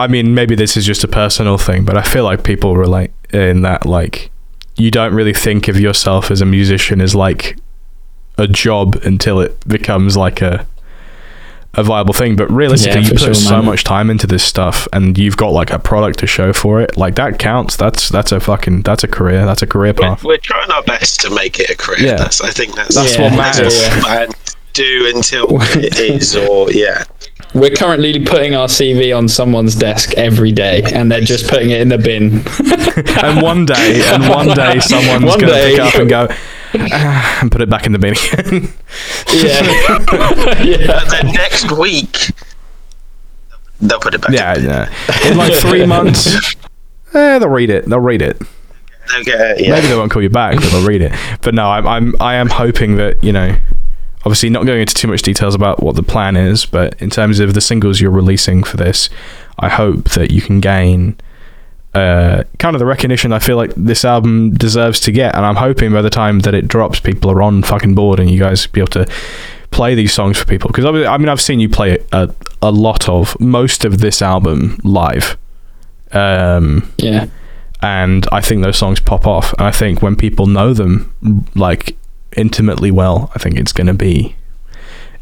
I 0.00 0.06
mean, 0.08 0.34
maybe 0.34 0.54
this 0.54 0.76
is 0.76 0.84
just 0.84 1.04
a 1.04 1.08
personal 1.08 1.58
thing, 1.58 1.84
but 1.84 1.96
I 1.96 2.02
feel 2.02 2.24
like 2.24 2.42
people 2.44 2.76
relate 2.76 3.10
in 3.32 3.62
that 3.62 3.86
like 3.86 4.30
you 4.76 4.90
don't 4.90 5.14
really 5.14 5.34
think 5.34 5.68
of 5.68 5.78
yourself 5.78 6.30
as 6.30 6.40
a 6.40 6.46
musician 6.46 7.00
as 7.00 7.14
like 7.14 7.56
a 8.38 8.48
job 8.48 8.96
until 9.04 9.40
it 9.40 9.60
becomes 9.68 10.16
like 10.16 10.40
a 10.42 10.66
a 11.74 11.84
viable 11.84 12.12
thing. 12.14 12.34
But 12.34 12.50
realistically, 12.50 13.02
Yeah, 13.02 13.06
you 13.06 13.12
put 13.12 13.20
sure, 13.20 13.34
so 13.34 13.56
man. 13.56 13.64
much 13.66 13.84
time 13.84 14.10
into 14.10 14.26
this 14.26 14.42
stuff, 14.42 14.88
and 14.92 15.16
you've 15.16 15.36
got 15.36 15.52
like 15.52 15.70
a 15.70 15.78
product 15.78 16.18
to 16.20 16.26
show 16.26 16.52
for 16.52 16.80
it. 16.80 16.96
Like 16.96 17.14
that 17.16 17.38
counts. 17.38 17.76
That's 17.76 18.08
that's 18.08 18.32
a 18.32 18.40
fucking 18.40 18.82
that's 18.82 19.04
a 19.04 19.08
career. 19.08 19.44
That's 19.46 19.62
a 19.62 19.66
career 19.68 19.92
We're, 19.96 20.08
path. 20.08 20.24
we're 20.24 20.38
trying 20.38 20.70
our 20.72 20.82
best 20.82 21.20
to 21.20 21.30
make 21.34 21.60
it 21.60 21.70
a 21.70 21.76
career. 21.76 22.00
Yeah. 22.00 22.16
That's, 22.16 22.40
I 22.40 22.50
think 22.50 22.74
that's, 22.74 22.94
That's 22.96 23.16
Yeah, 23.16 23.22
what 23.30 23.36
matters. 23.36 23.80
yeah. 23.80 24.22
and 24.24 24.34
do 24.72 25.12
until 25.14 25.46
it 25.60 25.98
is, 26.00 26.34
or 26.34 26.70
yeah. 26.72 27.04
We're 27.52 27.70
currently 27.70 28.24
putting 28.24 28.54
our 28.54 28.68
CV 28.68 29.16
on 29.16 29.26
someone's 29.28 29.74
desk 29.74 30.14
every 30.14 30.52
day, 30.52 30.82
and 30.84 31.10
they're 31.10 31.20
just 31.20 31.48
putting 31.48 31.70
it 31.70 31.80
in 31.80 31.88
the 31.88 31.98
bin. 31.98 32.44
and 33.24 33.42
one 33.42 33.66
day, 33.66 34.00
and 34.12 34.28
one 34.28 34.48
day, 34.56 34.78
someone's 34.80 35.24
One 35.24 35.40
gonna 35.40 35.52
day. 35.52 35.70
pick 35.72 35.80
up 35.80 35.94
and 35.96 36.08
go. 36.08 36.28
"Ah," 36.92 37.38
and 37.42 37.50
put 37.50 37.60
it 37.60 37.68
back 37.68 37.86
in 37.86 37.92
the 37.92 37.98
bin 37.98 38.12
again. 38.12 38.72
yeah, 39.34 40.62
yeah. 40.62 41.00
And 41.02 41.10
then 41.10 41.26
next 41.32 41.72
week, 41.72 42.30
they'll 43.80 43.98
put 43.98 44.14
it 44.14 44.20
back. 44.20 44.30
yeah, 44.30 44.56
yeah. 44.56 45.28
In 45.28 45.36
like 45.36 45.52
three 45.54 45.84
months, 45.86 46.54
eh, 47.14 47.38
they'll 47.40 47.48
read 47.48 47.70
it. 47.70 47.86
They'll 47.86 47.98
read 47.98 48.22
it. 48.22 48.40
They'll 49.10 49.24
get 49.24 49.40
it, 49.58 49.64
yeah. 49.64 49.72
Maybe 49.72 49.88
they 49.88 49.96
won't 49.96 50.12
call 50.12 50.22
you 50.22 50.30
back, 50.30 50.54
but 50.54 50.70
they'll 50.70 50.86
read 50.86 51.02
it. 51.02 51.12
But 51.42 51.54
no, 51.54 51.68
I'm, 51.68 51.84
I'm 51.88 52.14
I 52.20 52.34
am 52.36 52.48
hoping 52.48 52.94
that 52.98 53.24
you 53.24 53.32
know, 53.32 53.56
obviously 54.20 54.50
not 54.50 54.66
going 54.66 54.80
into 54.80 54.94
too 54.94 55.08
much 55.08 55.22
details 55.22 55.54
about 55.54 55.82
what 55.82 55.96
the 55.96 56.02
plan 56.02 56.36
is, 56.36 56.66
but 56.66 57.00
in 57.00 57.10
terms 57.10 57.40
of 57.40 57.54
the 57.54 57.60
singles 57.60 58.00
you're 58.00 58.10
releasing 58.10 58.62
for 58.62 58.76
this, 58.76 59.08
I 59.58 59.68
hope 59.68 60.10
that 60.10 60.30
you 60.30 60.42
can 60.42 60.60
gain 60.60 61.16
uh, 61.94 62.44
kind 62.58 62.76
of 62.76 62.78
the 62.78 62.86
recognition 62.86 63.32
I 63.32 63.40
feel 63.40 63.56
like 63.56 63.72
this 63.74 64.04
album 64.04 64.54
deserves 64.54 65.00
to 65.00 65.12
get, 65.12 65.34
and 65.34 65.44
I'm 65.44 65.56
hoping 65.56 65.92
by 65.92 66.02
the 66.02 66.10
time 66.10 66.40
that 66.40 66.54
it 66.54 66.68
drops, 66.68 67.00
people 67.00 67.30
are 67.30 67.42
on 67.42 67.62
fucking 67.62 67.94
board, 67.94 68.20
and 68.20 68.30
you 68.30 68.38
guys 68.38 68.66
be 68.66 68.80
able 68.80 68.92
to 68.92 69.06
play 69.70 69.94
these 69.94 70.12
songs 70.12 70.38
for 70.38 70.44
people. 70.44 70.68
Because 70.68 70.84
I 70.84 71.16
mean, 71.16 71.28
I've 71.28 71.40
seen 71.40 71.58
you 71.58 71.68
play 71.68 71.98
a, 72.12 72.32
a 72.62 72.70
lot 72.70 73.08
of 73.08 73.38
most 73.40 73.84
of 73.84 73.98
this 73.98 74.22
album 74.22 74.78
live. 74.84 75.36
Um, 76.12 76.92
yeah. 76.98 77.26
and 77.82 78.26
I 78.32 78.40
think 78.40 78.62
those 78.62 78.76
songs 78.76 79.00
pop 79.00 79.26
off. 79.26 79.52
And 79.54 79.62
I 79.62 79.70
think 79.70 80.02
when 80.02 80.16
people 80.16 80.46
know 80.46 80.74
them 80.74 81.12
like 81.54 81.96
intimately 82.36 82.90
well, 82.90 83.30
I 83.34 83.38
think 83.38 83.56
it's 83.56 83.72
going 83.72 83.86
to 83.88 83.94
be 83.94 84.36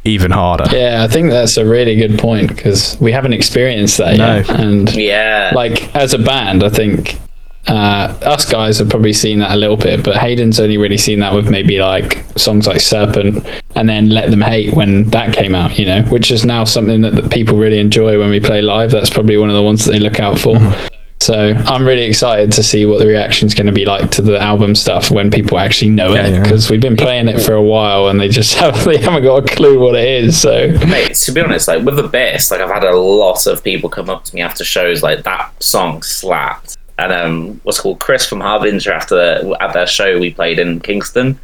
even 0.04 0.30
harder. 0.30 0.64
Yeah, 0.74 1.04
I 1.04 1.08
think 1.12 1.30
that's 1.30 1.56
a 1.56 1.64
really 1.66 1.96
good 1.96 2.18
point 2.18 2.48
because 2.48 2.96
we 3.00 3.12
haven't 3.12 3.32
experienced 3.32 3.98
that 3.98 4.16
No. 4.16 4.36
yet. 4.36 4.50
And 4.50 4.94
Yeah. 4.94 5.52
like 5.54 5.94
as 5.94 6.14
a 6.14 6.18
band, 6.18 6.62
I 6.64 6.68
think 6.70 7.18
uh, 7.66 8.14
us 8.22 8.50
guys 8.50 8.78
have 8.78 8.88
probably 8.88 9.12
seen 9.12 9.40
that 9.40 9.50
a 9.50 9.56
little 9.56 9.76
bit, 9.76 10.02
but 10.02 10.16
Haydn's 10.16 10.58
only 10.58 10.78
really 10.78 10.96
seen 10.96 11.18
that 11.20 11.34
with 11.34 11.50
maybe 11.50 11.78
like 11.80 12.24
songs 12.36 12.66
like 12.66 12.80
Serpent 12.80 13.44
and 13.74 13.88
then 13.88 14.08
Let 14.08 14.30
Them 14.30 14.40
Hate 14.40 14.72
when 14.72 15.04
that 15.10 15.34
came 15.34 15.54
out, 15.54 15.78
you 15.78 15.84
know, 15.84 16.00
which 16.04 16.30
is 16.30 16.46
now 16.46 16.64
something 16.64 17.02
that, 17.02 17.14
that 17.16 17.30
people 17.30 17.58
really 17.58 17.78
enjoy 17.78 18.18
when 18.18 18.30
we 18.30 18.40
play 18.40 18.62
live. 18.62 18.90
That's 18.90 19.10
probably 19.10 19.36
one 19.36 19.50
of 19.50 19.56
the 19.56 19.62
ones 19.62 19.84
that 19.84 19.92
they 19.92 19.98
look 19.98 20.18
out 20.18 20.38
for. 20.38 20.56
So 21.20 21.52
I'm 21.66 21.84
really 21.84 22.04
excited 22.04 22.52
to 22.52 22.62
see 22.62 22.86
what 22.86 23.00
the 23.00 23.06
reaction's 23.06 23.52
going 23.54 23.66
to 23.66 23.72
be 23.72 23.84
like 23.84 24.10
to 24.12 24.22
the 24.22 24.38
album 24.40 24.74
stuff 24.74 25.10
when 25.10 25.30
people 25.30 25.58
actually 25.58 25.90
know 25.90 26.14
Yeah, 26.14 26.26
it 26.26 26.32
yeah. 26.32 26.42
because 26.42 26.70
we've 26.70 26.80
been 26.80 26.96
playing 26.96 27.26
it 27.28 27.40
for 27.40 27.54
a 27.54 27.62
while 27.62 28.08
and 28.08 28.20
they 28.20 28.28
just 28.28 28.54
have 28.58 28.84
they 28.84 28.98
haven't 28.98 29.24
got 29.24 29.42
a 29.50 29.54
clue 29.56 29.78
what 29.80 29.96
it 29.96 30.06
is. 30.06 30.40
So 30.40 30.68
Mate, 30.86 31.14
to 31.14 31.32
be 31.32 31.40
honest, 31.40 31.66
like 31.68 31.84
with 31.84 31.96
the 31.96 32.06
bass, 32.06 32.50
like 32.50 32.60
I've 32.60 32.70
had 32.70 32.84
a 32.84 32.96
lot 32.96 33.46
of 33.46 33.64
people 33.64 33.90
come 33.90 34.08
up 34.08 34.24
to 34.24 34.34
me 34.34 34.40
after 34.42 34.64
shows 34.64 35.02
like 35.02 35.24
that 35.24 35.60
song 35.62 36.02
slapped. 36.02 36.76
And 36.98 37.12
um, 37.12 37.60
what's 37.62 37.80
called 37.80 38.00
Chris 38.00 38.26
from 38.26 38.40
Harbinger 38.40 38.92
after 38.92 39.54
at 39.60 39.72
their 39.72 39.86
show 39.86 40.18
we 40.18 40.32
played 40.34 40.58
in 40.58 40.80
Kingston, 40.80 41.38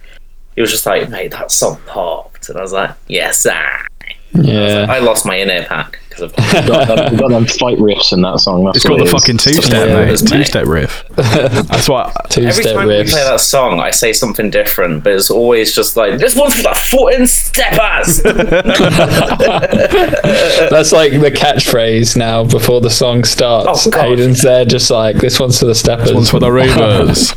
he 0.56 0.60
was 0.60 0.70
just 0.72 0.84
like, 0.84 1.08
"Mate, 1.10 1.30
that 1.30 1.52
song 1.52 1.78
popped," 1.86 2.48
and 2.48 2.58
I 2.58 2.62
was 2.62 2.72
like, 2.72 2.90
"Yes, 3.06 3.46
I." 3.46 3.86
yeah, 4.32 4.86
I 4.88 4.98
lost 4.98 5.24
my 5.24 5.38
inner 5.38 5.62
pack 5.64 6.00
because 6.16 6.22
of 6.22 6.34
We've 6.54 6.66
got, 6.66 6.86
them, 6.86 7.16
got 7.16 7.30
them 7.30 7.46
fight 7.46 7.78
riffs 7.78 8.12
in 8.12 8.20
that 8.22 8.38
song. 8.40 8.64
That's 8.64 8.76
It's 8.78 8.86
got 8.86 8.96
the 8.96 9.02
it 9.02 9.06
is. 9.06 9.12
fucking 9.12 9.38
two 9.38 9.52
step, 9.54 9.88
Yeah, 9.88 9.94
mate. 9.96 10.08
it's. 10.10 10.22
Two 10.22 10.44
step 10.44 10.66
riff. 10.66 11.04
That's 11.16 11.88
what. 11.88 12.14
two 12.30 12.42
Every 12.42 12.62
step 12.62 12.76
time 12.76 12.88
we 12.88 12.94
riffs. 12.94 13.10
play 13.10 13.24
that 13.24 13.40
song, 13.40 13.80
I 13.80 13.90
say 13.90 14.12
something 14.12 14.50
different, 14.50 15.02
but 15.04 15.14
it's 15.14 15.30
always 15.30 15.74
just 15.74 15.96
like, 15.96 16.18
"This 16.18 16.36
one's 16.36 16.54
for 16.56 16.62
the 16.62 16.74
foot 16.74 17.28
steppers." 17.28 18.22
That's 20.70 20.92
like 20.92 21.12
the 21.12 21.30
catchphrase 21.30 22.16
now 22.16 22.44
before 22.44 22.80
the 22.80 22.90
song 22.90 23.24
starts. 23.24 23.86
Oh, 23.86 23.90
Haydn's 23.90 24.42
there 24.42 24.64
just 24.64 24.90
like 24.90 25.16
this 25.16 25.38
one's 25.40 25.58
for 25.58 25.66
the 25.66 25.74
steppers. 25.74 26.06
This 26.06 26.14
One's 26.14 26.30
for 26.30 26.40
the 26.40 26.46
Reavers. 26.48 27.32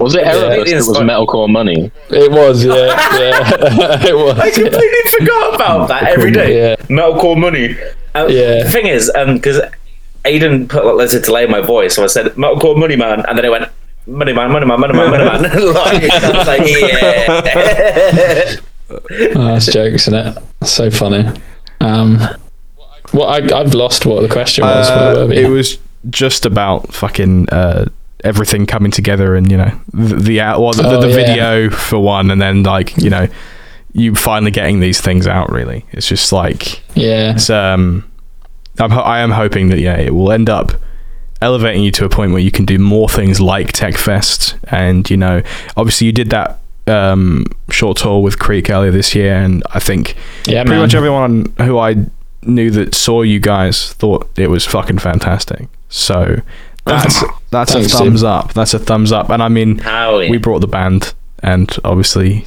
Was 0.00 0.14
it 0.14 0.24
Erebus 0.26 0.42
it 0.42 0.64
that 0.70 0.76
is 0.76 0.88
was 0.88 0.96
like- 0.98 1.06
metalcore 1.06 1.48
money? 1.48 1.90
It 2.08 2.30
was, 2.32 2.64
yeah, 2.64 2.74
yeah. 3.18 4.06
it 4.08 4.16
was. 4.16 4.38
I 4.38 4.46
yeah. 4.46 4.52
completely 4.52 5.10
forgot 5.18 5.54
about 5.54 5.88
that 5.88 6.02
every 6.04 6.30
day. 6.32 6.56
Yeah. 6.70 6.76
Metalcore 6.86 7.38
money. 7.38 7.76
Uh, 8.14 8.26
Yeah. 8.28 8.64
The 8.64 8.70
thing 8.70 8.86
is, 8.86 9.10
because 9.14 9.60
Aiden 10.24 10.68
put 10.68 10.84
like, 10.84 10.94
let's 10.96 11.20
delay 11.20 11.44
in 11.44 11.50
my 11.50 11.60
voice, 11.60 11.94
so 11.94 12.04
I 12.04 12.06
said 12.08 12.26
metalcore 12.34 12.76
money 12.78 12.96
man, 12.96 13.24
and 13.28 13.36
then 13.38 13.44
it 13.44 13.50
went 13.50 13.70
money 14.06 14.32
man, 14.32 14.50
money 14.50 14.66
man, 14.66 14.80
money 14.80 14.94
man, 14.94 15.10
money 15.10 15.24
man. 15.24 15.42
like, 15.74 16.10
I 16.10 16.38
was 16.38 16.46
like, 16.46 16.62
yeah. 16.66 18.56
Oh, 19.36 19.44
that's 19.52 19.66
jokes, 19.66 20.08
isn't 20.08 20.14
it? 20.14 20.38
So 20.64 20.90
funny. 20.90 21.24
Um, 21.80 22.18
well, 23.12 23.28
I, 23.28 23.36
I've 23.54 23.74
lost 23.74 24.06
what 24.06 24.22
the 24.22 24.28
question 24.28 24.64
was. 24.64 24.88
Uh, 24.90 25.28
it 25.32 25.48
was 25.48 25.78
just 26.08 26.44
about 26.46 26.92
fucking 26.92 27.48
uh, 27.50 27.86
everything 28.24 28.66
coming 28.66 28.90
together, 28.90 29.34
and 29.34 29.50
you 29.50 29.56
know 29.58 29.80
the 29.92 30.16
the, 30.16 30.40
out- 30.40 30.60
well, 30.60 30.72
the, 30.72 30.86
Oh, 30.86 31.00
the 31.00 31.08
yeah. 31.08 31.14
video 31.14 31.70
for 31.70 31.98
one, 31.98 32.30
and 32.30 32.40
then 32.40 32.62
like 32.62 32.96
you 32.96 33.10
know 33.10 33.28
you 33.92 34.14
finally 34.14 34.50
getting 34.50 34.80
these 34.80 35.00
things 35.00 35.26
out. 35.26 35.50
Really, 35.50 35.84
it's 35.92 36.06
just 36.08 36.32
like 36.32 36.82
yeah, 36.96 37.32
it's 37.34 37.50
um 37.50 38.04
I'm 38.78 38.92
I 38.92 39.20
am 39.20 39.30
hoping 39.32 39.68
that 39.68 39.78
yeah 39.80 39.96
it 39.96 40.14
will 40.14 40.32
end 40.32 40.48
up 40.48 40.72
elevating 41.42 41.82
you 41.82 41.90
to 41.92 42.04
a 42.04 42.08
point 42.08 42.32
where 42.32 42.40
you 42.42 42.50
can 42.50 42.64
do 42.66 42.78
more 42.78 43.08
things 43.08 43.40
like 43.40 43.72
tech 43.72 43.96
fest 43.96 44.56
and 44.64 45.08
you 45.08 45.16
know 45.16 45.40
obviously 45.74 46.06
you 46.06 46.12
did 46.12 46.28
that 46.28 46.58
um 46.86 47.46
short 47.70 47.96
tour 47.96 48.20
with 48.22 48.38
Creek 48.38 48.68
earlier 48.68 48.90
this 48.90 49.14
year 49.14 49.36
and 49.36 49.62
I 49.72 49.78
think 49.80 50.16
yeah, 50.46 50.62
pretty 50.64 50.72
man. 50.72 50.80
much 50.80 50.94
everyone 50.94 51.46
who 51.56 51.78
I 51.78 51.96
knew 52.42 52.70
that 52.72 52.94
saw 52.94 53.22
you 53.22 53.40
guys 53.40 53.94
thought 53.94 54.28
it 54.38 54.48
was 54.50 54.66
fucking 54.66 54.98
fantastic 54.98 55.66
so 55.88 56.42
that's 56.84 57.22
um, 57.22 57.30
that's 57.50 57.72
Thanks, 57.72 57.88
a 57.94 57.98
dude. 57.98 58.06
thumbs 58.06 58.24
up. 58.24 58.52
That's 58.54 58.74
a 58.74 58.78
thumbs 58.78 59.12
up. 59.12 59.30
And 59.30 59.42
I 59.42 59.48
mean 59.48 59.80
oh, 59.80 59.82
Howie. 59.82 60.30
we 60.30 60.38
brought 60.38 60.60
the 60.60 60.68
band 60.68 61.14
and 61.42 61.74
obviously 61.84 62.46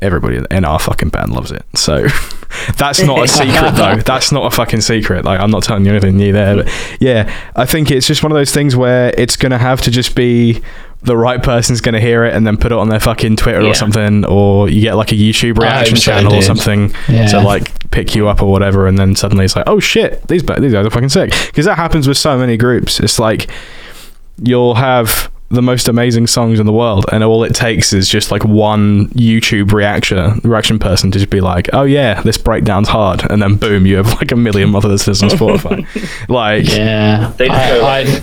everybody 0.00 0.40
in 0.50 0.64
our 0.64 0.78
fucking 0.78 1.08
band 1.08 1.32
loves 1.32 1.50
it. 1.50 1.64
So 1.74 2.06
that's 2.76 3.00
not 3.02 3.24
a 3.24 3.28
secret 3.28 3.70
though. 3.74 3.96
That's 3.96 4.32
not 4.32 4.52
a 4.52 4.54
fucking 4.54 4.80
secret. 4.80 5.24
Like 5.24 5.40
i'm 5.40 5.50
not 5.50 5.62
telling 5.62 5.84
you 5.84 5.90
anything 5.90 6.16
new 6.16 6.32
there 6.32 6.56
but 6.56 6.96
yeah 7.00 7.32
i 7.56 7.64
think 7.64 7.90
it's 7.90 8.06
just 8.06 8.22
one 8.22 8.30
of 8.32 8.36
those 8.36 8.52
things 8.52 8.76
where 8.76 9.12
it's 9.18 9.36
gonna 9.36 9.58
have 9.58 9.80
to 9.82 9.90
just 9.90 10.14
be 10.14 10.62
the 11.04 11.16
right 11.16 11.42
person's 11.42 11.80
gonna 11.80 12.00
hear 12.00 12.24
it 12.24 12.34
and 12.34 12.46
then 12.46 12.56
put 12.56 12.72
it 12.72 12.78
on 12.78 12.88
their 12.88 12.98
fucking 13.00 13.36
twitter 13.36 13.60
Yeah. 13.62 13.70
or 13.70 13.74
something 13.74 14.24
or 14.24 14.68
you 14.68 14.80
get 14.80 14.94
like 14.96 15.12
a 15.12 15.14
youtube 15.14 15.52
I 15.62 15.66
hope 15.66 15.74
reaction 15.74 15.96
so, 15.96 16.12
channel 16.12 16.34
or 16.34 16.42
something 16.42 16.94
Yeah. 17.08 17.26
to 17.28 17.40
like 17.40 17.90
pick 17.90 18.14
you 18.14 18.26
up 18.28 18.42
or 18.42 18.50
whatever 18.50 18.86
and 18.86 18.98
then 18.98 19.14
suddenly 19.14 19.44
it's 19.44 19.54
like 19.54 19.68
oh 19.68 19.78
shit 19.80 20.26
these 20.28 20.42
these 20.42 20.72
guys 20.72 20.86
are 20.86 20.90
fucking 20.90 21.10
sick 21.10 21.30
because 21.46 21.66
that 21.66 21.76
happens 21.76 22.08
with 22.08 22.16
so 22.16 22.36
many 22.38 22.56
groups 22.56 23.00
it's 23.00 23.18
like 23.18 23.48
you'll 24.42 24.74
have 24.74 25.30
the 25.50 25.62
most 25.62 25.86
amazing 25.88 26.26
songs 26.26 26.58
in 26.58 26.66
the 26.66 26.72
world 26.72 27.04
and 27.12 27.22
all 27.22 27.44
it 27.44 27.54
takes 27.54 27.92
is 27.92 28.08
just 28.08 28.32
like 28.32 28.44
one 28.44 29.06
youtube 29.10 29.72
reaction 29.72 30.40
reaction 30.42 30.78
person 30.78 31.10
to 31.12 31.18
just 31.18 31.30
be 31.30 31.40
like 31.40 31.68
oh 31.74 31.82
yeah 31.84 32.20
this 32.22 32.38
breakdown's 32.38 32.88
hard 32.88 33.22
and 33.30 33.40
then 33.42 33.54
boom 33.56 33.86
you 33.86 33.96
have 33.96 34.08
like 34.14 34.32
a 34.32 34.36
million 34.36 34.74
other 34.74 34.88
listeners 34.88 35.22
on 35.22 35.28
spotify 35.38 35.86
like 36.28 36.66
Yeah, 36.66 37.32
They 37.36 37.48
I. 37.48 38.00
I, 38.00 38.22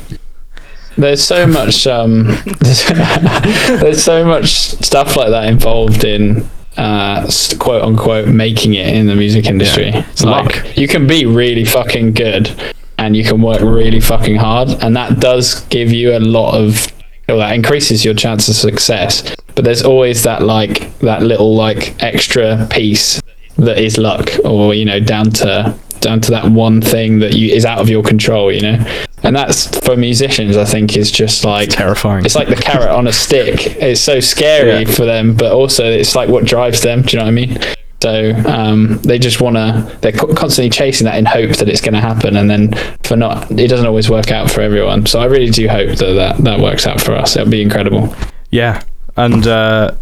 there's 0.98 1.24
so 1.24 1.48
much. 1.48 1.88
Um, 1.88 2.26
there's 2.60 4.04
so 4.04 4.26
much 4.26 4.50
stuff 4.50 5.16
like 5.16 5.30
that 5.30 5.48
involved 5.48 6.04
in 6.04 6.48
uh, 6.78 7.30
quote 7.60 7.84
unquote 7.84 8.28
making 8.28 8.74
it 8.74 8.94
in 8.94 9.08
the 9.08 9.16
music 9.16 9.46
industry. 9.46 9.92
It's 9.94 10.24
like 10.24 10.56
luck. 10.56 10.78
you 10.78 10.88
can 10.88 11.08
be 11.08 11.26
really 11.26 11.66
fucking 11.66 12.14
good, 12.14 12.74
and 12.98 13.16
you 13.16 13.24
can 13.24 13.42
work 13.42 13.62
really 13.62 14.00
fucking 14.00 14.36
hard, 14.36 14.70
and 14.82 14.96
that 14.96 15.20
does 15.20 15.66
give 15.66 15.92
you 15.92 16.16
a 16.16 16.20
lot 16.20 16.56
of. 16.56 16.88
Well, 17.28 17.38
that 17.38 17.54
increases 17.54 18.04
your 18.04 18.14
chance 18.14 18.50
of 18.50 18.56
success. 18.56 19.36
But 19.56 19.64
there's 19.64 19.84
always 19.84 20.24
that 20.24 20.42
like 20.42 20.98
that 21.00 21.22
little 21.22 21.56
like 21.56 22.02
extra 22.04 22.68
piece 22.70 23.22
that 23.58 23.78
is 23.78 23.98
luck, 23.98 24.30
or 24.44 24.74
you 24.74 24.86
know, 24.86 25.00
down 25.00 25.30
to 25.32 25.78
down 26.02 26.22
to 26.22 26.32
that 26.32 26.46
one 26.52 26.82
thing 26.82 27.20
that 27.20 27.34
you 27.34 27.54
is 27.54 27.66
out 27.66 27.80
of 27.80 27.90
your 27.90 28.04
control, 28.04 28.52
you 28.52 28.62
know. 28.62 29.04
And 29.24 29.36
that's 29.36 29.80
for 29.86 29.96
musicians, 29.96 30.58
I 30.58 30.66
think, 30.66 30.98
is 30.98 31.12
just 31.12 31.46
like 31.46 31.70
terrifying 31.70 32.26
it's 32.26 32.36
like 32.36 32.48
the 32.48 32.56
carrot 32.56 32.90
on 32.90 33.08
a 33.08 33.14
stick. 33.14 33.78
It's 33.78 34.02
so 34.02 34.20
scary 34.20 34.86
for 34.86 35.06
them, 35.06 35.36
but 35.36 35.52
also 35.52 35.86
it's 35.86 36.16
like 36.16 36.30
what 36.30 36.46
drives 36.46 36.82
them. 36.82 37.04
Do 37.04 37.12
you 37.12 37.20
know 37.20 37.26
what 37.26 37.30
I 37.30 37.34
mean? 37.34 37.60
So 38.02 38.34
um, 38.48 38.98
they 39.04 39.20
just 39.20 39.42
want 39.42 39.58
to. 39.58 39.98
They're 40.02 40.12
constantly 40.12 40.72
chasing 40.72 41.06
that 41.06 41.20
in 41.20 41.26
hope 41.26 41.58
that 41.58 41.70
it's 41.70 41.82
going 41.82 41.94
to 41.94 42.02
happen, 42.02 42.36
and 42.36 42.50
then 42.50 42.74
for 43.04 43.16
not, 43.16 43.52
it 43.52 43.68
doesn't 43.68 43.86
always 43.86 44.10
work 44.10 44.32
out 44.32 44.50
for 44.50 44.62
everyone. 44.62 45.06
So 45.06 45.20
I 45.20 45.26
really 45.26 45.52
do 45.52 45.68
hope 45.68 45.98
that 45.98 46.14
that, 46.14 46.38
that 46.40 46.60
works 46.60 46.88
out 46.88 47.00
for 47.00 47.14
us. 47.14 47.36
It'll 47.36 47.52
be 47.52 47.62
incredible. 47.62 48.16
Yeah, 48.50 48.82
and 49.18 49.46
uh, 49.46 49.96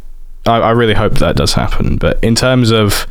I, 0.46 0.60
I 0.60 0.72
really 0.72 0.94
hope 0.94 1.16
that 1.16 1.36
does 1.36 1.54
happen. 1.54 1.98
But 1.98 2.24
in 2.24 2.36
terms 2.36 2.72
of 2.72 3.06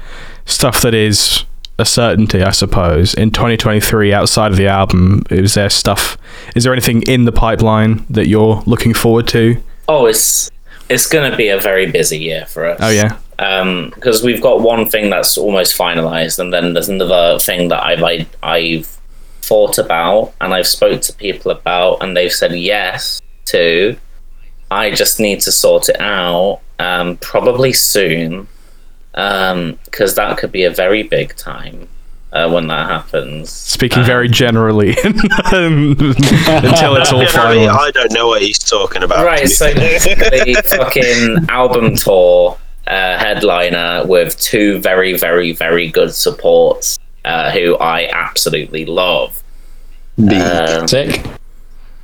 stuff 0.46 0.80
that 0.80 0.94
is 0.94 1.44
a 1.78 1.84
certainty, 1.84 2.42
I 2.42 2.50
suppose, 2.50 3.14
in 3.14 3.30
2023 3.30 4.12
outside 4.12 4.50
of 4.50 4.56
the 4.56 4.66
album, 4.66 5.22
is 5.30 5.54
there 5.54 5.70
stuff? 5.70 6.16
Is 6.56 6.64
there 6.64 6.72
anything 6.72 7.02
in 7.02 7.24
the 7.24 7.32
pipeline 7.32 8.04
that 8.10 8.26
you're 8.26 8.62
looking 8.66 8.94
forward 8.94 9.28
to? 9.28 9.62
Oh, 9.88 10.06
it's 10.06 10.50
it's 10.88 11.06
going 11.06 11.30
to 11.30 11.36
be 11.36 11.48
a 11.48 11.60
very 11.60 11.90
busy 11.90 12.18
year 12.18 12.46
for 12.46 12.66
us. 12.66 12.78
Oh 12.82 12.90
yeah, 12.90 13.18
because 13.94 14.22
we've 14.22 14.42
got 14.42 14.60
one 14.60 14.88
thing 14.88 15.10
that's 15.10 15.38
almost 15.38 15.78
finalized, 15.78 16.38
and 16.38 16.52
then 16.52 16.74
there's 16.74 16.88
another 16.88 17.38
thing 17.38 17.68
that 17.68 17.84
I've 17.84 18.02
I, 18.02 18.26
I've 18.42 18.86
thought 19.42 19.78
about 19.78 20.34
and 20.40 20.52
I've 20.52 20.66
spoke 20.66 21.00
to 21.02 21.12
people 21.12 21.52
about, 21.52 22.02
and 22.02 22.16
they've 22.16 22.32
said 22.32 22.52
yes 22.54 23.22
to. 23.46 23.96
I 24.70 24.90
just 24.90 25.18
need 25.18 25.40
to 25.42 25.52
sort 25.52 25.88
it 25.88 25.98
out, 25.98 26.60
um, 26.78 27.16
probably 27.18 27.72
soon, 27.72 28.46
because 29.84 30.14
that 30.14 30.38
could 30.38 30.52
be 30.52 30.62
a 30.64 30.70
very 30.70 31.02
big 31.02 31.34
time 31.34 31.88
uh, 32.32 32.48
when 32.50 32.68
that 32.68 32.88
happens. 32.88 33.50
speaking 33.50 34.04
very 34.04 34.28
generally 34.28 34.90
until 35.04 36.96
it's 36.96 37.12
all 37.12 37.22
I, 37.22 37.26
final. 37.26 37.68
I 37.70 37.90
don't 37.90 38.12
know 38.12 38.28
what 38.28 38.42
he's 38.42 38.58
talking 38.60 39.02
about. 39.02 39.24
Right, 39.26 39.48
so 39.48 39.74
basically, 39.74 40.54
fucking 40.64 41.46
album 41.48 41.96
tour 41.96 42.56
uh, 42.86 43.18
headliner 43.18 44.06
with 44.06 44.38
two 44.38 44.78
very, 44.80 45.16
very, 45.18 45.52
very 45.52 45.88
good 45.90 46.14
supports 46.14 46.98
uh, 47.24 47.50
who 47.50 47.76
I 47.78 48.08
absolutely 48.12 48.86
love. 48.86 49.42
Um, 50.18 50.86
Sick. 50.88 51.24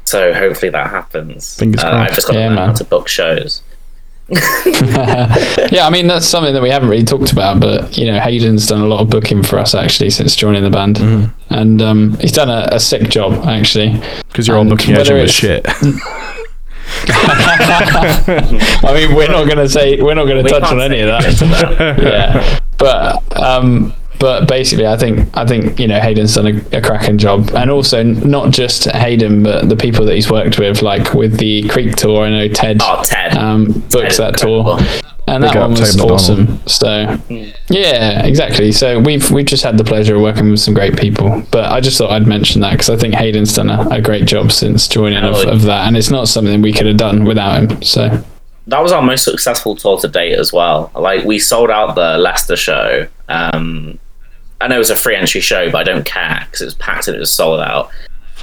so 0.05 0.33
hopefully 0.35 0.71
that 0.71 0.91
happens. 0.91 1.57
Fingers 1.59 1.83
uh, 1.83 1.91
crossed. 1.91 2.11
I've 2.11 2.15
just 2.15 2.27
got 2.29 2.35
Yeah, 2.37 2.43
to 2.43 2.49
learn 2.49 2.59
how 2.59 2.67
man. 2.67 2.75
to 2.77 2.85
book 2.85 3.09
shows. 3.09 3.63
Yeah, 5.71 5.87
I 5.87 5.91
mean 5.91 6.07
that's 6.07 6.27
something 6.27 6.55
that 6.55 6.63
we 6.63 6.71
haven't 6.71 6.89
really 6.89 7.05
talked 7.05 7.33
about, 7.33 7.61
but 7.61 7.97
you 7.99 8.07
know, 8.07 8.19
Haydn's 8.19 8.67
done 8.67 8.81
a 8.81 8.87
lot 8.87 9.01
of 9.01 9.11
booking 9.11 9.43
for 9.43 9.59
us 9.59 9.75
actually 9.75 10.11
since 10.11 10.37
joining 10.37 10.63
the 10.63 10.71
band, 10.71 10.99
and 11.51 11.83
um, 11.83 12.17
he's 12.19 12.33
done 12.33 12.49
a, 12.49 12.69
a 12.73 12.81
sick 12.81 13.09
job 13.09 13.47
actually. 13.47 14.01
Because 14.29 14.49
you're 14.49 14.57
and 14.57 14.71
booking 14.71 14.95
whether 14.95 15.17
agent 15.17 15.23
was 15.23 15.33
shit. 15.33 15.67
I 17.07 18.93
mean, 18.95 19.15
we're 19.15 19.29
not 19.29 19.45
going 19.45 19.59
to 19.59 19.69
say 19.69 20.01
we're 20.01 20.15
not 20.15 20.27
going 20.27 20.45
to 20.45 20.51
touch 20.51 20.63
can't 20.63 20.81
on 20.81 20.93
any 20.93 21.01
of 21.01 21.09
that. 21.09 21.23
that. 21.23 21.99
yeah, 22.03 22.61
but 22.79 23.39
um, 23.41 23.93
but 24.19 24.47
basically, 24.49 24.87
I 24.87 24.97
think 24.97 25.29
I 25.37 25.47
think 25.47 25.79
you 25.79 25.87
know 25.89 26.01
Haydn's 26.01 26.35
done 26.35 26.47
a, 26.47 26.77
a 26.79 26.81
cracking 26.81 27.19
job, 27.19 27.51
and 27.55 27.71
also 27.71 28.03
not 28.03 28.51
just 28.53 28.85
Haydn, 28.85 29.43
but 29.43 29.69
the 29.69 29.77
people 29.77 30.05
that 30.07 30.15
he's 30.15 30.31
worked 30.31 30.59
with, 30.59 30.83
like 30.83 31.15
with 31.15 31.39
the 31.39 31.69
Creek 31.69 31.97
tour. 31.97 32.25
I 32.25 32.31
know 32.31 32.49
Ted 32.49 32.79
Oh, 32.83 33.03
Ted. 33.05 33.37
um, 33.37 33.67
books 33.91 34.17
Ted 34.17 34.35
that 34.35 34.39
tour, 34.39 34.79
and 35.27 35.43
Big 35.43 35.53
that 35.53 35.61
one 35.61 35.71
was 35.73 35.81
Ted 35.81 35.89
McDonald. 36.01 36.13
awesome. 36.13 36.67
So 36.67 37.19
yeah, 37.69 38.25
exactly. 38.27 38.73
So 38.73 39.01
we've 39.01 39.31
we've 39.31 39.47
just 39.47 39.63
had 39.65 39.79
the 39.79 39.85
pleasure 39.85 40.17
of 40.17 40.23
working 40.23 40.51
with 40.51 40.61
some 40.61 40.75
great 40.75 40.97
people, 40.99 41.43
but 41.51 41.71
I 41.71 41.81
just 41.81 41.99
thought 41.99 42.11
I'd 42.11 42.27
mention 42.27 42.61
that 42.63 42.73
because 42.73 42.91
I 42.91 42.97
think 42.97 43.15
Haydn's 43.15 43.55
done 43.55 43.71
a, 43.71 43.89
a 43.91 44.01
great 44.01 44.27
job 44.27 44.53
since 44.53 44.87
joining 44.89 45.23
of, 45.25 45.37
of 45.47 45.63
that, 45.63 45.87
and 45.87 45.97
it's 45.97 46.11
not 46.11 46.29
something 46.29 46.63
we 46.63 46.73
could 46.73 46.87
have 46.87 46.97
done 46.97 47.25
without 47.25 47.71
him. 47.71 47.83
So. 47.83 48.25
that 48.67 48.81
was 48.81 48.93
our 48.93 49.03
most 49.03 49.25
successful 49.25 49.77
tour 49.77 49.99
to 49.99 50.09
date 50.09 50.39
as 50.39 50.53
well. 50.53 50.91
Like 50.95 51.25
we 51.25 51.39
sold 51.39 51.71
out 51.71 51.95
the 51.95 52.17
Leicester 52.19 52.57
show. 52.57 53.09
Um, 53.29 53.99
I 54.61 54.69
know 54.69 54.77
it 54.77 54.79
was 54.79 54.91
a 54.91 54.97
free 54.97 55.17
entry 55.17 55.41
show, 55.41 55.71
but 55.71 55.79
I 55.79 55.85
don't 55.85 56.05
care 56.05 56.43
because 56.47 56.63
it 56.63 56.65
was 56.67 56.75
packed 56.75 57.09
and 57.09 57.17
it 57.17 57.21
was 57.21 57.33
sold 57.33 57.61
out. 57.61 57.91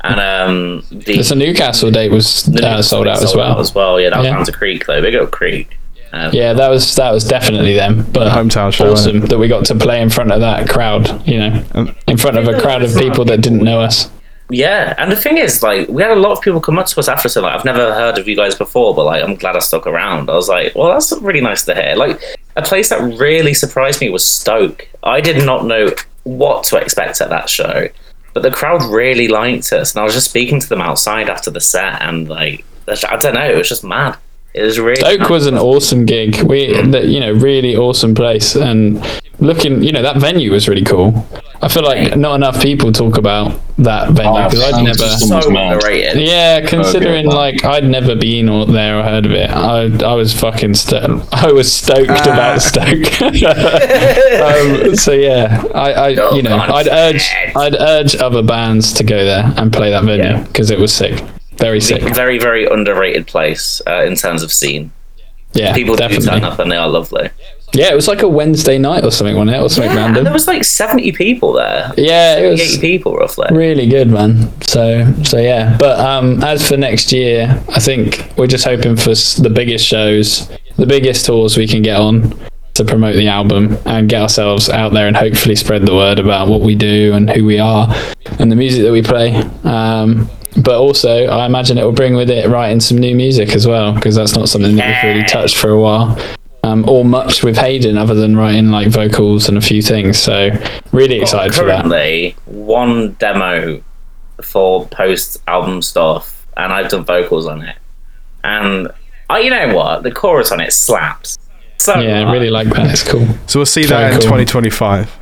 And 0.04 0.20
um, 0.20 0.84
the, 0.90 1.22
The 1.22 1.36
Newcastle 1.36 1.92
date 1.92 2.12
was 2.12 2.44
the 2.44 2.68
uh, 2.68 2.82
sold 2.82 3.08
out 3.08 3.22
as 3.22 3.32
sold 3.32 3.38
well. 3.38 3.60
as 3.60 3.74
well. 3.76 4.00
Yeah, 4.00 4.10
that 4.10 4.18
was 4.20 4.26
Yeah. 4.28 4.34
down 4.36 4.46
to 4.46 4.52
Creek 4.52 4.86
though. 4.86 5.02
Big 5.02 5.16
up 5.16 5.32
Creek. 5.32 5.78
Um, 6.14 6.32
Yeah, 6.34 6.54
that 6.54 6.70
was 6.70 6.96
that 6.96 7.12
was 7.12 7.24
definitely 7.24 7.74
them. 7.74 8.06
But 8.12 8.32
hometown 8.32 8.74
show, 8.74 8.92
awesome 8.92 9.22
that 9.22 9.38
we 9.38 9.48
got 9.48 9.66
to 9.66 9.76
play 9.76 10.02
in 10.02 10.10
front 10.10 10.32
of 10.32 10.42
that 10.42 10.68
crowd. 10.70 11.26
You 11.28 11.38
know, 11.40 11.64
Um, 11.74 11.96
in 12.08 12.18
front 12.18 12.38
of 12.38 12.48
a 12.48 12.60
crowd 12.60 12.82
of 12.84 12.96
people 12.98 13.26
that 13.26 13.42
didn't 13.42 13.64
know 13.64 13.80
us. 13.80 14.10
Yeah, 14.54 14.96
and 14.98 15.10
the 15.10 15.16
thing 15.16 15.38
is, 15.38 15.64
like, 15.64 15.88
we 15.88 16.02
had 16.04 16.12
a 16.12 16.16
lot 16.20 16.34
of 16.34 16.42
people 16.42 16.60
come 16.60 16.78
up 16.78 16.86
to 16.88 17.00
us 17.00 17.08
after 17.08 17.30
saying, 17.30 17.46
like, 17.46 17.56
I've 17.58 17.64
never 17.64 17.94
heard 17.94 18.18
of 18.18 18.28
you 18.28 18.36
guys 18.36 18.54
before, 18.54 18.94
but 18.94 19.06
like, 19.06 19.24
I'm 19.24 19.36
glad 19.36 19.56
I 19.56 19.60
stuck 19.60 19.88
around. 19.88 20.30
I 20.30 20.34
was 20.36 20.50
like, 20.50 20.76
well, 20.76 20.90
that's 20.92 21.14
really 21.22 21.40
nice 21.40 21.64
to 21.66 21.74
hear. 21.74 21.96
Like, 21.96 22.20
a 22.56 22.62
place 22.62 22.90
that 22.90 23.02
really 23.18 23.54
surprised 23.54 24.02
me 24.02 24.10
was 24.10 24.26
Stoke. 24.26 24.88
I 25.04 25.22
did 25.22 25.46
not 25.46 25.66
know 25.66 25.90
what 26.24 26.64
to 26.66 26.78
expect 26.78 27.22
at 27.22 27.30
that 27.30 27.50
show, 27.50 27.88
but 28.34 28.44
the 28.44 28.52
crowd 28.52 28.84
really 28.84 29.28
liked 29.28 29.72
us, 29.74 29.94
and 29.94 30.02
I 30.02 30.04
was 30.04 30.14
just 30.14 30.30
speaking 30.30 30.60
to 30.60 30.70
them 30.70 30.82
outside 30.82 31.30
after 31.30 31.50
the 31.50 31.62
set, 31.62 32.02
and 32.02 32.30
like, 32.30 32.64
I 32.88 33.18
don't 33.18 33.36
know, 33.36 33.50
it 33.50 33.58
was 33.58 33.70
just 33.70 33.84
mad. 33.84 34.18
It 34.54 34.64
was 34.64 34.80
really 34.80 34.98
Stoke 34.98 35.30
was 35.30 35.48
an 35.48 35.58
awesome 35.58 36.06
gig. 36.06 36.42
We, 36.44 36.68
mm. 36.68 37.10
you 37.10 37.22
know, 37.22 37.32
really 37.32 37.76
awesome 37.76 38.14
place, 38.14 38.56
and 38.56 38.98
looking, 39.42 39.84
you 39.84 39.92
know, 39.92 40.02
that 40.02 40.18
venue 40.18 40.52
was 40.52 40.68
really 40.70 40.84
cool. 40.84 41.28
I 41.64 41.68
feel 41.68 41.84
like 41.84 42.16
not 42.18 42.36
enough 42.36 42.60
people 42.62 42.92
talk 42.92 43.18
about 43.18 43.60
that 43.78 44.12
venue 44.12 44.32
Oh, 44.40 44.50
because 44.50 44.74
I'd 44.74 44.84
never. 44.84 44.98
system. 44.98 45.42
so 45.42 45.56
underrated. 45.56 46.20
Yeah, 46.22 46.66
considering 46.66 47.28
wow. 47.28 47.36
like 47.36 47.64
I'd 47.64 47.84
never 47.84 48.16
been 48.16 48.50
or 48.50 48.66
there 48.66 49.00
or 49.00 49.04
heard 49.04 49.26
of 49.28 49.32
it, 49.34 49.50
I 49.50 49.84
I 50.04 50.14
was 50.16 50.34
fucking 50.40 50.74
sto- 50.76 51.22
I 51.32 51.52
was 51.52 51.72
stoked 51.72 52.10
about 52.10 52.62
Stoke. 52.62 53.22
um, 53.22 54.96
so 54.96 55.12
yeah, 55.14 55.64
I, 55.74 55.94
I 55.94 56.16
Oh, 56.16 56.36
you 56.36 56.42
know 56.44 56.58
God. 56.58 56.88
I'd 56.88 56.88
urge 56.88 57.30
I'd 57.56 57.76
urge 57.80 58.16
other 58.16 58.42
bands 58.44 58.94
to 58.94 59.04
go 59.04 59.24
there 59.24 59.52
and 59.58 59.72
play 59.72 59.92
that 59.92 60.04
venue 60.04 60.24
Yeah. 60.24 60.44
because 60.44 60.72
it 60.72 60.80
was 60.80 60.94
sick, 60.94 61.24
very 61.58 61.80
sick. 61.82 62.02
Very, 62.16 62.40
very 62.40 62.66
underrated 62.66 63.28
place 63.28 63.82
uh, 63.88 64.04
in 64.04 64.16
terms 64.16 64.44
of 64.44 64.52
scene. 64.52 64.92
Yeah, 65.54 65.74
People 65.76 65.96
do 65.96 66.00
definitely. 66.08 66.28
turn 66.28 66.44
up 66.44 66.60
and 66.60 66.72
they 66.72 66.78
are 66.78 66.88
lovely. 66.88 67.30
Yeah, 67.74 67.92
it 67.92 67.96
was 67.96 68.08
like 68.08 68.22
a 68.22 68.28
Wednesday 68.28 68.78
night 68.78 69.06
or 69.06 69.12
something, 69.12 69.36
wasn't 69.36 69.56
it, 69.56 69.62
or 69.62 69.70
something 69.70 69.96
Yeah, 69.96 70.18
and 70.18 70.26
there 70.26 70.34
was 70.34 70.48
like 70.48 70.64
70 70.64 71.14
people 71.14 71.54
there. 71.54 71.92
Yeah, 71.98 72.38
it 72.38 72.50
was 72.50 72.60
80 72.60 72.70
was 72.72 72.78
people 72.80 73.16
roughly. 73.16 73.48
really 73.52 73.88
good, 73.88 74.10
man. 74.10 74.52
So 74.62 75.12
so 75.24 75.38
yeah, 75.38 75.78
but 75.78 76.00
um, 76.00 76.44
as 76.44 76.68
for 76.68 76.76
next 76.78 77.12
year, 77.12 77.64
I 77.70 77.80
think 77.80 78.30
we're 78.38 78.48
just 78.48 78.66
hoping 78.66 78.98
for 78.98 79.12
the 79.12 79.52
biggest 79.54 79.86
shows, 79.86 80.50
the 80.78 80.86
biggest 80.86 81.26
tours 81.26 81.58
we 81.58 81.68
can 81.68 81.82
get 81.82 81.98
on 82.00 82.38
to 82.74 82.86
promote 82.86 83.16
the 83.16 83.28
album 83.28 83.78
and 83.86 84.10
get 84.10 84.22
ourselves 84.22 84.70
out 84.70 84.94
there 84.94 85.08
and 85.08 85.16
hopefully 85.16 85.56
spread 85.56 85.86
the 85.86 85.94
word 85.94 86.20
about 86.20 86.48
what 86.48 86.62
we 86.62 86.76
do 86.76 87.14
and 87.14 87.30
who 87.30 87.46
we 87.46 87.60
are 87.60 87.94
and 88.40 88.52
the 88.52 88.56
music 88.56 88.84
that 88.84 88.92
we 88.92 89.02
play. 89.02 89.36
Um, 89.64 90.30
but 90.64 90.78
also, 90.78 91.28
I 91.28 91.46
imagine 91.46 91.78
it 91.78 91.84
will 91.84 91.92
bring 91.94 92.16
with 92.16 92.30
it 92.30 92.50
writing 92.50 92.82
some 92.82 92.98
new 92.98 93.16
music 93.16 93.50
as 93.56 93.66
well 93.66 93.94
because 93.94 94.16
that's 94.16 94.36
not 94.36 94.50
something 94.50 94.76
that 94.76 94.88
we've 95.04 95.14
really 95.16 95.26
touched 95.26 95.58
for 95.58 95.70
a 95.70 95.80
while. 95.80 96.18
Um, 96.72 96.88
or 96.88 97.04
much 97.04 97.44
with 97.44 97.58
Haydn 97.58 97.98
other 97.98 98.14
than 98.16 98.38
writing 98.38 98.70
like 98.70 98.88
vocals 98.88 99.50
and 99.50 99.58
a 99.58 99.62
few 99.62 99.82
things. 99.82 100.18
So 100.18 100.50
really 100.92 101.20
excited 101.20 101.54
for 101.54 101.66
that. 101.66 101.82
Currently, 101.82 102.36
one 102.46 103.14
demo 103.14 103.84
for 104.42 104.88
post 104.88 105.42
album 105.48 105.82
stuff, 105.82 106.48
and 106.58 106.72
I've 106.72 106.90
done 106.90 107.04
vocals 107.04 107.46
on 107.46 107.62
it. 107.62 107.76
And 108.44 108.88
I, 109.30 109.40
you 109.40 109.50
know 109.50 109.76
what? 109.76 110.04
The 110.04 110.12
chorus 110.12 110.52
on 110.52 110.62
it 110.62 110.72
slaps. 110.74 111.38
So 111.78 112.00
Yeah, 112.00 112.28
I 112.28 112.32
really 112.32 112.50
like 112.50 112.68
that. 112.70 112.92
It's 112.92 113.04
cool. 113.08 113.28
So 113.48 113.60
we'll 113.60 113.66
see 113.66 113.84
Very 113.84 114.14
that 114.14 114.24
in 114.24 114.30
cool. 114.30 114.40
2025. 114.40 115.18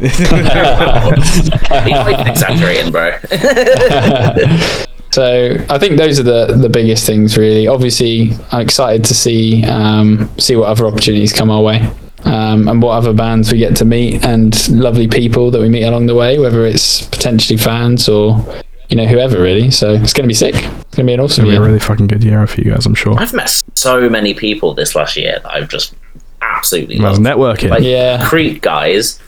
You 0.00 0.08
might 1.90 2.24
be 2.24 2.30
exaggerating, 2.30 2.92
bro. 2.92 3.18
So 5.10 5.56
I 5.70 5.78
think 5.78 5.96
those 5.98 6.20
are 6.20 6.22
the 6.22 6.54
the 6.56 6.68
biggest 6.68 7.06
things 7.06 7.36
really. 7.38 7.66
Obviously, 7.66 8.32
I'm 8.52 8.60
excited 8.60 9.04
to 9.06 9.14
see 9.14 9.64
um, 9.64 10.30
see 10.38 10.54
what 10.56 10.68
other 10.68 10.86
opportunities 10.86 11.32
come 11.32 11.50
our 11.50 11.62
way. 11.62 11.88
Um, 12.24 12.66
and 12.66 12.82
what 12.82 12.92
other 12.94 13.12
bands 13.12 13.52
we 13.52 13.58
get 13.58 13.76
to 13.76 13.84
meet 13.84 14.24
and 14.24 14.68
lovely 14.70 15.06
people 15.06 15.52
that 15.52 15.60
we 15.60 15.68
meet 15.68 15.84
along 15.84 16.06
the 16.06 16.16
way, 16.16 16.36
whether 16.40 16.66
it's 16.66 17.06
potentially 17.06 17.56
fans 17.56 18.08
or 18.08 18.44
you 18.88 18.96
know 18.96 19.06
whoever 19.06 19.40
really. 19.40 19.70
So 19.70 19.92
it's 19.94 20.12
going 20.12 20.24
to 20.24 20.28
be 20.28 20.34
sick. 20.34 20.56
It's 20.56 20.64
going 20.64 20.88
to 20.90 21.04
be 21.04 21.12
an 21.14 21.20
awesome 21.20 21.44
It'll 21.46 21.52
be 21.52 21.56
a 21.56 21.66
really 21.66 21.78
fucking 21.78 22.08
good 22.08 22.24
year 22.24 22.44
for 22.48 22.60
you 22.60 22.72
guys, 22.72 22.86
I'm 22.86 22.96
sure. 22.96 23.16
I've 23.18 23.32
met 23.32 23.62
so 23.74 24.10
many 24.10 24.34
people 24.34 24.74
this 24.74 24.96
last 24.96 25.16
year 25.16 25.38
that 25.42 25.54
I've 25.54 25.68
just 25.68 25.94
absolutely 26.42 26.98
Well, 26.98 27.12
loved. 27.12 27.22
networking. 27.22 27.70
Like 27.70 27.84
Yeah. 27.84 28.26
Creek 28.28 28.62
guys, 28.62 29.20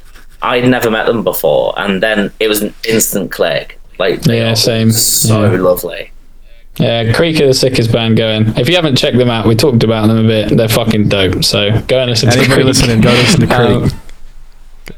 I'd 0.43 0.65
never 0.69 0.91
met 0.91 1.07
them 1.07 1.23
before, 1.23 1.73
and 1.79 2.03
then 2.03 2.33
it 2.41 2.49
was 2.49 2.61
an 2.61 2.75
instant 2.89 3.31
click. 3.31 3.79
Like 4.01 4.23
they 4.23 4.39
Yeah, 4.41 4.53
are 4.53 4.57
same. 4.57 4.91
So 4.91 5.53
Yeah. 5.53 5.59
lovely. 5.61 6.11
Yeah, 6.79 7.13
Creek 7.13 7.41
are 7.41 7.47
the 7.47 7.55
sickest 7.55 7.93
band 7.93 8.17
going. 8.17 8.55
If 8.57 8.69
you 8.69 8.75
haven't 8.77 8.97
checked 8.97 9.19
them 9.19 9.29
out, 9.31 9.47
we 9.47 9.55
talked 9.55 9.85
about 9.85 10.07
them 10.09 10.25
a 10.25 10.27
bit. 10.27 10.57
They're 10.57 10.69
fucking 10.69 11.09
dope. 11.09 11.45
So 11.45 11.79
go 11.89 11.99
and 12.01 12.11
listen 12.11 12.31
to 12.31 12.37
Anybody 12.39 12.55
Creek. 12.55 12.67
listening, 12.67 13.01
go 13.03 13.11
listen 13.11 13.41
to 13.41 13.47
Creek. 13.47 13.59
Um, 13.59 13.91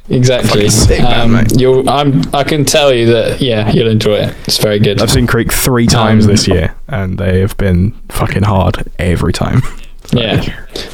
Exactly. 0.09 0.69
Fucking 0.69 1.05
band, 1.05 1.35
Um, 1.53 1.59
you'll, 1.59 1.89
I'm, 1.89 2.23
I 2.35 2.45
can 2.45 2.65
tell 2.65 2.93
you 2.95 3.07
that, 3.13 3.41
yeah, 3.41 3.71
you'll 3.73 3.91
enjoy 3.91 4.15
it. 4.17 4.35
It's 4.47 4.59
very 4.59 4.79
good. 4.79 5.01
I've 5.03 5.11
seen 5.11 5.27
Creek 5.27 5.53
three 5.53 5.87
times 5.87 6.25
Um, 6.25 6.31
this 6.31 6.49
year, 6.49 6.75
and 6.89 7.19
they 7.19 7.41
have 7.41 7.57
been 7.59 7.93
fucking 8.09 8.45
hard 8.45 8.77
every 8.99 9.33
time. 9.33 9.63
Yeah, 10.13 10.43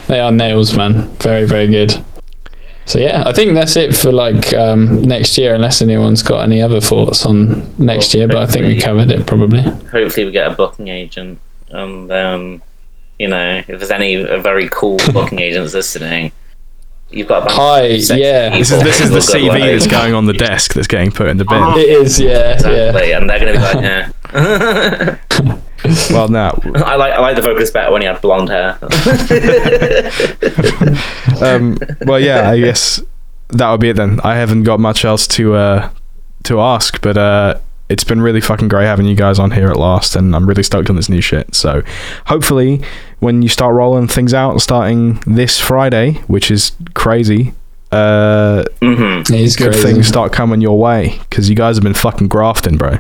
they 0.06 0.20
are 0.20 0.30
nails, 0.32 0.74
man. 0.76 1.08
Very, 1.20 1.44
very 1.46 1.66
good. 1.68 2.02
So 2.88 2.98
yeah, 2.98 3.22
I 3.26 3.34
think 3.34 3.52
that's 3.52 3.76
it 3.76 3.94
for 3.94 4.10
like 4.10 4.54
um, 4.54 5.02
next 5.02 5.36
year, 5.36 5.54
unless 5.54 5.82
anyone's 5.82 6.22
got 6.22 6.42
any 6.42 6.62
other 6.62 6.80
thoughts 6.80 7.26
on 7.26 7.70
next 7.76 8.14
year. 8.14 8.26
But 8.26 8.38
I 8.38 8.46
think 8.46 8.66
we 8.66 8.80
covered 8.80 9.10
it 9.10 9.26
probably. 9.26 9.60
Hopefully, 9.60 10.24
we 10.24 10.30
get 10.32 10.50
a 10.50 10.54
booking 10.54 10.88
agent, 10.88 11.38
and 11.68 12.10
um, 12.10 12.62
you 13.18 13.28
know, 13.28 13.58
if 13.58 13.66
there's 13.66 13.90
any 13.90 14.26
uh, 14.26 14.38
very 14.40 14.70
cool 14.70 14.96
booking 15.12 15.38
agents 15.38 15.74
listening, 15.74 16.32
You've 17.10 17.28
got 17.28 17.42
a 17.42 17.46
band 17.46 17.58
Hi, 17.58 17.80
of 17.80 18.18
yeah. 18.18 18.58
This 18.58 18.70
is 18.70 18.82
this 18.82 19.00
is 19.00 19.10
the 19.10 19.18
CV 19.18 19.48
like- 19.48 19.62
that's 19.62 19.86
going 19.86 20.14
on 20.14 20.26
the 20.26 20.34
desk 20.34 20.74
that's 20.74 20.86
getting 20.86 21.10
put 21.10 21.28
in 21.28 21.38
the 21.38 21.44
bin. 21.44 21.62
It 21.76 21.88
is, 21.88 22.20
yeah, 22.20 22.28
yeah. 22.30 22.52
Exactly, 22.52 23.12
and 23.12 23.30
they're 23.30 23.38
gonna 23.38 23.52
be 23.52 23.58
like, 23.58 23.82
yeah. 24.32 25.58
Well, 26.10 26.28
no. 26.28 26.58
I 26.74 26.96
like 26.96 27.12
I 27.12 27.20
like 27.20 27.36
the 27.36 27.42
vocalist 27.42 27.72
better 27.72 27.92
when 27.92 28.02
he 28.02 28.08
had 28.08 28.20
blonde 28.20 28.48
hair. 28.48 28.78
Um, 31.40 31.78
well, 32.04 32.18
yeah. 32.18 32.50
I 32.50 32.58
guess 32.58 33.00
that 33.50 33.70
would 33.70 33.80
be 33.80 33.90
it 33.90 33.96
then. 33.96 34.20
I 34.24 34.34
haven't 34.36 34.64
got 34.64 34.80
much 34.80 35.04
else 35.04 35.26
to 35.28 35.54
uh, 35.54 35.90
to 36.44 36.60
ask, 36.60 37.00
but 37.00 37.16
uh, 37.16 37.58
it's 37.88 38.04
been 38.04 38.20
really 38.20 38.40
fucking 38.40 38.68
great 38.68 38.86
having 38.86 39.06
you 39.06 39.14
guys 39.14 39.38
on 39.38 39.52
here 39.52 39.68
at 39.68 39.76
last, 39.76 40.16
and 40.16 40.34
I'm 40.34 40.46
really 40.48 40.62
stoked 40.62 40.90
on 40.90 40.96
this 40.96 41.08
new 41.08 41.20
shit. 41.20 41.54
So, 41.54 41.82
hopefully, 42.26 42.82
when 43.20 43.42
you 43.42 43.48
start 43.48 43.74
rolling 43.74 44.08
things 44.08 44.34
out, 44.34 44.60
starting 44.60 45.20
this 45.26 45.60
Friday, 45.60 46.14
which 46.26 46.50
is 46.50 46.72
crazy, 46.94 47.54
uh, 47.92 48.64
hmm 48.82 49.22
good 49.22 49.56
crazy. 49.56 49.82
things 49.82 50.08
start 50.08 50.32
coming 50.32 50.60
your 50.60 50.78
way 50.78 51.18
because 51.30 51.48
you 51.48 51.54
guys 51.54 51.76
have 51.76 51.84
been 51.84 51.94
fucking 51.94 52.28
grafting, 52.28 52.76
bro. 52.76 52.98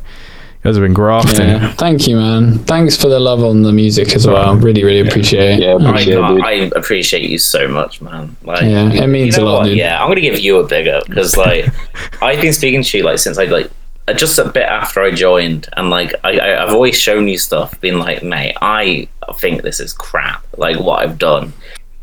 You 0.58 0.70
guys 0.70 0.76
have 0.76 0.84
been 0.84 0.92
grafting. 0.92 1.48
Yeah. 1.48 1.72
Thank 1.74 2.08
you, 2.08 2.16
man. 2.16 2.58
Thanks 2.58 2.96
for 2.96 3.08
the 3.08 3.20
love 3.20 3.44
on 3.44 3.62
the 3.62 3.72
music 3.72 4.16
as 4.16 4.26
well. 4.26 4.56
Really, 4.56 4.82
really 4.82 5.08
appreciate 5.08 5.60
it. 5.60 5.62
Yeah, 5.62 5.74
I, 5.74 5.90
appreciate 5.90 6.18
it. 6.18 6.44
I 6.44 6.52
appreciate 6.76 7.30
you 7.30 7.38
so 7.38 7.68
much, 7.68 8.00
man. 8.00 8.36
Like, 8.42 8.62
Yeah, 8.62 8.90
it 8.90 9.06
means 9.06 9.36
you 9.36 9.44
know 9.44 9.50
a 9.50 9.52
lot, 9.52 9.64
dude. 9.66 9.76
Yeah, 9.76 10.02
I'm 10.02 10.08
gonna 10.10 10.20
give 10.20 10.40
you 10.40 10.58
a 10.58 10.66
big 10.66 10.88
up 10.88 11.06
because 11.06 11.36
like 11.36 11.66
I've 12.22 12.40
been 12.42 12.52
speaking 12.52 12.82
to 12.82 12.98
you 12.98 13.04
like 13.04 13.20
since 13.20 13.38
I 13.38 13.44
like 13.44 13.70
uh, 14.08 14.14
just 14.14 14.36
a 14.40 14.48
bit 14.48 14.64
after 14.64 15.00
I 15.00 15.12
joined, 15.12 15.68
and 15.76 15.90
like 15.90 16.12
I, 16.24 16.38
I 16.38 16.64
I've 16.64 16.74
always 16.74 16.98
shown 16.98 17.28
you 17.28 17.38
stuff, 17.38 17.80
been 17.80 18.00
like, 18.00 18.24
mate, 18.24 18.56
I 18.60 19.08
think 19.36 19.62
this 19.62 19.78
is 19.78 19.92
crap, 19.92 20.44
like 20.56 20.80
what 20.80 21.02
I've 21.02 21.18
done, 21.18 21.52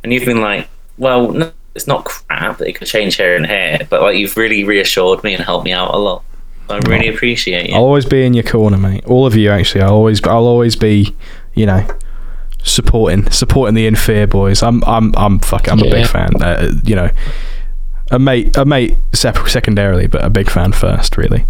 and 0.03 0.13
you've 0.13 0.25
been 0.25 0.39
like, 0.39 0.69
well, 0.97 1.29
no, 1.33 1.51
it's 1.73 1.87
not 1.87 2.05
crap. 2.05 2.61
It 2.61 2.73
could 2.73 2.87
change 2.87 3.17
here 3.17 3.35
and 3.35 3.45
here, 3.45 3.79
but 3.89 4.01
like 4.01 4.17
you've 4.17 4.37
really 4.37 4.63
reassured 4.63 5.25
me 5.25 5.33
and 5.33 5.43
helped 5.43 5.65
me 5.65 5.73
out 5.73 5.93
a 5.93 5.97
lot. 5.97 6.23
I 6.69 6.77
really 6.79 7.07
appreciate 7.07 7.69
you. 7.69 7.75
I'll 7.75 7.83
always 7.83 8.05
be 8.05 8.25
in 8.25 8.33
your 8.33 8.43
corner, 8.43 8.77
mate. 8.77 9.05
All 9.05 9.25
of 9.25 9.35
you, 9.35 9.49
actually. 9.51 9.81
I'll 9.81 9.93
always, 9.93 10.23
I'll 10.23 10.47
always 10.47 10.75
be, 10.75 11.15
you 11.53 11.65
know, 11.65 11.85
supporting, 12.63 13.29
supporting 13.29 13.75
the 13.75 13.85
In 13.85 13.95
Fear 13.95 14.27
boys. 14.27 14.63
I'm, 14.63 14.83
I'm, 14.85 15.13
I'm 15.15 15.39
fucking, 15.39 15.71
I'm 15.71 15.79
a 15.79 15.89
big 15.89 16.07
fan. 16.07 16.41
Uh, 16.41 16.71
you 16.83 16.95
know, 16.95 17.09
a 18.11 18.19
mate, 18.19 18.55
a 18.57 18.65
mate, 18.65 18.95
sep- 19.13 19.47
secondarily, 19.47 20.07
but 20.07 20.23
a 20.23 20.29
big 20.29 20.49
fan 20.49 20.71
first, 20.71 21.17
really. 21.17 21.45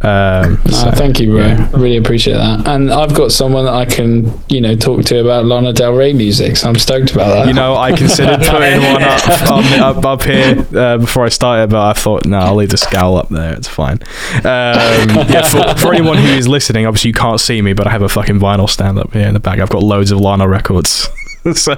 Um, 0.00 0.58
so, 0.66 0.90
thank 0.92 1.18
you, 1.18 1.32
bro. 1.32 1.46
yeah. 1.46 1.70
Really 1.72 1.96
appreciate 1.96 2.34
that. 2.34 2.68
And 2.68 2.92
I've 2.92 3.14
got 3.14 3.32
someone 3.32 3.64
that 3.64 3.74
I 3.74 3.84
can, 3.84 4.32
you 4.48 4.60
know, 4.60 4.76
talk 4.76 5.04
to 5.06 5.20
about 5.20 5.44
Lana 5.44 5.72
Del 5.72 5.92
Rey 5.92 6.12
music, 6.12 6.56
so 6.56 6.68
I'm 6.68 6.76
stoked 6.76 7.12
about 7.12 7.28
that. 7.28 7.46
You 7.48 7.54
know, 7.54 7.74
I 7.74 7.92
considered 7.96 8.40
putting 8.40 8.80
one 8.82 9.02
up 9.02 9.42
on, 9.50 9.64
up, 9.80 10.04
up 10.04 10.22
here 10.22 10.66
uh, 10.76 10.98
before 10.98 11.24
I 11.24 11.28
started, 11.28 11.70
but 11.70 11.84
I 11.84 11.92
thought, 11.94 12.26
no, 12.26 12.38
I'll 12.38 12.54
leave 12.54 12.70
the 12.70 12.76
scowl 12.76 13.16
up 13.16 13.28
there. 13.28 13.54
It's 13.54 13.68
fine. 13.68 13.98
Um, 14.36 14.42
yeah, 14.44 15.42
for, 15.42 15.80
for 15.80 15.92
anyone 15.92 16.18
who 16.18 16.28
is 16.28 16.46
listening, 16.46 16.86
obviously 16.86 17.08
you 17.08 17.14
can't 17.14 17.40
see 17.40 17.60
me, 17.60 17.72
but 17.72 17.86
I 17.86 17.90
have 17.90 18.02
a 18.02 18.08
fucking 18.08 18.38
vinyl 18.38 18.68
stand 18.68 18.98
up 18.98 19.12
here 19.12 19.26
in 19.26 19.34
the 19.34 19.40
back. 19.40 19.58
I've 19.58 19.70
got 19.70 19.82
loads 19.82 20.12
of 20.12 20.20
Lana 20.20 20.48
records. 20.48 21.08
so 21.54 21.74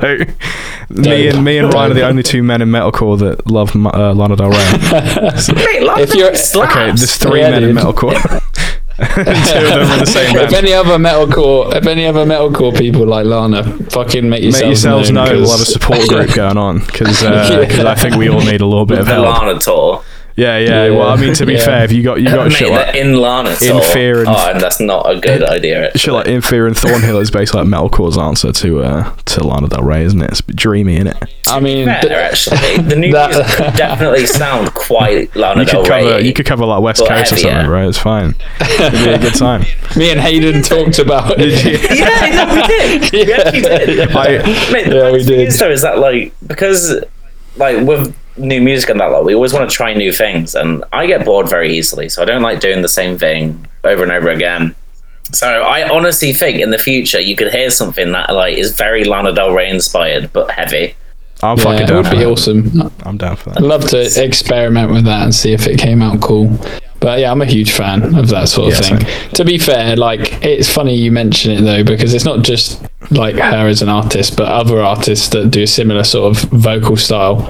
me 0.90 1.28
and 1.28 1.44
me 1.44 1.58
and 1.58 1.72
Ryan 1.72 1.90
are 1.92 1.94
the 1.94 2.06
only 2.06 2.22
two 2.32 2.42
men 2.42 2.62
in 2.62 2.68
metalcore 2.70 3.18
that 3.18 3.46
love 3.50 3.74
uh, 3.76 4.12
Lana 4.14 4.36
Del 4.36 4.50
Rey. 4.50 4.56
Mate, 5.54 5.82
Lana 5.82 6.00
If 6.02 6.14
you're- 6.14 6.34
slaps. 6.34 6.72
Okay, 6.74 6.86
there's 6.86 7.16
three 7.16 7.40
Yeah, 7.40 7.50
men 7.50 7.64
in 7.64 7.74
dude. 7.74 7.84
metalcore. 7.84 8.40
two 9.00 9.04
of 9.06 9.24
them 9.24 9.88
are 9.88 9.94
in 9.94 10.00
the 10.00 10.06
same 10.06 10.36
if 10.36 10.52
any 10.52 10.72
other 10.74 10.98
metalcore, 10.98 11.74
if 11.74 11.86
any 11.86 12.04
other 12.06 12.24
metalcore 12.26 12.76
people 12.76 13.06
like 13.06 13.24
Lana, 13.24 13.62
fucking 13.90 14.28
make 14.28 14.42
yourselves, 14.42 14.60
Make 14.62 14.68
yourselves 14.68 15.10
known, 15.10 15.24
know 15.26 15.32
we'll 15.32 15.40
'cause- 15.42 15.50
have 15.52 15.60
a 15.60 15.70
support 15.70 16.08
group 16.08 16.34
going 16.34 16.58
on 16.58 16.80
because 16.80 17.22
Yeah. 17.22 17.84
I 17.88 17.94
think 17.94 18.16
we 18.16 18.28
all 18.28 18.40
need 18.40 18.60
a 18.60 18.66
little 18.66 18.86
bit 18.86 18.98
of 18.98 19.06
the 19.06 19.12
help. 19.14 19.38
Lana 19.42 19.58
tour. 19.58 20.02
Yeah, 20.36 20.58
yeah, 20.58 20.84
Yeah. 20.86 20.90
Well, 20.96 21.08
I 21.08 21.16
mean, 21.16 21.34
to 21.34 21.44
be 21.46 21.54
Yeah. 21.54 21.64
fair, 21.64 21.84
if 21.84 21.92
you 21.92 22.02
got 22.02 22.18
you 22.20 22.26
got 22.28 22.44
Mate, 22.48 22.52
shit 22.54 22.70
like 22.70 22.92
the 22.92 23.00
in 23.00 23.14
Lana 23.14 23.54
tour. 23.56 23.82
Fear 23.82 24.20
and- 24.20 24.28
oh, 24.28 24.50
and 24.52 24.60
that's 24.60 24.80
not 24.80 25.10
a 25.10 25.18
good 25.18 25.42
idea. 25.42 25.86
Actually. 25.86 25.98
shit 26.00 26.14
like 26.14 26.26
In 26.28 26.40
Fear 26.40 26.66
and 26.68 26.76
Thornhill 26.76 27.18
is 27.18 27.30
basically 27.30 27.62
like 27.62 27.68
metalcore's 27.68 28.16
answer 28.16 28.52
to 28.52 28.82
uh 28.82 29.12
to 29.26 29.44
Lana 29.44 29.68
Del 29.68 29.82
Rey, 29.82 30.04
isn't 30.04 30.20
it? 30.22 30.30
It's 30.30 30.40
a 30.40 30.44
bit 30.44 30.56
dreamy, 30.56 30.94
isn't 30.96 31.08
it? 31.08 31.16
I 31.48 31.58
mean, 31.60 31.86
Fair, 31.86 32.00
th- 32.02 32.12
actually. 32.12 32.78
The 32.82 32.96
new 32.96 33.12
That- 33.12 33.30
music 33.34 33.46
could 33.56 33.74
definitely 33.74 34.26
sound 34.26 34.72
quite 34.74 35.34
Lana 35.36 35.60
You 35.62 35.66
Del 35.66 35.82
could 35.82 35.90
cover 35.90 36.20
you 36.20 36.32
could 36.32 36.46
cover 36.46 36.64
like 36.64 36.80
West 36.82 37.00
But 37.00 37.08
Coast 37.08 37.32
or 37.32 37.36
something, 37.36 37.66
right? 37.66 37.86
It's 37.88 37.98
fine. 37.98 38.34
It'd 38.60 38.92
be 38.92 39.08
a 39.10 39.18
good 39.18 39.34
time. 39.34 39.62
me 39.96 40.10
and 40.10 40.20
Haydn 40.20 40.62
talked 40.62 40.98
about 41.00 41.34
it. 41.38 41.50
yeah, 41.98 42.44
no, 42.44 42.54
we 42.54 42.62
did. 42.68 43.12
Yeah, 43.12 43.24
We 43.26 43.32
actually 43.32 43.60
did. 43.96 44.10
I 44.16 44.72
Mate, 44.72 44.86
the 44.88 44.94
Yeah, 44.96 45.10
we 45.12 45.24
did. 45.24 45.48
is 45.48 45.58
though 45.58 45.70
is 45.70 45.82
that 45.82 45.98
like 45.98 46.32
because 46.46 47.02
like 47.56 47.84
with 47.84 48.14
new 48.36 48.60
music 48.60 48.90
and 48.90 49.00
that 49.00 49.10
lot, 49.10 49.24
we 49.24 49.34
always 49.34 49.52
want 49.52 49.68
to 49.68 49.74
try 49.74 49.92
new 49.94 50.12
things, 50.12 50.54
and 50.54 50.84
I 50.92 51.06
get 51.06 51.24
bored 51.24 51.48
very 51.48 51.76
easily, 51.76 52.08
so 52.08 52.22
I 52.22 52.24
don't 52.24 52.42
like 52.42 52.60
doing 52.60 52.82
the 52.82 52.88
same 52.88 53.18
thing 53.18 53.66
over 53.84 54.02
and 54.02 54.12
over 54.12 54.30
again. 54.30 54.74
So 55.32 55.46
I 55.62 55.88
honestly 55.88 56.32
think 56.32 56.60
in 56.60 56.70
the 56.70 56.78
future 56.78 57.20
you 57.20 57.36
could 57.36 57.52
hear 57.52 57.70
something 57.70 58.10
that 58.12 58.34
like 58.34 58.56
is 58.58 58.72
very 58.74 59.04
Lana 59.04 59.32
Del 59.32 59.52
Rey 59.54 59.70
inspired 59.70 60.32
but 60.32 60.50
heavy. 60.50 60.94
I'm 61.42 61.56
Yeah, 61.56 61.64
fucking 61.64 61.82
it 61.82 61.86
down 61.86 61.96
would 61.98 62.06
for 62.06 62.12
be 62.12 62.18
that. 62.18 62.26
awesome. 62.26 62.92
I'm 63.04 63.16
down 63.16 63.36
for 63.36 63.50
that. 63.50 63.58
I'd 63.58 63.62
love 63.64 63.88
to 63.90 64.24
experiment 64.24 64.90
with 64.90 65.04
that 65.04 65.22
and 65.22 65.34
see 65.34 65.52
if 65.52 65.66
it 65.68 65.78
came 65.78 66.02
out 66.02 66.20
cool. 66.20 66.50
But 66.98 67.20
yeah, 67.20 67.30
I'm 67.30 67.40
a 67.40 67.46
huge 67.46 67.70
fan 67.72 68.14
of 68.18 68.28
that 68.28 68.48
sort 68.48 68.72
of 68.74 68.80
Yeah, 68.90 68.98
thing. 68.98 69.30
To 69.34 69.44
be 69.44 69.56
fair, 69.56 69.96
like 69.96 70.44
it's 70.44 70.68
funny 70.68 70.94
you 70.96 71.10
mention 71.12 71.52
it 71.52 71.60
though 71.62 71.82
because 71.84 72.12
it's 72.12 72.26
not 72.26 72.42
just 72.42 72.84
like 73.10 73.36
her 73.36 73.68
as 73.68 73.80
an 73.82 73.88
artist, 73.88 74.36
but 74.36 74.48
other 74.48 74.82
artists 74.82 75.28
that 75.28 75.50
do 75.50 75.62
a 75.62 75.66
similar 75.66 76.04
sort 76.04 76.36
of 76.36 76.42
vocal 76.50 76.96
style 76.96 77.48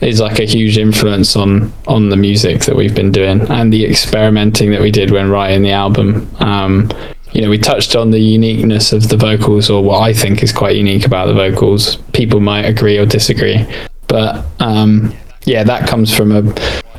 is 0.00 0.20
like 0.20 0.38
a 0.38 0.44
huge 0.44 0.78
influence 0.78 1.36
on 1.36 1.72
on 1.86 2.08
the 2.08 2.16
music 2.16 2.62
that 2.62 2.76
we've 2.76 2.94
been 2.94 3.12
doing 3.12 3.40
and 3.50 3.72
the 3.72 3.84
experimenting 3.84 4.70
that 4.70 4.80
we 4.80 4.90
did 4.90 5.10
when 5.10 5.30
writing 5.30 5.62
the 5.62 5.72
album. 5.72 6.28
Um, 6.40 6.90
you 7.32 7.42
know, 7.42 7.50
we 7.50 7.58
touched 7.58 7.94
on 7.94 8.10
the 8.10 8.18
uniqueness 8.18 8.92
of 8.92 9.08
the 9.08 9.16
vocals, 9.16 9.70
or 9.70 9.84
what 9.84 10.00
I 10.00 10.12
think 10.12 10.42
is 10.42 10.52
quite 10.52 10.76
unique 10.76 11.06
about 11.06 11.26
the 11.26 11.34
vocals. 11.34 11.96
People 12.12 12.40
might 12.40 12.64
agree 12.64 12.98
or 12.98 13.06
disagree, 13.06 13.64
but 14.08 14.44
um, 14.58 15.14
yeah, 15.44 15.64
that 15.64 15.88
comes 15.88 16.14
from 16.14 16.32
a, 16.32 16.54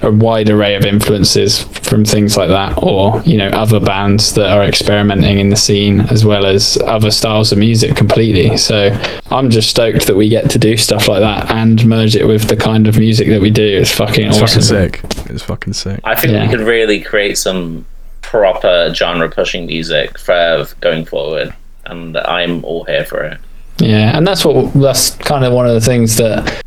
a 0.08 0.12
wide 0.12 0.50
array 0.50 0.76
of 0.76 0.84
influences 0.86 1.62
from 1.64 2.04
things 2.06 2.36
like 2.38 2.50
that, 2.50 2.74
or 2.82 3.22
you 3.24 3.38
know, 3.38 3.48
other 3.50 3.80
bands 3.80 4.34
that 4.34 4.50
are 4.58 4.64
experimenting 4.64 5.38
in 5.40 5.50
the 5.50 5.56
scene 5.56 6.02
as 6.02 6.26
well 6.26 6.46
as 6.46 6.78
other 6.86 7.12
styles 7.12 7.52
of 7.52 7.58
music 7.60 7.96
completely. 7.96 8.58
So 8.58 8.90
I'm 9.30 9.50
just 9.50 9.70
stoked 9.70 10.08
that 10.08 10.16
we 10.16 10.28
get 10.30 10.50
to 10.52 10.58
do 10.60 10.76
stuff 10.78 11.08
like 11.08 11.20
that 11.22 11.52
and 11.52 11.86
merge 11.86 12.16
it 12.16 12.26
with 12.26 12.48
the 12.48 12.56
kind 12.58 12.88
of 12.88 12.98
music 12.98 13.28
that 13.30 13.42
we 13.42 13.52
do. 13.52 13.64
It's 13.64 13.92
fucking 13.92 14.28
It's 14.30 14.42
awesome. 14.42 14.62
fucking 14.64 15.02
sick. 15.02 15.30
It's 15.30 15.44
fucking 15.44 15.74
sick. 15.74 16.00
I 16.04 16.16
think 16.16 16.34
Yeah. 16.34 16.44
we 16.46 16.50
could 16.50 16.66
really 16.66 17.00
create 17.02 17.38
some 17.38 17.86
proper 18.22 18.92
genre 18.96 19.30
pushing 19.30 19.66
music 19.68 20.18
for 20.18 20.66
going 20.80 21.06
forward, 21.06 21.54
and 21.86 22.18
I'm 22.18 22.64
all 22.66 22.86
here 22.86 23.06
for 23.06 23.24
it. 23.24 23.38
Yeah, 23.78 24.16
and 24.18 24.26
that's 24.26 24.44
what 24.46 24.74
that's 24.74 25.12
kind 25.18 25.44
of 25.46 25.54
one 25.54 25.68
of 25.68 25.74
the 25.74 25.82
things 25.82 26.18
that 26.18 26.62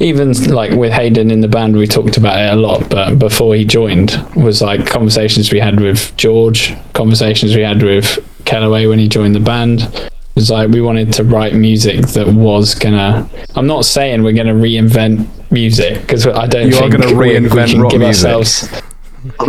even 0.00 0.32
like 0.54 0.70
with 0.72 0.92
Haydn 0.92 1.30
in 1.30 1.40
the 1.40 1.48
band, 1.48 1.76
we 1.76 1.86
talked 1.86 2.16
about 2.16 2.38
it 2.38 2.52
a 2.52 2.56
lot. 2.56 2.88
But 2.88 3.18
before 3.18 3.54
he 3.54 3.64
joined, 3.64 4.10
was 4.36 4.62
like 4.62 4.86
conversations 4.86 5.52
we 5.52 5.58
had 5.60 5.80
with 5.80 6.16
George, 6.16 6.74
conversations 6.92 7.54
we 7.56 7.62
had 7.62 7.82
with 7.82 8.18
Kellaway 8.44 8.88
when 8.88 8.98
he 8.98 9.08
joined 9.08 9.34
the 9.34 9.40
band. 9.40 9.80
It 9.82 10.10
was 10.42 10.50
like 10.50 10.68
we 10.70 10.80
wanted 10.80 11.12
to 11.14 11.24
write 11.24 11.54
music 11.54 12.06
that 12.08 12.28
was 12.28 12.74
gonna. 12.76 13.28
I'm 13.56 13.66
not 13.66 13.84
saying 13.84 14.22
we're 14.22 14.32
gonna 14.32 14.54
reinvent 14.54 15.26
music 15.50 16.00
because 16.02 16.26
I 16.26 16.46
don't. 16.46 16.70
Think 16.70 16.74
you 16.74 16.78
are 16.78 16.88
gonna 16.88 17.06
reinvent 17.06 17.68
we- 17.68 17.74
we 17.74 17.80
rock 17.80 17.90
give 17.92 18.00
music. 18.02 18.26
ourselves- 18.30 18.82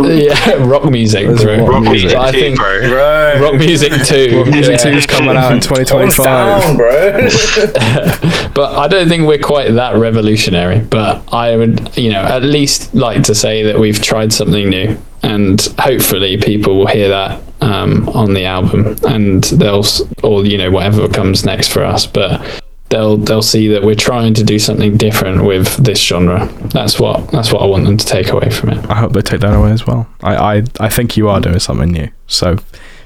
yeah, 0.00 0.54
rock 0.64 0.84
music, 0.90 1.26
There's 1.26 1.42
bro. 1.42 1.66
rock 1.66 1.82
music 1.84 2.12
But 2.12 2.28
I 2.28 2.32
think 2.32 2.56
bro. 2.58 3.40
rock 3.40 3.54
music 3.54 3.92
too. 4.04 4.38
Rock 4.38 4.48
Music 4.48 4.72
yeah. 4.78 4.90
2 4.92 4.96
is 4.98 5.06
coming 5.06 5.36
out 5.36 5.52
in 5.52 5.60
2025. 5.60 6.24
down, 6.24 6.76
bro. 6.76 7.12
but 8.54 8.78
I 8.78 8.88
don't 8.88 9.08
think 9.08 9.26
we're 9.26 9.38
quite 9.38 9.70
that 9.72 9.96
revolutionary. 9.96 10.80
But 10.80 11.32
I 11.32 11.56
would, 11.56 11.96
you 11.96 12.10
know, 12.10 12.22
at 12.22 12.42
least 12.42 12.94
like 12.94 13.22
to 13.24 13.34
say 13.34 13.62
that 13.64 13.78
we've 13.78 14.00
tried 14.02 14.32
something 14.32 14.68
new, 14.68 14.96
and 15.22 15.60
hopefully 15.78 16.36
people 16.36 16.78
will 16.78 16.86
hear 16.86 17.08
that 17.08 17.40
um, 17.60 18.08
on 18.10 18.34
the 18.34 18.44
album, 18.44 18.96
and 19.06 19.44
they'll, 19.44 19.84
or 20.22 20.44
you 20.46 20.58
know, 20.58 20.70
whatever 20.70 21.08
comes 21.08 21.44
next 21.44 21.68
for 21.68 21.84
us. 21.84 22.06
But 22.06 22.59
they'll 22.90 23.16
they'll 23.16 23.42
see 23.42 23.68
that 23.68 23.82
we're 23.82 23.94
trying 23.94 24.34
to 24.34 24.44
do 24.44 24.58
something 24.58 24.96
different 24.96 25.44
with 25.44 25.76
this 25.76 25.98
genre. 25.98 26.46
That's 26.72 27.00
what 27.00 27.30
that's 27.30 27.52
what 27.52 27.62
I 27.62 27.66
want 27.66 27.84
them 27.86 27.96
to 27.96 28.04
take 28.04 28.30
away 28.30 28.50
from 28.50 28.70
it. 28.70 28.90
I 28.90 28.96
hope 28.96 29.12
they 29.12 29.22
take 29.22 29.40
that 29.40 29.54
away 29.54 29.70
as 29.70 29.86
well. 29.86 30.08
I, 30.22 30.36
I, 30.36 30.62
I 30.78 30.88
think 30.88 31.16
you 31.16 31.28
are 31.28 31.40
doing 31.40 31.58
something 31.58 31.90
new. 31.90 32.08
So 32.26 32.56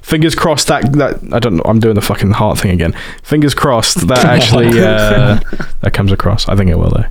fingers 0.02 0.34
crossed 0.34 0.66
that 0.68 0.92
that 0.94 1.20
I 1.32 1.38
don't 1.38 1.56
know. 1.56 1.62
I'm 1.66 1.78
doing 1.78 1.94
the 1.94 2.02
fucking 2.02 2.32
heart 2.32 2.58
thing 2.58 2.72
again. 2.72 2.94
Fingers 3.22 3.54
crossed 3.54 4.08
that 4.08 4.24
actually 4.24 4.68
uh, 4.80 5.40
that 5.82 5.92
comes 5.92 6.10
across. 6.10 6.48
I 6.48 6.56
think 6.56 6.70
it 6.70 6.78
will 6.78 6.90
though. 6.90 7.06